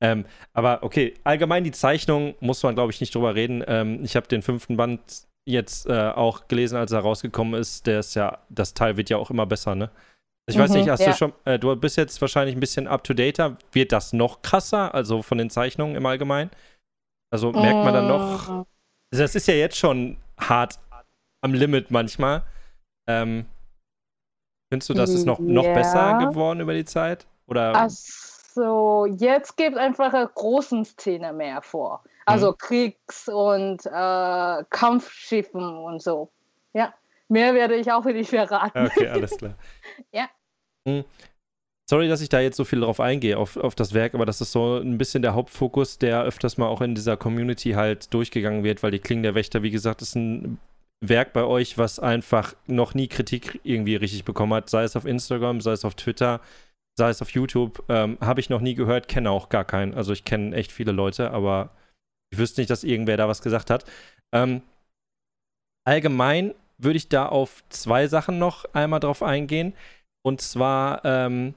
Ähm, 0.03 0.25
aber 0.53 0.83
okay, 0.83 1.15
allgemein 1.25 1.65
die 1.65 1.73
Zeichnung 1.73 2.35
muss 2.41 2.63
man, 2.63 2.75
glaube 2.75 2.93
ich, 2.93 3.01
nicht 3.01 3.15
drüber 3.15 3.35
reden. 3.35 3.63
Ähm, 3.67 4.01
ich 4.03 4.17
habe 4.17 4.27
den 4.29 4.43
fünften 4.43 4.77
Band 4.77 5.01
jetzt 5.45 5.87
äh, 5.89 6.11
auch 6.11 6.49
gelesen, 6.49 6.77
als 6.77 6.93
er 6.93 7.01
rausgekommen 7.01 7.59
ist. 7.59 7.87
Der 7.87 8.01
ist 8.01 8.15
ja, 8.15 8.39
das 8.49 8.75
Teil 8.75 8.97
wird 8.97 9.11
ja 9.11 9.17
auch 9.17 9.31
immer 9.31 9.47
besser, 9.47 9.75
ne? 9.75 9.91
Ich 10.47 10.59
weiß 10.59 10.71
nicht, 10.73 10.87
mhm, 10.87 10.91
hast 10.91 11.01
ja. 11.01 11.11
du 11.13 11.17
schon, 11.17 11.33
äh, 11.45 11.59
du 11.59 11.75
bist 11.77 11.97
jetzt 11.97 12.21
wahrscheinlich 12.21 12.57
ein 12.57 12.61
bisschen 12.61 12.89
up 12.89 13.05
to 13.05 13.15
date. 13.15 13.39
Wird 13.73 13.93
das 13.93 14.13
noch 14.13 14.43
krasser, 14.43 14.95
also 14.95 15.23
von 15.23 15.39
den 15.39 15.49
Zeichnungen 15.49 15.95
im 15.97 16.05
Allgemeinen? 16.07 16.51
Also 17.31 17.53
merkt 17.53 17.85
man 17.85 17.95
dann 17.95 18.09
noch. 18.09 18.49
Also 19.13 19.23
das 19.25 19.35
ist 19.35 19.47
ja 19.47 19.55
jetzt 19.55 19.77
schon 19.77 20.19
hart 20.39 20.79
am 21.41 21.55
Limit 21.55 21.91
manchmal. 21.91 22.43
Ähm, 23.07 23.47
findest 24.69 24.91
du, 24.91 24.95
das 24.95 25.11
ist 25.11 25.27
noch, 25.27 25.39
noch 25.39 25.65
ja. 25.65 25.75
besser 25.75 26.19
geworden 26.19 26.61
über 26.61 26.75
die 26.75 26.85
Zeit? 26.85 27.27
Oder? 27.47 27.75
Also, 27.75 29.07
jetzt 29.07 29.57
gibt 29.57 29.77
es 29.77 29.79
einfach 29.79 30.13
eine 30.13 30.29
große 30.29 30.85
Szene 30.85 31.33
mehr 31.33 31.63
vor. 31.63 32.03
Also 32.27 32.53
mhm. 32.53 32.59
Kriegs- 32.59 33.29
und 33.29 33.85
äh, 33.87 34.65
Kampfschiffen 34.71 35.63
und 35.63 36.03
so. 36.03 36.31
Ja, 36.73 36.95
mehr 37.29 37.55
werde 37.55 37.75
ich 37.75 37.91
auch 37.91 38.05
nicht 38.05 38.31
verraten. 38.31 38.87
Okay, 38.87 39.09
alles 39.09 39.31
klar. 39.39 39.55
ja. 40.13 40.29
Sorry, 41.91 42.07
dass 42.07 42.21
ich 42.21 42.29
da 42.29 42.39
jetzt 42.39 42.57
so 42.57 42.65
viel 42.65 42.83
drauf 42.83 43.01
eingehe, 43.01 43.37
auf, 43.37 43.57
auf 43.57 43.75
das 43.75 43.95
Werk, 43.95 44.15
aber 44.15 44.25
das 44.25 44.41
ist 44.41 44.53
so 44.53 44.77
ein 44.77 44.97
bisschen 44.97 45.23
der 45.23 45.35
Hauptfokus, 45.35 45.99
der 45.99 46.23
öfters 46.23 46.57
mal 46.57 46.69
auch 46.69 46.83
in 46.83 46.95
dieser 46.95 47.17
Community 47.17 47.73
halt 47.73 48.15
durchgegangen 48.15 48.63
wird, 48.63 48.85
weil 48.85 48.93
die 48.93 49.01
Klingen 49.01 49.25
der 49.25 49.35
Wächter, 49.35 49.65
wie 49.65 49.73
gesagt, 49.73 50.01
ist 50.01 50.15
ein 50.15 50.61
Werk 51.01 51.33
bei 51.33 51.43
euch, 51.43 51.79
was 51.79 51.99
einfach 51.99 52.55
noch 52.69 52.95
nie 52.95 53.09
Kritik 53.09 53.59
irgendwie 53.65 53.97
richtig 53.97 54.25
bekommen 54.25 54.55
hat, 54.55 54.71
sei 54.71 54.85
es 54.85 54.95
auf 54.95 55.05
Instagram, 55.05 55.61
sei 55.61 55.73
es 55.73 55.85
auf 55.85 55.97
Twitter, 55.97 56.41
sei 56.97 57.11
es 57.11 57.23
auf 57.23 57.31
YouTube, 57.31 57.83
ähm, 57.89 58.19
habe 58.21 58.39
ich 58.39 58.51
noch 58.51 58.61
nie 58.61 58.77
gehört, 58.77 59.09
kenne 59.09 59.33
auch 59.33 59.49
gar 59.49 59.65
keinen. 59.65 59.93
Also 59.93 60.13
ich 60.13 60.25
kenne 60.25 60.55
echt 60.55 60.71
viele 60.71 60.93
Leute, 60.93 61.33
aber 61.33 61.71
ich 62.33 62.39
wüsste 62.39 62.61
nicht, 62.61 62.71
dass 62.71 62.85
irgendwer 62.85 63.17
da 63.17 63.27
was 63.27 63.43
gesagt 63.43 63.69
hat. 63.69 63.85
Ähm, 64.33 64.63
allgemein 65.85 66.55
würde 66.79 66.99
ich 66.99 67.09
da 67.09 67.27
auf 67.27 67.65
zwei 67.69 68.07
Sachen 68.07 68.39
noch 68.39 68.65
einmal 68.75 69.01
drauf 69.01 69.25
eingehen. 69.25 69.75
Und 70.23 70.41
zwar 70.41 71.05
ähm, 71.05 71.55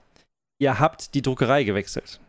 ihr 0.60 0.80
habt 0.80 1.14
die 1.14 1.22
Druckerei 1.22 1.64
gewechselt. 1.64 2.20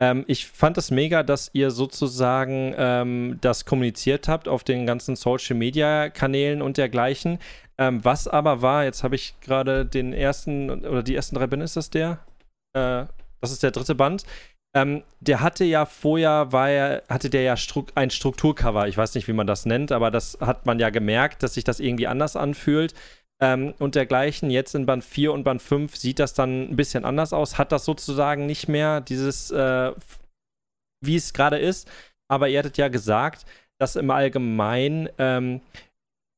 Ähm, 0.00 0.24
ich 0.26 0.46
fand 0.46 0.76
es 0.76 0.90
mega, 0.90 1.22
dass 1.22 1.50
ihr 1.54 1.70
sozusagen 1.70 2.74
ähm, 2.76 3.38
das 3.40 3.64
kommuniziert 3.64 4.28
habt 4.28 4.46
auf 4.46 4.62
den 4.62 4.86
ganzen 4.86 5.16
Social 5.16 5.56
Media 5.56 6.10
Kanälen 6.10 6.60
und 6.60 6.76
dergleichen. 6.76 7.38
Ähm, 7.78 8.04
was 8.04 8.28
aber 8.28 8.62
war, 8.62 8.84
jetzt 8.84 9.02
habe 9.02 9.14
ich 9.14 9.34
gerade 9.40 9.86
den 9.86 10.12
ersten 10.12 10.70
oder 10.70 11.02
die 11.02 11.14
ersten 11.14 11.36
drei 11.36 11.46
Bände, 11.46 11.64
ist 11.64 11.76
das 11.76 11.90
der? 11.90 12.18
Äh, 12.74 13.06
das 13.40 13.52
ist 13.52 13.62
der 13.62 13.70
dritte 13.70 13.94
Band. 13.94 14.24
Ähm, 14.74 15.02
der 15.20 15.40
hatte 15.40 15.64
ja 15.64 15.86
vorher, 15.86 16.52
war 16.52 16.68
er, 16.68 17.02
hatte 17.08 17.30
der 17.30 17.42
ja 17.42 17.56
Stru 17.56 17.86
ein 17.94 18.10
Strukturcover. 18.10 18.88
Ich 18.88 18.98
weiß 18.98 19.14
nicht, 19.14 19.28
wie 19.28 19.32
man 19.32 19.46
das 19.46 19.64
nennt, 19.64 19.92
aber 19.92 20.10
das 20.10 20.36
hat 20.40 20.66
man 20.66 20.78
ja 20.78 20.90
gemerkt, 20.90 21.42
dass 21.42 21.54
sich 21.54 21.64
das 21.64 21.80
irgendwie 21.80 22.06
anders 22.06 22.36
anfühlt. 22.36 22.92
Ähm, 23.40 23.74
und 23.78 23.94
dergleichen. 23.94 24.50
Jetzt 24.50 24.74
in 24.74 24.86
Band 24.86 25.04
4 25.04 25.32
und 25.32 25.44
Band 25.44 25.60
5 25.60 25.94
sieht 25.96 26.18
das 26.18 26.34
dann 26.34 26.70
ein 26.70 26.76
bisschen 26.76 27.04
anders 27.04 27.32
aus. 27.32 27.58
Hat 27.58 27.72
das 27.72 27.84
sozusagen 27.84 28.46
nicht 28.46 28.68
mehr 28.68 29.00
dieses, 29.00 29.50
äh, 29.50 29.92
wie 31.04 31.16
es 31.16 31.32
gerade 31.32 31.58
ist. 31.58 31.90
Aber 32.28 32.48
ihr 32.48 32.58
hattet 32.58 32.78
ja 32.78 32.88
gesagt, 32.88 33.44
dass 33.78 33.96
im 33.96 34.10
Allgemeinen 34.10 35.08
ähm, 35.18 35.60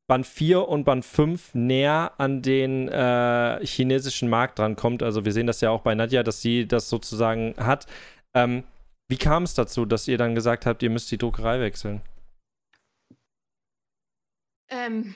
Band 0.08 0.26
4 0.26 0.66
und 0.66 0.84
Band 0.84 1.04
5 1.04 1.54
näher 1.54 2.12
an 2.18 2.42
den 2.42 2.88
äh, 2.88 3.64
chinesischen 3.64 4.28
Markt 4.28 4.58
drankommt. 4.58 5.02
Also 5.02 5.24
wir 5.24 5.32
sehen 5.32 5.46
das 5.46 5.60
ja 5.60 5.70
auch 5.70 5.82
bei 5.82 5.94
Nadja, 5.94 6.22
dass 6.22 6.40
sie 6.40 6.66
das 6.66 6.88
sozusagen 6.88 7.54
hat. 7.58 7.86
Ähm, 8.34 8.64
wie 9.08 9.18
kam 9.18 9.42
es 9.42 9.54
dazu, 9.54 9.84
dass 9.84 10.08
ihr 10.08 10.18
dann 10.18 10.34
gesagt 10.34 10.66
habt, 10.66 10.82
ihr 10.82 10.90
müsst 10.90 11.10
die 11.10 11.18
Druckerei 11.18 11.60
wechseln? 11.60 12.00
Ähm, 14.70 15.14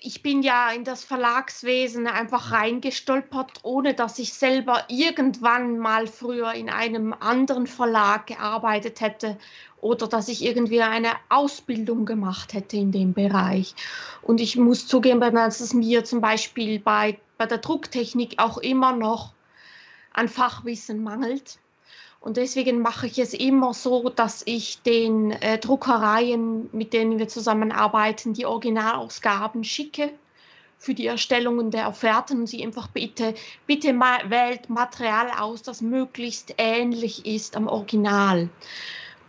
ich 0.00 0.22
bin 0.22 0.42
ja 0.42 0.70
in 0.70 0.84
das 0.84 1.04
Verlagswesen 1.04 2.06
einfach 2.06 2.52
reingestolpert, 2.52 3.60
ohne 3.62 3.94
dass 3.94 4.18
ich 4.18 4.34
selber 4.34 4.84
irgendwann 4.88 5.78
mal 5.78 6.06
früher 6.06 6.52
in 6.52 6.68
einem 6.68 7.12
anderen 7.12 7.66
Verlag 7.66 8.26
gearbeitet 8.26 9.00
hätte 9.00 9.38
oder 9.80 10.06
dass 10.06 10.28
ich 10.28 10.44
irgendwie 10.44 10.82
eine 10.82 11.12
Ausbildung 11.28 12.04
gemacht 12.04 12.52
hätte 12.52 12.76
in 12.76 12.92
dem 12.92 13.14
Bereich. 13.14 13.74
Und 14.22 14.40
ich 14.40 14.56
muss 14.56 14.86
zugeben, 14.86 15.20
dass 15.20 15.60
es 15.60 15.72
mir 15.72 16.04
zum 16.04 16.20
Beispiel 16.20 16.80
bei, 16.80 17.18
bei 17.36 17.46
der 17.46 17.58
Drucktechnik 17.58 18.34
auch 18.38 18.58
immer 18.58 18.92
noch 18.92 19.32
an 20.12 20.28
Fachwissen 20.28 21.02
mangelt. 21.02 21.58
Und 22.20 22.36
deswegen 22.36 22.80
mache 22.80 23.06
ich 23.06 23.18
es 23.18 23.32
immer 23.32 23.72
so, 23.72 24.08
dass 24.08 24.42
ich 24.44 24.82
den 24.82 25.30
äh, 25.30 25.58
Druckereien, 25.58 26.68
mit 26.72 26.92
denen 26.92 27.18
wir 27.18 27.28
zusammenarbeiten, 27.28 28.34
die 28.34 28.46
Originalausgaben 28.46 29.62
schicke 29.62 30.10
für 30.78 30.94
die 30.94 31.06
Erstellung 31.06 31.70
der 31.70 31.88
Offerten 31.88 32.40
und 32.40 32.46
sie 32.46 32.64
einfach 32.64 32.88
bitte, 32.88 33.34
bitte 33.66 33.92
mal 33.92 34.30
wählt 34.30 34.68
Material 34.68 35.30
aus, 35.38 35.62
das 35.62 35.80
möglichst 35.80 36.54
ähnlich 36.58 37.26
ist 37.26 37.56
am 37.56 37.66
Original. 37.66 38.48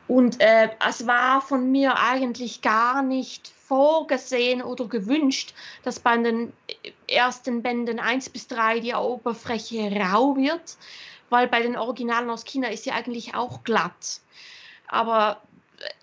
Und 0.07 0.41
äh, 0.41 0.69
es 0.87 1.05
war 1.05 1.41
von 1.41 1.71
mir 1.71 1.95
eigentlich 1.97 2.61
gar 2.61 3.03
nicht 3.03 3.51
vorgesehen 3.67 4.63
oder 4.63 4.85
gewünscht, 4.87 5.53
dass 5.83 5.99
bei 5.99 6.17
den 6.17 6.51
ersten 7.07 7.61
Bänden 7.61 7.99
1 7.99 8.29
bis 8.29 8.47
3 8.47 8.79
die 8.79 8.95
Oberfläche 8.95 9.91
rau 9.91 10.35
wird 10.35 10.77
weil 11.29 11.47
bei 11.47 11.61
den 11.61 11.77
Originalen 11.77 12.29
aus 12.29 12.45
China 12.45 12.69
ist 12.69 12.83
sie 12.83 12.91
eigentlich 12.91 13.35
auch 13.35 13.63
glatt. 13.63 14.21
Aber 14.87 15.41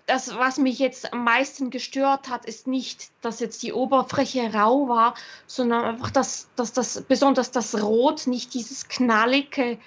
das, 0.05 0.35
was 0.37 0.57
mich 0.57 0.79
jetzt 0.79 1.13
am 1.13 1.23
meisten 1.23 1.69
gestört 1.69 2.29
hat, 2.29 2.45
ist 2.45 2.67
nicht, 2.67 3.09
dass 3.21 3.39
jetzt 3.39 3.61
die 3.63 3.73
Oberfläche 3.73 4.53
rau 4.53 4.87
war, 4.87 5.13
sondern 5.45 5.83
einfach, 5.83 6.11
dass, 6.11 6.47
dass 6.55 6.73
das, 6.73 7.01
besonders 7.01 7.51
das 7.51 7.81
Rot 7.81 8.27
nicht 8.27 8.53
dieses 8.53 8.87
knallige 8.87 9.77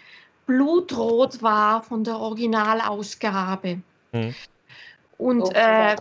Blutrot 0.46 1.42
war 1.42 1.82
von 1.82 2.04
der 2.04 2.18
Originalausgabe. 2.18 3.80
Mhm. 4.12 4.34
Und 5.18 5.42
oh, 5.42 5.50
äh, 5.52 5.96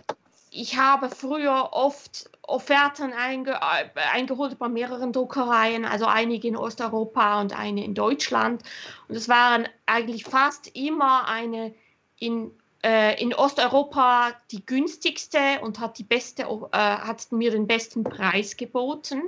ich 0.52 0.78
habe 0.78 1.10
früher 1.10 1.70
oft 1.72 2.29
Offerten 2.50 3.14
einge 3.14 3.52
äh, 3.52 4.00
eingeholt 4.14 4.58
bei 4.58 4.68
mehreren 4.70 5.14
Druckereien, 5.14 5.86
also 5.86 6.06
einige 6.06 6.48
in 6.48 6.58
Osteuropa 6.58 7.42
und 7.42 7.58
eine 7.58 7.84
in 7.84 7.94
Deutschland. 7.94 8.64
Und 9.08 9.16
es 9.16 9.30
waren 9.30 9.68
eigentlich 9.86 10.24
fast 10.24 10.76
immer 10.76 11.28
eine 11.28 11.74
in, 12.18 12.52
äh, 12.84 13.22
in 13.22 13.34
Osteuropa 13.34 14.34
die 14.52 14.66
günstigste 14.66 15.60
und 15.62 15.80
hat, 15.80 15.98
die 15.98 16.04
beste, 16.04 16.44
äh, 16.44 16.78
hat 16.78 17.32
mir 17.32 17.52
den 17.52 17.68
besten 17.68 18.04
Preis 18.04 18.58
geboten. 18.58 19.24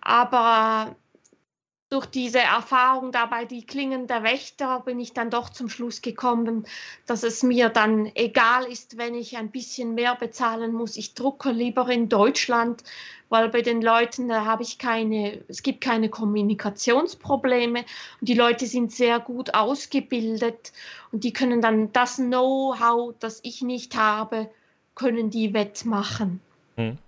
Aber 0.00 0.96
durch 1.90 2.06
diese 2.06 2.38
Erfahrung 2.38 3.10
dabei, 3.10 3.44
die 3.44 3.66
Klingen 3.66 4.06
der 4.06 4.22
Wächter, 4.22 4.78
bin 4.80 5.00
ich 5.00 5.12
dann 5.12 5.28
doch 5.28 5.50
zum 5.50 5.68
Schluss 5.68 6.02
gekommen, 6.02 6.64
dass 7.06 7.24
es 7.24 7.42
mir 7.42 7.68
dann 7.68 8.10
egal 8.14 8.64
ist, 8.64 8.96
wenn 8.96 9.16
ich 9.16 9.36
ein 9.36 9.50
bisschen 9.50 9.96
mehr 9.96 10.14
bezahlen 10.14 10.72
muss. 10.72 10.96
Ich 10.96 11.14
drucke 11.14 11.50
lieber 11.50 11.88
in 11.88 12.08
Deutschland, 12.08 12.84
weil 13.28 13.48
bei 13.48 13.62
den 13.62 13.82
Leuten 13.82 14.28
da 14.28 14.44
habe 14.44 14.62
ich 14.62 14.78
keine, 14.78 15.42
es 15.48 15.64
gibt 15.64 15.80
keine 15.80 16.08
Kommunikationsprobleme 16.08 17.80
und 18.20 18.28
die 18.28 18.34
Leute 18.34 18.66
sind 18.66 18.92
sehr 18.92 19.18
gut 19.18 19.54
ausgebildet 19.54 20.72
und 21.10 21.24
die 21.24 21.32
können 21.32 21.60
dann 21.60 21.92
das 21.92 22.16
Know-how, 22.16 23.16
das 23.18 23.40
ich 23.42 23.62
nicht 23.62 23.96
habe, 23.96 24.48
können 24.94 25.30
die 25.30 25.54
wettmachen. 25.54 26.40
Hm. 26.76 26.98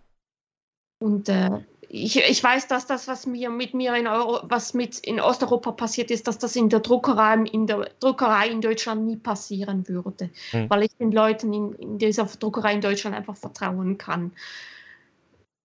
Und 0.98 1.28
äh, 1.28 1.60
ich, 1.94 2.16
ich 2.16 2.42
weiß, 2.42 2.68
dass 2.68 2.86
das, 2.86 3.06
was 3.06 3.26
mir 3.26 3.50
mit 3.50 3.74
mir 3.74 3.94
in 3.94 4.06
Euro, 4.06 4.40
was 4.44 4.72
mit 4.72 4.98
in 5.00 5.20
Osteuropa 5.20 5.72
passiert 5.72 6.10
ist, 6.10 6.26
dass 6.26 6.38
das 6.38 6.56
in 6.56 6.70
der 6.70 6.80
Druckerei 6.80 7.44
in 7.52 7.66
der 7.66 7.90
Druckerei 8.00 8.48
in 8.48 8.62
Deutschland 8.62 9.04
nie 9.04 9.16
passieren 9.16 9.86
würde, 9.88 10.30
hm. 10.52 10.70
weil 10.70 10.84
ich 10.84 10.96
den 10.96 11.12
Leuten 11.12 11.52
in, 11.52 11.74
in, 11.74 11.98
dieser 11.98 12.24
Druckerei 12.24 12.72
in 12.72 12.80
Deutschland 12.80 13.14
einfach 13.14 13.36
vertrauen 13.36 13.98
kann. 13.98 14.32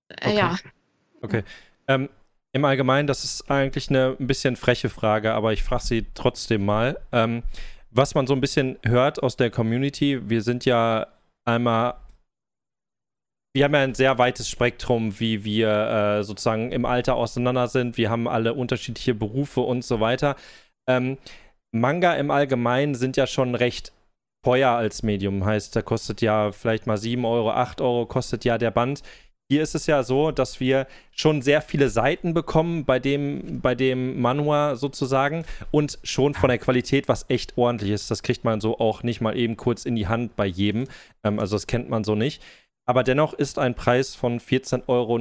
Äh, 0.09 0.27
okay. 0.27 0.37
Ja. 0.37 0.55
Okay. 1.21 1.43
Ähm, 1.87 2.09
Im 2.51 2.65
Allgemeinen, 2.65 3.07
das 3.07 3.23
ist 3.23 3.49
eigentlich 3.49 3.89
eine 3.89 4.17
ein 4.19 4.27
bisschen 4.27 4.57
freche 4.57 4.89
Frage, 4.89 5.33
aber 5.33 5.53
ich 5.53 5.63
frage 5.63 5.83
sie 5.83 6.05
trotzdem 6.13 6.65
mal. 6.65 6.99
Ähm, 7.13 7.43
was 7.91 8.15
man 8.15 8.27
so 8.27 8.33
ein 8.33 8.41
bisschen 8.41 8.77
hört 8.83 9.23
aus 9.23 9.37
der 9.37 9.49
Community, 9.49 10.29
wir 10.29 10.41
sind 10.41 10.65
ja 10.65 11.07
einmal 11.45 11.95
wir 13.53 13.63
haben 13.63 13.73
ja 13.73 13.81
ein 13.81 13.95
sehr 13.95 14.17
weites 14.17 14.49
Spektrum, 14.49 15.19
wie 15.19 15.43
wir 15.43 15.69
äh, 16.19 16.23
sozusagen 16.23 16.71
im 16.71 16.85
Alter 16.85 17.15
auseinander 17.15 17.67
sind. 17.67 17.97
Wir 17.97 18.09
haben 18.09 18.27
alle 18.27 18.53
unterschiedliche 18.53 19.15
Berufe 19.15 19.61
und 19.61 19.83
so 19.83 19.99
weiter. 19.99 20.35
Ähm, 20.87 21.17
Manga 21.71 22.13
im 22.13 22.31
Allgemeinen 22.31 22.95
sind 22.95 23.17
ja 23.17 23.27
schon 23.27 23.55
recht 23.55 23.93
teuer 24.43 24.71
als 24.71 25.03
Medium. 25.03 25.43
Heißt, 25.43 25.75
da 25.75 25.81
kostet 25.81 26.21
ja 26.21 26.51
vielleicht 26.51 26.87
mal 26.87 26.97
7 26.97 27.25
Euro, 27.25 27.51
8 27.51 27.81
Euro 27.81 28.05
kostet 28.05 28.45
ja 28.45 28.57
der 28.57 28.71
Band. 28.71 29.01
Hier 29.49 29.63
ist 29.63 29.75
es 29.75 29.87
ja 29.87 30.03
so, 30.03 30.31
dass 30.31 30.59
wir 30.59 30.87
schon 31.11 31.41
sehr 31.41 31.61
viele 31.61 31.89
Seiten 31.89 32.33
bekommen 32.33 32.83
bei 32.83 32.99
dem, 32.99 33.61
bei 33.61 33.75
dem 33.75 34.19
Manua 34.19 34.75
sozusagen 34.75 35.45
und 35.71 35.99
schon 36.03 36.33
von 36.33 36.49
der 36.49 36.57
Qualität, 36.57 37.07
was 37.07 37.25
echt 37.29 37.57
ordentlich 37.57 37.91
ist. 37.91 38.11
Das 38.11 38.23
kriegt 38.23 38.43
man 38.43 38.59
so 38.59 38.77
auch 38.77 39.03
nicht 39.03 39.21
mal 39.21 39.37
eben 39.37 39.55
kurz 39.55 39.85
in 39.85 39.95
die 39.95 40.07
Hand 40.07 40.35
bei 40.35 40.45
jedem. 40.45 40.87
Ähm, 41.23 41.39
also 41.39 41.55
das 41.55 41.65
kennt 41.65 41.89
man 41.89 42.03
so 42.03 42.13
nicht. 42.13 42.43
Aber 42.89 43.03
dennoch 43.03 43.33
ist 43.33 43.59
ein 43.59 43.75
Preis 43.75 44.15
von 44.15 44.39
14,90 44.39 44.87
Euro 44.87 45.19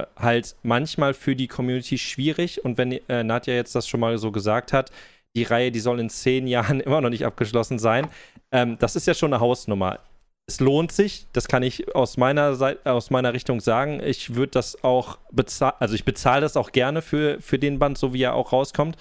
äh, 0.00 0.06
halt 0.16 0.54
manchmal 0.62 1.12
für 1.12 1.34
die 1.34 1.48
Community 1.48 1.98
schwierig. 1.98 2.64
Und 2.64 2.78
wenn 2.78 2.92
äh, 3.08 3.24
Nadja 3.24 3.54
jetzt 3.54 3.74
das 3.74 3.88
schon 3.88 3.98
mal 3.98 4.16
so 4.16 4.30
gesagt 4.30 4.72
hat, 4.72 4.92
die 5.34 5.42
Reihe, 5.42 5.72
die 5.72 5.80
soll 5.80 5.98
in 5.98 6.08
zehn 6.08 6.46
Jahren 6.46 6.80
immer 6.80 7.00
noch 7.00 7.10
nicht 7.10 7.26
abgeschlossen 7.26 7.80
sein. 7.80 8.08
Ähm, 8.52 8.78
das 8.78 8.94
ist 8.94 9.08
ja 9.08 9.14
schon 9.14 9.34
eine 9.34 9.40
Hausnummer. 9.40 9.98
Es 10.46 10.60
lohnt 10.60 10.92
sich, 10.92 11.26
das 11.32 11.48
kann 11.48 11.64
ich 11.64 11.94
aus 11.94 12.16
meiner 12.16 12.54
Seite, 12.54 12.92
aus 12.92 13.10
meiner 13.10 13.32
Richtung 13.32 13.60
sagen. 13.60 14.00
Ich 14.02 14.34
würde 14.34 14.52
das 14.52 14.82
auch 14.84 15.18
bezahlen, 15.32 15.74
also 15.80 15.94
ich 15.94 16.04
bezahle 16.04 16.40
das 16.40 16.56
auch 16.56 16.70
gerne 16.72 17.02
für, 17.02 17.40
für 17.40 17.58
den 17.58 17.78
Band, 17.80 17.98
so 17.98 18.14
wie 18.14 18.22
er 18.22 18.34
auch 18.34 18.52
rauskommt. 18.52 18.96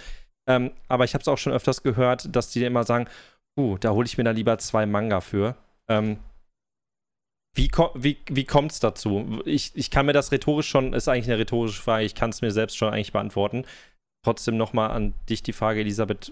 Ähm, 0.48 0.72
aber 0.88 1.06
ich 1.06 1.14
habe 1.14 1.22
es 1.22 1.28
auch 1.28 1.38
schon 1.38 1.54
öfters 1.54 1.84
gehört, 1.84 2.36
dass 2.36 2.50
die 2.50 2.64
immer 2.64 2.84
sagen, 2.84 3.08
uh, 3.58 3.78
da 3.78 3.92
hole 3.92 4.08
ich 4.08 4.18
mir 4.18 4.24
da 4.24 4.32
lieber 4.32 4.58
zwei 4.58 4.86
Manga 4.88 5.22
für. 5.22 5.56
Ähm, 5.88 6.18
wie, 7.56 7.72
wie, 7.96 8.18
wie 8.30 8.46
kommt 8.46 8.72
es 8.72 8.80
dazu? 8.80 9.42
Ich, 9.46 9.72
ich 9.76 9.92
kann 9.92 10.06
mir 10.06 10.14
das 10.14 10.32
rhetorisch 10.32 10.70
schon, 10.70 10.94
ist 10.94 11.08
eigentlich 11.08 11.28
eine 11.28 11.40
rhetorische 11.40 11.82
Frage, 11.82 12.06
ich 12.06 12.16
kann 12.16 12.30
es 12.30 12.42
mir 12.42 12.52
selbst 12.52 12.78
schon 12.78 12.94
eigentlich 12.94 13.12
beantworten. 13.12 13.66
Trotzdem 14.24 14.58
nochmal 14.58 14.92
an 14.92 15.14
dich 15.30 15.44
die 15.44 15.54
Frage, 15.54 15.80
Elisabeth, 15.80 16.32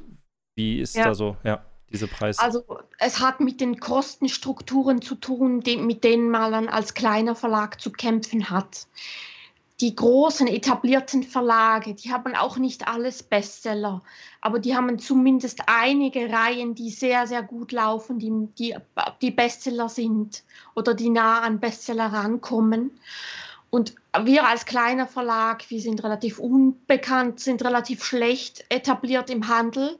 wie 0.57 0.79
ist 0.79 0.95
ja. 0.95 1.05
da 1.05 1.15
so, 1.15 1.37
ja, 1.43 1.65
diese 1.91 2.07
Preis? 2.07 2.39
Also 2.39 2.63
es 2.99 3.19
hat 3.19 3.39
mit 3.39 3.61
den 3.61 3.79
Kostenstrukturen 3.79 5.01
zu 5.01 5.15
tun, 5.15 5.61
die, 5.61 5.77
mit 5.77 6.03
denen 6.03 6.29
man 6.29 6.51
dann 6.51 6.69
als 6.69 6.93
kleiner 6.93 7.35
Verlag 7.35 7.79
zu 7.81 7.91
kämpfen 7.91 8.49
hat 8.49 8.87
die 9.79 9.95
großen 9.95 10.47
etablierten 10.47 11.21
Verlage, 11.21 11.93
die 11.93 12.11
haben 12.11 12.35
auch 12.35 12.57
nicht 12.57 12.87
alles 12.87 13.21
Bestseller, 13.21 14.01
aber 14.41 14.57
die 14.57 14.75
haben 14.75 14.97
zumindest 14.97 15.61
einige 15.67 16.31
Reihen, 16.31 16.73
die 16.73 16.89
sehr, 16.89 17.27
sehr 17.27 17.43
gut 17.43 17.71
laufen, 17.71 18.17
die, 18.17 18.47
die, 18.57 18.75
die 19.21 19.31
Bestseller 19.31 19.87
sind 19.87 20.43
oder 20.75 20.95
die 20.95 21.09
nah 21.09 21.41
an 21.41 21.59
Bestseller 21.59 22.11
rankommen. 22.11 22.99
Und 23.69 23.93
wir 24.23 24.47
als 24.47 24.65
kleiner 24.65 25.05
Verlag, 25.05 25.69
wir 25.69 25.81
sind 25.81 26.03
relativ 26.03 26.39
unbekannt, 26.39 27.39
sind 27.39 27.63
relativ 27.63 28.03
schlecht 28.03 28.65
etabliert 28.69 29.29
im 29.29 29.47
Handel. 29.47 29.99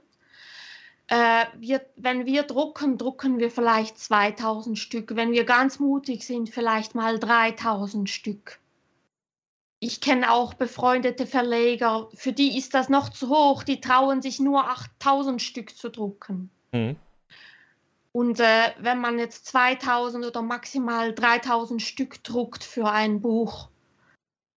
Äh, 1.08 1.46
wir, 1.60 1.86
wenn 1.98 2.26
wir 2.26 2.44
drucken, 2.44 2.98
drucken 2.98 3.40
wir 3.40 3.52
vielleicht 3.52 4.00
2000 4.00 4.80
Stück. 4.80 5.16
Wenn 5.16 5.34
wir 5.34 5.44
ganz 5.44 5.80
mutig 5.80 6.26
sind, 6.26 6.50
vielleicht 6.50 6.96
mal 6.96 7.20
3000 7.20 8.10
Stück. 8.10 8.60
Ich 9.80 10.02
kenne 10.02 10.32
auch 10.32 10.56
befreundete 10.56 11.28
Verleger, 11.28 12.10
für 12.16 12.34
die 12.34 12.58
ist 12.58 12.74
das 12.74 12.90
noch 12.90 13.10
zu 13.10 13.30
hoch, 13.30 13.64
die 13.64 13.80
trauen 13.80 14.22
sich 14.22 14.40
nur 14.40 14.68
8000 14.68 15.42
Stück 15.42 15.76
zu 15.76 15.90
drucken. 15.90 16.50
Mhm. 16.72 16.96
Und 18.12 18.40
äh, 18.40 18.74
wenn 18.80 19.00
man 19.00 19.20
jetzt 19.20 19.46
2000 19.46 20.26
oder 20.26 20.42
maximal 20.42 21.14
3000 21.14 21.80
Stück 21.80 22.24
druckt 22.24 22.64
für 22.64 22.90
ein 22.90 23.22
Buch, 23.22 23.70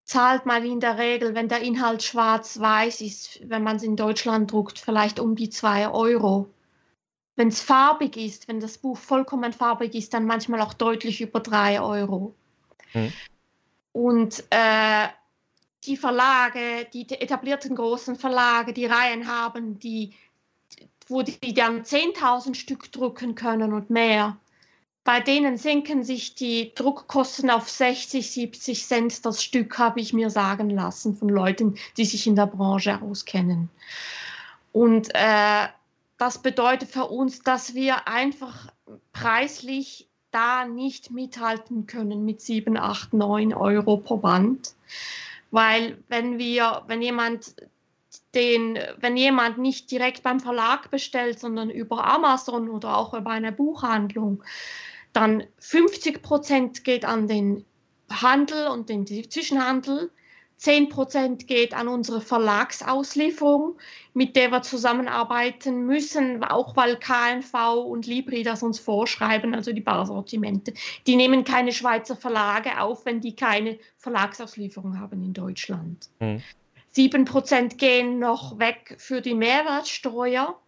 zahlt 0.04 0.46
man 0.46 0.64
in 0.64 0.80
der 0.80 0.96
Regel, 0.96 1.34
wenn 1.34 1.48
der 1.48 1.60
Inhalt 1.60 2.02
schwarz-weiß 2.02 3.02
ist, 3.02 3.40
wenn 3.44 3.62
man 3.62 3.76
es 3.76 3.82
in 3.82 3.96
Deutschland 3.96 4.50
druckt, 4.50 4.78
vielleicht 4.78 5.20
um 5.20 5.36
die 5.36 5.50
2 5.50 5.90
Euro. 5.90 6.48
Wenn 7.36 7.48
es 7.48 7.60
farbig 7.60 8.16
ist, 8.16 8.48
wenn 8.48 8.60
das 8.60 8.78
Buch 8.78 8.96
vollkommen 8.96 9.52
farbig 9.52 9.94
ist, 9.94 10.14
dann 10.14 10.24
manchmal 10.24 10.62
auch 10.62 10.74
deutlich 10.74 11.20
über 11.20 11.40
3 11.40 11.80
Euro. 11.80 12.34
Hm. 12.92 13.12
Und 13.92 14.44
äh, 14.50 15.08
die 15.84 15.96
Verlage, 15.96 16.86
die 16.92 17.08
etablierten 17.08 17.74
großen 17.74 18.16
Verlage, 18.16 18.72
die 18.72 18.86
Reihen 18.86 19.26
haben, 19.26 19.78
die, 19.78 20.14
wo 21.08 21.22
die 21.22 21.54
dann 21.54 21.82
10.000 21.82 22.54
Stück 22.54 22.92
drucken 22.92 23.34
können 23.34 23.72
und 23.72 23.90
mehr, 23.90 24.36
bei 25.02 25.20
denen 25.20 25.56
senken 25.56 26.04
sich 26.04 26.34
die 26.34 26.74
Druckkosten 26.74 27.50
auf 27.50 27.68
60, 27.68 28.30
70 28.30 28.86
Cent 28.86 29.26
das 29.26 29.42
Stück, 29.42 29.78
habe 29.78 30.00
ich 30.00 30.12
mir 30.12 30.30
sagen 30.30 30.68
lassen 30.70 31.16
von 31.16 31.28
Leuten, 31.28 31.76
die 31.96 32.04
sich 32.04 32.26
in 32.26 32.36
der 32.36 32.46
Branche 32.46 33.00
auskennen. 33.00 33.70
Und 34.72 35.08
äh, 35.14 35.68
das 36.18 36.42
bedeutet 36.42 36.90
für 36.90 37.06
uns, 37.06 37.42
dass 37.42 37.74
wir 37.74 38.06
einfach 38.06 38.70
preislich 39.12 40.09
da 40.30 40.64
nicht 40.64 41.10
mithalten 41.10 41.86
können 41.86 42.24
mit 42.24 42.40
7, 42.40 42.76
8, 42.76 43.12
9 43.12 43.54
Euro 43.54 43.96
pro 43.96 44.18
Band. 44.18 44.74
Weil 45.50 45.98
wenn 46.08 46.38
wir, 46.38 46.82
wenn 46.86 47.02
jemand 47.02 47.54
den, 48.34 48.78
wenn 48.98 49.16
jemand 49.16 49.58
nicht 49.58 49.90
direkt 49.90 50.22
beim 50.22 50.40
Verlag 50.40 50.90
bestellt, 50.90 51.38
sondern 51.40 51.70
über 51.70 52.04
Amazon 52.06 52.68
oder 52.68 52.96
auch 52.96 53.14
über 53.14 53.30
eine 53.30 53.52
Buchhandlung, 53.52 54.42
dann 55.12 55.44
50 55.58 56.22
Prozent 56.22 56.84
geht 56.84 57.04
an 57.04 57.26
den 57.26 57.64
Handel 58.08 58.68
und 58.68 58.88
den 58.88 59.06
Zwischenhandel. 59.06 60.10
10 60.60 60.90
Prozent 60.90 61.46
geht 61.46 61.72
an 61.72 61.88
unsere 61.88 62.20
Verlagsauslieferung, 62.20 63.78
mit 64.12 64.36
der 64.36 64.50
wir 64.50 64.60
zusammenarbeiten 64.60 65.86
müssen, 65.86 66.44
auch 66.44 66.76
weil 66.76 66.98
KNV 66.98 67.86
und 67.86 68.06
Libri 68.06 68.42
das 68.42 68.62
uns 68.62 68.78
vorschreiben, 68.78 69.54
also 69.54 69.72
die 69.72 69.80
Barsortimente. 69.80 70.74
Die 71.06 71.16
nehmen 71.16 71.44
keine 71.44 71.72
Schweizer 71.72 72.14
Verlage 72.14 72.78
auf, 72.78 73.06
wenn 73.06 73.22
die 73.22 73.34
keine 73.34 73.78
Verlagsauslieferung 73.96 75.00
haben 75.00 75.24
in 75.24 75.32
Deutschland. 75.32 76.10
Mhm. 76.20 76.42
7 76.90 77.24
Prozent 77.24 77.78
gehen 77.78 78.18
noch 78.18 78.58
weg 78.58 78.96
für 78.98 79.22
die 79.22 79.34
Mehrwertsteuer. 79.34 80.58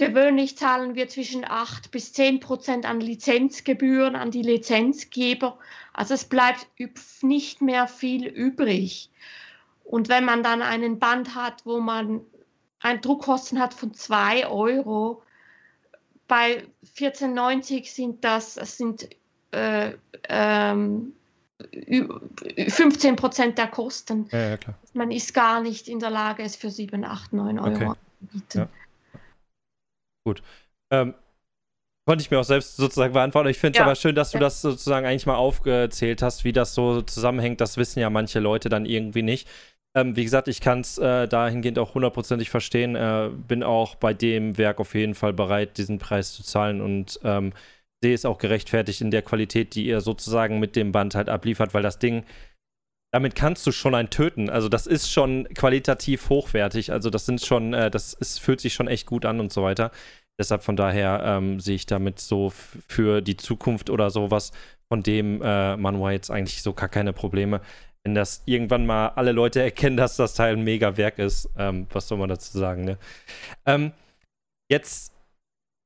Gewöhnlich 0.00 0.56
zahlen 0.56 0.94
wir 0.94 1.08
zwischen 1.08 1.44
8 1.44 1.90
bis 1.90 2.14
10 2.14 2.40
Prozent 2.40 2.86
an 2.86 3.02
Lizenzgebühren 3.02 4.16
an 4.16 4.30
die 4.30 4.40
Lizenzgeber. 4.40 5.58
Also 5.92 6.14
es 6.14 6.24
bleibt 6.24 6.66
nicht 7.20 7.60
mehr 7.60 7.86
viel 7.86 8.26
übrig. 8.26 9.10
Und 9.84 10.08
wenn 10.08 10.24
man 10.24 10.42
dann 10.42 10.62
einen 10.62 10.98
Band 10.98 11.34
hat, 11.34 11.66
wo 11.66 11.80
man 11.80 12.22
ein 12.80 13.02
Druckkosten 13.02 13.60
hat 13.60 13.74
von 13.74 13.92
2 13.92 14.46
Euro, 14.46 15.22
bei 16.26 16.64
14,90 16.96 17.94
sind 17.94 18.24
das, 18.24 18.54
das 18.54 18.78
sind 18.78 19.06
äh, 19.50 19.92
ähm, 20.30 21.12
15 22.68 23.16
Prozent 23.16 23.58
der 23.58 23.66
Kosten. 23.66 24.30
Ja, 24.32 24.52
ja, 24.52 24.58
man 24.94 25.10
ist 25.10 25.34
gar 25.34 25.60
nicht 25.60 25.88
in 25.88 25.98
der 25.98 26.08
Lage, 26.08 26.42
es 26.42 26.56
für 26.56 26.70
7, 26.70 27.04
8, 27.04 27.34
9 27.34 27.58
Euro 27.58 27.74
okay. 27.74 27.84
anzubieten. 27.84 28.60
Ja. 28.62 28.68
Gut. 30.24 30.42
Ähm, 30.92 31.14
konnte 32.06 32.22
ich 32.22 32.30
mir 32.30 32.40
auch 32.40 32.44
selbst 32.44 32.76
sozusagen 32.76 33.12
beantworten. 33.12 33.48
Ich 33.48 33.58
finde 33.58 33.76
es 33.76 33.78
ja. 33.78 33.84
aber 33.84 33.94
schön, 33.94 34.14
dass 34.14 34.32
du 34.32 34.38
ja. 34.38 34.42
das 34.42 34.62
sozusagen 34.62 35.06
eigentlich 35.06 35.26
mal 35.26 35.36
aufgezählt 35.36 36.22
hast, 36.22 36.44
wie 36.44 36.52
das 36.52 36.74
so 36.74 37.02
zusammenhängt. 37.02 37.60
Das 37.60 37.76
wissen 37.76 38.00
ja 38.00 38.10
manche 38.10 38.40
Leute 38.40 38.68
dann 38.68 38.84
irgendwie 38.84 39.22
nicht. 39.22 39.48
Ähm, 39.96 40.16
wie 40.16 40.24
gesagt, 40.24 40.48
ich 40.48 40.60
kann 40.60 40.80
es 40.80 40.98
äh, 40.98 41.26
dahingehend 41.26 41.78
auch 41.78 41.94
hundertprozentig 41.94 42.50
verstehen. 42.50 42.94
Äh, 42.96 43.30
bin 43.48 43.62
auch 43.62 43.96
bei 43.96 44.14
dem 44.14 44.56
Werk 44.56 44.78
auf 44.80 44.94
jeden 44.94 45.14
Fall 45.14 45.32
bereit, 45.32 45.78
diesen 45.78 45.98
Preis 45.98 46.32
zu 46.32 46.42
zahlen 46.42 46.80
und 46.80 47.18
ähm, 47.24 47.52
sehe 48.02 48.14
es 48.14 48.24
auch 48.24 48.38
gerechtfertigt 48.38 49.00
in 49.00 49.10
der 49.10 49.22
Qualität, 49.22 49.74
die 49.74 49.86
ihr 49.86 50.00
sozusagen 50.00 50.58
mit 50.58 50.76
dem 50.76 50.92
Band 50.92 51.14
halt 51.14 51.28
abliefert, 51.28 51.74
weil 51.74 51.82
das 51.82 51.98
Ding, 51.98 52.24
damit 53.12 53.34
kannst 53.34 53.66
du 53.66 53.72
schon 53.72 53.94
einen 53.94 54.10
töten. 54.10 54.50
Also 54.50 54.68
das 54.68 54.86
ist 54.86 55.10
schon 55.10 55.48
qualitativ 55.54 56.28
hochwertig. 56.28 56.92
Also 56.92 57.10
das 57.10 57.26
sind 57.26 57.40
schon, 57.44 57.74
äh, 57.74 57.90
das 57.90 58.14
ist, 58.14 58.38
fühlt 58.38 58.60
sich 58.60 58.74
schon 58.74 58.88
echt 58.88 59.06
gut 59.06 59.24
an 59.24 59.40
und 59.40 59.52
so 59.52 59.62
weiter. 59.62 59.90
Deshalb 60.38 60.62
von 60.62 60.76
daher 60.76 61.22
ähm, 61.24 61.60
sehe 61.60 61.74
ich 61.74 61.86
damit 61.86 62.18
so 62.18 62.50
für 62.50 63.20
die 63.20 63.36
Zukunft 63.36 63.90
oder 63.90 64.10
sowas, 64.10 64.52
von 64.88 65.02
dem 65.02 65.42
äh, 65.42 65.76
Manuel 65.76 66.14
jetzt 66.14 66.30
eigentlich 66.30 66.62
so 66.62 66.72
gar 66.72 66.88
keine 66.88 67.12
Probleme. 67.12 67.60
Wenn 68.04 68.14
das 68.14 68.42
irgendwann 68.46 68.86
mal 68.86 69.08
alle 69.08 69.32
Leute 69.32 69.60
erkennen, 69.60 69.96
dass 69.96 70.16
das 70.16 70.34
Teil 70.34 70.56
ein 70.56 70.64
mega 70.64 70.96
Werk 70.96 71.18
ist, 71.18 71.50
ähm, 71.58 71.86
was 71.92 72.08
soll 72.08 72.16
man 72.16 72.30
dazu 72.30 72.58
sagen, 72.58 72.84
ne? 72.84 72.98
Ähm, 73.66 73.92
jetzt, 74.70 75.12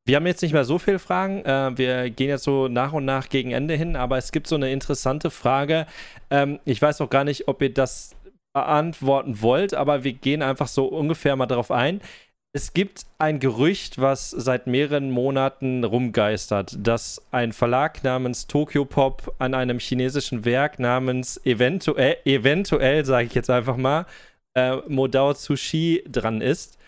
wir 0.07 0.17
haben 0.17 0.27
jetzt 0.27 0.43
nicht 0.43 0.53
mehr 0.53 0.65
so 0.65 0.79
viele 0.79 0.99
Fragen. 0.99 1.45
Äh, 1.45 1.77
wir 1.77 2.11
gehen 2.11 2.29
jetzt 2.29 2.45
so 2.45 2.69
nach 2.69 2.93
und 2.93 3.05
nach 3.05 3.29
gegen 3.29 3.53
Ende 3.53 3.75
hin, 3.75 3.97
aber 3.97 4.19
es 4.19 4.33
gibt 4.33 4.47
so 4.47 4.55
eine 4.57 4.71
interessante 4.71 5.31
Frage. 5.31 5.87
Ähm, 6.31 6.61
ich 6.65 6.81
weiß 6.81 7.01
auch 7.01 7.11
gar 7.11 7.25
nicht, 7.25 7.49
ob 7.49 7.63
ihr 7.63 7.73
das 7.73 8.15
beantworten 8.53 9.41
wollt, 9.41 9.75
aber 9.75 10.05
wir 10.05 10.13
gehen 10.13 10.43
einfach 10.43 10.69
so 10.69 10.87
ungefähr 10.87 11.37
mal 11.37 11.47
darauf 11.47 11.71
ein. 11.71 12.01
Es 12.57 12.73
gibt 12.73 13.07
ein 13.19 13.41
Gerücht, 13.41 14.01
was 14.01 14.31
seit 14.31 14.69
mehreren 14.69 15.11
Monaten 15.11 15.83
rumgeistert, 15.83 16.77
dass 16.79 17.21
ein 17.33 17.53
Verlag 17.53 18.05
namens 18.05 18.47
Tokyo 18.47 18.85
Pop 18.85 19.35
an 19.39 19.55
einem 19.55 19.81
chinesischen 19.81 20.45
Werk 20.45 20.79
namens 20.79 21.45
eventuell, 21.45 22.19
eventuell 22.25 23.05
sage 23.05 23.27
ich 23.27 23.35
jetzt 23.35 23.51
einfach 23.51 23.77
mal, 23.77 24.07
äh, 24.55 24.77
Modao 24.87 25.35
Sushi 25.35 26.05
dran 26.07 26.41
ist. 26.41 26.79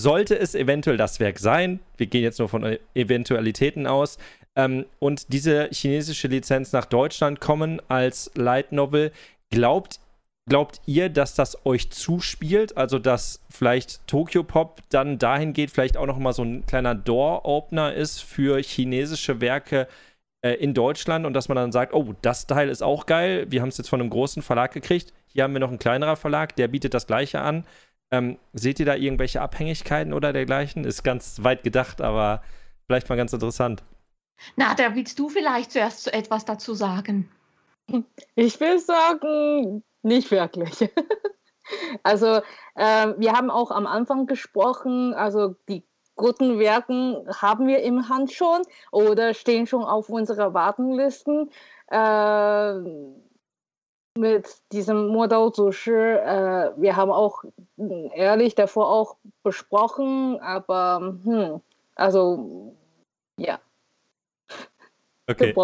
Sollte 0.00 0.38
es 0.38 0.54
eventuell 0.54 0.96
das 0.96 1.18
Werk 1.18 1.38
sein, 1.38 1.80
wir 1.96 2.06
gehen 2.06 2.22
jetzt 2.22 2.38
nur 2.38 2.48
von 2.48 2.78
Eventualitäten 2.94 3.86
aus, 3.86 4.18
ähm, 4.54 4.86
und 4.98 5.32
diese 5.32 5.68
chinesische 5.72 6.28
Lizenz 6.28 6.72
nach 6.72 6.84
Deutschland 6.84 7.40
kommen 7.40 7.82
als 7.88 8.30
Light 8.34 8.72
Novel, 8.72 9.12
glaubt 9.50 10.00
Glaubt 10.48 10.80
ihr, 10.86 11.10
dass 11.10 11.34
das 11.34 11.66
euch 11.66 11.90
zuspielt? 11.90 12.78
Also, 12.78 12.98
dass 12.98 13.42
vielleicht 13.50 14.06
Tokyo 14.06 14.42
Pop 14.42 14.80
dann 14.88 15.18
dahin 15.18 15.52
geht, 15.52 15.70
vielleicht 15.70 15.98
auch 15.98 16.06
noch 16.06 16.16
mal 16.16 16.32
so 16.32 16.42
ein 16.42 16.64
kleiner 16.64 16.94
Door-Opener 16.94 17.92
ist 17.92 18.22
für 18.22 18.58
chinesische 18.58 19.42
Werke 19.42 19.88
äh, 20.42 20.52
in 20.52 20.72
Deutschland 20.72 21.26
und 21.26 21.34
dass 21.34 21.48
man 21.48 21.56
dann 21.56 21.70
sagt, 21.72 21.92
oh, 21.92 22.14
das 22.22 22.46
Teil 22.46 22.70
ist 22.70 22.82
auch 22.82 23.04
geil, 23.04 23.46
wir 23.50 23.60
haben 23.60 23.68
es 23.68 23.76
jetzt 23.76 23.90
von 23.90 24.00
einem 24.00 24.08
großen 24.08 24.40
Verlag 24.42 24.72
gekriegt, 24.72 25.12
hier 25.26 25.44
haben 25.44 25.52
wir 25.52 25.60
noch 25.60 25.68
einen 25.68 25.78
kleinerer 25.78 26.16
Verlag, 26.16 26.56
der 26.56 26.68
bietet 26.68 26.94
das 26.94 27.06
Gleiche 27.06 27.40
an. 27.40 27.66
Ähm, 28.10 28.38
seht 28.52 28.80
ihr 28.80 28.86
da 28.86 28.94
irgendwelche 28.94 29.40
Abhängigkeiten 29.40 30.12
oder 30.12 30.32
dergleichen? 30.32 30.84
Ist 30.84 31.02
ganz 31.02 31.42
weit 31.42 31.62
gedacht, 31.62 32.00
aber 32.00 32.42
vielleicht 32.86 33.08
mal 33.08 33.16
ganz 33.16 33.32
interessant. 33.32 33.82
Na, 34.56 34.74
da 34.74 34.94
willst 34.94 35.18
du 35.18 35.28
vielleicht 35.28 35.72
zuerst 35.72 36.12
etwas 36.12 36.44
dazu 36.44 36.74
sagen. 36.74 37.30
Ich 38.34 38.60
will 38.60 38.78
sagen, 38.78 39.82
nicht 40.02 40.30
wirklich. 40.30 40.88
also 42.02 42.40
äh, 42.74 43.14
wir 43.16 43.32
haben 43.32 43.50
auch 43.50 43.70
am 43.70 43.86
Anfang 43.86 44.26
gesprochen, 44.26 45.14
also 45.14 45.56
die 45.68 45.84
guten 46.16 46.58
Werken 46.58 47.26
haben 47.40 47.66
wir 47.66 47.82
im 47.82 48.08
Hand 48.08 48.32
schon 48.32 48.62
oder 48.90 49.34
stehen 49.34 49.66
schon 49.66 49.84
auf 49.84 50.08
unserer 50.08 50.52
Wartenlisten. 50.52 51.50
Äh, 51.90 52.74
mit 54.16 54.48
diesem 54.72 55.08
Modell 55.08 55.52
Zushi, 55.52 55.90
äh, 55.90 56.70
wir 56.76 56.96
haben 56.96 57.10
auch 57.10 57.44
ehrlich 58.14 58.54
davor 58.54 58.90
auch 58.90 59.16
besprochen, 59.42 60.40
aber 60.40 61.14
hm, 61.24 61.60
also 61.94 62.76
ja. 63.38 63.60
Okay. 65.28 65.54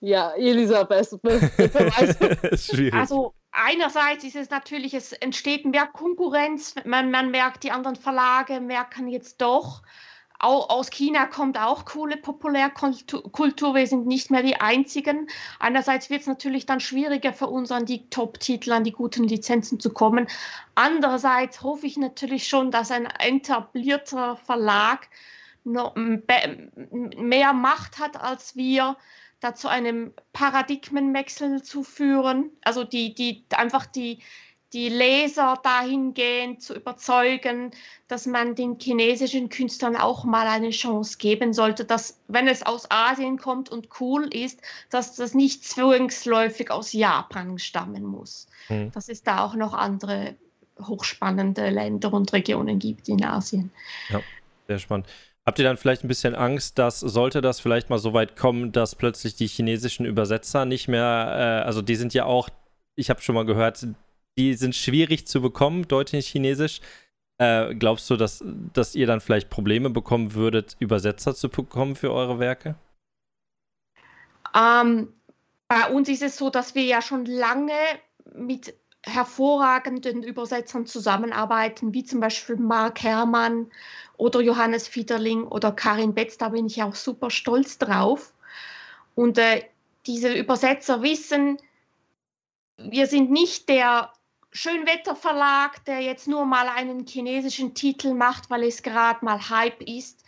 Ja, 0.00 0.32
Elisabeth, 0.34 1.18
Also 2.92 3.34
einerseits 3.50 4.24
ist 4.24 4.36
es 4.36 4.50
natürlich, 4.50 4.94
es 4.94 5.12
entsteht 5.12 5.64
mehr 5.64 5.86
Konkurrenz, 5.86 6.74
man, 6.84 7.10
man 7.10 7.30
merkt, 7.30 7.64
die 7.64 7.70
anderen 7.70 7.96
Verlage 7.96 8.60
merken 8.60 9.08
jetzt 9.08 9.40
doch, 9.40 9.82
aus 10.40 10.90
China 10.90 11.26
kommt 11.26 11.58
auch 11.58 11.84
coole 11.84 12.16
Populärkultur. 12.16 13.74
Wir 13.74 13.86
sind 13.86 14.06
nicht 14.06 14.30
mehr 14.30 14.42
die 14.42 14.60
Einzigen. 14.60 15.28
Einerseits 15.58 16.10
wird 16.10 16.20
es 16.22 16.26
natürlich 16.26 16.64
dann 16.64 16.80
schwieriger 16.80 17.32
für 17.32 17.48
uns, 17.48 17.72
an 17.72 17.86
die 17.86 18.08
Top-Titel, 18.08 18.72
an 18.72 18.84
die 18.84 18.92
guten 18.92 19.24
Lizenzen 19.24 19.80
zu 19.80 19.92
kommen. 19.92 20.28
Andererseits 20.74 21.62
hoffe 21.62 21.86
ich 21.86 21.96
natürlich 21.96 22.46
schon, 22.46 22.70
dass 22.70 22.90
ein 22.90 23.08
etablierter 23.18 24.36
Verlag 24.36 25.08
noch 25.64 25.94
mehr 25.96 27.52
Macht 27.52 27.98
hat 27.98 28.20
als 28.20 28.54
wir, 28.54 28.96
da 29.40 29.54
zu 29.54 29.68
einem 29.68 30.14
Paradigmenwechsel 30.32 31.62
zu 31.62 31.82
führen. 31.82 32.50
Also 32.62 32.84
die, 32.84 33.14
die 33.14 33.44
einfach 33.54 33.86
die, 33.86 34.20
die 34.72 34.88
Leser 34.90 35.58
dahingehend 35.62 36.62
zu 36.62 36.74
überzeugen, 36.74 37.70
dass 38.06 38.26
man 38.26 38.54
den 38.54 38.78
chinesischen 38.78 39.48
Künstlern 39.48 39.96
auch 39.96 40.24
mal 40.24 40.46
eine 40.46 40.70
Chance 40.70 41.16
geben 41.18 41.54
sollte, 41.54 41.84
dass, 41.84 42.20
wenn 42.28 42.48
es 42.48 42.64
aus 42.64 42.90
Asien 42.90 43.38
kommt 43.38 43.70
und 43.70 43.88
cool 44.00 44.24
ist, 44.32 44.60
dass 44.90 45.16
das 45.16 45.34
nicht 45.34 45.64
zwangsläufig 45.64 46.70
aus 46.70 46.92
Japan 46.92 47.58
stammen 47.58 48.04
muss. 48.04 48.46
Hm. 48.66 48.92
Dass 48.92 49.08
es 49.08 49.22
da 49.22 49.44
auch 49.44 49.54
noch 49.54 49.72
andere 49.72 50.36
hochspannende 50.80 51.70
Länder 51.70 52.12
und 52.12 52.32
Regionen 52.32 52.78
gibt 52.78 53.08
in 53.08 53.24
Asien. 53.24 53.70
Ja, 54.10 54.20
sehr 54.66 54.78
spannend. 54.78 55.06
Habt 55.46 55.58
ihr 55.58 55.64
dann 55.64 55.78
vielleicht 55.78 56.04
ein 56.04 56.08
bisschen 56.08 56.34
Angst, 56.34 56.78
dass 56.78 57.00
sollte 57.00 57.40
das 57.40 57.58
vielleicht 57.58 57.88
mal 57.88 57.98
so 57.98 58.12
weit 58.12 58.36
kommen, 58.36 58.70
dass 58.70 58.94
plötzlich 58.94 59.34
die 59.34 59.46
chinesischen 59.46 60.04
Übersetzer 60.04 60.66
nicht 60.66 60.88
mehr, 60.88 61.62
äh, 61.64 61.66
also 61.66 61.80
die 61.80 61.96
sind 61.96 62.12
ja 62.12 62.26
auch, 62.26 62.50
ich 62.96 63.08
habe 63.08 63.22
schon 63.22 63.34
mal 63.34 63.46
gehört, 63.46 63.86
die 64.38 64.54
sind 64.54 64.74
schwierig 64.74 65.26
zu 65.26 65.42
bekommen, 65.42 65.88
Deutsch 65.88 66.12
nicht 66.12 66.28
Chinesisch. 66.28 66.80
Äh, 67.38 67.74
glaubst 67.74 68.08
du, 68.10 68.16
dass, 68.16 68.42
dass 68.72 68.94
ihr 68.94 69.06
dann 69.06 69.20
vielleicht 69.20 69.50
Probleme 69.50 69.90
bekommen 69.90 70.34
würdet, 70.34 70.76
Übersetzer 70.78 71.34
zu 71.34 71.48
bekommen 71.48 71.94
für 71.94 72.12
eure 72.12 72.38
Werke? 72.38 72.74
Ähm, 74.54 75.12
bei 75.68 75.90
uns 75.90 76.08
ist 76.08 76.22
es 76.22 76.36
so, 76.36 76.50
dass 76.50 76.74
wir 76.74 76.82
ja 76.84 77.02
schon 77.02 77.26
lange 77.26 77.72
mit 78.34 78.74
hervorragenden 79.04 80.22
Übersetzern 80.22 80.86
zusammenarbeiten, 80.86 81.94
wie 81.94 82.04
zum 82.04 82.20
Beispiel 82.20 82.56
Mark 82.56 83.02
Herrmann 83.02 83.70
oder 84.16 84.40
Johannes 84.40 84.88
Fiederling 84.88 85.44
oder 85.44 85.72
Karin 85.72 86.14
Betz. 86.14 86.38
Da 86.38 86.48
bin 86.48 86.66
ich 86.66 86.82
auch 86.82 86.94
super 86.94 87.30
stolz 87.30 87.78
drauf. 87.78 88.34
Und 89.14 89.38
äh, 89.38 89.64
diese 90.06 90.32
Übersetzer 90.32 91.02
wissen, 91.02 91.58
wir 92.76 93.06
sind 93.06 93.30
nicht 93.30 93.68
der 93.68 94.12
Schönwetterverlag, 94.50 95.84
der 95.84 96.00
jetzt 96.00 96.26
nur 96.26 96.46
mal 96.46 96.68
einen 96.68 97.06
chinesischen 97.06 97.74
Titel 97.74 98.14
macht, 98.14 98.50
weil 98.50 98.64
es 98.64 98.82
gerade 98.82 99.24
mal 99.24 99.50
Hype 99.50 99.82
ist, 99.82 100.24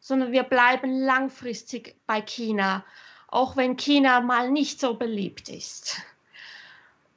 sondern 0.00 0.32
wir 0.32 0.42
bleiben 0.42 1.00
langfristig 1.00 1.96
bei 2.06 2.20
China, 2.20 2.84
auch 3.28 3.56
wenn 3.56 3.76
China 3.76 4.20
mal 4.20 4.50
nicht 4.50 4.80
so 4.80 4.94
beliebt 4.94 5.48
ist. 5.48 6.02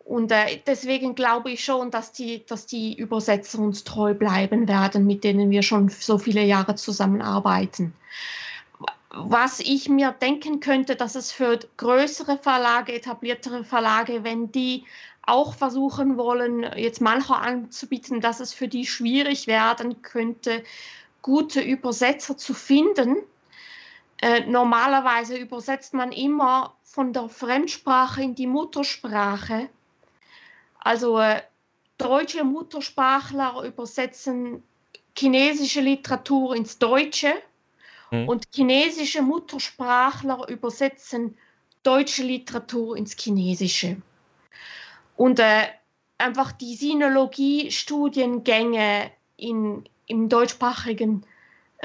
Und 0.06 0.32
äh, 0.32 0.62
deswegen 0.68 1.16
glaube 1.16 1.52
ich 1.52 1.66
schon, 1.66 1.90
dass 1.90 2.12
die, 2.12 2.46
dass 2.46 2.68
die 2.68 2.96
Übersetzer 2.96 3.58
uns 3.58 3.84
treu 3.84 4.14
bleiben 4.14 4.68
werden, 4.68 5.08
mit 5.08 5.24
denen 5.24 5.50
wir 5.50 5.64
schon 5.64 5.90
so 5.90 6.20
viele 6.20 6.44
Jahre 6.44 6.76
zusammenarbeiten. 6.76 7.94
Was 9.10 9.60
ich 9.60 9.90
mir 9.90 10.12
denken 10.12 10.60
könnte, 10.60 10.96
dass 10.96 11.16
es 11.16 11.32
für 11.32 11.58
größere 11.78 12.38
Verlage, 12.38 12.94
etabliertere 12.94 13.64
Verlage, 13.64 14.24
wenn 14.24 14.52
die 14.52 14.86
auch 15.28 15.56
versuchen 15.56 16.18
wollen, 16.18 16.64
jetzt 16.76 17.02
mancher 17.02 17.42
anzubieten, 17.42 18.22
dass 18.22 18.40
es 18.40 18.54
für 18.54 18.68
die 18.68 18.86
schwierig 18.86 19.48
werden 19.48 20.02
könnte, 20.02 20.64
gute 21.22 21.62
Übersetzer 21.62 22.38
zu 22.38 22.54
finden. 22.54 23.18
Äh, 24.22 24.42
normalerweise 24.42 25.38
übersetzt 25.38 25.94
man 25.94 26.12
immer 26.12 26.76
von 26.84 27.14
der 27.14 27.30
Fremdsprache 27.30 28.22
in 28.22 28.36
die 28.36 28.48
Muttersprache. 28.48 29.70
Also 30.80 31.20
äh, 31.20 31.42
deutsche 31.98 32.44
Muttersprachler 32.44 33.64
übersetzen 33.64 34.64
chinesische 35.18 35.82
Literatur 35.82 36.56
ins 36.56 36.78
Deutsche 36.78 37.34
mhm. 38.12 38.30
und 38.30 38.46
chinesische 38.54 39.22
Muttersprachler 39.22 40.48
übersetzen 40.50 41.38
deutsche 41.84 42.24
Literatur 42.24 42.98
ins 42.98 43.16
Chinesische. 43.18 43.98
Und 45.16 45.40
äh, 45.40 45.64
einfach 46.18 46.52
die 46.52 46.76
Sinologie-Studiengänge 46.76 49.12
im 49.38 49.84
deutschsprachigen 50.30 51.26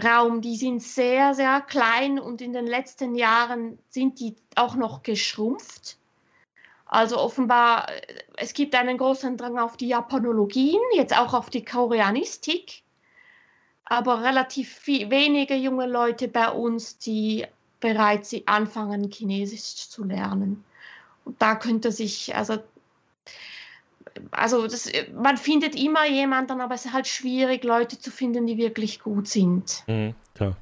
Raum, 0.02 0.40
die 0.40 0.57
sind 0.57 0.82
sehr, 0.82 1.35
sehr 1.35 1.61
klein 1.61 2.19
und 2.19 2.40
in 2.40 2.52
den 2.52 2.66
letzten 2.66 3.15
Jahren 3.15 3.78
sind 3.89 4.20
die 4.20 4.36
auch 4.55 4.77
noch 4.77 5.02
geschrumpft. 5.02 5.97
Also 6.86 7.19
offenbar, 7.19 7.89
äh, 7.89 8.01
es 8.36 8.52
gibt 8.52 8.74
einen 8.74 8.98
großen 8.98 9.36
Drang 9.36 9.59
auf 9.59 9.77
die 9.77 9.89
Japanologien, 9.89 10.81
jetzt 10.94 11.16
auch 11.16 11.35
auf 11.35 11.51
die 11.51 11.65
Koreanistik, 11.65 12.82
aber 13.85 14.23
relativ 14.23 14.73
viel, 14.73 15.11
wenige 15.11 15.55
junge 15.55 15.86
Leute 15.86 16.28
bei 16.28 16.51
uns, 16.51 16.98
die 16.98 17.47
bereits 17.81 18.35
anfangen, 18.47 19.11
Chinesisch 19.11 19.89
zu 19.89 20.05
lernen. 20.05 20.65
Und 21.24 21.40
da 21.40 21.55
könnte 21.55 21.93
sich, 21.93 22.35
also 22.35 22.59
also 24.31 24.66
das, 24.66 24.91
man 25.15 25.37
findet 25.37 25.74
immer 25.74 26.07
jemanden, 26.07 26.61
aber 26.61 26.74
es 26.74 26.85
ist 26.85 26.93
halt 26.93 27.07
schwierig, 27.07 27.65
Leute 27.65 27.99
zu 27.99 28.11
finden, 28.11 28.47
die 28.47 28.59
wirklich 28.59 29.01
gut 29.01 29.28
sind. 29.28 29.85
Mhm, 29.87 30.15
klar. 30.35 30.57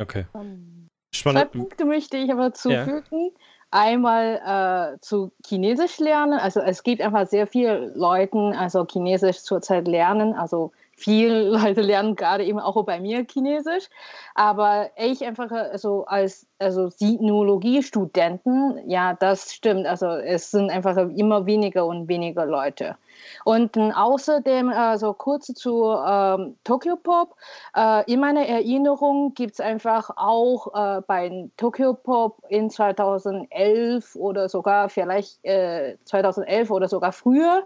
Okay. 0.00 0.26
Um, 0.32 0.88
Spannend. 1.14 1.40
Zwei 1.40 1.58
Punkte 1.58 1.84
möchte 1.84 2.16
ich 2.16 2.30
aber 2.30 2.52
zufügen. 2.52 3.04
Ja. 3.10 3.40
Einmal 3.70 4.94
äh, 4.96 5.00
zu 5.00 5.32
Chinesisch 5.46 5.98
lernen. 5.98 6.38
Also 6.38 6.60
es 6.60 6.82
gibt 6.82 7.02
einfach 7.02 7.26
sehr 7.26 7.46
viele 7.46 7.92
Leute, 7.94 8.38
also 8.56 8.86
Chinesisch 8.86 9.42
zurzeit 9.42 9.86
lernen. 9.86 10.32
Also 10.34 10.72
viele 10.98 11.48
Leute 11.48 11.80
lernen 11.80 12.16
gerade 12.16 12.44
eben 12.44 12.58
auch 12.58 12.82
bei 12.84 13.00
mir 13.00 13.24
Chinesisch, 13.30 13.88
aber 14.34 14.90
ich 14.96 15.24
einfach 15.24 15.50
also 15.50 16.04
als 16.04 16.46
also 16.58 16.88
Sinologie-Studenten, 16.88 18.88
ja, 18.88 19.14
das 19.14 19.54
stimmt. 19.54 19.86
Also 19.86 20.08
es 20.08 20.50
sind 20.50 20.70
einfach 20.70 20.96
immer 20.96 21.46
weniger 21.46 21.86
und 21.86 22.08
weniger 22.08 22.46
Leute. 22.46 22.96
Und 23.44 23.78
außerdem 23.78 24.70
also 24.70 25.12
kurz 25.12 25.46
zu 25.46 25.84
ähm, 25.84 26.56
Tokyo 26.64 26.96
Pop. 26.96 27.36
Äh, 27.76 28.12
in 28.12 28.20
meiner 28.20 28.46
Erinnerung 28.46 29.34
gibt 29.34 29.54
es 29.54 29.60
einfach 29.60 30.10
auch 30.16 30.74
äh, 30.74 31.02
bei 31.06 31.48
Tokyo 31.56 31.94
Pop 31.94 32.42
in 32.48 32.70
2011 32.70 34.16
oder 34.16 34.48
sogar 34.48 34.88
vielleicht 34.88 35.44
äh, 35.44 35.96
2011 36.04 36.70
oder 36.70 36.88
sogar 36.88 37.12
früher 37.12 37.64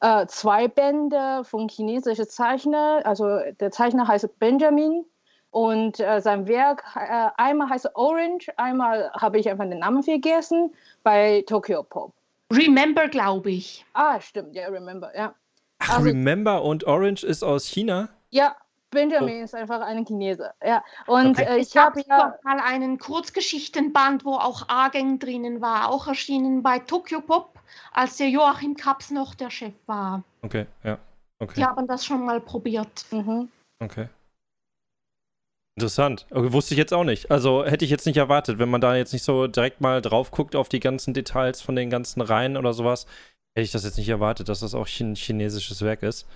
äh, 0.00 0.26
zwei 0.26 0.68
Bände 0.68 1.42
von 1.44 1.68
chinesischen 1.68 2.28
Zeichner. 2.28 3.02
Also 3.04 3.38
der 3.60 3.70
Zeichner 3.70 4.06
heißt 4.06 4.38
Benjamin 4.38 5.04
und 5.50 6.00
äh, 6.00 6.20
sein 6.20 6.48
Werk 6.48 6.84
äh, 6.96 7.28
einmal 7.36 7.70
heißt 7.70 7.94
Orange, 7.94 8.50
einmal 8.56 9.10
habe 9.12 9.38
ich 9.38 9.48
einfach 9.48 9.64
den 9.64 9.78
Namen 9.78 10.02
vergessen 10.02 10.74
bei 11.02 11.44
Tokyo 11.46 11.82
Pop. 11.82 12.12
Remember, 12.52 13.08
glaube 13.08 13.50
ich. 13.50 13.84
Ah, 13.94 14.20
stimmt, 14.20 14.54
ja, 14.54 14.68
Remember, 14.68 15.16
ja. 15.16 15.34
Ach, 15.78 15.96
also, 15.96 16.08
Remember 16.08 16.62
und 16.62 16.84
Orange 16.84 17.24
ist 17.24 17.42
aus 17.42 17.66
China? 17.66 18.08
Ja, 18.30 18.56
Benjamin 18.90 19.40
oh. 19.40 19.44
ist 19.44 19.54
einfach 19.54 19.80
ein 19.80 20.04
Chinese. 20.06 20.52
Ja. 20.64 20.82
Und 21.06 21.38
okay. 21.38 21.56
äh, 21.56 21.58
ich 21.58 21.76
habe 21.76 22.02
ja 22.08 22.38
mal 22.42 22.58
einen 22.60 22.98
Kurzgeschichtenband, 22.98 24.24
wo 24.24 24.34
auch 24.34 24.68
Ageng 24.68 25.18
drinnen 25.18 25.60
war, 25.60 25.90
auch 25.90 26.06
erschienen 26.06 26.62
bei 26.62 26.78
Tokyo 26.78 27.20
Pop, 27.20 27.53
als 27.92 28.16
der 28.16 28.28
Joachim 28.28 28.76
Kaps 28.76 29.10
noch 29.10 29.34
der 29.34 29.50
Chef 29.50 29.74
war. 29.86 30.22
Okay, 30.42 30.66
ja. 30.82 30.98
Okay. 31.38 31.54
Die 31.56 31.64
haben 31.64 31.86
das 31.86 32.04
schon 32.04 32.24
mal 32.24 32.40
probiert. 32.40 33.06
Mhm. 33.10 33.48
Okay. 33.80 34.08
Interessant. 35.76 36.26
Okay, 36.30 36.52
wusste 36.52 36.74
ich 36.74 36.78
jetzt 36.78 36.94
auch 36.94 37.02
nicht. 37.02 37.30
Also 37.30 37.64
hätte 37.64 37.84
ich 37.84 37.90
jetzt 37.90 38.06
nicht 38.06 38.16
erwartet, 38.16 38.58
wenn 38.58 38.70
man 38.70 38.80
da 38.80 38.94
jetzt 38.94 39.12
nicht 39.12 39.24
so 39.24 39.48
direkt 39.48 39.80
mal 39.80 40.00
drauf 40.00 40.30
guckt 40.30 40.54
auf 40.54 40.68
die 40.68 40.78
ganzen 40.78 41.14
Details 41.14 41.60
von 41.60 41.74
den 41.74 41.90
ganzen 41.90 42.20
Reihen 42.20 42.56
oder 42.56 42.72
sowas, 42.72 43.06
hätte 43.56 43.64
ich 43.64 43.72
das 43.72 43.84
jetzt 43.84 43.98
nicht 43.98 44.08
erwartet, 44.08 44.48
dass 44.48 44.60
das 44.60 44.74
auch 44.74 44.86
ein 45.00 45.16
chinesisches 45.16 45.82
Werk 45.82 46.04
ist. 46.04 46.28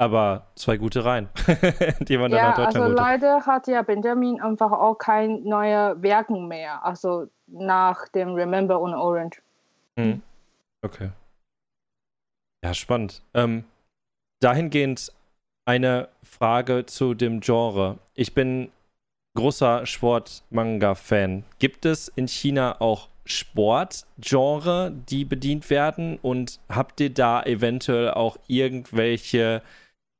Aber 0.00 0.46
zwei 0.54 0.76
gute 0.76 1.04
Reihen, 1.04 1.28
die 2.00 2.16
man 2.16 2.30
dann 2.30 2.38
ja, 2.38 2.48
nach 2.50 2.56
Deutschland 2.56 2.76
also 2.76 2.82
holte. 2.84 3.02
leider 3.02 3.46
hat 3.46 3.66
ja 3.66 3.82
Benjamin 3.82 4.40
einfach 4.40 4.70
auch 4.70 4.94
kein 4.94 5.42
neuer 5.42 6.00
Werken 6.00 6.46
mehr, 6.46 6.84
also 6.84 7.26
nach 7.48 8.06
dem 8.08 8.34
Remember 8.34 8.80
und 8.80 8.94
Orange. 8.94 9.42
Hm. 9.98 10.22
Okay. 10.84 11.10
Ja, 12.64 12.74
spannend. 12.74 13.22
Ähm, 13.34 13.64
dahingehend 14.40 15.12
eine 15.66 16.08
Frage 16.22 16.86
zu 16.86 17.14
dem 17.14 17.40
Genre. 17.40 17.98
Ich 18.14 18.34
bin 18.34 18.70
großer 19.36 19.86
Sport-Manga-Fan. 19.86 21.44
Gibt 21.58 21.84
es 21.84 22.08
in 22.08 22.26
China 22.26 22.80
auch 22.80 23.08
Sportgenre, 23.24 24.92
die 25.08 25.24
bedient 25.24 25.68
werden? 25.70 26.18
Und 26.22 26.60
habt 26.68 27.00
ihr 27.00 27.10
da 27.12 27.42
eventuell 27.42 28.10
auch 28.10 28.38
irgendwelche 28.46 29.62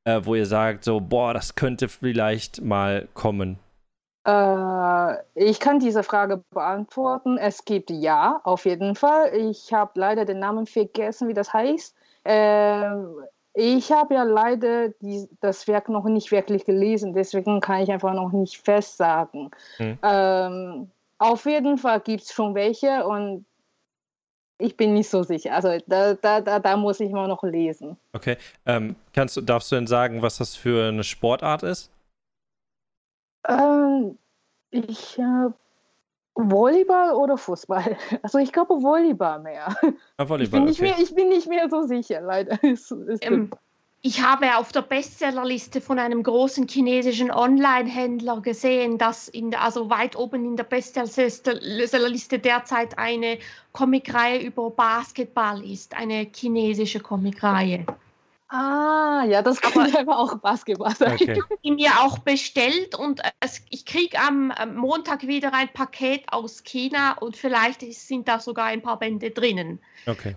äh, 0.09 0.25
wo 0.25 0.35
ihr 0.35 0.45
sagt, 0.45 0.83
so, 0.83 0.99
boah, 0.99 1.33
das 1.33 1.55
könnte 1.55 1.87
vielleicht 1.87 2.61
mal 2.61 3.07
kommen? 3.13 3.59
Äh, 4.29 5.17
ich 5.35 5.59
kann 5.59 5.79
diese 5.79 6.03
Frage 6.03 6.43
beantworten. 6.51 7.37
Es 7.37 7.65
gibt 7.65 7.89
ja, 7.89 8.39
auf 8.43 8.65
jeden 8.65 8.95
Fall. 8.95 9.33
Ich 9.35 9.73
habe 9.73 9.91
leider 9.95 10.25
den 10.25 10.39
Namen 10.39 10.65
vergessen, 10.65 11.27
wie 11.27 11.33
das 11.33 11.53
heißt. 11.53 11.95
Äh, 12.23 12.91
ich 13.53 13.91
habe 13.91 14.13
ja 14.13 14.23
leider 14.23 14.89
die, 14.89 15.27
das 15.41 15.67
Werk 15.67 15.89
noch 15.89 16.05
nicht 16.05 16.31
wirklich 16.31 16.65
gelesen, 16.65 17.13
deswegen 17.13 17.59
kann 17.59 17.81
ich 17.81 17.91
einfach 17.91 18.13
noch 18.13 18.31
nicht 18.31 18.57
fest 18.57 18.97
sagen. 18.97 19.51
Hm. 19.77 19.97
Ähm, 20.03 20.91
auf 21.17 21.45
jeden 21.45 21.77
Fall 21.77 21.99
gibt 21.99 22.23
es 22.23 22.31
schon 22.31 22.55
welche 22.55 23.05
und 23.05 23.45
ich 24.59 24.77
bin 24.77 24.93
nicht 24.93 25.09
so 25.09 25.23
sicher. 25.23 25.55
Also 25.55 25.77
da, 25.87 26.13
da, 26.13 26.41
da, 26.41 26.59
da 26.59 26.77
muss 26.77 26.99
ich 26.99 27.11
mal 27.11 27.27
noch 27.27 27.43
lesen. 27.43 27.97
Okay. 28.13 28.37
Ähm, 28.65 28.95
kannst 29.13 29.41
darfst 29.43 29.71
du 29.71 29.75
denn 29.75 29.87
sagen, 29.87 30.21
was 30.21 30.37
das 30.37 30.55
für 30.55 30.89
eine 30.89 31.03
Sportart 31.03 31.63
ist? 31.63 31.91
Ähm, 33.47 34.17
ich 34.71 35.17
äh, 35.17 35.49
Volleyball 36.35 37.13
oder 37.13 37.37
Fußball? 37.37 37.97
Also 38.23 38.37
ich 38.39 38.51
glaube 38.51 38.81
Volleyball 38.81 39.39
mehr. 39.39 39.75
Ah, 40.17 40.27
Volleyball, 40.27 40.69
ich, 40.69 40.79
bin 40.79 40.89
okay. 40.89 40.95
mehr, 40.95 41.03
ich 41.03 41.15
bin 41.15 41.29
nicht 41.29 41.47
mehr 41.47 41.69
so 41.69 41.83
sicher, 41.83 42.21
leider. 42.21 42.59
ähm, 43.21 43.51
ich 44.01 44.23
habe 44.23 44.55
auf 44.55 44.71
der 44.71 44.81
Bestsellerliste 44.81 45.81
von 45.81 45.99
einem 45.99 46.23
großen 46.23 46.69
chinesischen 46.69 47.31
Online-Händler 47.31 48.39
gesehen, 48.39 48.97
dass 48.97 49.27
in 49.27 49.51
der, 49.51 49.61
also 49.61 49.89
weit 49.89 50.15
oben 50.15 50.45
in 50.45 50.55
der 50.55 50.63
Bestsellerliste 50.63 52.39
derzeit 52.39 52.97
eine 52.97 53.39
Comicreihe 53.73 54.41
über 54.41 54.69
Basketball 54.69 55.69
ist, 55.69 55.97
eine 55.97 56.27
chinesische 56.33 57.01
Comicreihe. 57.01 57.85
Ah, 58.49 59.25
ja, 59.27 59.43
das 59.43 59.61
könnte 59.61 59.99
aber 59.99 60.17
auch 60.17 60.39
Basketball 60.39 60.95
sein. 60.95 61.13
Okay. 61.13 61.33
Ich 61.33 61.41
habe 61.41 61.57
die 61.63 61.71
mir 61.71 61.91
auch 62.01 62.17
bestellt 62.17 62.95
und 62.95 63.21
es, 63.39 63.61
ich 63.69 63.85
kriege 63.85 64.17
am 64.19 64.51
Montag 64.75 65.27
wieder 65.27 65.53
ein 65.53 65.71
Paket 65.71 66.23
aus 66.33 66.63
China 66.63 67.13
und 67.19 67.37
vielleicht 67.37 67.81
sind 67.81 68.27
da 68.27 68.39
sogar 68.39 68.65
ein 68.65 68.81
paar 68.81 68.97
Bände 68.97 69.29
drinnen. 69.29 69.79
Okay. 70.07 70.35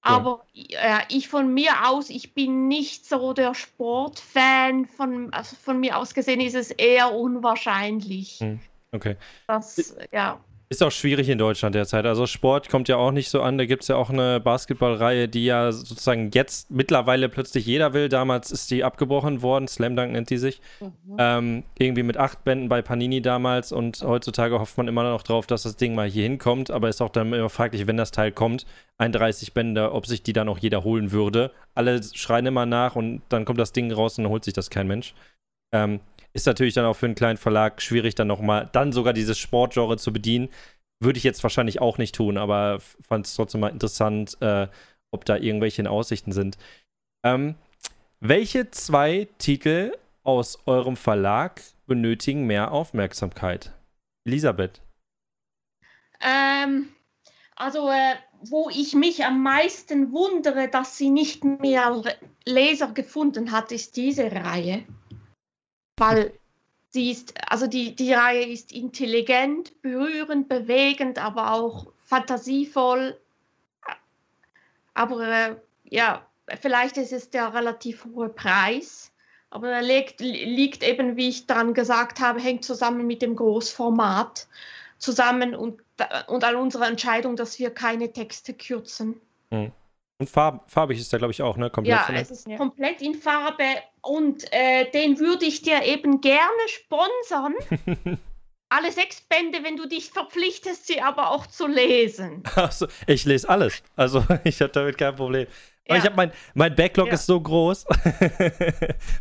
Aber 0.00 0.44
äh, 0.54 1.00
ich 1.10 1.28
von 1.28 1.52
mir 1.52 1.88
aus, 1.88 2.10
ich 2.10 2.34
bin 2.34 2.68
nicht 2.68 3.06
so 3.06 3.34
der 3.34 3.54
Sportfan. 3.54 4.86
Von, 4.86 5.32
also 5.32 5.54
von 5.54 5.78
mir 5.78 5.98
aus 5.98 6.14
gesehen 6.14 6.40
ist 6.40 6.56
es 6.56 6.70
eher 6.70 7.14
unwahrscheinlich. 7.14 8.40
Hm, 8.40 8.60
okay. 8.90 9.16
Das, 9.46 9.94
ja. 10.10 10.40
Ist 10.72 10.82
auch 10.82 10.90
schwierig 10.90 11.28
in 11.28 11.36
Deutschland 11.36 11.74
derzeit. 11.74 12.06
Also 12.06 12.26
Sport 12.26 12.70
kommt 12.70 12.88
ja 12.88 12.96
auch 12.96 13.10
nicht 13.10 13.28
so 13.28 13.42
an. 13.42 13.58
Da 13.58 13.66
gibt 13.66 13.82
es 13.82 13.88
ja 13.88 13.96
auch 13.96 14.08
eine 14.08 14.40
Basketballreihe, 14.40 15.28
die 15.28 15.44
ja 15.44 15.70
sozusagen 15.70 16.30
jetzt 16.32 16.70
mittlerweile 16.70 17.28
plötzlich 17.28 17.66
jeder 17.66 17.92
will. 17.92 18.08
Damals 18.08 18.50
ist 18.50 18.70
die 18.70 18.82
abgebrochen 18.82 19.42
worden. 19.42 19.68
Slam 19.68 19.96
Dunk 19.96 20.12
nennt 20.12 20.30
die 20.30 20.38
sich. 20.38 20.62
Mhm. 20.80 21.16
Ähm, 21.18 21.62
irgendwie 21.76 22.02
mit 22.02 22.16
acht 22.16 22.44
Bänden 22.44 22.70
bei 22.70 22.80
Panini 22.80 23.20
damals. 23.20 23.70
Und 23.70 24.00
heutzutage 24.00 24.60
hofft 24.60 24.78
man 24.78 24.88
immer 24.88 25.02
noch 25.02 25.22
drauf, 25.22 25.46
dass 25.46 25.64
das 25.64 25.76
Ding 25.76 25.94
mal 25.94 26.08
hier 26.08 26.22
hinkommt. 26.22 26.70
Aber 26.70 26.88
ist 26.88 27.02
auch 27.02 27.10
dann 27.10 27.30
immer 27.34 27.50
fraglich, 27.50 27.86
wenn 27.86 27.98
das 27.98 28.10
Teil 28.10 28.32
kommt, 28.32 28.64
31 28.96 29.52
Bände, 29.52 29.92
ob 29.92 30.06
sich 30.06 30.22
die 30.22 30.32
dann 30.32 30.48
auch 30.48 30.56
jeder 30.56 30.84
holen 30.84 31.12
würde. 31.12 31.50
Alle 31.74 32.02
schreien 32.02 32.46
immer 32.46 32.64
nach 32.64 32.96
und 32.96 33.20
dann 33.28 33.44
kommt 33.44 33.60
das 33.60 33.72
Ding 33.72 33.92
raus 33.92 34.16
und 34.16 34.24
dann 34.24 34.32
holt 34.32 34.44
sich 34.44 34.54
das 34.54 34.70
kein 34.70 34.86
Mensch. 34.86 35.12
Ähm, 35.74 36.00
ist 36.32 36.46
natürlich 36.46 36.74
dann 36.74 36.84
auch 36.84 36.96
für 36.96 37.06
einen 37.06 37.14
kleinen 37.14 37.36
Verlag 37.36 37.82
schwierig, 37.82 38.14
dann 38.14 38.28
nochmal, 38.28 38.68
dann 38.72 38.92
sogar 38.92 39.12
dieses 39.12 39.38
Sportgenre 39.38 39.96
zu 39.96 40.12
bedienen. 40.12 40.48
Würde 41.00 41.18
ich 41.18 41.24
jetzt 41.24 41.42
wahrscheinlich 41.42 41.80
auch 41.80 41.98
nicht 41.98 42.14
tun, 42.14 42.38
aber 42.38 42.80
fand 42.80 43.26
es 43.26 43.34
trotzdem 43.34 43.60
mal 43.60 43.68
interessant, 43.68 44.36
äh, 44.40 44.68
ob 45.10 45.24
da 45.24 45.36
irgendwelche 45.36 45.82
in 45.82 45.88
Aussichten 45.88 46.32
sind. 46.32 46.56
Ähm, 47.24 47.56
welche 48.20 48.70
zwei 48.70 49.28
Titel 49.38 49.92
aus 50.22 50.58
eurem 50.66 50.96
Verlag 50.96 51.60
benötigen 51.86 52.46
mehr 52.46 52.70
Aufmerksamkeit? 52.70 53.72
Elisabeth. 54.24 54.80
Ähm, 56.20 56.88
also, 57.56 57.90
äh, 57.90 58.14
wo 58.44 58.70
ich 58.70 58.94
mich 58.94 59.24
am 59.24 59.42
meisten 59.42 60.12
wundere, 60.12 60.68
dass 60.68 60.96
sie 60.96 61.10
nicht 61.10 61.44
mehr 61.44 62.02
Leser 62.44 62.92
gefunden 62.92 63.50
hat, 63.52 63.72
ist 63.72 63.96
diese 63.96 64.30
Reihe 64.30 64.84
weil 66.02 66.32
sie 66.90 67.12
ist, 67.12 67.34
also 67.48 67.68
die, 67.68 67.94
die 67.94 68.12
Reihe 68.12 68.44
ist 68.44 68.72
intelligent, 68.72 69.80
berührend, 69.82 70.48
bewegend, 70.48 71.18
aber 71.18 71.52
auch 71.52 71.86
fantasievoll. 72.04 73.16
Aber 74.94 75.20
äh, 75.26 75.56
ja, 75.84 76.26
vielleicht 76.60 76.96
ist 76.96 77.12
es 77.12 77.30
der 77.30 77.54
relativ 77.54 78.04
hohe 78.04 78.28
Preis. 78.28 79.12
Aber 79.50 79.68
er 79.68 79.82
liegt, 79.82 80.20
liegt 80.20 80.82
eben, 80.82 81.16
wie 81.16 81.28
ich 81.28 81.46
dann 81.46 81.72
gesagt 81.72 82.18
habe, 82.20 82.40
hängt 82.40 82.64
zusammen 82.64 83.06
mit 83.06 83.22
dem 83.22 83.36
Großformat 83.36 84.48
zusammen 84.98 85.54
und, 85.54 85.80
und 86.26 86.44
an 86.44 86.56
unserer 86.56 86.88
Entscheidung, 86.88 87.36
dass 87.36 87.58
wir 87.58 87.70
keine 87.70 88.12
Texte 88.12 88.54
kürzen. 88.54 89.20
Hm. 89.50 89.70
Und 90.22 90.30
farb, 90.30 90.70
farbig 90.70 91.00
ist 91.00 91.12
der, 91.12 91.18
glaube 91.18 91.32
ich, 91.32 91.42
auch, 91.42 91.56
ne? 91.56 91.68
Komplett 91.68 92.08
ja, 92.08 92.14
es 92.14 92.30
ist 92.30 92.46
ja. 92.46 92.56
komplett 92.56 93.02
in 93.02 93.16
Farbe 93.16 93.64
und 94.02 94.44
äh, 94.52 94.88
den 94.88 95.18
würde 95.18 95.46
ich 95.46 95.62
dir 95.62 95.82
eben 95.82 96.20
gerne 96.20 96.68
sponsern. 96.68 97.54
Alle 98.68 98.92
sechs 98.92 99.20
Bände, 99.22 99.64
wenn 99.64 99.76
du 99.76 99.88
dich 99.88 100.10
verpflichtest, 100.10 100.86
sie 100.86 101.00
aber 101.00 101.32
auch 101.32 101.48
zu 101.48 101.66
lesen. 101.66 102.44
Achso, 102.54 102.86
ich 103.08 103.24
lese 103.24 103.48
alles. 103.48 103.82
Also 103.96 104.24
ich 104.44 104.60
habe 104.60 104.70
damit 104.70 104.96
kein 104.96 105.16
Problem. 105.16 105.48
Aber 105.88 105.96
ja. 105.96 105.98
ich 105.98 106.06
habe 106.06 106.14
mein, 106.14 106.32
mein 106.54 106.76
Backlog 106.76 107.08
ja. 107.08 107.14
ist 107.14 107.26
so 107.26 107.40
groß. 107.40 107.84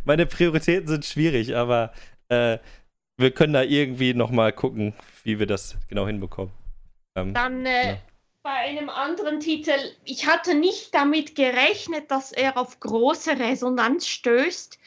Meine 0.05 0.27
Prioritäten 0.27 0.87
sind 0.87 1.03
schwierig, 1.03 1.55
aber 1.55 1.93
äh, 2.29 2.59
wir 3.17 3.31
können 3.31 3.53
da 3.53 3.63
irgendwie 3.63 4.13
nochmal 4.13 4.53
gucken, 4.53 4.93
wie 5.23 5.39
wir 5.39 5.47
das 5.47 5.77
genau 5.89 6.05
hinbekommen. 6.05 6.53
Ähm, 7.15 7.33
Dann 7.33 7.65
äh, 7.65 7.97
bei 8.43 8.51
einem 8.51 8.89
anderen 8.89 9.39
Titel, 9.39 9.73
ich 10.03 10.26
hatte 10.26 10.55
nicht 10.55 10.93
damit 10.95 11.35
gerechnet, 11.35 12.09
dass 12.09 12.31
er 12.31 12.57
auf 12.57 12.80
große 12.80 13.38
Resonanz 13.38 14.07
stößt, 14.07 14.80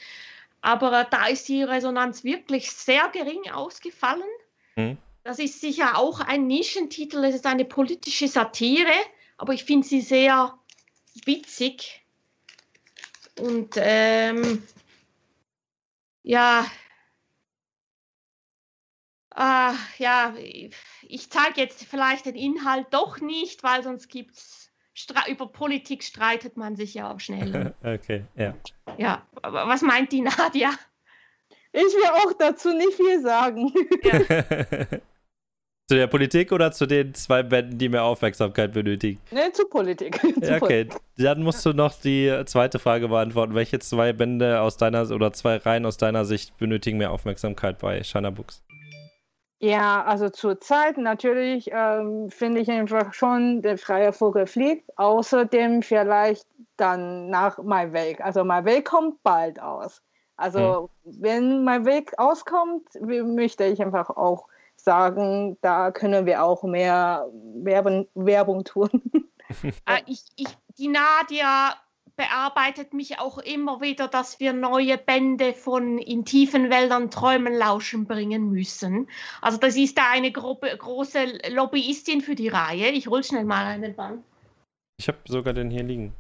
aber 0.61 1.05
da 1.05 1.27
ist 1.27 1.49
die 1.49 1.63
Resonanz 1.63 2.25
wirklich 2.25 2.71
sehr 2.73 3.09
gering 3.11 3.51
ausgefallen. 3.53 4.23
Hm. 4.75 4.99
Das 5.23 5.39
ist 5.39 5.61
sicher 5.61 5.99
auch 5.99 6.21
ein 6.21 6.47
Nischentitel, 6.47 7.25
es 7.25 7.37
ist 7.37 7.47
eine 7.47 7.65
politische 7.65 8.29
Satire, 8.29 8.93
aber 9.37 9.53
ich 9.53 9.65
finde 9.65 9.87
sie 9.87 10.01
sehr 10.01 10.59
witzig. 11.25 12.03
Und 13.39 13.75
ähm, 13.77 14.63
ja, 16.23 16.67
äh, 19.37 19.73
ja, 19.99 20.35
ich 21.03 21.31
zeige 21.31 21.61
jetzt 21.61 21.85
vielleicht 21.85 22.27
den 22.27 22.37
Inhalt 22.37 22.87
doch 22.91 23.21
nicht, 23.21 23.63
weil 23.63 23.83
sonst 23.83 24.09
gibt 24.09 24.35
es 24.37 24.65
über 25.29 25.49
Politik 25.49 26.05
streitet 26.05 26.57
man 26.57 26.77
sich 26.77 26.95
ja 26.95 27.13
auch 27.13 27.21
schnell. 27.21 27.75
okay, 27.83 28.25
ja. 28.37 28.55
Ja, 28.97 29.27
aber 29.43 29.67
was 29.67 29.83
meint 29.83 30.13
die 30.13 30.21
Nadja? 30.21 30.71
Ich 31.73 31.83
will 31.83 32.07
auch 32.23 32.33
dazu 32.39 32.69
nicht 32.73 32.95
viel 32.95 33.21
sagen. 33.21 33.73
Ja. 34.05 34.85
zu 35.89 35.97
der 35.97 36.07
Politik 36.07 36.53
oder 36.53 36.71
zu 36.71 36.87
den 36.87 37.13
zwei 37.15 37.43
Bänden, 37.43 37.77
die 37.77 37.89
mehr 37.89 38.05
Aufmerksamkeit 38.05 38.73
benötigen? 38.73 39.21
Ne, 39.33 39.51
zu 39.53 39.67
Politik. 39.67 40.21
Ja, 40.41 40.63
okay, 40.63 40.89
dann 41.17 41.43
musst 41.43 41.67
du 41.67 41.73
noch 41.73 41.93
die 42.01 42.33
zweite 42.47 42.79
Frage 42.79 43.09
beantworten. 43.09 43.57
Welche 43.57 43.81
zwei 43.81 44.13
Bände 44.13 44.61
aus 44.61 44.77
deiner 44.77 45.11
oder 45.11 45.33
zwei 45.33 45.57
Reihen 45.57 45.85
aus 45.85 45.97
deiner 45.97 46.25
Sicht 46.25 46.57
benötigen 46.59 46.99
mehr 46.99 47.11
Aufmerksamkeit 47.11 47.79
bei 47.81 48.05
Shana 48.05 48.31
Books? 48.31 48.63
Ja, 49.61 50.05
also 50.05 50.29
zurzeit 50.29 50.99
natürlich 50.99 51.71
ähm, 51.73 52.29
finde 52.29 52.61
ich 52.61 52.71
einfach 52.71 53.15
schon, 53.15 53.63
der 53.63 53.79
freie 53.79 54.13
Vogel 54.13 54.47
fliegt. 54.47 54.91
Außerdem 54.99 55.83
vielleicht 55.83 56.47
dann 56.77 57.31
nach 57.31 57.59
My 57.59 57.93
Weg. 57.93 58.21
Also 58.21 58.45
My 58.45 58.65
Weg 58.65 58.85
kommt 58.85 59.23
bald 59.23 59.61
aus. 59.61 60.03
Also 60.37 60.91
hm. 61.05 61.23
wenn 61.23 61.65
My 61.65 61.85
Weg 61.85 62.19
auskommt, 62.19 62.89
möchte 63.01 63.65
ich 63.65 63.81
einfach 63.81 64.11
auch 64.11 64.49
sagen, 64.77 65.57
da 65.61 65.91
können 65.91 66.27
wir 66.27 66.43
auch 66.43 66.63
mehr 66.65 67.27
Werbung, 67.33 68.09
Werbung 68.15 68.65
tun. 68.65 68.91
äh, 69.87 70.03
ich, 70.07 70.25
ich, 70.37 70.49
die 70.79 70.89
Nadia 70.89 71.75
bearbeitet 72.17 72.93
mich 72.93 73.19
auch 73.19 73.39
immer 73.39 73.81
wieder, 73.81 74.09
dass 74.09 74.41
wir 74.41 74.53
neue 74.53 74.99
Bände 74.99 75.53
von 75.53 75.99
In 75.99 76.25
tiefen 76.25 76.71
Wäldern 76.71 77.11
Träumen 77.11 77.55
lauschen 77.55 78.07
bringen 78.07 78.51
müssen. 78.51 79.09
Also 79.41 79.59
das 79.59 79.77
ist 79.77 79.99
da 79.99 80.11
eine 80.11 80.31
Gruppe, 80.31 80.77
große 80.77 81.51
Lobbyistin 81.51 82.21
für 82.21 82.35
die 82.35 82.49
Reihe. 82.49 82.91
Ich 82.91 83.09
hole 83.09 83.25
schnell 83.25 83.45
mal 83.45 83.65
einen 83.67 83.95
Band. 83.95 84.23
Ich 84.99 85.09
habe 85.09 85.19
sogar 85.27 85.53
den 85.53 85.71
hier 85.71 85.83
liegen. 85.83 86.13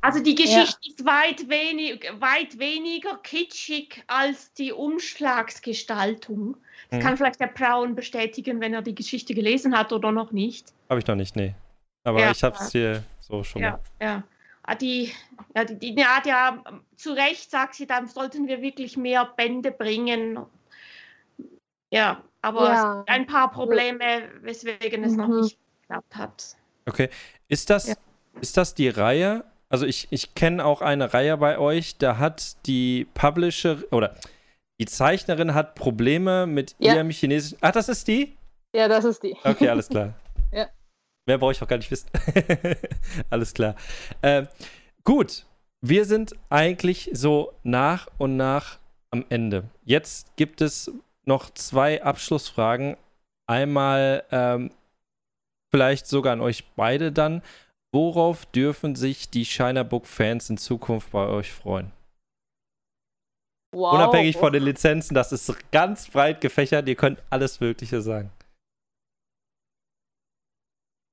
Also 0.00 0.22
die 0.22 0.34
Geschichte 0.34 0.78
ja. 0.82 0.90
ist 0.90 1.06
weit, 1.06 1.48
wenig, 1.48 2.04
weit 2.18 2.58
weniger 2.58 3.16
kitschig 3.18 4.02
als 4.06 4.52
die 4.52 4.72
Umschlagsgestaltung. 4.72 6.56
Das 6.90 6.98
hm. 6.98 7.06
kann 7.06 7.16
vielleicht 7.16 7.40
der 7.40 7.46
Braun 7.46 7.94
bestätigen, 7.94 8.60
wenn 8.60 8.74
er 8.74 8.82
die 8.82 8.94
Geschichte 8.94 9.34
gelesen 9.34 9.76
hat 9.76 9.92
oder 9.92 10.12
noch 10.12 10.32
nicht. 10.32 10.72
Habe 10.90 11.00
ich 11.00 11.06
noch 11.06 11.16
nicht, 11.16 11.34
nee. 11.36 11.54
Aber 12.04 12.20
ja. 12.20 12.30
ich 12.30 12.42
habe 12.42 12.56
es 12.58 12.72
hier 12.72 13.02
so 13.28 13.42
schon 13.44 13.62
ja, 13.62 13.70
mal. 13.72 13.80
Ja, 14.00 14.22
ah, 14.62 14.74
die, 14.74 15.12
ja, 15.54 15.64
die, 15.64 15.78
die 15.78 15.92
Nadja, 15.94 16.62
zu 16.96 17.12
Recht 17.12 17.50
sagt 17.50 17.74
sie, 17.74 17.86
dann 17.86 18.06
sollten 18.08 18.48
wir 18.48 18.60
wirklich 18.62 18.96
mehr 18.96 19.26
Bände 19.36 19.70
bringen. 19.70 20.38
Ja, 21.90 22.22
aber 22.42 22.72
Ja. 22.72 23.04
ein 23.06 23.26
paar 23.26 23.50
Probleme, 23.50 24.28
weswegen 24.42 25.04
es 25.04 25.16
noch 25.16 25.28
Mhm. 25.28 25.40
nicht 25.40 25.58
geklappt 25.82 26.16
hat. 26.16 26.56
Okay. 26.86 27.08
Ist 27.48 27.70
das, 27.70 27.88
Ja. 27.88 27.94
ist 28.40 28.56
das 28.56 28.74
die 28.74 28.88
Reihe? 28.88 29.44
Also 29.70 29.84
ich, 29.86 30.08
ich 30.10 30.34
kenne 30.34 30.64
auch 30.64 30.80
eine 30.80 31.12
Reihe 31.12 31.36
bei 31.36 31.58
euch, 31.58 31.98
da 31.98 32.18
hat 32.18 32.56
die 32.66 33.06
Publisher 33.14 33.82
oder 33.90 34.14
die 34.80 34.86
Zeichnerin 34.86 35.54
hat 35.54 35.74
Probleme 35.74 36.46
mit 36.46 36.74
Ja. 36.78 36.94
ihrem 36.94 37.10
chinesischen. 37.10 37.58
Ach, 37.60 37.72
das 37.72 37.88
ist 37.88 38.08
die? 38.08 38.36
Ja, 38.74 38.88
das 38.88 39.04
ist 39.04 39.22
die. 39.22 39.36
Okay, 39.44 39.68
alles 39.68 39.88
klar. 39.90 40.14
Ja. 40.52 40.68
Mehr 41.28 41.36
brauche 41.36 41.52
ich 41.52 41.62
auch 41.62 41.68
gar 41.68 41.76
nicht 41.76 41.90
wissen. 41.90 42.08
alles 43.30 43.52
klar. 43.52 43.76
Ähm, 44.22 44.48
gut, 45.04 45.44
wir 45.82 46.06
sind 46.06 46.34
eigentlich 46.48 47.10
so 47.12 47.52
nach 47.62 48.08
und 48.16 48.38
nach 48.38 48.78
am 49.10 49.26
Ende. 49.28 49.64
Jetzt 49.84 50.34
gibt 50.36 50.62
es 50.62 50.90
noch 51.26 51.50
zwei 51.50 52.02
Abschlussfragen. 52.02 52.96
Einmal 53.46 54.24
ähm, 54.30 54.70
vielleicht 55.70 56.06
sogar 56.06 56.32
an 56.32 56.40
euch 56.40 56.64
beide 56.76 57.12
dann. 57.12 57.42
Worauf 57.92 58.46
dürfen 58.46 58.96
sich 58.96 59.28
die 59.28 59.44
Shiner 59.44 59.84
Book 59.84 60.06
Fans 60.06 60.48
in 60.48 60.56
Zukunft 60.56 61.10
bei 61.10 61.26
euch 61.26 61.52
freuen? 61.52 61.92
Wow. 63.74 63.92
Unabhängig 63.92 64.38
von 64.38 64.50
den 64.50 64.62
Lizenzen, 64.62 65.14
das 65.14 65.30
ist 65.32 65.54
ganz 65.72 66.08
breit 66.08 66.40
gefächert. 66.40 66.88
Ihr 66.88 66.96
könnt 66.96 67.22
alles 67.28 67.60
Mögliche 67.60 68.00
sagen. 68.00 68.30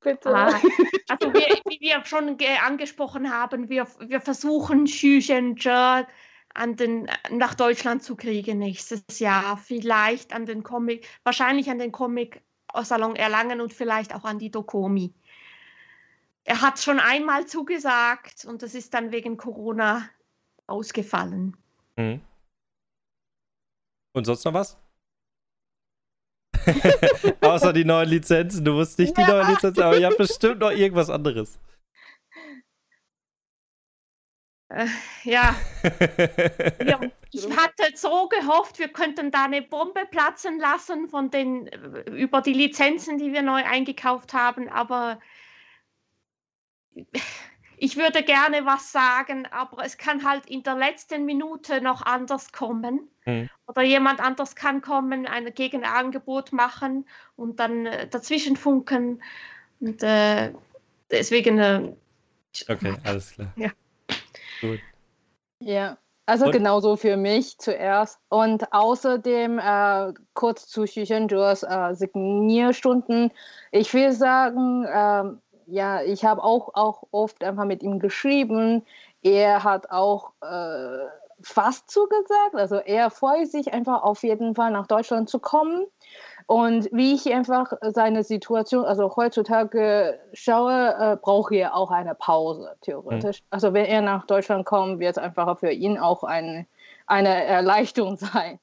Bitte. 0.05 0.29
Ah, 0.35 0.49
also 1.09 1.33
wir, 1.33 1.47
wie 1.65 1.79
wir 1.81 2.05
schon 2.05 2.37
ge- 2.37 2.57
angesprochen 2.63 3.33
haben, 3.33 3.69
wir, 3.69 3.87
wir 3.99 4.21
versuchen 4.21 4.85
Xu 4.85 5.19
Zhenzhe 5.19 6.05
an 6.53 6.75
den, 6.75 7.09
nach 7.31 7.55
Deutschland 7.55 8.03
zu 8.03 8.15
kriegen 8.15 8.59
nächstes 8.59 9.03
Jahr. 9.17 9.57
Vielleicht 9.57 10.31
an 10.31 10.45
den 10.45 10.61
Comic, 10.61 11.07
wahrscheinlich 11.23 11.71
an 11.71 11.79
den 11.79 11.91
Comic 11.91 12.43
Salon 12.83 13.15
Erlangen 13.15 13.61
und 13.61 13.73
vielleicht 13.73 14.13
auch 14.13 14.25
an 14.25 14.37
die 14.37 14.51
Dokomi. 14.51 15.11
Er 16.43 16.61
hat 16.61 16.77
schon 16.79 16.99
einmal 16.99 17.47
zugesagt 17.47 18.45
und 18.45 18.61
das 18.61 18.75
ist 18.75 18.93
dann 18.93 19.11
wegen 19.11 19.37
Corona 19.37 20.07
ausgefallen. 20.67 21.57
Mhm. 21.95 22.21
Und 24.13 24.25
sonst 24.25 24.45
noch 24.45 24.53
was? 24.53 24.77
Außer 27.41 27.73
die 27.73 27.85
neuen 27.85 28.09
Lizenzen. 28.09 28.65
Du 28.65 28.73
musst 28.73 28.97
nicht 28.99 29.17
die 29.17 29.21
Ja. 29.21 29.27
neuen 29.27 29.47
Lizenzen, 29.47 29.81
aber 29.83 29.97
ihr 29.97 30.07
habt 30.07 30.17
bestimmt 30.17 30.59
noch 30.59 30.71
irgendwas 30.71 31.09
anderes. 31.09 31.59
Äh, 34.69 34.87
ja, 35.23 35.55
wir, 36.79 36.99
ich 37.31 37.45
hatte 37.55 37.95
so 37.95 38.27
gehofft, 38.29 38.79
wir 38.79 38.89
könnten 38.89 39.29
da 39.31 39.45
eine 39.45 39.61
Bombe 39.61 40.05
platzen 40.09 40.59
lassen 40.59 41.07
von 41.07 41.29
den 41.29 41.67
äh, 41.67 42.09
über 42.09 42.41
die 42.41 42.53
Lizenzen, 42.53 43.17
die 43.19 43.31
wir 43.31 43.43
neu 43.43 43.63
eingekauft 43.63 44.33
haben, 44.33 44.67
aber 44.69 45.19
ich 47.77 47.97
würde 47.97 48.23
gerne 48.23 48.65
was 48.65 48.91
sagen, 48.91 49.47
aber 49.51 49.83
es 49.83 49.97
kann 49.97 50.23
halt 50.23 50.45
in 50.47 50.63
der 50.63 50.75
letzten 50.75 51.25
Minute 51.25 51.81
noch 51.81 52.01
anders 52.01 52.51
kommen. 52.51 53.09
Mhm. 53.25 53.49
Oder 53.67 53.81
jemand 53.83 54.19
anders 54.19 54.55
kann 54.55 54.81
kommen, 54.81 55.25
ein 55.27 55.53
Gegenangebot 55.53 56.53
machen 56.53 57.07
und 57.35 57.59
dann 57.59 57.85
äh, 57.85 58.07
dazwischen 58.07 58.55
funken. 58.55 59.21
Und 59.79 60.03
äh, 60.03 60.53
deswegen 61.11 61.59
äh, 61.59 61.93
okay, 62.69 62.95
alles 63.03 63.31
klar. 63.33 63.51
Ja. 63.55 63.71
Gut. 64.61 64.79
Ja, 65.59 65.97
also 66.25 66.45
Und- 66.45 66.51
genauso 66.51 66.95
für 66.95 67.17
mich 67.17 67.57
zuerst. 67.57 68.19
Und 68.29 68.71
außerdem 68.71 69.59
äh, 69.59 70.13
kurz 70.33 70.67
zu 70.67 70.83
Xixinzhes 70.83 71.63
äh, 71.63 71.93
Signierstunden. 71.93 73.31
Ich 73.71 73.93
will 73.93 74.11
sagen, 74.11 74.85
ähm, 74.91 75.41
ja, 75.67 76.01
ich 76.01 76.25
habe 76.25 76.43
auch, 76.43 76.73
auch 76.73 77.03
oft 77.11 77.43
einfach 77.43 77.65
mit 77.65 77.83
ihm 77.83 77.99
geschrieben. 77.99 78.85
Er 79.21 79.63
hat 79.63 79.89
auch 79.91 80.31
äh, 80.41 81.05
fast 81.41 81.89
zugesagt. 81.89 82.55
Also 82.55 82.75
er 82.77 83.09
freut 83.09 83.47
sich 83.47 83.73
einfach 83.73 84.03
auf 84.03 84.23
jeden 84.23 84.55
Fall 84.55 84.71
nach 84.71 84.87
Deutschland 84.87 85.29
zu 85.29 85.39
kommen. 85.39 85.85
Und 86.47 86.89
wie 86.91 87.15
ich 87.15 87.33
einfach 87.33 87.73
seine 87.81 88.23
Situation, 88.23 88.85
also 88.85 89.15
heutzutage 89.15 90.19
schaue, 90.33 90.95
äh, 90.99 91.17
brauche 91.19 91.55
er 91.55 91.75
auch 91.75 91.89
eine 91.89 92.13
Pause, 92.13 92.75
theoretisch. 92.81 93.41
Also 93.49 93.73
wenn 93.73 93.85
er 93.85 94.01
nach 94.01 94.27
Deutschland 94.27 94.65
kommt, 94.65 94.99
wird 94.99 95.17
es 95.17 95.17
einfach 95.17 95.57
für 95.57 95.71
ihn 95.71 95.97
auch 95.97 96.23
ein, 96.23 96.67
eine 97.07 97.43
Erleichterung 97.45 98.17
sein. 98.17 98.59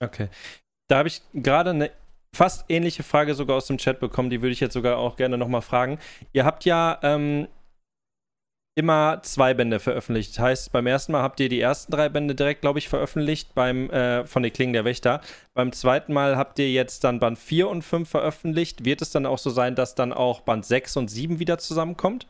Okay. 0.00 0.28
Da 0.88 0.98
habe 0.98 1.08
ich 1.08 1.22
gerade 1.34 1.70
eine 1.70 1.90
fast 2.34 2.64
ähnliche 2.68 3.02
Frage 3.02 3.34
sogar 3.34 3.56
aus 3.56 3.66
dem 3.66 3.78
Chat 3.78 4.00
bekommen, 4.00 4.30
die 4.30 4.42
würde 4.42 4.52
ich 4.52 4.60
jetzt 4.60 4.74
sogar 4.74 4.98
auch 4.98 5.16
gerne 5.16 5.38
nochmal 5.38 5.62
fragen. 5.62 5.98
Ihr 6.32 6.44
habt 6.44 6.64
ja 6.64 6.98
ähm, 7.02 7.48
immer 8.76 9.20
zwei 9.22 9.52
Bände 9.52 9.80
veröffentlicht. 9.80 10.38
Heißt, 10.38 10.72
beim 10.72 10.86
ersten 10.86 11.12
Mal 11.12 11.22
habt 11.22 11.40
ihr 11.40 11.48
die 11.48 11.60
ersten 11.60 11.92
drei 11.92 12.08
Bände 12.08 12.34
direkt, 12.34 12.62
glaube 12.62 12.78
ich, 12.78 12.88
veröffentlicht 12.88 13.54
beim 13.54 13.90
äh, 13.90 14.26
von 14.26 14.42
den 14.42 14.52
Klingen 14.52 14.72
der 14.72 14.84
Wächter. 14.84 15.20
Beim 15.54 15.72
zweiten 15.72 16.12
Mal 16.12 16.36
habt 16.36 16.58
ihr 16.58 16.70
jetzt 16.70 17.04
dann 17.04 17.18
Band 17.18 17.38
4 17.38 17.68
und 17.68 17.82
5 17.82 18.08
veröffentlicht. 18.08 18.84
Wird 18.84 19.02
es 19.02 19.10
dann 19.10 19.26
auch 19.26 19.38
so 19.38 19.50
sein, 19.50 19.74
dass 19.74 19.94
dann 19.94 20.12
auch 20.12 20.40
Band 20.40 20.64
6 20.64 20.96
und 20.96 21.08
7 21.10 21.38
wieder 21.40 21.58
zusammenkommt? 21.58 22.26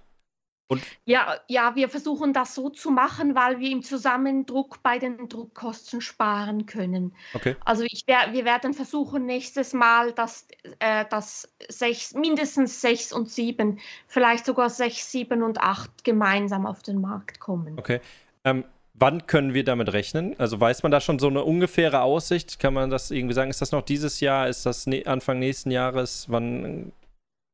Ja, 1.05 1.37
ja, 1.49 1.75
wir 1.75 1.89
versuchen 1.89 2.33
das 2.33 2.55
so 2.55 2.71
zu 2.71 2.91
machen, 2.91 3.35
weil 3.35 3.59
wir 3.59 3.71
im 3.71 3.83
Zusammendruck 3.83 4.83
bei 4.83 4.99
den 4.99 5.29
Druckkosten 5.29 6.01
sparen 6.01 6.67
können. 6.67 7.13
Okay. 7.35 7.57
Also 7.65 7.83
ich 7.83 8.05
wir 8.07 8.45
werden 8.45 8.73
versuchen 8.73 9.27
nächstes 9.27 9.73
Mal, 9.73 10.13
dass, 10.13 10.47
äh, 10.79 11.05
dass 11.11 11.49
sechs, 11.69 12.15
mindestens 12.15 12.81
sechs 12.81 13.13
und 13.13 13.31
sieben, 13.31 13.81
vielleicht 14.07 14.47
sogar 14.47 14.71
sechs, 14.71 15.11
sieben 15.11 15.43
und 15.43 15.61
acht 15.61 16.05
gemeinsam 16.05 16.67
auf 16.67 16.83
den 16.83 17.01
Markt 17.01 17.41
kommen. 17.41 17.79
Okay. 17.79 18.01
Ähm, 18.45 18.65
wann 18.95 19.27
können 19.27 19.55
wir 19.55 19.65
damit 19.65 19.93
rechnen? 19.93 20.39
Also 20.39 20.61
weiß 20.61 20.83
man 20.85 20.93
da 20.93 21.01
schon 21.01 21.19
so 21.19 21.29
eine 21.29 21.43
ungefähre 21.43 22.03
Aussicht? 22.03 22.61
Kann 22.61 22.75
man 22.75 22.91
das 22.91 23.11
irgendwie 23.11 23.35
sagen? 23.35 23.51
Ist 23.51 23.61
das 23.61 23.73
noch 23.73 23.83
dieses 23.83 24.21
Jahr? 24.21 24.49
Ist 24.49 24.67
das 24.67 24.87
ne 24.87 25.05
Anfang 25.07 25.39
nächsten 25.39 25.71
Jahres? 25.71 26.27
Wann 26.29 26.93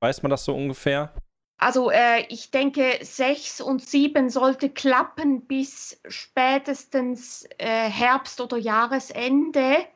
weiß 0.01 0.22
man 0.22 0.30
das 0.30 0.44
so 0.44 0.55
ungefähr? 0.55 1.12
Also 1.59 1.91
äh, 1.91 2.27
ich 2.28 2.51
denke, 2.51 2.99
sechs 3.03 3.61
und 3.61 3.83
sieben 3.83 4.28
sollte 4.28 4.69
klappen 4.69 5.43
bis 5.43 5.99
spätestens 6.07 7.49
äh, 7.59 7.89
Herbst 7.89 8.41
oder 8.41 8.59
Jahresende. 8.59 9.87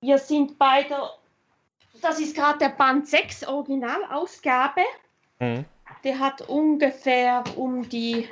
Wir 0.00 0.18
sind 0.18 0.56
bei 0.56 0.84
der, 0.84 1.10
das 2.00 2.20
ist 2.20 2.36
gerade 2.36 2.58
der 2.58 2.68
Band 2.68 3.08
6 3.08 3.48
Originalausgabe. 3.48 4.82
Mhm. 5.40 5.64
Der 6.04 6.18
hat 6.20 6.42
ungefähr 6.42 7.42
um 7.56 7.88
die, 7.88 8.28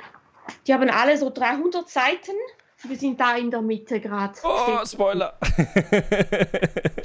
die 0.65 0.73
haben 0.73 0.89
alle 0.89 1.17
so 1.17 1.29
300 1.29 1.89
Seiten. 1.89 2.35
Wir 2.83 2.95
sind 2.95 3.19
da 3.19 3.35
in 3.35 3.49
der 3.49 3.61
Mitte 3.61 3.99
gerade. 3.99 4.33
Oh, 4.43 4.85
Spoiler! 4.85 5.33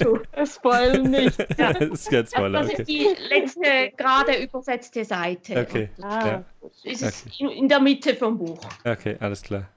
Spoil 0.45 1.03
nicht. 1.03 1.39
Ja. 1.59 1.73
das 1.73 1.89
ist 1.91 2.11
kein 2.11 2.27
Spoiler, 2.27 2.63
das 2.63 2.71
okay. 2.73 2.83
ist 2.83 2.89
die 2.89 3.09
letzte 3.29 3.93
gerade 3.97 4.43
übersetzte 4.43 5.05
Seite. 5.05 5.61
Okay. 5.69 5.89
Ah, 6.03 6.27
Ja. 6.27 6.45
Es 6.85 7.03
ist 7.03 7.41
in, 7.41 7.49
in 7.49 7.69
der 7.69 7.81
Mitte 7.81 8.15
vom 8.15 8.39
Buch. 8.39 8.61
Okay, 8.85 9.17
alles 9.21 9.43
klar. 9.43 9.69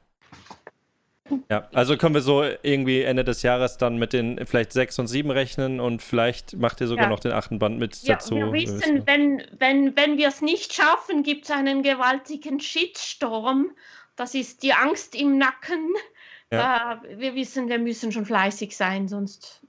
Ja, 1.50 1.68
also 1.74 1.98
können 1.98 2.14
wir 2.14 2.22
so 2.22 2.44
irgendwie 2.62 3.02
Ende 3.02 3.24
des 3.24 3.42
Jahres 3.42 3.78
dann 3.78 3.98
mit 3.98 4.14
den 4.14 4.46
vielleicht 4.46 4.72
sechs 4.74 5.00
und 5.00 5.08
sieben 5.08 5.32
rechnen 5.32 5.80
und 5.80 6.04
vielleicht 6.04 6.56
macht 6.56 6.82
ihr 6.82 6.88
sogar 6.88 7.06
Ja. 7.06 7.10
noch 7.10 7.20
den 7.20 7.32
achten 7.32 7.58
Band 7.58 7.80
mit 7.80 7.96
Ja, 8.04 8.14
dazu. 8.16 8.36
wir 8.36 8.54
wissen, 8.54 9.08
wenn, 9.08 9.44
wenn, 9.58 9.96
wenn 9.96 10.18
wir 10.18 10.28
es 10.28 10.42
nicht 10.42 10.74
schaffen, 10.74 11.24
gibt 11.24 11.46
es 11.46 11.52
einen 11.52 11.82
gewaltigen 11.82 12.60
Shitstorm. 12.60 13.72
Das 14.16 14.34
ist 14.34 14.64
die 14.64 14.74
Angst 14.74 15.16
im 15.16 15.38
Nacken. 15.38 15.94
Ja. 16.52 17.02
Äh, 17.04 17.20
wir 17.20 17.36
wissen, 17.36 17.68
wir 17.68 17.80
müssen 17.80 18.12
schon 18.12 18.26
fleißig 18.26 18.76
sein, 18.78 19.08
sonst, 19.08 19.62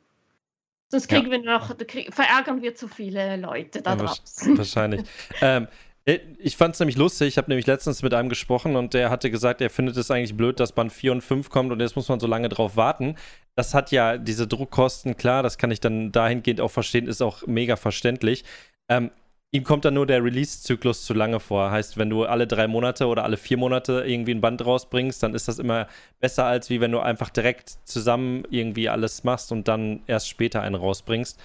sonst 0.89 1.11
Ja. 1.11 1.19
kriegen 1.19 1.31
wir 1.31 1.43
noch, 1.43 1.77
krieg, 1.79 2.13
verärgern 2.15 2.63
wir 2.63 2.75
zu 2.75 2.87
viele 2.89 3.37
Leute 3.37 3.83
da 3.83 3.91
Ja, 3.93 3.97
draußen. 3.97 4.57
Wahrscheinlich. 4.59 5.03
ähm, 5.41 5.69
äh, 6.05 6.21
ich 6.39 6.57
fand 6.57 6.75
es 6.75 6.81
nämlich 6.81 6.97
lustig. 6.97 7.29
Ich 7.29 7.39
habe 7.39 7.51
nämlich 7.51 7.67
letztens 7.67 8.03
mit 8.03 8.15
einem 8.15 8.29
gesprochen 8.29 8.77
und 8.77 8.95
der 8.95 9.11
hatte 9.11 9.31
gesagt, 9.31 9.61
er 9.61 9.71
findet 9.71 9.97
es 9.97 10.11
eigentlich 10.11 10.37
blöd, 10.37 10.61
dass 10.61 10.73
Band 10.73 10.93
4 10.93 11.13
und 11.13 11.23
5 11.23 11.51
kommt 11.51 11.73
und 11.73 11.81
jetzt 11.81 11.97
muss 11.97 12.09
man 12.09 12.21
so 12.21 12.27
lange 12.27 12.49
drauf 12.49 12.77
warten. 12.77 13.17
Das 13.57 13.75
hat 13.75 13.91
ja 13.91 14.19
diese 14.19 14.47
Druckkosten, 14.47 15.17
klar, 15.17 15.43
das 15.43 15.59
kann 15.59 15.71
ich 15.71 15.81
dann 15.81 16.13
dahingehend 16.13 16.61
auch 16.61 16.71
verstehen, 16.71 17.09
ist 17.09 17.23
auch 17.23 17.47
mega 17.47 17.77
verständlich. 17.77 18.45
Ähm, 18.89 19.11
ihm 19.57 19.65
kommt 19.65 19.85
dann 19.85 19.95
nur 19.95 20.07
der 20.07 20.23
Release-Zyklus 20.23 21.05
zu 21.05 21.15
lange 21.15 21.41
vor. 21.41 21.71
Heißt, 21.71 21.97
wenn 21.97 22.11
du 22.11 22.25
alle 22.25 22.47
drei 22.47 22.69
Monate 22.69 23.07
oder 23.07 23.25
alle 23.25 23.37
vier 23.37 23.57
Monate 23.57 24.05
irgendwie 24.07 24.33
ein 24.33 24.41
Band 24.41 24.65
rausbringst, 24.65 25.23
dann 25.23 25.35
ist 25.35 25.49
das 25.49 25.59
immer 25.59 25.89
besser, 26.21 26.45
als 26.45 26.71
wie 26.71 26.81
wenn 26.81 26.93
du 26.93 27.01
einfach 27.01 27.31
direkt 27.31 27.71
zusammen 27.85 28.45
irgendwie 28.51 28.89
alles 28.89 29.25
machst 29.25 29.53
und 29.53 29.69
dann 29.69 30.03
erst 30.07 30.29
später 30.29 30.63
einen 30.63 30.75
rausbringst. 30.75 31.41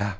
Ja, 0.00 0.16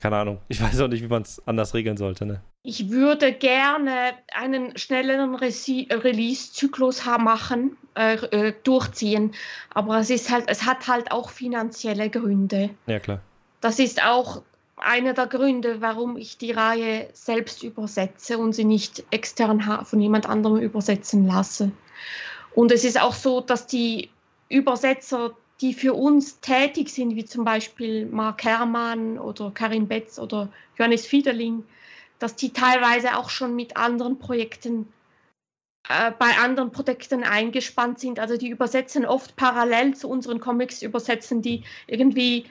keine 0.00 0.16
Ahnung. 0.16 0.38
Ich 0.48 0.62
weiß 0.62 0.80
auch 0.80 0.88
nicht, 0.88 1.02
wie 1.02 1.08
man 1.08 1.22
es 1.22 1.46
anders 1.46 1.74
regeln 1.74 1.96
sollte, 1.96 2.26
ne? 2.26 2.40
Ich 2.62 2.90
würde 2.90 3.32
gerne 3.32 4.12
einen 4.34 4.76
schnelleren 4.76 5.34
Release-Zyklus 5.34 7.06
machen, 7.06 7.76
äh, 7.94 8.16
äh, 8.16 8.54
durchziehen, 8.64 9.32
aber 9.72 9.98
es 9.98 10.10
ist 10.10 10.30
halt, 10.30 10.44
es 10.48 10.66
hat 10.66 10.86
halt 10.86 11.10
auch 11.10 11.30
finanzielle 11.30 12.10
Gründe. 12.10 12.70
Ja, 12.86 12.98
klar. 12.98 13.20
Das 13.62 13.78
ist 13.78 14.02
auch 14.02 14.42
einer 14.80 15.12
der 15.14 15.26
Gründe, 15.26 15.80
warum 15.80 16.16
ich 16.16 16.38
die 16.38 16.52
Reihe 16.52 17.08
selbst 17.12 17.62
übersetze 17.62 18.38
und 18.38 18.52
sie 18.52 18.64
nicht 18.64 19.04
extern 19.10 19.62
von 19.84 20.00
jemand 20.00 20.28
anderem 20.28 20.58
übersetzen 20.58 21.26
lasse. 21.26 21.72
Und 22.54 22.72
es 22.72 22.84
ist 22.84 23.00
auch 23.00 23.14
so, 23.14 23.40
dass 23.40 23.66
die 23.66 24.10
Übersetzer, 24.48 25.36
die 25.60 25.74
für 25.74 25.94
uns 25.94 26.40
tätig 26.40 26.90
sind, 26.90 27.14
wie 27.14 27.24
zum 27.24 27.44
Beispiel 27.44 28.06
Mark 28.06 28.44
Herrmann 28.44 29.18
oder 29.18 29.50
Karin 29.52 29.86
Betz 29.86 30.18
oder 30.18 30.48
Johannes 30.76 31.06
Fiederling, 31.06 31.64
dass 32.18 32.36
die 32.36 32.52
teilweise 32.52 33.16
auch 33.16 33.30
schon 33.30 33.54
mit 33.54 33.76
anderen 33.76 34.18
Projekten, 34.18 34.88
äh, 35.88 36.10
bei 36.18 36.38
anderen 36.38 36.72
Projekten 36.72 37.22
eingespannt 37.22 38.00
sind. 38.00 38.18
Also 38.18 38.36
die 38.36 38.48
übersetzen 38.48 39.06
oft 39.06 39.36
parallel 39.36 39.94
zu 39.94 40.08
unseren 40.08 40.40
Comics, 40.40 40.82
übersetzen 40.82 41.42
die 41.42 41.64
irgendwie 41.86 42.46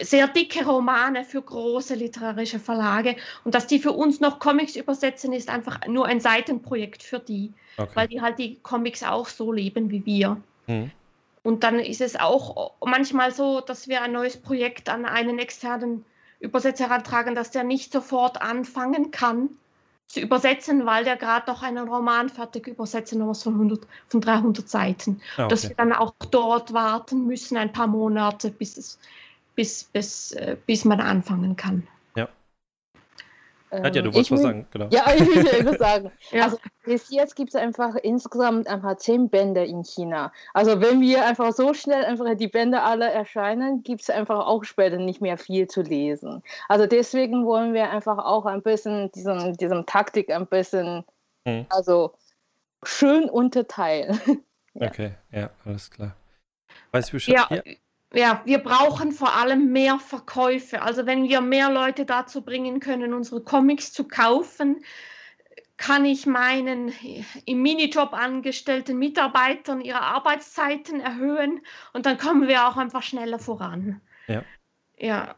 sehr 0.00 0.28
dicke 0.28 0.64
Romane 0.64 1.24
für 1.24 1.42
große 1.42 1.94
literarische 1.94 2.58
Verlage. 2.58 3.16
Und 3.44 3.54
dass 3.54 3.66
die 3.66 3.78
für 3.78 3.92
uns 3.92 4.20
noch 4.20 4.38
Comics 4.38 4.76
übersetzen, 4.76 5.32
ist 5.32 5.48
einfach 5.48 5.86
nur 5.86 6.06
ein 6.06 6.20
Seitenprojekt 6.20 7.02
für 7.02 7.18
die, 7.18 7.52
okay. 7.76 7.90
weil 7.94 8.08
die 8.08 8.20
halt 8.20 8.38
die 8.38 8.58
Comics 8.62 9.02
auch 9.02 9.28
so 9.28 9.52
leben 9.52 9.90
wie 9.90 10.04
wir. 10.06 10.40
Mhm. 10.66 10.90
Und 11.42 11.64
dann 11.64 11.78
ist 11.78 12.00
es 12.00 12.16
auch 12.16 12.72
manchmal 12.84 13.32
so, 13.32 13.60
dass 13.60 13.88
wir 13.88 14.02
ein 14.02 14.12
neues 14.12 14.36
Projekt 14.36 14.88
an 14.88 15.06
einen 15.06 15.38
externen 15.38 16.04
Übersetzer 16.38 16.88
herantragen, 16.88 17.34
dass 17.34 17.50
der 17.50 17.64
nicht 17.64 17.92
sofort 17.92 18.40
anfangen 18.42 19.10
kann 19.10 19.50
zu 20.10 20.20
übersetzen, 20.20 20.86
weil 20.86 21.04
der 21.04 21.16
gerade 21.16 21.48
noch 21.48 21.62
einen 21.62 21.88
Roman 21.88 22.28
fertig 22.28 22.66
übersetzen 22.66 23.20
muss 23.20 23.44
von, 23.44 23.54
100, 23.54 23.86
von 24.08 24.20
300 24.20 24.68
Seiten. 24.68 25.20
Ah, 25.36 25.44
okay. 25.44 25.48
Dass 25.48 25.68
wir 25.68 25.76
dann 25.76 25.92
auch 25.92 26.14
dort 26.32 26.72
warten 26.72 27.26
müssen, 27.26 27.56
ein 27.56 27.72
paar 27.72 27.86
Monate, 27.86 28.50
bis, 28.50 28.76
es, 28.76 28.98
bis, 29.54 29.84
bis, 29.84 30.32
äh, 30.32 30.56
bis 30.66 30.84
man 30.84 31.00
anfangen 31.00 31.56
kann. 31.56 31.86
Nadja, 33.72 34.02
du 34.02 34.12
wolltest 34.12 34.32
was 34.32 34.42
sagen, 34.42 34.66
genau. 34.72 34.88
Ja, 34.90 35.04
ich 35.14 35.20
will 35.20 35.46
etwas 35.46 35.78
sagen. 35.78 36.10
ja. 36.32 36.44
Also 36.44 36.58
bis 36.84 37.10
jetzt 37.10 37.36
gibt 37.36 37.50
es 37.50 37.56
einfach 37.56 37.94
insgesamt 37.94 38.66
einfach 38.66 38.96
zehn 38.96 39.28
Bände 39.28 39.64
in 39.64 39.84
China. 39.84 40.32
Also 40.54 40.80
wenn 40.80 41.00
wir 41.00 41.24
einfach 41.24 41.52
so 41.52 41.72
schnell 41.72 42.04
einfach 42.04 42.34
die 42.34 42.48
Bände 42.48 42.82
alle 42.82 43.08
erscheinen, 43.10 43.82
gibt 43.82 44.02
es 44.02 44.10
einfach 44.10 44.46
auch 44.46 44.64
später 44.64 44.96
nicht 44.96 45.20
mehr 45.20 45.38
viel 45.38 45.68
zu 45.68 45.82
lesen. 45.82 46.42
Also 46.68 46.86
deswegen 46.86 47.46
wollen 47.46 47.72
wir 47.72 47.90
einfach 47.90 48.18
auch 48.18 48.44
ein 48.46 48.62
bisschen 48.62 49.12
diesem, 49.12 49.56
diesem 49.56 49.86
Taktik 49.86 50.30
ein 50.30 50.46
bisschen 50.46 51.04
hm. 51.46 51.66
also 51.70 52.14
schön 52.82 53.30
unterteilen. 53.30 54.20
ja. 54.74 54.88
Okay, 54.88 55.12
ja, 55.30 55.50
alles 55.64 55.90
klar. 55.90 56.16
Weiß 56.90 57.06
ich 57.06 57.12
Bescheid? 57.12 57.34
Ja, 57.34 57.56
ja 57.56 57.62
ja, 58.12 58.42
wir 58.44 58.58
brauchen 58.58 59.12
vor 59.12 59.36
allem 59.36 59.70
mehr 59.72 59.98
Verkäufe. 59.98 60.82
Also 60.82 61.06
wenn 61.06 61.28
wir 61.28 61.40
mehr 61.40 61.70
Leute 61.70 62.04
dazu 62.04 62.42
bringen 62.42 62.80
können, 62.80 63.14
unsere 63.14 63.42
Comics 63.42 63.92
zu 63.92 64.08
kaufen, 64.08 64.84
kann 65.76 66.04
ich 66.04 66.26
meinen 66.26 66.92
im 67.46 67.62
Minijob 67.62 68.12
angestellten 68.12 68.98
Mitarbeitern 68.98 69.80
ihre 69.80 70.02
Arbeitszeiten 70.02 71.00
erhöhen 71.00 71.60
und 71.94 72.04
dann 72.04 72.18
kommen 72.18 72.48
wir 72.48 72.68
auch 72.68 72.76
einfach 72.76 73.02
schneller 73.02 73.38
voran. 73.38 74.00
Ja. 74.26 74.44
Ja, 74.98 75.34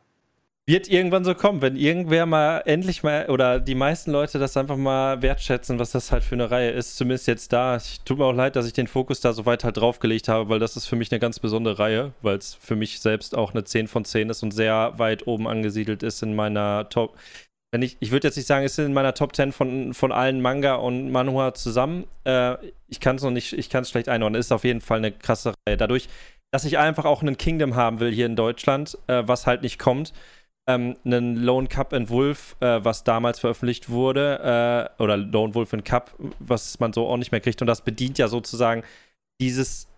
wird 0.69 0.89
irgendwann 0.89 1.25
so 1.25 1.35
kommen, 1.35 1.61
wenn 1.61 1.75
irgendwer 1.75 2.25
mal 2.25 2.59
endlich 2.67 3.03
mal 3.03 3.29
oder 3.29 3.59
die 3.59 3.75
meisten 3.75 4.13
Leute 4.13 4.39
das 4.39 4.57
einfach 4.57 4.77
mal 4.77 5.21
wertschätzen, 5.21 5.81
was 5.81 5.91
das 5.91 6.13
halt 6.13 6.23
für 6.23 6.37
eine 6.37 6.53
Reihe 6.53 6.71
ist. 6.71 6.97
Zumindest 6.97 7.27
jetzt 7.27 7.53
da. 7.53 7.77
Ich, 7.77 8.01
tut 8.03 8.19
mir 8.19 8.25
auch 8.27 8.33
leid, 8.33 8.55
dass 8.55 8.67
ich 8.67 8.73
den 8.73 8.87
Fokus 8.87 9.21
da 9.21 9.33
so 9.33 9.45
weit 9.45 9.65
halt 9.65 9.77
draufgelegt 9.77 10.29
habe, 10.29 10.49
weil 10.49 10.61
das 10.61 10.77
ist 10.77 10.87
für 10.87 10.95
mich 10.95 11.11
eine 11.11 11.19
ganz 11.19 11.41
besondere 11.41 11.81
Reihe, 11.81 12.13
weil 12.23 12.37
es 12.37 12.55
für 12.55 12.77
mich 12.77 13.01
selbst 13.01 13.37
auch 13.37 13.53
eine 13.55 13.65
10 13.65 13.89
von 13.89 14.05
10 14.05 14.31
ist 14.31 14.43
und 14.45 14.53
sehr 14.53 14.93
weit 14.99 15.27
oben 15.27 15.49
angesiedelt 15.49 16.05
ist 16.05 16.23
in 16.23 16.37
meiner 16.37 16.89
Top. 16.89 17.17
Wenn 17.73 17.83
ich, 17.83 17.97
ich 17.99 18.13
würde 18.13 18.29
jetzt 18.29 18.37
nicht 18.37 18.47
sagen, 18.47 18.65
es 18.65 18.79
ist 18.79 18.85
in 18.85 18.93
meiner 18.93 19.15
Top 19.15 19.35
10 19.35 19.51
von, 19.51 19.95
von 19.95 20.13
allen 20.13 20.41
Manga 20.41 20.77
und 20.77 21.11
Manhua 21.11 21.55
zusammen. 21.55 22.05
Äh, 22.25 22.57
ich 22.87 23.01
kann 23.01 23.17
es 23.17 23.23
noch 23.23 23.31
nicht, 23.31 23.55
ich 23.55 23.69
kann 23.69 23.83
es 23.83 23.91
schlecht 23.91 24.09
einordnen. 24.09 24.39
Ist 24.39 24.53
auf 24.53 24.63
jeden 24.63 24.83
Fall 24.83 24.99
eine 24.99 25.11
krasse 25.11 25.55
Reihe. 25.67 25.77
Dadurch, 25.77 26.09
dass 26.53 26.65
ich 26.65 26.79
einfach 26.79 27.07
auch 27.07 27.23
einen 27.23 27.39
Kingdom 27.39 27.75
haben 27.75 27.99
will 27.99 28.13
hier 28.13 28.27
in 28.27 28.37
Deutschland, 28.37 28.97
äh, 29.09 29.23
was 29.27 29.47
halt 29.47 29.63
nicht 29.63 29.81
kommt 29.81 30.13
ähm, 30.69 30.97
einen 31.05 31.37
Lone 31.37 31.69
Cup 31.69 31.93
and 31.93 32.09
Wolf, 32.09 32.57
äh, 32.61 32.85
was 32.85 33.05
damals 33.05 33.41
veröffentlicht 33.41 33.89
wurde, 33.89 34.91
äh, 34.99 35.03
oder 35.03 35.17
Lone 35.17 35.55
Wolf 35.55 35.75
and 35.75 35.85
Cup, 35.85 36.15
was 36.39 36.79
man 36.81 36.93
so 36.93 37.07
auch 37.07 37.17
nicht 37.17 37.33
mehr 37.33 37.41
kriegt. 37.41 37.61
Und 37.61 37.67
das 37.67 37.83
bedient 37.83 38.19
ja 38.19 38.29
sozusagen 38.29 38.83
dieses 39.41 39.89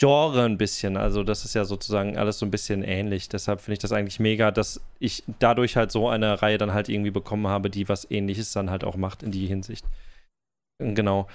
Genre 0.00 0.44
ein 0.44 0.58
bisschen. 0.58 0.96
Also, 0.96 1.22
das 1.22 1.44
ist 1.44 1.54
ja 1.54 1.64
sozusagen 1.64 2.18
alles 2.18 2.38
so 2.38 2.46
ein 2.46 2.50
bisschen 2.50 2.82
ähnlich. 2.82 3.28
Deshalb 3.28 3.60
finde 3.60 3.74
ich 3.74 3.78
das 3.78 3.92
eigentlich 3.92 4.20
mega, 4.20 4.50
dass 4.50 4.80
ich 4.98 5.22
dadurch 5.38 5.76
halt 5.76 5.92
so 5.92 6.08
eine 6.08 6.42
Reihe 6.42 6.58
dann 6.58 6.74
halt 6.74 6.88
irgendwie 6.88 7.12
bekommen 7.12 7.46
habe, 7.46 7.70
die 7.70 7.88
was 7.88 8.10
ähnliches 8.10 8.52
dann 8.52 8.70
halt 8.70 8.84
auch 8.84 8.96
macht 8.96 9.22
in 9.22 9.30
die 9.30 9.46
Hinsicht. 9.46 9.86
Genau. 10.78 11.28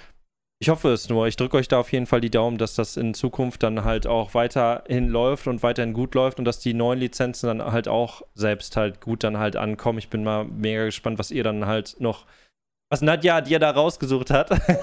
Ich 0.62 0.68
hoffe 0.68 0.90
es 0.90 1.08
nur. 1.08 1.26
Ich 1.26 1.36
drücke 1.36 1.56
euch 1.56 1.68
da 1.68 1.80
auf 1.80 1.90
jeden 1.90 2.04
Fall 2.04 2.20
die 2.20 2.30
Daumen, 2.30 2.58
dass 2.58 2.74
das 2.74 2.98
in 2.98 3.14
Zukunft 3.14 3.62
dann 3.62 3.82
halt 3.82 4.06
auch 4.06 4.34
weiterhin 4.34 5.08
läuft 5.08 5.46
und 5.46 5.62
weiterhin 5.62 5.94
gut 5.94 6.14
läuft 6.14 6.38
und 6.38 6.44
dass 6.44 6.60
die 6.60 6.74
neuen 6.74 6.98
Lizenzen 6.98 7.46
dann 7.46 7.72
halt 7.72 7.88
auch 7.88 8.20
selbst 8.34 8.76
halt 8.76 9.00
gut 9.00 9.24
dann 9.24 9.38
halt 9.38 9.56
ankommen. 9.56 9.98
Ich 9.98 10.10
bin 10.10 10.22
mal 10.22 10.44
mega 10.44 10.84
gespannt, 10.84 11.18
was 11.18 11.30
ihr 11.30 11.44
dann 11.44 11.64
halt 11.64 11.96
noch, 11.98 12.26
was 12.90 13.00
Nadja 13.00 13.40
dir 13.40 13.58
da 13.58 13.70
rausgesucht 13.70 14.28
hat. 14.30 14.50
ja, 14.50 14.58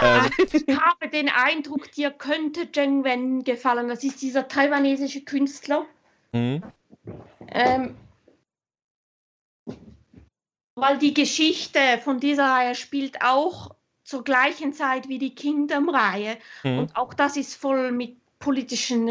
ähm. 0.00 0.30
ich 0.38 0.68
habe 0.68 1.08
den 1.12 1.28
Eindruck, 1.28 1.90
dir 1.90 2.12
könnte 2.12 2.70
Zheng 2.70 3.02
Wen 3.02 3.42
gefallen. 3.42 3.88
Das 3.88 4.04
ist 4.04 4.22
dieser 4.22 4.46
taiwanesische 4.46 5.22
Künstler. 5.22 5.84
Mhm. 6.30 6.62
Ähm, 7.48 7.96
weil 10.76 10.98
die 10.98 11.14
Geschichte 11.14 11.80
von 12.04 12.20
dieser 12.20 12.44
Reihe 12.44 12.76
spielt 12.76 13.22
auch 13.22 13.74
zur 14.08 14.24
gleichen 14.24 14.72
Zeit 14.72 15.10
wie 15.10 15.18
die 15.18 15.34
Kingdom-Reihe. 15.34 16.38
Mhm. 16.64 16.78
Und 16.78 16.96
auch 16.96 17.12
das 17.12 17.36
ist 17.36 17.54
voll 17.54 17.92
mit 17.92 18.16
politischen 18.38 19.06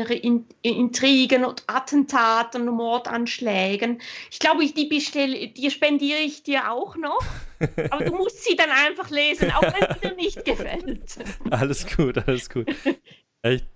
Intrigen 0.64 1.46
und 1.46 1.64
Attentaten 1.68 2.68
und 2.68 2.76
Mordanschlägen. 2.76 4.02
Ich 4.32 4.40
glaube, 4.40 4.66
die, 4.66 4.86
bestell, 4.86 5.50
die 5.50 5.70
spendiere 5.70 6.20
ich 6.20 6.42
dir 6.42 6.72
auch 6.72 6.96
noch. 6.96 7.20
Aber 7.92 8.06
du 8.06 8.16
musst 8.16 8.44
sie 8.44 8.56
dann 8.56 8.72
einfach 8.72 9.12
lesen, 9.12 9.52
auch 9.52 9.62
wenn 9.62 9.94
sie 9.94 10.00
dir 10.00 10.16
nicht 10.16 10.44
gefällt. 10.44 11.18
Alles 11.52 11.86
gut, 11.96 12.18
alles 12.28 12.50
gut. 12.50 12.68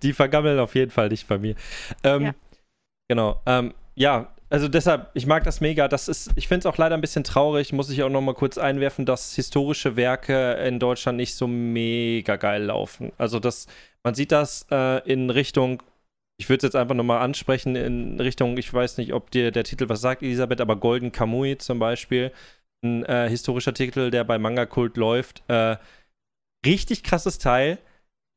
Die 0.02 0.12
vergammeln 0.12 0.58
auf 0.58 0.74
jeden 0.74 0.90
Fall 0.90 1.08
nicht 1.08 1.28
bei 1.28 1.38
mir. 1.38 1.54
Ähm, 2.02 2.22
ja. 2.22 2.34
Genau. 3.08 3.40
Ähm, 3.46 3.74
ja, 3.94 4.32
also 4.50 4.68
deshalb, 4.68 5.10
ich 5.14 5.26
mag 5.26 5.44
das 5.44 5.60
mega. 5.60 5.88
Das 5.88 6.08
ist, 6.08 6.30
ich 6.36 6.46
finde 6.46 6.60
es 6.60 6.66
auch 6.66 6.76
leider 6.76 6.94
ein 6.94 7.00
bisschen 7.00 7.24
traurig, 7.24 7.72
muss 7.72 7.90
ich 7.90 8.02
auch 8.02 8.10
noch 8.10 8.20
mal 8.20 8.34
kurz 8.34 8.58
einwerfen, 8.58 9.06
dass 9.06 9.34
historische 9.34 9.96
Werke 9.96 10.52
in 10.54 10.78
Deutschland 10.78 11.16
nicht 11.16 11.34
so 11.34 11.46
mega 11.46 12.36
geil 12.36 12.64
laufen. 12.64 13.12
Also 13.16 13.38
das, 13.38 13.66
man 14.02 14.14
sieht 14.14 14.30
das 14.30 14.66
äh, 14.70 14.98
in 15.10 15.30
Richtung, 15.30 15.82
ich 16.38 16.48
würde 16.48 16.58
es 16.58 16.62
jetzt 16.64 16.76
einfach 16.76 16.94
nochmal 16.94 17.22
ansprechen, 17.22 17.76
in 17.76 18.20
Richtung, 18.20 18.58
ich 18.58 18.72
weiß 18.72 18.98
nicht, 18.98 19.14
ob 19.14 19.30
dir 19.30 19.52
der 19.52 19.64
Titel 19.64 19.88
was 19.88 20.02
sagt, 20.02 20.22
Elisabeth, 20.22 20.60
aber 20.60 20.76
Golden 20.76 21.12
Kamui 21.12 21.56
zum 21.56 21.78
Beispiel, 21.78 22.30
ein 22.84 23.04
äh, 23.04 23.28
historischer 23.28 23.72
Titel, 23.72 24.10
der 24.10 24.24
bei 24.24 24.38
Manga 24.38 24.66
Kult 24.66 24.98
läuft. 24.98 25.42
Äh, 25.48 25.76
richtig 26.66 27.04
krasses 27.04 27.38
Teil 27.38 27.78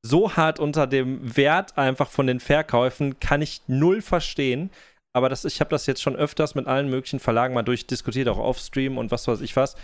so 0.06 0.36
hart 0.36 0.60
unter 0.60 0.86
dem 0.86 1.36
Wert 1.36 1.78
einfach 1.78 2.10
von 2.10 2.28
den 2.28 2.40
Verkäufen 2.40 3.20
kann 3.20 3.42
ich 3.42 3.62
null 3.68 4.02
verstehen 4.02 4.70
aber 5.16 5.30
das, 5.30 5.46
ich 5.46 5.62
habe 5.62 5.70
das 5.70 5.86
jetzt 5.86 6.02
schon 6.02 6.18
öfters 6.18 6.56
mit 6.56 6.68
allen 6.68 6.90
möglichen 6.90 7.22
Verlagen 7.22 7.54
mal 7.54 7.64
durchdiskutiert, 7.64 8.28
auch 8.28 8.38
off-stream 8.38 8.98
und 8.98 9.12
was 9.12 9.30
weiß 9.30 9.40
ich 9.40 9.56
was. 9.56 9.78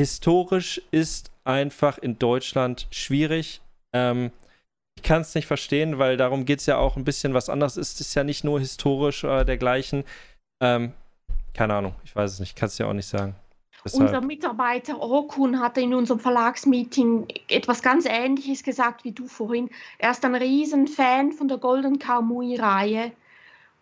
Historisch 0.00 0.80
ist 0.90 1.30
einfach 1.44 1.98
in 1.98 2.18
Deutschland 2.18 2.86
schwierig. 2.90 3.60
Ähm, 3.92 4.30
ich 4.96 5.02
kann 5.02 5.20
es 5.20 5.34
nicht 5.34 5.46
verstehen, 5.46 5.98
weil 5.98 6.16
darum 6.16 6.46
geht 6.46 6.60
es 6.60 6.66
ja 6.66 6.78
auch 6.78 6.96
ein 6.96 7.04
bisschen 7.04 7.34
was 7.34 7.50
anderes. 7.50 7.76
Es 7.76 8.00
ist 8.00 8.14
ja 8.14 8.24
nicht 8.24 8.44
nur 8.44 8.60
historisch 8.60 9.24
oder 9.24 9.44
dergleichen. 9.44 10.04
Ähm, 10.62 10.94
keine 11.52 11.74
Ahnung, 11.74 11.94
ich 12.04 12.16
weiß 12.16 12.32
es 12.32 12.40
nicht, 12.40 12.56
kann 12.56 12.68
es 12.68 12.78
ja 12.78 12.86
auch 12.86 12.94
nicht 12.94 13.08
sagen. 13.08 13.34
Deshalb. 13.84 14.06
Unser 14.06 14.22
Mitarbeiter 14.22 14.94
Rokun 14.94 15.60
hatte 15.60 15.82
in 15.82 15.92
unserem 15.92 16.18
Verlagsmeeting 16.18 17.28
etwas 17.50 17.82
ganz 17.82 18.06
Ähnliches 18.06 18.62
gesagt 18.62 19.04
wie 19.04 19.12
du 19.12 19.28
vorhin. 19.28 19.68
Er 19.98 20.12
ist 20.12 20.24
ein 20.24 20.34
Riesenfan 20.34 21.32
von 21.32 21.46
der 21.46 21.58
Golden 21.58 21.98
Kaumui-Reihe 21.98 23.12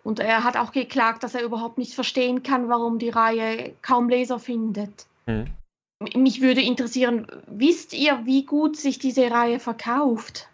und 0.06 0.20
er 0.20 0.44
hat 0.44 0.56
auch 0.56 0.70
geklagt, 0.70 1.24
dass 1.24 1.34
er 1.34 1.42
überhaupt 1.42 1.78
nicht 1.78 1.94
verstehen 1.94 2.44
kann, 2.44 2.68
warum 2.68 3.00
die 3.00 3.08
Reihe 3.10 3.72
kaum 3.82 4.08
Leser 4.08 4.38
findet. 4.38 5.06
Hm. 5.26 5.46
Mich 6.14 6.40
würde 6.40 6.60
interessieren, 6.60 7.26
wisst 7.48 7.92
ihr, 7.92 8.20
wie 8.24 8.44
gut 8.44 8.76
sich 8.76 9.00
diese 9.00 9.28
Reihe 9.28 9.58
verkauft? 9.58 10.48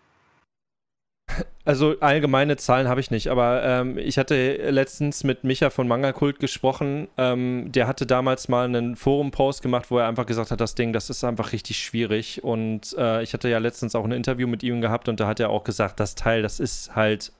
also 1.66 1.96
allgemeine 2.00 2.56
Zahlen 2.56 2.88
habe 2.88 3.00
ich 3.00 3.10
nicht, 3.10 3.28
aber 3.28 3.62
ähm, 3.62 3.98
ich 3.98 4.16
hatte 4.16 4.70
letztens 4.70 5.22
mit 5.22 5.44
Micha 5.44 5.68
von 5.68 5.86
Manga 5.86 6.12
Kult 6.12 6.40
gesprochen. 6.40 7.08
Ähm, 7.18 7.70
der 7.72 7.86
hatte 7.86 8.06
damals 8.06 8.48
mal 8.48 8.64
einen 8.64 8.96
Forum-Post 8.96 9.62
gemacht, 9.62 9.90
wo 9.90 9.98
er 9.98 10.08
einfach 10.08 10.24
gesagt 10.24 10.50
hat, 10.50 10.62
das 10.62 10.74
Ding, 10.74 10.94
das 10.94 11.10
ist 11.10 11.24
einfach 11.24 11.52
richtig 11.52 11.76
schwierig. 11.78 12.42
Und 12.42 12.96
äh, 12.96 13.22
ich 13.22 13.34
hatte 13.34 13.50
ja 13.50 13.58
letztens 13.58 13.94
auch 13.94 14.04
ein 14.04 14.12
Interview 14.12 14.48
mit 14.48 14.62
ihm 14.62 14.80
gehabt 14.80 15.10
und 15.10 15.20
da 15.20 15.26
hat 15.26 15.40
er 15.40 15.50
auch 15.50 15.64
gesagt, 15.64 16.00
das 16.00 16.14
Teil, 16.14 16.40
das 16.40 16.58
ist 16.58 16.96
halt 16.96 17.32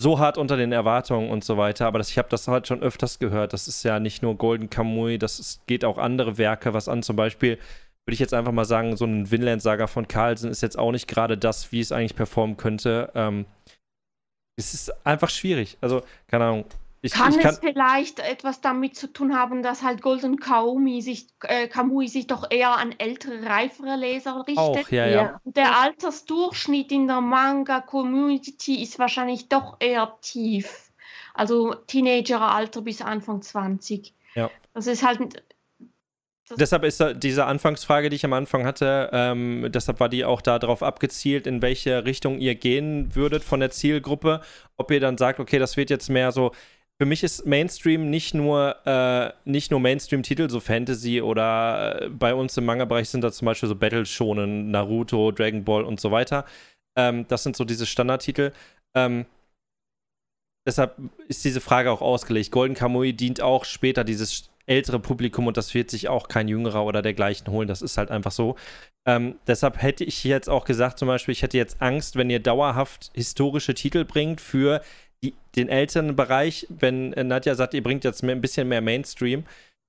so 0.00 0.18
hart 0.18 0.38
unter 0.38 0.56
den 0.56 0.72
Erwartungen 0.72 1.28
und 1.28 1.44
so 1.44 1.58
weiter. 1.58 1.86
Aber 1.86 1.98
das, 1.98 2.10
ich 2.10 2.16
habe 2.16 2.28
das 2.30 2.48
halt 2.48 2.66
schon 2.66 2.82
öfters 2.82 3.18
gehört. 3.18 3.52
Das 3.52 3.68
ist 3.68 3.82
ja 3.82 4.00
nicht 4.00 4.22
nur 4.22 4.34
Golden 4.36 4.70
Kamui, 4.70 5.18
das 5.18 5.38
ist, 5.38 5.66
geht 5.66 5.84
auch 5.84 5.98
andere 5.98 6.38
Werke 6.38 6.72
was 6.72 6.88
an. 6.88 7.02
Zum 7.02 7.16
Beispiel 7.16 7.58
würde 8.06 8.14
ich 8.14 8.18
jetzt 8.18 8.32
einfach 8.32 8.52
mal 8.52 8.64
sagen, 8.64 8.96
so 8.96 9.04
ein 9.04 9.30
Vinland-Saga 9.30 9.86
von 9.86 10.08
Carlsen 10.08 10.50
ist 10.50 10.62
jetzt 10.62 10.78
auch 10.78 10.90
nicht 10.90 11.06
gerade 11.06 11.36
das, 11.36 11.70
wie 11.70 11.80
es 11.80 11.92
eigentlich 11.92 12.16
performen 12.16 12.56
könnte. 12.56 13.12
Ähm, 13.14 13.44
es 14.56 14.72
ist 14.72 15.06
einfach 15.06 15.28
schwierig. 15.28 15.76
Also, 15.82 16.02
keine 16.28 16.44
Ahnung. 16.46 16.64
Ich, 17.02 17.12
kann, 17.12 17.32
ich 17.32 17.38
kann, 17.38 17.54
es 17.54 17.58
vielleicht 17.60 18.18
etwas 18.18 18.60
damit 18.60 18.94
zu 18.94 19.10
tun 19.10 19.34
haben, 19.34 19.62
dass 19.62 19.82
halt 19.82 20.02
Golden 20.02 20.38
Kaumi 20.38 21.00
sich, 21.00 21.28
äh, 21.44 21.66
Kamui 21.66 22.08
sich 22.08 22.26
doch 22.26 22.50
eher 22.50 22.76
an 22.76 22.94
ältere, 22.98 23.46
reifere 23.46 23.96
Leser 23.96 24.44
richtet? 24.46 24.58
Auch, 24.58 24.88
ja, 24.90 25.06
ja. 25.06 25.40
Der 25.44 25.80
Altersdurchschnitt 25.80 26.92
in 26.92 27.06
der 27.06 27.22
Manga-Community 27.22 28.82
ist 28.82 28.98
wahrscheinlich 28.98 29.48
doch 29.48 29.76
eher 29.80 30.18
tief. 30.20 30.90
Also 31.32 31.74
Teenageralter 31.74 32.82
bis 32.82 33.00
Anfang 33.00 33.40
20. 33.40 34.14
Ja. 34.34 34.50
Das 34.74 34.86
ist 34.86 35.02
halt 35.02 35.42
Deshalb 36.58 36.84
ist 36.84 37.02
diese 37.16 37.44
Anfangsfrage, 37.44 38.10
die 38.10 38.16
ich 38.16 38.24
am 38.24 38.32
Anfang 38.32 38.66
hatte, 38.66 39.08
ähm, 39.12 39.68
deshalb 39.70 40.00
war 40.00 40.08
die 40.08 40.24
auch 40.24 40.40
darauf 40.40 40.82
abgezielt, 40.82 41.46
in 41.46 41.62
welche 41.62 42.04
Richtung 42.04 42.40
ihr 42.40 42.56
gehen 42.56 43.14
würdet 43.14 43.44
von 43.44 43.60
der 43.60 43.70
Zielgruppe. 43.70 44.40
Ob 44.76 44.90
ihr 44.90 45.00
dann 45.00 45.16
sagt, 45.16 45.38
okay, 45.38 45.58
das 45.58 45.76
wird 45.76 45.90
jetzt 45.90 46.08
mehr 46.08 46.32
so. 46.32 46.52
Für 47.00 47.06
mich 47.06 47.22
ist 47.24 47.46
Mainstream 47.46 48.10
nicht 48.10 48.34
nur, 48.34 48.76
äh, 48.84 49.32
nur 49.70 49.80
Mainstream-Titel, 49.80 50.50
so 50.50 50.60
Fantasy 50.60 51.22
oder 51.22 52.02
äh, 52.02 52.08
bei 52.10 52.34
uns 52.34 52.58
im 52.58 52.66
Manga-Bereich 52.66 53.08
sind 53.08 53.24
da 53.24 53.32
zum 53.32 53.46
Beispiel 53.46 53.70
so 53.70 53.74
Battle 53.74 54.04
Shonen, 54.04 54.70
Naruto, 54.70 55.32
Dragon 55.32 55.64
Ball 55.64 55.84
und 55.84 55.98
so 55.98 56.10
weiter. 56.10 56.44
Ähm, 56.98 57.26
das 57.28 57.42
sind 57.42 57.56
so 57.56 57.64
diese 57.64 57.86
Standardtitel. 57.86 58.52
Ähm, 58.94 59.24
deshalb 60.66 60.98
ist 61.26 61.42
diese 61.42 61.62
Frage 61.62 61.90
auch 61.90 62.02
ausgelegt. 62.02 62.50
Golden 62.50 62.74
Kamui 62.74 63.14
dient 63.14 63.40
auch 63.40 63.64
später 63.64 64.04
dieses 64.04 64.50
ältere 64.66 64.98
Publikum 64.98 65.46
und 65.46 65.56
das 65.56 65.72
wird 65.72 65.90
sich 65.90 66.10
auch 66.10 66.28
kein 66.28 66.48
Jüngerer 66.48 66.84
oder 66.84 67.00
dergleichen 67.00 67.46
holen. 67.46 67.66
Das 67.66 67.80
ist 67.80 67.96
halt 67.96 68.10
einfach 68.10 68.32
so. 68.32 68.56
Ähm, 69.06 69.36
deshalb 69.46 69.80
hätte 69.80 70.04
ich 70.04 70.22
jetzt 70.24 70.50
auch 70.50 70.66
gesagt, 70.66 70.98
zum 70.98 71.08
Beispiel, 71.08 71.32
ich 71.32 71.40
hätte 71.40 71.56
jetzt 71.56 71.80
Angst, 71.80 72.16
wenn 72.16 72.28
ihr 72.28 72.40
dauerhaft 72.40 73.10
historische 73.14 73.72
Titel 73.72 74.04
bringt 74.04 74.42
für 74.42 74.82
die, 75.22 75.34
den 75.56 75.68
älteren 75.68 76.16
Bereich, 76.16 76.66
wenn 76.68 77.12
äh, 77.12 77.24
Nadja 77.24 77.54
sagt, 77.54 77.74
ihr 77.74 77.82
bringt 77.82 78.04
jetzt 78.04 78.22
ein 78.22 78.40
bisschen 78.40 78.68
mehr 78.68 78.80
Mainstream, 78.80 79.44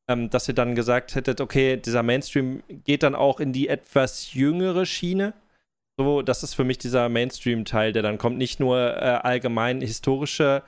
ähm, 0.10 0.30
dass 0.30 0.48
ihr 0.48 0.56
dann 0.56 0.76
gesagt 0.76 1.16
hättet, 1.16 1.42
okay, 1.42 1.78
dieser 1.78 2.04
Mainstream 2.04 2.64
geht 2.86 3.04
dann 3.04 3.16
auch 3.16 3.40
in 3.40 3.54
die 3.54 3.68
etwas 3.68 4.34
jüngere 4.34 4.86
Schiene. 4.86 5.34
So, 5.98 6.22
das 6.22 6.44
ist 6.44 6.54
für 6.54 6.64
mich 6.64 6.78
dieser 6.78 7.10
Mainstream-Teil, 7.10 7.94
der 7.94 8.02
dann 8.04 8.18
kommt, 8.18 8.38
nicht 8.38 8.60
nur 8.60 8.78
äh, 8.80 9.20
allgemein 9.24 9.82
historische, 9.82 10.64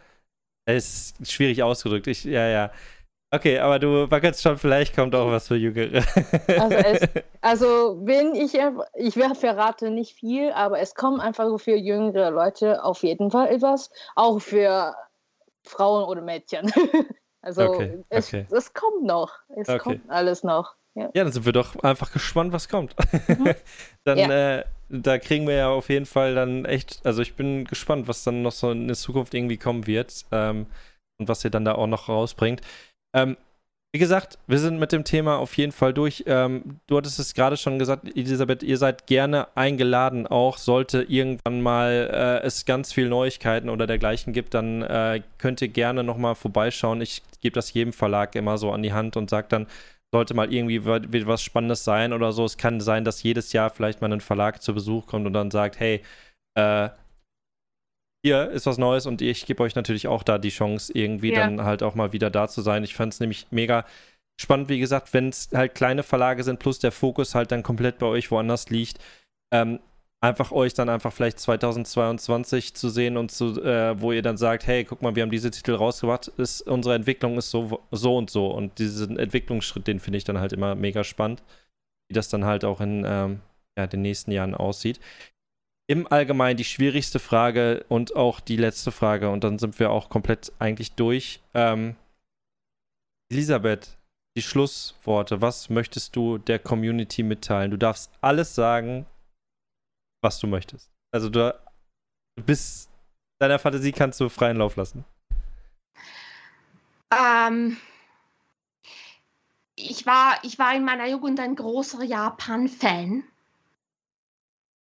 es 0.65 1.13
ist 1.19 1.31
schwierig 1.31 1.63
ausgedrückt, 1.63 2.07
ich, 2.07 2.23
ja, 2.23 2.47
ja, 2.47 2.71
Okay, 3.33 3.57
aber 3.57 3.79
du 3.79 4.11
wackelst 4.11 4.43
schon, 4.43 4.59
vielleicht 4.59 4.95
kommt 4.95 5.15
auch 5.15 5.31
was 5.31 5.47
für 5.47 5.55
Jüngere. 5.55 6.03
Also, 6.47 6.75
es, 6.75 7.01
also 7.41 7.99
wenn 8.03 8.35
ich, 8.35 8.53
ich 8.93 9.13
verrate 9.15 9.89
nicht 9.89 10.13
viel, 10.13 10.51
aber 10.51 10.79
es 10.79 10.93
kommt 10.93 11.19
einfach 11.19 11.47
so 11.47 11.57
für 11.57 11.75
jüngere 11.75 12.29
Leute 12.29 12.83
auf 12.83 13.01
jeden 13.01 13.31
Fall 13.31 13.47
etwas, 13.47 13.89
auch 14.15 14.39
für 14.39 14.93
Frauen 15.63 16.03
oder 16.05 16.21
Mädchen. 16.21 16.71
Also 17.45 17.63
okay, 17.63 18.01
es, 18.07 18.29
okay. 18.29 18.45
es 18.51 18.73
kommt 18.73 19.03
noch, 19.03 19.33
es 19.57 19.67
okay. 19.67 19.79
kommt 19.79 20.09
alles 20.09 20.45
noch. 20.45 20.75
Ja. 20.95 21.09
ja. 21.13 21.25
dann 21.25 21.33
sind 21.33 21.45
wir 21.45 21.51
doch 21.51 21.75
einfach 21.83 22.13
gespannt, 22.13 22.53
was 22.53 22.69
kommt. 22.69 22.95
Mhm. 23.27 23.53
dann, 24.05 24.17
ja. 24.17 24.59
äh, 24.59 24.65
da 24.87 25.17
kriegen 25.17 25.45
wir 25.45 25.55
ja 25.55 25.67
auf 25.67 25.89
jeden 25.89 26.05
Fall 26.05 26.35
dann 26.35 26.63
echt, 26.63 27.01
also 27.05 27.21
ich 27.21 27.35
bin 27.35 27.65
gespannt, 27.65 28.07
was 28.07 28.23
dann 28.23 28.43
noch 28.43 28.53
so 28.53 28.71
in 28.71 28.87
der 28.87 28.95
Zukunft 28.95 29.33
irgendwie 29.33 29.57
kommen 29.57 29.87
wird 29.87 30.25
ähm, 30.31 30.67
und 31.19 31.27
was 31.27 31.43
ihr 31.43 31.51
dann 31.51 31.65
da 31.65 31.75
auch 31.75 31.87
noch 31.87 32.07
rausbringt. 32.07 32.61
Ähm, 33.15 33.37
wie 33.95 33.99
gesagt, 33.99 34.39
wir 34.47 34.57
sind 34.57 34.79
mit 34.79 34.91
dem 34.91 35.03
Thema 35.03 35.37
auf 35.37 35.55
jeden 35.55 35.71
Fall 35.71 35.93
durch. 35.93 36.23
Ähm, 36.25 36.79
du 36.87 36.97
hattest 36.97 37.19
es 37.19 37.35
gerade 37.35 37.57
schon 37.57 37.77
gesagt, 37.77 38.05
Elisabeth, 38.17 38.63
ihr 38.63 38.79
seid 38.79 39.05
gerne 39.05 39.55
eingeladen, 39.55 40.25
auch 40.25 40.57
sollte 40.57 41.03
irgendwann 41.03 41.61
mal 41.61 42.09
äh, 42.11 42.45
es 42.45 42.65
ganz 42.65 42.91
viele 42.91 43.09
Neuigkeiten 43.09 43.69
oder 43.69 43.85
dergleichen 43.85 44.33
gibt, 44.33 44.55
dann 44.55 44.81
äh, 44.81 45.21
könnt 45.37 45.61
ihr 45.61 45.67
gerne 45.67 46.03
nochmal 46.03 46.33
vorbeischauen. 46.33 47.01
Ich 47.01 47.21
gebe 47.41 47.53
das 47.53 47.71
jedem 47.73 47.93
Verlag 47.93 48.33
immer 48.33 48.57
so 48.57 48.71
an 48.71 48.81
die 48.81 48.93
Hand 48.93 49.15
und 49.15 49.29
sage 49.29 49.45
dann, 49.49 49.67
sollte 50.11 50.33
mal 50.33 50.51
irgendwie 50.51 50.85
was 50.85 51.43
Spannendes 51.43 51.83
sein 51.83 52.13
oder 52.13 52.31
so. 52.31 52.45
Es 52.45 52.57
kann 52.57 52.81
sein, 52.81 53.03
dass 53.05 53.21
jedes 53.21 53.53
Jahr 53.53 53.69
vielleicht 53.69 54.01
mal 54.01 54.11
ein 54.11 54.21
Verlag 54.21 54.61
zu 54.61 54.73
Besuch 54.73 55.05
kommt 55.05 55.27
und 55.27 55.33
dann 55.33 55.51
sagt, 55.51 55.79
hey, 55.79 56.01
äh, 56.55 56.89
hier 58.23 58.49
ist 58.51 58.65
was 58.65 58.77
Neues 58.77 59.05
und 59.05 59.21
ich 59.21 59.45
gebe 59.45 59.61
euch 59.61 59.75
natürlich 59.75 60.07
auch 60.07 60.23
da 60.23 60.37
die 60.37 60.49
Chance, 60.49 60.93
irgendwie 60.95 61.33
ja. 61.33 61.41
dann 61.41 61.63
halt 61.63 61.83
auch 61.83 61.93
mal 61.93 62.13
wieder 62.13 62.29
da 62.29 62.47
zu 62.47 62.61
sein. 62.61 62.83
Ich 62.83 62.95
fand 62.95 63.13
es 63.13 63.19
nämlich 63.19 63.47
mega 63.51 63.85
spannend, 64.39 64.69
wie 64.69 64.79
gesagt, 64.79 65.13
wenn 65.13 65.29
es 65.29 65.49
halt 65.53 65.75
kleine 65.75 66.03
Verlage 66.03 66.43
sind, 66.43 66.59
plus 66.59 66.79
der 66.79 66.93
Fokus 66.93 67.35
halt 67.35 67.51
dann 67.51 67.63
komplett 67.63 67.99
bei 67.99 68.05
euch 68.05 68.31
woanders 68.31 68.69
liegt. 68.69 68.97
Ähm, 69.53 69.79
einfach 70.21 70.53
euch 70.53 70.73
dann 70.73 70.87
einfach 70.87 71.11
vielleicht 71.11 71.37
2022 71.37 72.73
zu 72.73 72.87
sehen 72.87 73.17
und 73.17 73.29
zu, 73.29 73.61
äh, 73.61 73.99
wo 73.99 74.13
ihr 74.13 74.21
dann 74.21 74.37
sagt, 74.37 74.67
hey, 74.67 74.85
guck 74.85 75.01
mal, 75.01 75.15
wir 75.17 75.23
haben 75.23 75.31
diese 75.31 75.51
Titel 75.51 75.75
rausgebracht, 75.75 76.29
ist, 76.29 76.61
unsere 76.61 76.95
Entwicklung 76.95 77.37
ist 77.37 77.51
so, 77.51 77.81
so 77.91 78.15
und 78.15 78.29
so. 78.29 78.47
Und 78.47 78.79
diesen 78.79 79.19
Entwicklungsschritt, 79.19 79.85
den 79.85 79.99
finde 79.99 80.17
ich 80.17 80.23
dann 80.23 80.39
halt 80.39 80.53
immer 80.53 80.75
mega 80.75 81.03
spannend, 81.03 81.43
wie 82.07 82.13
das 82.13 82.29
dann 82.29 82.45
halt 82.45 82.63
auch 82.63 82.79
in 82.79 83.03
ähm, 83.05 83.41
ja, 83.77 83.85
den 83.85 84.01
nächsten 84.01 84.31
Jahren 84.31 84.55
aussieht 84.55 85.01
im 85.87 86.11
Allgemeinen 86.11 86.57
die 86.57 86.63
schwierigste 86.63 87.19
Frage 87.19 87.85
und 87.89 88.15
auch 88.15 88.39
die 88.39 88.57
letzte 88.57 88.91
Frage. 88.91 89.29
Und 89.29 89.43
dann 89.43 89.59
sind 89.59 89.79
wir 89.79 89.91
auch 89.91 90.09
komplett 90.09 90.51
eigentlich 90.59 90.93
durch. 90.93 91.41
Ähm, 91.53 91.95
Elisabeth, 93.29 93.97
die 94.37 94.41
Schlussworte. 94.41 95.41
Was 95.41 95.69
möchtest 95.69 96.15
du 96.15 96.37
der 96.37 96.59
Community 96.59 97.23
mitteilen? 97.23 97.71
Du 97.71 97.77
darfst 97.77 98.11
alles 98.21 98.55
sagen, 98.55 99.05
was 100.21 100.39
du 100.39 100.47
möchtest. 100.47 100.89
Also 101.11 101.29
du, 101.29 101.53
bist 102.35 102.89
deiner 103.39 103.59
Fantasie 103.59 103.91
kannst 103.91 104.19
du 104.19 104.29
freien 104.29 104.57
Lauf 104.57 104.75
lassen. 104.75 105.05
Ähm, 107.11 107.77
ich, 109.75 110.05
war, 110.05 110.37
ich 110.43 110.57
war 110.57 110.73
in 110.73 110.85
meiner 110.85 111.07
Jugend 111.07 111.39
ein 111.39 111.55
großer 111.55 112.03
Japan-Fan. 112.03 113.23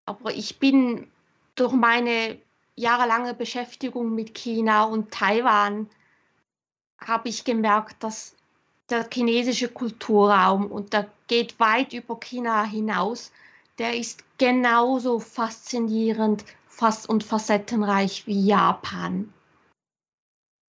Aber 0.06 0.34
ich 0.34 0.60
bin 0.60 1.08
durch 1.56 1.74
meine 1.74 2.40
jahrelange 2.76 3.34
Beschäftigung 3.34 4.16
mit 4.16 4.34
China 4.34 4.86
und 4.86 5.12
Taiwan, 5.12 5.90
habe 7.00 7.30
ich 7.30 7.44
gemerkt, 7.44 8.04
dass 8.04 8.36
der 8.90 9.08
chinesische 9.12 9.70
Kulturraum, 9.70 10.68
und 10.68 10.94
der 10.94 11.10
geht 11.28 11.60
weit 11.60 11.94
über 11.94 12.20
China 12.20 12.64
hinaus, 12.64 13.32
der 13.78 13.98
ist 13.98 14.24
genauso 14.38 15.20
faszinierend 15.20 16.44
fast 16.68 17.08
und 17.10 17.24
facettenreich 17.24 18.28
wie 18.28 18.46
Japan. 18.46 19.34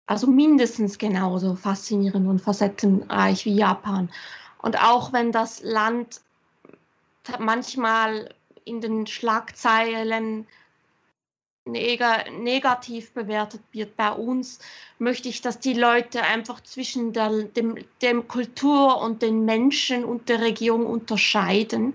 Also 0.07 0.27
mindestens 0.27 0.99
genauso 0.99 1.55
faszinierend 1.55 2.27
und 2.27 2.41
facettenreich 2.41 3.45
wie 3.45 3.55
Japan. 3.55 4.11
Und 4.59 4.83
auch 4.83 5.13
wenn 5.13 5.33
das 5.33 5.63
Land 5.63 6.21
manchmal 7.39 8.35
in 8.71 8.81
den 8.81 9.07
Schlagzeilen 9.07 10.47
neg 11.67 12.01
negativ 12.31 13.13
bewertet 13.13 13.61
wird 13.73 13.97
bei 13.97 14.11
uns, 14.13 14.61
möchte 14.99 15.29
ich, 15.29 15.43
dass 15.43 15.59
die 15.59 15.75
Leute 15.75 16.23
einfach 16.23 16.61
zwischen 16.63 17.13
der 17.13 17.43
dem, 17.43 17.85
dem 18.01 18.29
Kultur 18.29 19.01
und 19.03 19.23
den 19.23 19.45
Menschen 19.45 20.05
und 20.05 20.29
der 20.29 20.41
Region 20.41 20.87
unterscheiden 20.87 21.95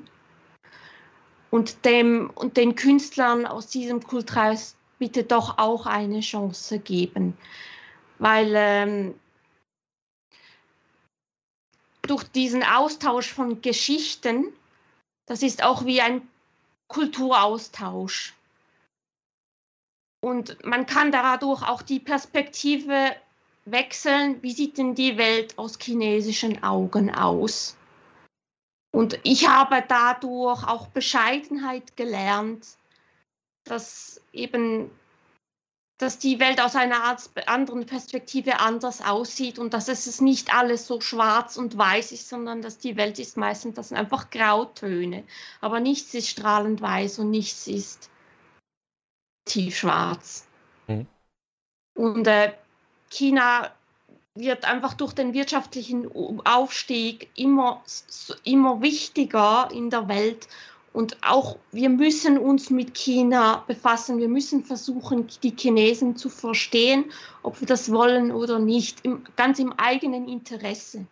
und, 1.49 1.85
dem, 1.85 2.29
und 2.35 2.57
den 2.57 2.75
Künstlern 2.75 3.45
aus 3.45 3.67
diesem 3.67 4.03
Kulturhaus 4.03 4.75
bitte 4.99 5.23
doch 5.23 5.57
auch 5.57 5.85
eine 5.85 6.19
Chance 6.19 6.79
geben. 6.79 7.37
Weil 8.19 8.53
ähm, 8.55 9.15
durch 12.03 12.23
diesen 12.23 12.63
Austausch 12.63 13.33
von 13.33 13.61
Geschichten, 13.61 14.53
das 15.25 15.41
ist 15.43 15.63
auch 15.63 15.85
wie 15.85 16.01
ein 16.01 16.21
Kulturaustausch. 16.87 18.33
Und 20.21 20.63
man 20.65 20.85
kann 20.85 21.11
dadurch 21.11 21.67
auch 21.67 21.81
die 21.81 21.99
Perspektive 21.99 23.15
wechseln, 23.65 24.41
wie 24.41 24.51
sieht 24.51 24.77
denn 24.77 24.95
die 24.95 25.17
Welt 25.17 25.57
aus 25.57 25.77
chinesischen 25.79 26.63
Augen 26.63 27.13
aus. 27.13 27.75
Und 28.91 29.19
ich 29.23 29.47
habe 29.47 29.83
dadurch 29.87 30.65
auch 30.65 30.87
Bescheidenheit 30.87 31.97
gelernt, 31.97 32.77
dass 33.65 34.21
eben 34.31 34.89
dass 35.97 36.19
die 36.19 36.39
Welt 36.39 36.59
aus 36.59 36.75
einer 36.75 37.03
Art, 37.03 37.29
anderen 37.47 37.85
Perspektive 37.85 38.59
anders 38.59 39.01
aussieht 39.01 39.59
und 39.59 39.73
dass 39.73 39.87
es 39.87 40.19
nicht 40.19 40.53
alles 40.53 40.87
so 40.87 40.99
schwarz 40.99 41.55
und 41.55 41.77
weiß 41.77 42.11
ist, 42.11 42.27
sondern 42.27 42.61
dass 42.61 42.77
die 42.77 42.97
Welt 42.97 43.17
ist 43.17 43.37
meistens 43.37 43.75
das 43.75 43.89
sind 43.89 43.97
einfach 43.97 44.29
Grautöne. 44.29 45.23
Aber 45.61 45.79
nichts 45.79 46.13
ist 46.13 46.29
strahlend 46.29 46.81
weiß 46.81 47.19
und 47.19 47.29
nichts 47.29 47.67
ist 47.67 48.09
tiefschwarz. 49.45 50.45
Mhm. 50.87 51.07
Und 51.95 52.27
äh, 52.27 52.53
China 53.09 53.71
wird 54.33 54.65
einfach 54.65 54.95
durch 54.95 55.13
den 55.13 55.33
wirtschaftlichen 55.33 56.11
Aufstieg 56.45 57.29
immer, 57.35 57.81
immer 58.43 58.81
wichtiger 58.81 59.69
in 59.71 59.89
der 59.89 60.09
Welt 60.09 60.49
und 60.95 61.17
auch 61.21 61.57
wir 61.73 61.89
müssen 61.89 62.37
uns 62.37 62.69
mit 62.69 62.95
China 62.95 63.65
befassen. 63.67 64.17
Wir 64.17 64.29
müssen 64.29 64.63
versuchen, 64.63 65.27
die 65.43 65.53
Chinesen 65.53 66.15
zu 66.15 66.29
verstehen, 66.29 67.11
ob 67.43 67.59
wir 67.59 67.67
das 67.67 67.91
wollen 67.91 68.31
oder 68.31 68.59
nicht, 68.59 69.03
im, 69.03 69.25
ganz 69.35 69.59
im 69.59 69.73
eigenen 69.73 70.29
Interesse. 70.29 71.05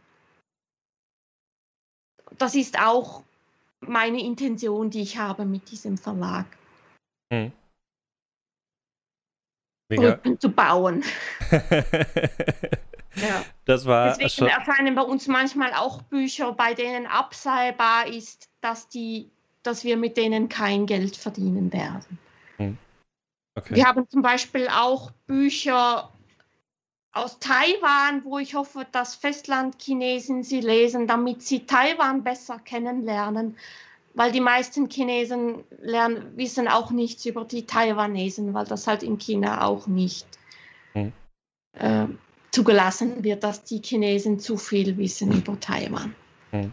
Das 2.38 2.56
ist 2.56 2.80
auch 2.80 3.24
meine 3.82 4.22
Intention, 4.24 4.90
die 4.90 5.02
ich 5.02 5.18
habe 5.18 5.44
mit 5.44 5.70
diesem 5.70 5.98
Verlag. 5.98 6.46
Hm. 7.34 7.52
Brücken 9.90 10.40
zu 10.40 10.50
bauen. 10.50 11.04
ja. 13.16 13.44
Das 13.66 13.86
war 13.86 14.18
Deswegen 14.18 14.48
erscheinen 14.48 14.96
bei 14.96 15.02
uns 15.02 15.28
manchmal 15.28 15.74
auch 15.74 16.02
Bücher, 16.04 16.54
bei 16.54 16.74
denen 16.74 17.06
absehbar 17.06 18.08
ist, 18.08 18.50
dass 18.62 18.88
die 18.88 19.30
dass 19.64 19.84
wir 19.84 19.98
mit 19.98 20.18
denen 20.18 20.49
kein 20.49 20.85
Geld 20.85 21.15
verdienen 21.15 21.73
werden. 21.73 22.19
Hm. 22.57 22.77
Okay. 23.56 23.76
Wir 23.76 23.85
haben 23.85 24.07
zum 24.10 24.22
Beispiel 24.22 24.68
auch 24.68 25.11
Bücher 25.27 26.11
aus 27.11 27.38
Taiwan, 27.40 28.26
wo 28.26 28.40
ich 28.40 28.56
hoffe, 28.56 28.88
dass 28.91 29.15
Festlandchinesen 29.15 30.44
sie 30.44 30.61
lesen, 30.61 31.07
damit 31.07 31.44
sie 31.44 31.65
Taiwan 31.65 32.23
besser 32.23 32.60
kennenlernen, 32.60 33.56
weil 34.15 34.31
die 34.31 34.41
meisten 34.41 34.90
Chinesen 34.90 35.64
lernen, 35.80 36.35
wissen 36.35 36.68
auch 36.68 36.91
nichts 36.91 37.26
über 37.26 37.45
die 37.45 37.65
Taiwanesen, 37.65 38.53
weil 38.53 38.65
das 38.65 38.88
halt 38.88 39.03
in 39.03 39.18
China 39.19 39.65
auch 39.65 39.88
nicht 39.88 40.26
hm. 40.94 41.14
äh, 41.73 42.07
zugelassen 42.52 43.23
wird, 43.23 43.44
dass 43.44 43.64
die 43.64 43.81
Chinesen 43.84 44.40
zu 44.40 44.57
viel 44.57 44.98
wissen 44.98 45.31
über 45.31 45.60
Taiwan. 45.60 46.15
Hm. 46.52 46.72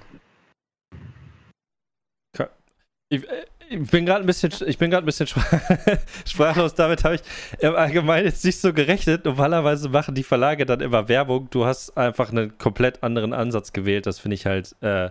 Ich, 3.10 3.28
äh, 3.28 3.44
ich 3.68 3.88
bin 3.90 4.04
gerade 4.04 4.24
ein 4.24 4.26
bisschen, 4.26 4.52
ich 4.66 4.78
bin 4.78 4.90
gerade 4.90 5.04
ein 5.04 5.06
bisschen 5.06 5.26
sprachlos. 6.26 6.74
Damit 6.74 7.04
habe 7.04 7.16
ich 7.16 7.22
im 7.60 7.74
Allgemeinen 7.76 8.26
jetzt 8.26 8.44
nicht 8.44 8.60
so 8.60 8.72
gerechnet. 8.72 9.24
Normalerweise 9.24 9.88
machen 9.88 10.14
die 10.14 10.24
Verlage 10.24 10.66
dann 10.66 10.80
immer 10.80 11.08
Werbung. 11.08 11.48
Du 11.50 11.64
hast 11.64 11.96
einfach 11.96 12.30
einen 12.30 12.58
komplett 12.58 13.02
anderen 13.02 13.32
Ansatz 13.32 13.72
gewählt. 13.72 14.06
Das 14.06 14.18
finde 14.18 14.34
ich 14.34 14.46
halt, 14.46 14.74
äh, 14.80 15.10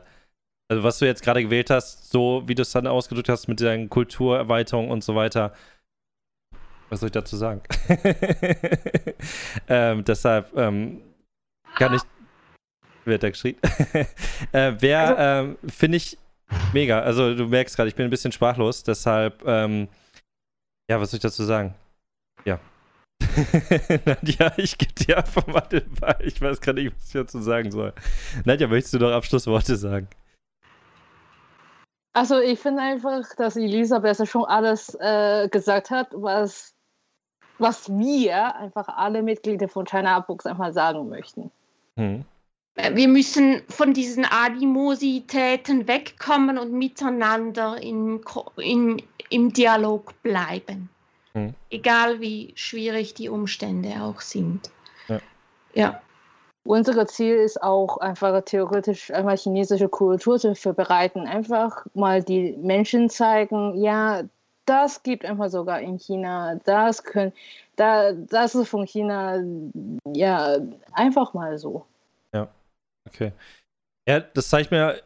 also 0.70 0.84
was 0.84 1.00
du 1.00 1.06
jetzt 1.06 1.24
gerade 1.24 1.42
gewählt 1.42 1.70
hast, 1.70 2.12
so 2.12 2.44
wie 2.48 2.56
du 2.56 2.64
es 2.64 2.72
dann 2.72 2.88
ausgedrückt 2.88 3.30
hast 3.30 3.48
mit 3.48 3.62
deinen 3.62 3.90
Kulturerweiterungen 3.90 4.92
und 4.92 5.04
so 5.04 5.16
weiter. 5.16 5.54
Was 6.90 7.00
soll 7.00 7.08
ich 7.08 7.14
dazu 7.14 7.38
sagen? 7.38 7.62
ähm, 9.70 10.04
deshalb 10.04 10.56
ähm, 10.58 11.02
kann 11.76 11.94
ich. 11.94 12.02
Wird 13.06 13.24
da 13.24 13.30
geschrien? 13.30 13.56
äh, 14.52 14.74
wer, 14.80 15.18
also, 15.18 15.50
ähm, 15.52 15.58
finde 15.70 15.98
ich 15.98 16.18
Mega. 16.74 17.02
Also 17.02 17.36
du 17.36 17.48
merkst 17.48 17.76
gerade, 17.76 17.90
ich 17.90 17.96
bin 17.96 18.06
ein 18.06 18.10
bisschen 18.10 18.32
sprachlos, 18.32 18.84
deshalb, 18.84 19.44
ähm, 19.46 19.88
ja, 20.90 21.00
was 21.00 21.12
soll 21.12 21.18
ich 21.18 21.22
dazu 21.22 21.44
sagen? 21.44 21.76
Ja. 22.46 22.60
Nadja, 24.06 24.52
ich 24.58 24.78
gebe 24.78 24.94
dir 24.94 25.18
einfach 25.18 25.46
mal 25.48 25.62
den 25.62 25.94
Ball. 25.96 26.18
Ich 26.22 26.42
weiß 26.42 26.62
gerade 26.62 26.82
nicht, 26.82 26.96
was 26.96 27.08
ich 27.08 27.14
dazu 27.14 27.42
sagen 27.42 27.72
soll. 27.72 27.94
Nadja, 28.46 28.68
möchtest 28.68 28.94
du 28.94 29.00
noch 29.00 29.12
Abschlussworte 29.12 29.76
sagen? 29.76 30.08
Also 32.14 32.40
ich 32.40 32.60
finde 32.60 32.82
einfach, 32.82 33.24
dass 33.38 33.56
Elisabeth 33.56 34.28
schon 34.28 34.46
alles 34.46 34.96
äh, 35.00 35.48
gesagt 35.50 35.92
hat, 35.92 36.08
was, 36.12 36.74
was 37.60 37.88
wir 37.90 38.56
einfach 38.56 38.88
alle 38.88 39.22
Mitglieder 39.22 39.68
von 39.68 39.86
China 39.86 40.20
Books 40.20 40.46
einfach 40.46 40.74
sagen 40.74 41.08
möchten. 41.10 41.52
Hm 41.98 42.26
wir 42.76 43.08
müssen 43.08 43.62
von 43.68 43.94
diesen 43.94 44.26
Animositäten 44.26 45.88
wegkommen 45.88 46.58
und 46.58 46.72
miteinander 46.72 47.82
in, 47.82 48.22
in, 48.58 49.02
im 49.30 49.54
Dialog 49.54 50.22
bleiben. 50.24 50.90
Mhm. 51.34 51.54
Egal 51.70 52.20
wie 52.22 52.54
schwierig 52.56 53.14
die 53.14 53.30
Umstände 53.30 54.02
auch 54.02 54.22
sind. 54.22 54.70
Ja. 55.08 55.20
ja. 55.74 56.02
Unser 56.64 57.08
Ziel 57.08 57.36
ist 57.36 57.62
auch 57.64 57.98
einfach 57.98 58.42
theoretisch 58.44 59.12
einmal 59.12 59.38
chinesische 59.38 59.90
Kultur 59.90 60.38
zu 60.40 60.56
verbreiten. 60.56 61.26
Einfach 61.26 61.86
mal 61.94 62.22
die 62.22 62.56
Menschen 62.62 63.10
zeigen, 63.10 63.82
ja, 63.82 64.24
das 64.66 65.02
gibt 65.02 65.26
einfach 65.26 65.50
sogar 65.50 65.80
in 65.82 65.98
China, 65.98 66.56
das 66.64 67.04
können, 67.04 67.34
da, 67.76 68.12
das 68.12 68.54
ist 68.54 68.70
von 68.70 68.86
China, 68.86 69.42
ja, 70.14 70.58
einfach 70.94 71.34
mal 71.34 71.58
so. 71.58 71.86
Okay. 73.08 73.34
Ja, 74.08 74.20
das 74.20 74.50
zeigt 74.50 74.72
mir 74.72 75.02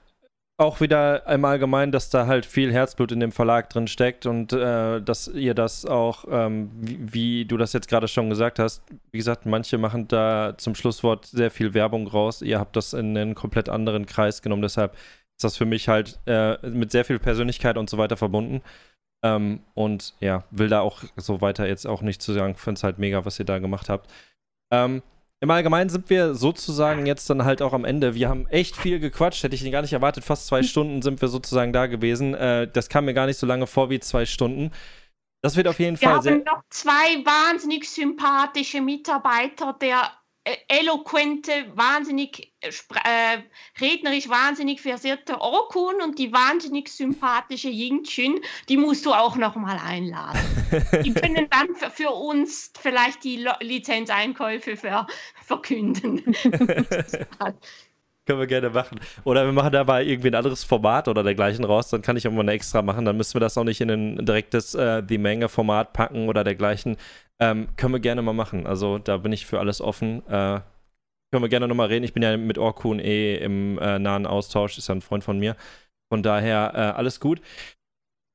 auch 0.58 0.82
wieder 0.82 1.28
im 1.28 1.46
Allgemeinen, 1.46 1.92
dass 1.92 2.10
da 2.10 2.28
halt 2.28 2.46
viel 2.46 2.72
Herzblut 2.72 3.12
in 3.12 3.20
dem 3.20 3.32
Verlag 3.32 3.70
drin 3.70 3.88
steckt 3.88 4.26
und 4.26 4.54
äh, 4.54 5.02
dass 5.02 5.28
ihr 5.28 5.56
das 5.56 5.86
auch, 5.86 6.26
ähm, 6.30 6.70
wie, 6.76 7.14
wie, 7.14 7.46
du 7.46 7.58
das 7.58 7.74
jetzt 7.74 7.88
gerade 7.88 8.08
schon 8.08 8.30
gesagt 8.30 8.60
hast, 8.60 8.84
wie 9.12 9.18
gesagt, 9.18 9.46
manche 9.46 9.78
machen 9.78 10.08
da 10.08 10.54
zum 10.58 10.76
Schlusswort 10.76 11.26
sehr 11.26 11.50
viel 11.50 11.74
Werbung 11.74 12.08
raus. 12.08 12.42
Ihr 12.42 12.60
habt 12.60 12.76
das 12.76 12.94
in 12.94 13.18
einen 13.18 13.36
komplett 13.36 13.68
anderen 13.68 14.06
Kreis 14.06 14.42
genommen, 14.42 14.62
deshalb 14.62 14.94
ist 14.94 15.44
das 15.44 15.58
für 15.58 15.66
mich 15.66 15.88
halt 15.90 16.20
äh, 16.28 16.58
mit 16.70 16.92
sehr 16.92 17.06
viel 17.06 17.20
Persönlichkeit 17.20 17.78
und 17.78 17.90
so 17.90 17.98
weiter 17.98 18.16
verbunden. 18.16 18.62
Ähm, 19.24 19.62
und 19.74 20.14
ja, 20.20 20.44
will 20.52 20.70
da 20.70 20.82
auch 20.82 21.04
so 21.16 21.42
weiter 21.42 21.68
jetzt 21.68 21.88
auch 21.88 22.02
nicht 22.02 22.22
zu 22.22 22.34
sagen, 22.34 22.56
finde 22.56 22.78
es 22.78 22.84
halt 22.84 23.00
mega, 23.00 23.26
was 23.26 23.40
ihr 23.40 23.46
da 23.46 23.58
gemacht 23.58 23.90
habt. 23.90 24.12
Ähm, 24.72 25.02
im 25.44 25.52
Allgemeinen 25.52 25.90
sind 25.90 26.10
wir 26.10 26.36
sozusagen 26.36 27.06
jetzt 27.06 27.30
dann 27.30 27.44
halt 27.44 27.62
auch 27.62 27.74
am 27.74 27.84
Ende. 27.84 28.16
Wir 28.16 28.30
haben 28.30 28.48
echt 28.48 28.78
viel 28.78 29.02
gequatscht, 29.02 29.44
hätte 29.44 29.56
ich 29.56 29.72
gar 29.74 29.82
nicht 29.82 29.92
erwartet. 29.92 30.24
Fast 30.24 30.48
zwei. 30.48 30.64
Stunden 30.74 31.02
sind 31.02 31.20
wir 31.20 31.28
sozusagen 31.28 31.74
da 31.74 31.88
gewesen. 31.88 32.34
Äh, 32.34 32.72
das 32.72 32.88
kam 32.88 33.04
mir 33.04 33.14
gar 33.14 33.26
nicht 33.26 33.38
so 33.38 33.46
lange 33.46 33.68
vor 33.68 33.90
wie 33.90 34.00
zwei 34.00 34.26
Stunden. 34.26 34.72
Das 35.42 35.58
wird 35.58 35.68
auf 35.68 35.80
jeden 35.80 36.00
wir 36.00 36.08
Fall 36.08 36.22
sehr. 36.22 36.36
Wir 36.36 36.46
haben 36.46 36.46
noch 36.46 36.64
zwei 36.70 37.26
wahnsinnig 37.26 37.90
sympathische 37.90 38.80
Mitarbeiter 38.80 39.74
der 39.74 40.12
eloquente, 40.68 41.72
wahnsinnig 41.76 42.54
äh, 42.60 42.70
äh, 43.04 43.44
rednerisch 43.80 44.28
wahnsinnig 44.28 44.82
versierte 44.82 45.40
Orkun 45.40 46.02
und 46.02 46.20
die 46.20 46.34
wahnsinnig 46.34 46.90
sympathische 46.90 47.70
Ying 47.70 48.04
Chun, 48.04 48.42
die 48.68 48.78
musst 48.78 49.06
du 49.06 49.14
auch 49.14 49.38
noch 49.38 49.56
mal 49.56 49.80
einladen. 49.80 50.40
die 51.06 51.14
können 51.22 51.48
dann 51.50 51.76
für, 51.76 51.90
für 51.90 52.12
uns 52.12 52.72
vielleicht 52.80 53.24
die 53.24 53.48
Lizenzeinkäufe 53.62 54.76
ver, 54.76 55.08
verkünden. 55.46 56.36
Können 58.26 58.40
wir 58.40 58.48
gerne 58.48 58.70
machen. 58.70 59.02
Oder 59.26 59.46
wir 59.46 59.52
machen 59.52 59.74
dabei 59.74 60.06
irgendwie 60.06 60.30
ein 60.30 60.36
anderes 60.36 60.64
Format 60.64 61.10
oder 61.10 61.24
dergleichen 61.24 61.66
raus, 61.66 61.90
dann 61.90 62.02
kann 62.02 62.16
ich 62.16 62.26
auch 62.26 62.32
mal 62.32 62.40
eine 62.40 62.54
extra 62.54 62.82
machen. 62.82 63.04
Dann 63.04 63.18
müssen 63.18 63.36
wir 63.36 63.42
das 63.42 63.58
auch 63.58 63.66
nicht 63.66 63.82
in 63.82 63.90
ein 63.90 64.26
direktes 64.26 64.76
äh, 64.76 65.04
The 65.06 65.18
Manga-Format 65.18 65.92
packen 65.92 66.30
oder 66.30 66.46
dergleichen. 66.46 66.96
Ähm, 67.40 67.68
können 67.76 67.94
wir 67.94 68.00
gerne 68.00 68.22
mal 68.22 68.34
machen. 68.34 68.66
Also 68.66 68.98
da 68.98 69.18
bin 69.18 69.34
ich 69.34 69.46
für 69.46 69.60
alles 69.60 69.82
offen. 69.82 70.26
Äh, 70.28 70.62
können 71.32 71.44
wir 71.44 71.50
gerne 71.50 71.68
nochmal 71.68 71.88
reden. 71.88 72.06
Ich 72.06 72.14
bin 72.14 72.24
ja 72.24 72.38
mit 72.38 72.58
Orkun 72.58 73.00
eh 73.00 73.36
im 73.38 73.78
äh, 73.80 74.00
nahen 74.00 74.26
Austausch, 74.26 74.78
ist 74.78 74.88
ja 74.88 74.96
ein 74.96 75.02
Freund 75.02 75.24
von 75.26 75.38
mir. 75.40 75.58
Von 76.10 76.24
daher 76.24 76.72
äh, 76.76 76.98
alles 76.98 77.20
gut. 77.20 77.42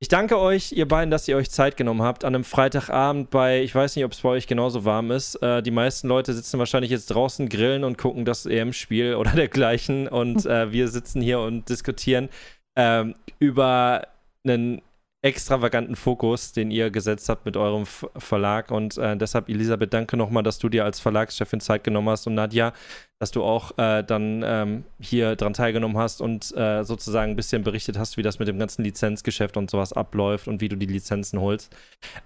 Ich 0.00 0.06
danke 0.06 0.38
euch, 0.38 0.70
ihr 0.70 0.86
beiden, 0.86 1.10
dass 1.10 1.26
ihr 1.26 1.36
euch 1.36 1.50
Zeit 1.50 1.76
genommen 1.76 2.02
habt 2.02 2.24
an 2.24 2.32
einem 2.32 2.44
Freitagabend 2.44 3.30
bei, 3.30 3.62
ich 3.62 3.74
weiß 3.74 3.96
nicht, 3.96 4.04
ob 4.04 4.12
es 4.12 4.20
bei 4.20 4.28
euch 4.28 4.46
genauso 4.46 4.84
warm 4.84 5.10
ist. 5.10 5.34
Äh, 5.42 5.60
die 5.60 5.72
meisten 5.72 6.06
Leute 6.06 6.34
sitzen 6.34 6.60
wahrscheinlich 6.60 6.92
jetzt 6.92 7.06
draußen, 7.06 7.48
grillen 7.48 7.82
und 7.82 7.98
gucken 7.98 8.24
das 8.24 8.46
EM-Spiel 8.46 9.16
oder 9.16 9.30
dergleichen. 9.34 10.06
Und 10.06 10.46
äh, 10.46 10.70
wir 10.70 10.86
sitzen 10.86 11.20
hier 11.20 11.40
und 11.40 11.68
diskutieren 11.68 12.28
ähm, 12.76 13.16
über 13.40 14.06
einen 14.46 14.82
extravaganten 15.20 15.96
Fokus, 15.96 16.52
den 16.52 16.70
ihr 16.70 16.90
gesetzt 16.90 17.28
habt 17.28 17.44
mit 17.44 17.56
eurem 17.56 17.86
Verlag. 17.86 18.70
Und 18.70 18.96
äh, 18.98 19.16
deshalb, 19.16 19.48
Elisabeth, 19.48 19.92
danke 19.92 20.16
nochmal, 20.16 20.44
dass 20.44 20.58
du 20.58 20.68
dir 20.68 20.84
als 20.84 21.00
Verlagschefin 21.00 21.60
Zeit 21.60 21.82
genommen 21.82 22.08
hast 22.08 22.28
und 22.28 22.34
Nadja, 22.34 22.72
dass 23.18 23.32
du 23.32 23.42
auch 23.42 23.76
äh, 23.78 24.04
dann 24.04 24.44
ähm, 24.46 24.84
hier 25.00 25.34
dran 25.34 25.54
teilgenommen 25.54 25.96
hast 25.96 26.20
und 26.20 26.56
äh, 26.56 26.84
sozusagen 26.84 27.32
ein 27.32 27.36
bisschen 27.36 27.64
berichtet 27.64 27.98
hast, 27.98 28.16
wie 28.16 28.22
das 28.22 28.38
mit 28.38 28.46
dem 28.46 28.60
ganzen 28.60 28.84
Lizenzgeschäft 28.84 29.56
und 29.56 29.70
sowas 29.70 29.92
abläuft 29.92 30.46
und 30.46 30.60
wie 30.60 30.68
du 30.68 30.76
die 30.76 30.86
Lizenzen 30.86 31.40
holst. 31.40 31.74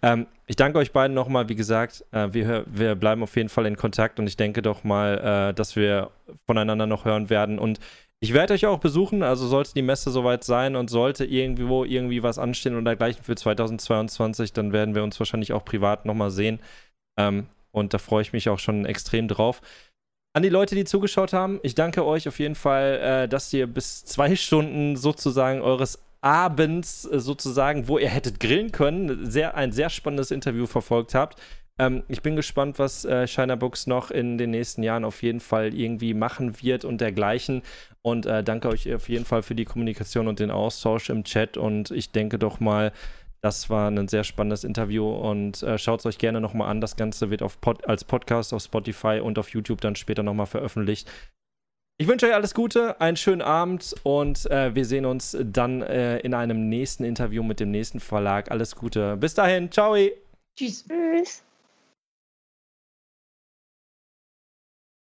Ähm, 0.03 0.27
ich 0.47 0.57
danke 0.57 0.79
euch 0.79 0.93
beiden 0.93 1.15
nochmal, 1.15 1.49
wie 1.49 1.55
gesagt, 1.55 2.05
äh, 2.13 2.29
wir, 2.33 2.67
wir 2.67 2.95
bleiben 2.95 3.23
auf 3.23 3.35
jeden 3.37 3.49
Fall 3.49 3.65
in 3.65 3.77
Kontakt 3.77 4.19
und 4.19 4.27
ich 4.27 4.37
denke 4.37 4.61
doch 4.61 4.85
mal, 4.85 5.51
äh, 5.51 5.55
dass 5.55 5.77
wir 5.77 6.11
voneinander 6.47 6.87
noch 6.87 7.07
hören 7.07 7.31
werden 7.31 7.59
und 7.59 7.81
Ich 8.23 8.33
werde 8.33 8.55
euch 8.55 8.67
auch 8.67 8.79
besuchen, 8.79 9.25
also 9.25 9.49
sollte 9.49 9.75
die 9.75 9.83
Messe 9.83 10.13
soweit 10.13 10.45
sein 10.45 10.77
und 10.77 10.89
sollte 10.89 11.25
irgendwo 11.25 11.85
irgendwie 11.85 12.23
was 12.23 12.39
anstehen 12.39 12.75
oder 12.75 12.85
dergleichen 12.85 13.25
für 13.25 13.35
2022, 13.35 14.53
dann 14.53 14.73
werden 14.73 14.95
wir 14.95 15.03
uns 15.03 15.19
wahrscheinlich 15.19 15.53
auch 15.53 15.65
privat 15.65 16.07
nochmal 16.07 16.31
sehen. 16.31 16.61
Ähm, 17.19 17.47
und 17.73 17.95
da 17.95 17.99
freue 17.99 18.23
ich 18.23 18.33
mich 18.33 18.49
auch 18.49 18.61
schon 18.61 18.87
extrem 18.87 19.27
drauf. 19.27 19.61
An 20.35 20.45
die 20.45 20.51
Leute, 20.51 20.77
die 20.77 20.85
zugeschaut 20.85 21.33
haben, 21.33 21.59
ich 21.65 21.75
danke 21.75 22.07
euch 22.07 22.29
auf 22.29 22.39
jeden 22.39 22.55
Fall, 22.55 23.01
äh, 23.01 23.29
dass 23.29 23.53
ihr 23.53 23.67
bis 23.67 24.05
zwei 24.05 24.37
Stunden 24.37 24.95
sozusagen 24.95 25.61
eures 25.61 26.01
Abends 26.21 27.05
äh, 27.07 27.19
sozusagen, 27.19 27.89
wo 27.89 27.99
ihr 27.99 28.09
hättet 28.09 28.39
grillen 28.39 28.71
können, 28.71 29.29
sehr, 29.29 29.57
ein 29.57 29.73
sehr 29.73 29.91
spannendes 29.91 30.31
Interview 30.31 30.67
verfolgt 30.67 31.17
habt. 31.17 31.41
Ähm, 31.79 32.03
ich 32.09 32.23
bin 32.23 32.37
gespannt, 32.37 32.79
was 32.79 33.05
äh, 33.05 33.27
Shiner 33.27 33.57
Books 33.57 33.87
noch 33.87 34.11
in 34.11 34.39
den 34.39 34.51
nächsten 34.51 34.83
Jahren 34.83 35.05
auf 35.05 35.23
jeden 35.23 35.41
Fall 35.41 35.75
irgendwie 35.75 36.15
machen 36.15 36.63
wird 36.63 36.85
und 36.85 37.01
dergleichen. 37.01 37.63
Und 38.03 38.27
äh, 38.27 38.43
danke 38.43 38.69
euch 38.69 38.93
auf 38.95 39.09
jeden 39.09 39.25
Fall 39.25 39.43
für 39.43 39.55
die 39.55 39.65
Kommunikation 39.65 40.29
und 40.29 40.41
den 40.41 40.51
Austausch 40.51 41.11
im 41.11 41.25
Chat. 41.25 41.57
Und 41.57 41.91
ich 41.91 42.11
denke 42.11 42.39
doch 42.39 42.61
mal, 42.61 42.93
das 43.43 43.69
war 43.71 43.91
ein 43.91 44.09
sehr 44.09 44.23
spannendes 44.23 44.63
Interview 44.63 45.11
und 45.11 45.63
äh, 45.65 45.77
schaut 45.77 46.01
es 46.01 46.07
euch 46.07 46.19
gerne 46.19 46.41
nochmal 46.41 46.69
an. 46.69 46.81
Das 46.81 46.97
Ganze 46.97 47.31
wird 47.31 47.43
Pod 47.61 47.87
als 47.89 48.05
Podcast 48.05 48.55
auf 48.55 48.63
Spotify 48.63 49.21
und 49.21 49.39
auf 49.39 49.49
YouTube 49.51 49.81
dann 49.81 49.97
später 49.97 50.23
nochmal 50.23 50.47
veröffentlicht. 50.47 51.11
Ich 51.99 52.07
wünsche 52.09 52.27
euch 52.27 52.35
alles 52.35 52.55
Gute, 52.55 53.01
einen 53.01 53.17
schönen 53.17 53.43
Abend 53.43 53.95
und 54.03 54.51
äh, 54.51 54.75
wir 54.75 54.85
sehen 54.85 55.05
uns 55.05 55.37
dann 55.41 55.83
äh, 55.83 56.19
in 56.19 56.35
einem 56.35 56.69
nächsten 56.69 57.05
Interview 57.05 57.43
mit 57.43 57.61
dem 57.61 57.71
nächsten 57.71 58.01
Verlag. 58.01 58.51
Alles 58.51 58.77
Gute. 58.77 59.17
Bis 59.17 59.35
dahin. 59.35 59.71
Ciao. 59.71 59.97
Tschüss. 60.57 60.85
Tschüss. 60.87 61.43